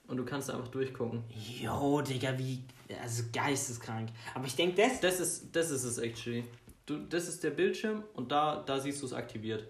Und 0.08 0.16
du 0.16 0.24
kannst 0.24 0.50
einfach 0.50 0.70
durchgucken. 0.70 1.24
Jo, 1.62 2.02
Digga, 2.02 2.38
wie, 2.38 2.64
also 3.02 3.24
geisteskrank. 3.34 4.10
Aber 4.34 4.46
ich 4.46 4.56
denke, 4.56 4.82
das, 4.82 5.02
Das 5.02 5.20
ist, 5.20 5.54
das 5.54 5.70
ist 5.70 5.84
es 5.84 5.98
actually. 5.98 6.46
Du, 6.86 7.00
das 7.00 7.28
ist 7.28 7.44
der 7.44 7.50
Bildschirm 7.50 8.04
und 8.14 8.32
da, 8.32 8.64
da 8.66 8.80
siehst 8.80 9.02
du 9.02 9.06
es 9.06 9.12
aktiviert. 9.14 9.68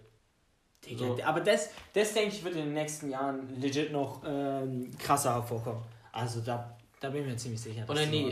Digga, 0.86 1.08
So. 1.08 1.24
aber 1.24 1.40
das, 1.42 1.72
das 1.92 2.14
denke 2.14 2.36
ich, 2.36 2.44
wird 2.44 2.54
in 2.54 2.66
den 2.66 2.74
nächsten 2.76 3.10
Jahren 3.10 3.60
legit 3.60 3.92
noch 3.92 4.22
ähm, 4.24 4.92
krasser 5.00 5.34
hervorkommen. 5.34 5.82
Also 6.12 6.42
da, 6.42 6.78
da 7.00 7.10
bin 7.10 7.22
ich 7.22 7.28
mir 7.28 7.38
ziemlich 7.38 7.62
sicher. 7.62 7.86
Oder 7.90 8.06
nee. 8.06 8.32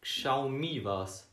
Xiaomi 0.00 0.84
war's. 0.84 1.26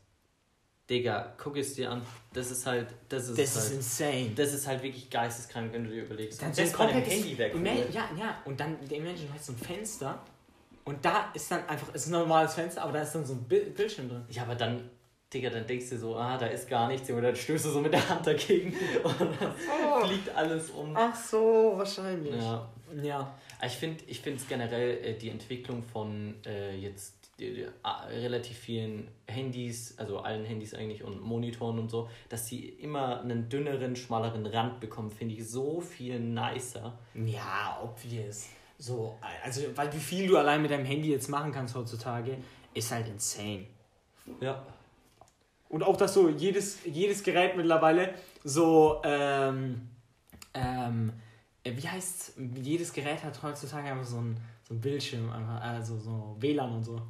Digga, 0.90 1.32
guck 1.38 1.56
es 1.56 1.74
dir 1.74 1.90
an. 1.92 2.02
Das 2.32 2.50
ist 2.50 2.66
halt. 2.66 2.88
Das 3.08 3.28
ist, 3.28 3.38
Das 3.38 3.54
halt, 3.56 3.64
ist 3.66 3.72
insane. 3.72 4.30
Das 4.34 4.52
ist 4.52 4.66
halt 4.66 4.82
wirklich 4.82 5.08
geisteskrank, 5.08 5.72
wenn 5.72 5.84
du 5.84 5.90
dir 5.90 6.02
überlegst. 6.02 6.42
Dann 6.42 6.48
das 6.48 6.56
so 6.58 6.64
dem 6.64 6.72
komplettes- 6.72 7.12
Handy 7.14 7.38
weg. 7.38 7.54
Ja, 7.92 8.08
ja, 8.18 8.38
und 8.44 8.58
dann, 8.58 8.76
der 8.88 8.98
Imagine, 8.98 9.28
du 9.28 9.34
hast 9.34 9.46
so 9.46 9.52
ein 9.52 9.58
Fenster 9.58 10.20
und 10.84 11.04
da 11.04 11.30
ist 11.32 11.50
dann 11.50 11.66
einfach, 11.68 11.88
es 11.94 12.02
ist 12.02 12.08
ein 12.08 12.12
normales 12.12 12.54
Fenster, 12.54 12.82
aber 12.82 12.92
da 12.92 13.02
ist 13.02 13.12
dann 13.12 13.24
so 13.24 13.34
ein 13.34 13.44
Bild, 13.44 13.74
Bildschirm 13.76 14.08
drin. 14.08 14.24
Ja, 14.30 14.42
aber 14.42 14.56
dann, 14.56 14.90
Digga, 15.32 15.50
dann 15.50 15.64
denkst 15.66 15.90
du 15.90 15.98
so, 15.98 16.16
ah, 16.16 16.36
da 16.36 16.46
ist 16.46 16.68
gar 16.68 16.88
nichts, 16.88 17.08
und 17.08 17.22
dann 17.22 17.36
stößt 17.36 17.66
du 17.66 17.70
so 17.70 17.80
mit 17.80 17.92
der 17.92 18.08
Hand 18.08 18.26
dagegen 18.26 18.74
und 19.04 19.20
dann 19.20 19.54
fliegt 20.08 20.34
alles 20.34 20.70
um. 20.70 20.96
Ach 20.96 21.14
so, 21.14 21.74
wahrscheinlich. 21.76 22.34
Ja. 22.34 22.68
Ja. 23.02 23.34
Aber 23.58 23.66
Ich 23.66 23.74
finde 23.74 24.02
ich 24.08 24.26
es 24.26 24.48
generell 24.48 25.04
äh, 25.04 25.14
die 25.16 25.30
Entwicklung 25.30 25.84
von 25.84 26.34
äh, 26.44 26.74
jetzt 26.76 27.14
relativ 28.10 28.56
vielen 28.58 29.08
Handys, 29.26 29.98
also 29.98 30.18
allen 30.18 30.44
Handys 30.44 30.74
eigentlich 30.74 31.02
und 31.02 31.22
Monitoren 31.22 31.78
und 31.78 31.90
so, 31.90 32.08
dass 32.28 32.46
sie 32.46 32.68
immer 32.68 33.20
einen 33.20 33.48
dünneren, 33.48 33.96
schmaleren 33.96 34.46
Rand 34.46 34.80
bekommen, 34.80 35.10
finde 35.10 35.34
ich 35.34 35.48
so 35.48 35.80
viel 35.80 36.18
nicer. 36.20 36.98
Ja, 37.14 37.80
obvious. 37.82 38.48
So, 38.78 39.18
also, 39.44 39.62
weil 39.74 39.92
wie 39.92 39.98
viel 39.98 40.26
du 40.26 40.38
allein 40.38 40.62
mit 40.62 40.70
deinem 40.70 40.86
Handy 40.86 41.10
jetzt 41.10 41.28
machen 41.28 41.52
kannst 41.52 41.74
heutzutage, 41.74 42.38
ist 42.72 42.90
halt 42.90 43.08
insane. 43.08 43.66
Ja. 44.40 44.62
Und 45.68 45.82
auch, 45.82 45.96
dass 45.96 46.14
so 46.14 46.28
jedes, 46.28 46.84
jedes 46.84 47.22
Gerät 47.22 47.56
mittlerweile 47.56 48.14
so, 48.42 49.00
ähm, 49.04 49.88
ähm, 50.54 51.12
äh, 51.62 51.72
wie 51.76 51.88
heißt 51.88 52.38
jedes 52.54 52.92
Gerät 52.92 53.22
hat 53.22 53.42
heutzutage 53.42 53.90
einfach 53.90 54.04
so 54.04 54.16
ein, 54.16 54.36
so 54.66 54.74
ein 54.74 54.80
Bildschirm, 54.80 55.30
einfach, 55.30 55.60
also 55.60 55.98
so 55.98 56.36
WLAN 56.40 56.72
und 56.72 56.84
so. 56.84 57.00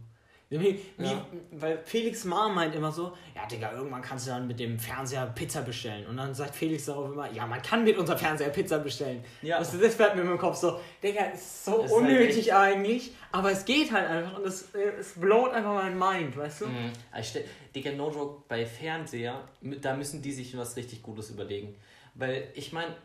Wie, 0.53 0.81
Ja. 0.99 1.25
Weil 1.53 1.79
Felix 1.85 2.25
Mom 2.25 2.57
meint 2.57 2.75
immer 2.75 2.91
so, 2.91 3.17
ja 3.37 3.47
Digga, 3.47 3.73
irgendwann 3.73 4.03
kannst 4.03 4.27
du 4.27 4.33
dann 4.33 4.49
mit 4.49 4.59
dem 4.59 4.81
Fernseher 4.81 5.27
Pizza 5.27 5.63
bestellen. 5.63 6.05
Und 6.09 6.17
dann 6.17 6.35
sagt 6.35 6.57
Felix 6.57 6.87
darauf 6.87 7.13
immer, 7.13 7.31
ja, 7.31 7.47
man 7.47 7.63
kann 7.63 7.85
mit 7.85 7.97
unserem 7.97 8.19
Fernseher 8.19 8.49
Pizza 8.49 8.81
bestellen. 8.81 9.23
Ja. 9.43 9.63
Du, 9.63 9.79
das 9.79 9.95
fährt 9.95 10.17
mir 10.17 10.23
im 10.23 10.37
Kopf 10.39 10.57
so, 10.57 10.81
Digga, 11.03 11.27
ist 11.27 11.65
so 11.65 11.77
Das 11.83 11.87
ist 11.87 11.93
halt 11.97 12.03
unnötig 12.03 12.39
echt- 12.39 12.53
eigentlich, 12.53 13.13
aber 13.31 13.53
es 13.53 13.65
geht 13.65 13.93
halt 13.93 14.09
einfach 14.09 14.39
und 14.39 14.45
es, 14.47 14.75
äh, 14.75 14.91
es 14.99 15.13
blowt 15.13 15.53
einfach 15.53 15.73
mein 15.75 15.97
Mind, 15.97 16.37
weißt 16.37 16.63
du? 16.63 16.67
Mhm. 16.67 16.93
Stell, 17.23 17.45
Digga, 17.73 17.93
no 17.93 18.11
joke, 18.11 18.43
bei 18.49 18.67
Fernseher, 18.67 19.47
da 19.63 19.95
müssen 19.95 20.21
die 20.21 20.33
sich 20.33 20.57
was 20.57 20.77
richtig 20.77 21.01
Gutes 21.03 21.31
überlegen. 21.31 21.77
Weil 22.17 22.49
ich 22.55 22.73
meine, 22.73 22.97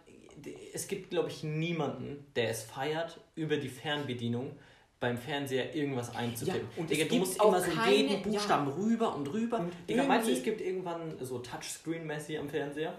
es 0.73 0.87
gibt, 0.87 1.11
glaube 1.11 1.29
ich, 1.29 1.43
niemanden, 1.43 2.25
der 2.35 2.49
es 2.49 2.63
feiert, 2.63 3.19
über 3.35 3.57
die 3.57 3.69
Fernbedienung 3.69 4.51
beim 4.99 5.17
Fernseher 5.17 5.75
irgendwas 5.75 6.15
einzutippen. 6.15 6.61
Ja, 6.75 6.81
und 6.81 6.89
Digga, 6.89 7.03
es 7.03 7.07
du 7.09 7.13
gibt 7.15 7.27
muss 7.27 7.39
auch 7.39 7.49
immer 7.49 7.61
so 7.61 7.71
keine- 7.71 7.95
jeden 7.95 8.21
Buchstaben 8.23 8.67
rüber 8.69 9.15
und 9.15 9.27
rüber. 9.31 9.59
Und 9.59 9.71
Digga, 9.89 10.03
meinst 10.03 10.27
du, 10.27 10.31
es 10.33 10.41
gibt 10.43 10.61
irgendwann 10.61 11.17
so 11.21 11.39
Touchscreen-mäßig 11.39 12.39
am 12.39 12.49
Fernseher? 12.49 12.93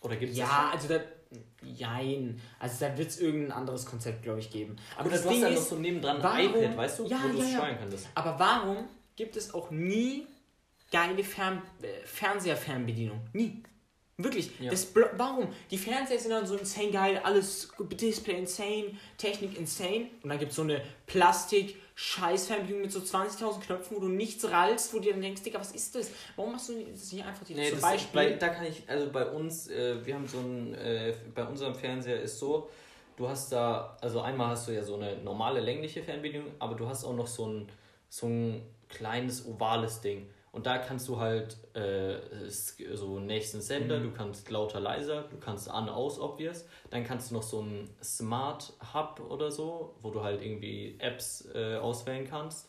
Oder 0.00 0.16
gibt 0.16 0.32
es 0.32 0.38
Ja, 0.38 0.70
also 0.72 0.88
da. 0.88 1.00
Jein. 1.62 2.40
Also 2.58 2.76
da 2.86 2.98
wird 2.98 3.08
es 3.10 3.20
irgendein 3.20 3.52
anderes 3.52 3.86
Konzept, 3.86 4.22
glaube 4.24 4.40
ich, 4.40 4.50
geben. 4.50 4.74
Aber 4.96 5.06
Oder 5.06 5.12
das 5.12 5.22
du 5.22 5.28
hast 5.28 5.34
Ding 5.34 5.42
dann 5.44 5.54
noch 5.54 5.60
ist, 5.60 5.68
so 5.68 5.76
nebendran 5.76 6.16
ein 6.16 6.22
warum- 6.22 6.62
iPad, 6.64 6.76
weißt 6.76 6.98
du, 6.98 7.06
Ja, 7.06 7.20
wo 7.22 7.28
du 7.28 7.38
ja, 7.38 7.44
es 7.44 7.52
ja. 7.52 7.58
steuern 7.58 7.76
kannst. 7.78 8.08
aber 8.16 8.38
warum 8.38 8.88
gibt 9.14 9.36
es 9.36 9.54
auch 9.54 9.70
nie 9.70 10.26
geile 10.90 11.22
Fern 11.22 11.62
äh, 11.82 11.86
Fernseher-Fernbedienung? 12.06 13.20
Nie. 13.32 13.62
Wirklich. 14.22 14.50
Ja. 14.60 14.70
Das 14.70 14.88
warum? 15.16 15.48
Die 15.70 15.78
Fernseher 15.78 16.18
sind 16.18 16.30
dann 16.30 16.46
so 16.46 16.56
insane 16.56 16.90
geil, 16.90 17.20
alles 17.22 17.72
Display 17.78 18.38
insane, 18.38 18.98
Technik 19.16 19.58
insane. 19.58 20.08
Und 20.22 20.30
dann 20.30 20.38
gibt 20.38 20.50
es 20.50 20.56
so 20.56 20.62
eine 20.62 20.82
Plastik-Scheiß-Fernbedienung 21.06 22.82
mit 22.82 22.92
so 22.92 23.00
20.000 23.00 23.60
Knöpfen, 23.60 23.96
wo 23.96 24.00
du 24.00 24.08
nichts 24.08 24.50
rallst, 24.50 24.92
wo 24.92 24.98
du 24.98 25.04
dir 25.04 25.12
dann 25.12 25.22
denkst, 25.22 25.42
Digga, 25.42 25.60
was 25.60 25.72
ist 25.72 25.94
das? 25.94 26.10
Warum 26.36 26.52
machst 26.52 26.68
du 26.68 26.74
das 26.90 27.12
nicht 27.12 27.24
einfach 27.24 27.44
die 27.44 27.54
Nee, 27.54 27.70
zum 27.70 27.80
Beispiel? 27.80 28.10
bei, 28.12 28.30
da 28.32 28.48
kann 28.48 28.66
ich, 28.66 28.82
also 28.86 29.10
bei 29.10 29.26
uns, 29.26 29.68
äh, 29.68 30.04
wir 30.04 30.14
haben 30.14 30.26
so 30.26 30.38
ein, 30.38 30.74
äh, 30.74 31.14
bei 31.34 31.44
unserem 31.44 31.74
Fernseher 31.74 32.20
ist 32.20 32.38
so, 32.38 32.68
du 33.16 33.28
hast 33.28 33.52
da, 33.52 33.96
also 34.00 34.20
einmal 34.20 34.48
hast 34.48 34.68
du 34.68 34.72
ja 34.72 34.82
so 34.82 34.94
eine 34.94 35.16
normale 35.18 35.60
längliche 35.60 36.02
Fernbedienung, 36.02 36.50
aber 36.58 36.74
du 36.74 36.88
hast 36.88 37.04
auch 37.04 37.14
noch 37.14 37.26
so 37.26 37.46
ein, 37.46 37.68
so 38.08 38.26
ein 38.26 38.62
kleines 38.88 39.46
ovales 39.46 40.00
Ding. 40.00 40.28
Und 40.52 40.66
da 40.66 40.78
kannst 40.78 41.06
du 41.08 41.18
halt 41.20 41.56
äh, 41.74 42.18
so 42.48 43.20
nächsten 43.20 43.60
Sender, 43.60 44.00
du 44.00 44.10
kannst 44.10 44.50
lauter, 44.50 44.80
leiser, 44.80 45.22
du 45.30 45.36
kannst 45.38 45.70
an, 45.70 45.88
aus, 45.88 46.18
obvious. 46.18 46.64
Dann 46.90 47.04
kannst 47.04 47.30
du 47.30 47.34
noch 47.36 47.42
so 47.44 47.62
ein 47.62 47.88
Smart 48.02 48.72
Hub 48.92 49.20
oder 49.30 49.52
so, 49.52 49.94
wo 50.00 50.10
du 50.10 50.22
halt 50.24 50.42
irgendwie 50.42 50.96
Apps 50.98 51.48
äh, 51.54 51.76
auswählen 51.76 52.26
kannst. 52.28 52.68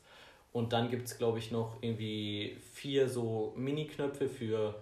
Und 0.53 0.73
dann 0.73 0.89
gibt 0.91 1.07
es, 1.07 1.17
glaube 1.17 1.39
ich, 1.39 1.49
noch 1.49 1.77
irgendwie 1.81 2.57
vier 2.73 3.09
so 3.09 3.53
Mini-Knöpfe 3.55 4.29
für. 4.29 4.75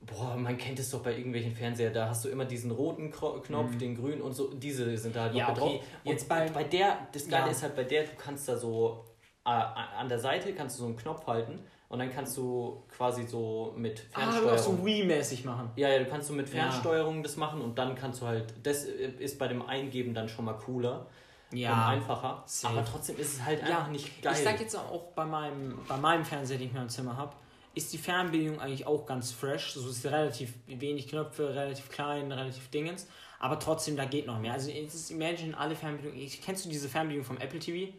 Boah, 0.00 0.36
man 0.36 0.56
kennt 0.58 0.78
es 0.78 0.90
doch 0.90 1.02
bei 1.02 1.16
irgendwelchen 1.16 1.54
Fernseher, 1.54 1.90
da 1.90 2.08
hast 2.08 2.24
du 2.24 2.28
immer 2.28 2.44
diesen 2.46 2.70
roten 2.70 3.10
Knopf, 3.10 3.76
den 3.76 3.94
grünen 3.94 4.22
und 4.22 4.32
so, 4.32 4.52
diese 4.54 4.96
sind 4.96 5.14
da 5.14 5.24
halt 5.24 5.34
Ja, 5.34 5.48
noch 5.48 5.58
okay. 5.58 5.76
drauf. 5.78 5.84
Jetzt 6.04 6.28
bei- 6.28 6.48
bei 6.50 6.64
der, 6.64 7.06
das 7.12 7.28
Geile 7.28 7.46
Ja. 7.46 7.50
ist 7.50 7.62
halt 7.62 7.76
bei 7.76 7.84
der, 7.84 8.04
du 8.04 8.10
kannst 8.16 8.48
da 8.48 8.56
so 8.56 9.04
äh, 9.44 9.50
an 9.50 10.08
der 10.08 10.18
Seite 10.18 10.52
kannst 10.54 10.76
du 10.76 10.82
so 10.82 10.86
einen 10.86 10.96
Knopf 10.96 11.26
halten 11.26 11.58
und 11.88 11.98
dann 11.98 12.12
kannst 12.12 12.36
du 12.36 12.82
quasi 12.94 13.26
so 13.26 13.72
mit 13.76 14.00
ah, 14.12 14.26
du 14.26 14.30
Fernsteuerung. 14.32 14.58
auch 14.58 14.62
so 14.62 14.72
Wii-mäßig 14.86 15.44
machen. 15.44 15.70
Ja, 15.76 15.88
ja, 15.88 15.98
du 16.00 16.04
kannst 16.06 16.28
so 16.28 16.34
mit 16.34 16.46
Ja. 16.48 16.52
Fernsteuerung 16.70 17.22
das 17.22 17.36
machen 17.36 17.60
und 17.60 17.78
dann 17.78 17.94
kannst 17.94 18.20
du 18.22 18.26
halt, 18.26 18.52
das 18.62 18.84
äh, 18.84 19.10
ist 19.18 19.38
bei 19.38 19.48
dem 19.48 19.62
Eingeben 19.62 20.12
dann 20.14 20.28
schon 20.28 20.44
mal 20.44 20.54
cooler 20.54 21.06
und 21.50 21.58
Ja. 21.58 21.88
einfacher. 21.88 22.42
safe. 22.46 22.74
Aber 22.74 22.84
trotzdem 22.84 23.16
ist 23.18 23.34
es 23.34 23.44
halt 23.44 23.60
Ja, 23.60 23.78
einfach 23.78 23.88
nicht 23.90 24.22
geil. 24.22 24.34
Ich 24.36 24.44
sag 24.44 24.60
jetzt 24.60 24.76
auch 24.76 25.12
bei 25.14 25.24
meinem, 25.24 25.78
bei 25.88 25.96
meinem 25.96 26.24
Fernseher, 26.24 26.58
den 26.58 26.66
ich 26.68 26.72
mir 26.74 26.82
im 26.82 26.88
Zimmer 26.90 27.16
habe, 27.16 27.34
ist 27.74 27.92
die 27.92 27.98
Fernbedienung 27.98 28.60
eigentlich 28.60 28.86
auch 28.86 29.06
ganz 29.06 29.30
fresh. 29.30 29.72
So 29.74 29.88
ist 29.88 30.04
relativ 30.04 30.52
wenig 30.66 31.08
Knöpfe, 31.08 31.54
relativ 31.54 31.88
klein, 31.88 32.30
relativ 32.32 32.68
dingens. 32.70 33.06
Aber 33.40 33.58
trotzdem, 33.60 33.96
da 33.96 34.04
geht 34.04 34.26
noch 34.26 34.38
mehr. 34.40 34.52
Also 34.52 34.70
es 34.70 34.94
ist 34.94 35.10
Imagine 35.12 35.56
alle 35.56 35.76
Fernbedienungen. 35.76 36.28
Kennst 36.44 36.64
du 36.64 36.68
diese 36.68 36.88
Fernbedienung 36.88 37.24
vom 37.24 37.38
Apple 37.38 37.60
TV? 37.60 37.92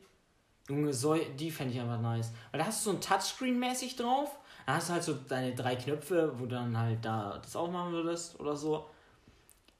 Junge, 0.69 0.93
so, 0.93 1.15
die 1.15 1.51
fände 1.51 1.73
ich 1.73 1.81
einfach 1.81 1.99
nice. 1.99 2.31
Weil 2.51 2.59
da 2.59 2.67
hast 2.67 2.85
du 2.85 2.91
so 2.91 2.95
ein 2.95 3.01
Touchscreen-mäßig 3.01 3.97
drauf. 3.97 4.37
Da 4.65 4.75
hast 4.75 4.89
du 4.89 4.93
halt 4.93 5.03
so 5.03 5.15
deine 5.27 5.55
drei 5.55 5.75
Knöpfe, 5.75 6.31
wo 6.37 6.45
du 6.45 6.55
dann 6.55 6.77
halt 6.77 7.03
da 7.03 7.39
das 7.41 7.55
aufmachen 7.55 7.91
würdest 7.91 8.39
oder 8.39 8.55
so. 8.55 8.85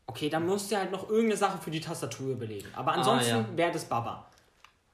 Okay, 0.08 0.30
dann 0.30 0.48
musst 0.48 0.72
du 0.72 0.78
halt 0.78 0.92
noch 0.92 1.08
irgendeine 1.08 1.38
Sache 1.38 1.60
für 1.60 1.70
die 1.70 1.80
Tastatur 1.80 2.32
überlegen. 2.32 2.68
Aber 2.76 2.94
ansonsten 2.94 3.30
ja. 3.30 3.46
wäre 3.56 3.72
das 3.72 3.86
Baba. 3.86 4.26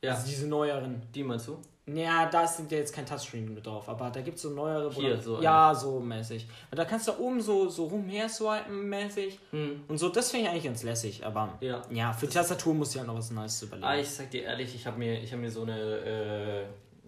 ja, 0.02 0.12
Also 0.14 0.28
diese 0.28 0.48
neueren. 0.48 1.02
die 1.14 1.24
meinst 1.24 1.48
du? 1.48 1.58
Ja, 1.88 2.26
da 2.26 2.44
ist 2.44 2.60
ja 2.72 2.78
jetzt 2.78 2.94
kein 2.96 3.06
Touchscreen 3.06 3.54
mit 3.54 3.66
drauf, 3.66 3.88
aber 3.88 4.10
da 4.10 4.22
gibt 4.22 4.38
es 4.38 4.42
so 4.42 4.50
neuere. 4.50 4.92
Hier, 4.92 5.22
so 5.22 5.40
Ja, 5.40 5.74
so 5.76 6.00
mäßig. 6.00 6.48
Und 6.72 6.78
da 6.80 6.84
kannst 6.86 7.08
du 7.08 7.12
oben 7.20 7.40
so, 7.40 7.70
so 7.70 7.86
rumher 7.86 8.28
swipen 8.28 8.90
mäßig. 8.90 9.38
Hm. 9.52 9.84
Und 9.88 9.98
so, 10.00 10.10
das 10.10 10.32
finde 10.32 10.46
ich 10.46 10.52
eigentlich 10.52 10.64
ganz 10.64 10.82
lässig. 10.82 11.24
Aber 11.24 11.58
Ja. 11.62 11.84
ja, 11.92 12.12
für 12.12 12.26
die 12.26 12.34
Tastatur 12.34 12.74
muss 12.74 12.96
ja 12.96 13.04
noch 13.04 13.16
was 13.16 13.30
Nice 13.30 13.62
überlegen. 13.62 13.86
Ah, 13.88 13.98
ich 13.98 14.10
sag 14.10 14.32
dir 14.32 14.44
ehrlich, 14.44 14.74
ich 14.74 14.88
habe 14.88 14.98
mir, 14.98 15.22
ich 15.22 15.32
hab 15.32 15.40
mir 15.40 15.52
so, 15.52 15.62
eine, 15.62 15.78
äh, 15.80 16.66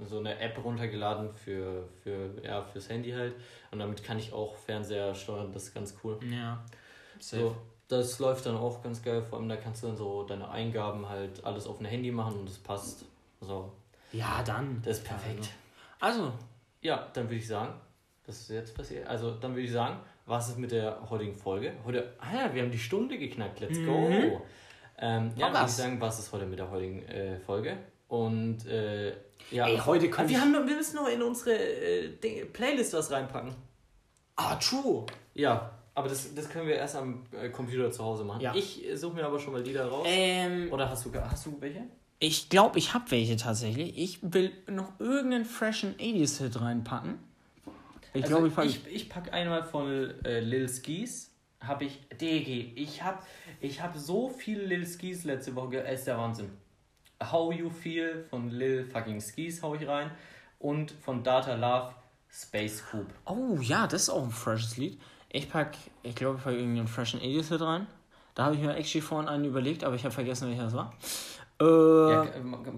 so 0.07 0.19
eine 0.19 0.37
App 0.39 0.63
runtergeladen 0.63 1.33
für, 1.33 1.83
für, 2.03 2.29
ja, 2.43 2.61
fürs 2.61 2.87
Handy 2.87 3.11
halt. 3.11 3.33
Und 3.71 3.79
damit 3.79 4.03
kann 4.03 4.19
ich 4.19 4.31
auch 4.31 4.55
Fernseher 4.57 5.15
steuern, 5.15 5.51
das 5.53 5.63
ist 5.63 5.73
ganz 5.73 5.95
cool. 6.03 6.19
ja. 6.31 6.63
Safe. 7.19 7.41
So, 7.41 7.55
das 7.87 8.19
läuft 8.19 8.45
dann 8.45 8.57
auch 8.57 8.83
ganz 8.83 9.01
geil. 9.01 9.23
Vor 9.23 9.39
allem 9.39 9.49
da 9.49 9.55
kannst 9.55 9.81
du 9.81 9.87
dann 9.87 9.97
so 9.97 10.21
deine 10.23 10.47
Eingaben 10.51 11.09
halt 11.09 11.43
alles 11.43 11.65
auf 11.65 11.79
ein 11.79 11.85
Handy 11.85 12.11
machen 12.11 12.41
und 12.41 12.47
das 12.47 12.59
passt. 12.59 13.05
So, 13.41 13.71
Ja, 14.11 14.41
dann. 14.45 14.81
das 14.83 14.97
ist 14.99 15.03
perfekt. 15.05 15.49
Also, 15.99 16.31
Ja, 16.81 17.07
dann 17.13 17.25
würde 17.25 17.35
ich 17.35 17.47
sagen, 17.47 17.73
das 18.25 18.41
ist 18.41 18.49
jetzt 18.49 18.75
passiert. 18.75 19.07
Also, 19.07 19.31
dann 19.31 19.51
würde 19.53 19.63
ich 19.63 19.71
sagen, 19.71 19.99
was 20.25 20.49
ist 20.49 20.57
mit 20.57 20.71
der 20.71 21.09
heutigen 21.09 21.35
Folge? 21.35 21.73
Heute, 21.85 22.13
ah 22.19 22.33
ja, 22.35 22.53
wir 22.53 22.61
haben 22.63 22.71
die 22.71 22.77
Stunde 22.79 23.17
geknackt. 23.17 23.59
Let's 23.59 23.77
go. 23.79 24.09
Mhm. 24.09 24.41
Ähm, 24.99 25.31
ja, 25.35 25.51
würde 25.53 25.65
ich 25.65 25.71
sagen, 25.71 26.01
was 26.01 26.19
ist 26.19 26.31
heute 26.33 26.45
mit 26.45 26.59
der 26.59 26.69
heutigen 26.69 27.03
äh, 27.07 27.39
Folge? 27.39 27.77
Und 28.07 28.65
äh, 28.67 29.09
ja, 29.51 29.67
Ey, 29.67 29.77
heute 29.77 30.09
kann 30.09 30.27
wir, 30.27 30.35
ich- 30.35 30.41
haben, 30.41 30.51
noch- 30.51 30.65
wir 30.65 30.75
müssen 30.75 30.95
noch 30.95 31.07
in 31.07 31.21
unsere 31.21 31.55
äh, 31.57 32.09
Playlist 32.45 32.93
was 32.93 33.11
reinpacken. 33.11 33.53
ah, 34.35 34.55
true. 34.55 35.05
Ja, 35.33 35.71
aber 35.93 36.09
das, 36.09 36.33
das 36.33 36.49
können 36.49 36.67
wir 36.67 36.75
erst 36.75 36.95
am 36.95 37.25
äh, 37.31 37.49
Computer 37.49 37.91
zu 37.91 38.03
Hause 38.03 38.23
machen. 38.23 38.41
Ja. 38.41 38.53
Ich 38.55 38.85
suche 38.95 39.15
mir 39.15 39.25
aber 39.25 39.39
schon 39.39 39.53
mal 39.53 39.61
Lieder 39.61 39.87
raus. 39.87 40.05
Ähm, 40.09 40.71
Oder 40.71 40.89
hast 40.89 41.05
du, 41.05 41.11
hast 41.13 41.45
du 41.45 41.57
welche? 41.59 41.83
Ich 42.19 42.49
glaube, 42.49 42.79
ich 42.79 42.93
habe 42.93 43.09
welche 43.11 43.35
tatsächlich. 43.35 43.97
Ich 43.97 44.19
will 44.21 44.51
noch 44.67 44.99
irgendeinen 44.99 45.45
freshen 45.45 45.95
80s-Hit 45.97 46.59
reinpacken. 46.59 47.19
Ich 48.13 48.23
Also 48.23 48.35
glaube, 48.35 48.47
ich 48.47 48.55
packe. 48.55 48.67
ich, 48.67 48.87
ich 48.87 49.09
pack 49.09 49.33
einmal 49.33 49.63
von 49.63 50.13
äh, 50.25 50.39
Lil 50.39 50.67
Skis. 50.67 51.31
Habe 51.59 51.85
ich. 51.85 51.99
DG, 52.19 52.71
ich 52.75 53.03
habe 53.03 53.19
ich 53.61 53.81
hab 53.81 53.95
so 53.97 54.29
viel 54.29 54.61
Lil 54.61 54.85
Skis 54.85 55.23
letzte 55.23 55.55
Woche. 55.55 55.83
Es 55.83 55.99
ist 55.99 56.07
der 56.07 56.17
Wahnsinn. 56.17 56.49
How 57.31 57.53
You 57.53 57.69
Feel 57.69 58.25
von 58.29 58.49
Lil 58.49 58.85
fucking 58.85 59.19
Skis 59.21 59.61
hau 59.61 59.75
ich 59.75 59.87
rein. 59.87 60.11
Und 60.59 60.91
von 60.91 61.23
Data 61.23 61.53
Love 61.55 61.93
Space 62.31 62.83
Coop. 62.91 63.07
Oh 63.25 63.59
ja, 63.61 63.85
das 63.87 64.03
ist 64.03 64.09
auch 64.09 64.23
ein 64.23 64.31
freshes 64.31 64.77
Lied. 64.77 64.99
Ich 65.31 65.49
pack, 65.49 65.75
ich 66.03 66.15
glaube, 66.15 66.37
ich 66.37 66.43
pack 66.43 66.53
irgendeinen 66.53 66.87
freshen 66.87 67.19
80s 67.19 67.49
Hit 67.49 67.61
rein. 67.61 67.87
Da 68.33 68.45
habe 68.45 68.55
ich 68.55 68.61
mir 68.61 68.75
actually 68.75 69.01
vorhin 69.01 69.27
einen 69.27 69.45
überlegt, 69.45 69.83
aber 69.83 69.95
ich 69.95 70.03
habe 70.03 70.13
vergessen, 70.13 70.47
welcher 70.47 70.63
das 70.65 70.73
war. 70.73 70.93
Äh, 71.59 71.65
Ja, 71.65 72.25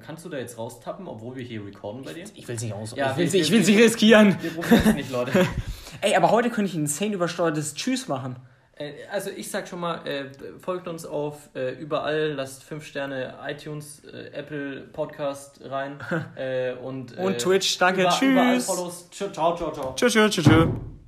kannst 0.06 0.24
du 0.26 0.30
da 0.30 0.38
jetzt 0.38 0.58
raustappen, 0.58 1.08
obwohl 1.08 1.36
wir 1.36 1.44
hier 1.44 1.66
recorden 1.66 2.04
bei 2.04 2.14
dir? 2.14 2.24
ich 2.34 2.48
will 2.48 2.56
es 2.56 2.62
nicht 2.62 2.74
aus. 2.74 2.96
Ja, 2.96 3.12
ich 3.12 3.18
will 3.18 3.26
es 3.28 3.34
ich 3.34 3.52
will's 3.52 3.68
nicht 3.68 3.80
riskieren. 3.80 4.38
Wir 4.42 4.52
probieren 4.52 4.82
es 4.86 4.94
nicht, 4.96 5.12
Leute. 5.12 5.32
Ey, 6.02 6.16
aber 6.16 6.32
heute 6.32 6.50
könnte 6.50 6.70
ich 6.70 6.76
ein 6.78 6.82
insane 6.84 7.14
übersteuertes 7.14 7.74
Tschüss 7.74 8.08
machen. 8.08 8.38
Äh, 8.76 8.94
Also 9.12 9.32
ich 9.36 9.52
sag 9.52 9.68
schon 9.68 9.82
mal, 9.82 10.08
äh, 10.08 10.26
folgt 10.60 10.88
uns 10.88 11.06
auf 11.06 11.50
äh, 11.56 11.74
überall, 11.74 12.34
lasst 12.34 12.64
5 12.64 12.86
Sterne 12.86 13.36
iTunes, 13.46 14.02
äh, 14.06 14.30
Apple 14.32 14.88
Podcast 14.94 15.60
rein 15.66 16.00
äh, 16.38 16.74
und, 16.74 17.18
äh, 17.18 17.22
Und 17.22 17.38
Twitch, 17.40 17.78
danke, 17.78 18.02
über, 18.04 18.18
Überall 18.22 18.56
tschüss. 18.56 18.66
Follows. 18.66 19.10
Ciao, 19.12 19.30
ciao, 19.56 19.72
ciao. 19.74 19.94
Tschüss, 19.96 20.14
tschüss, 20.14 20.36
tschüss. 20.36 20.99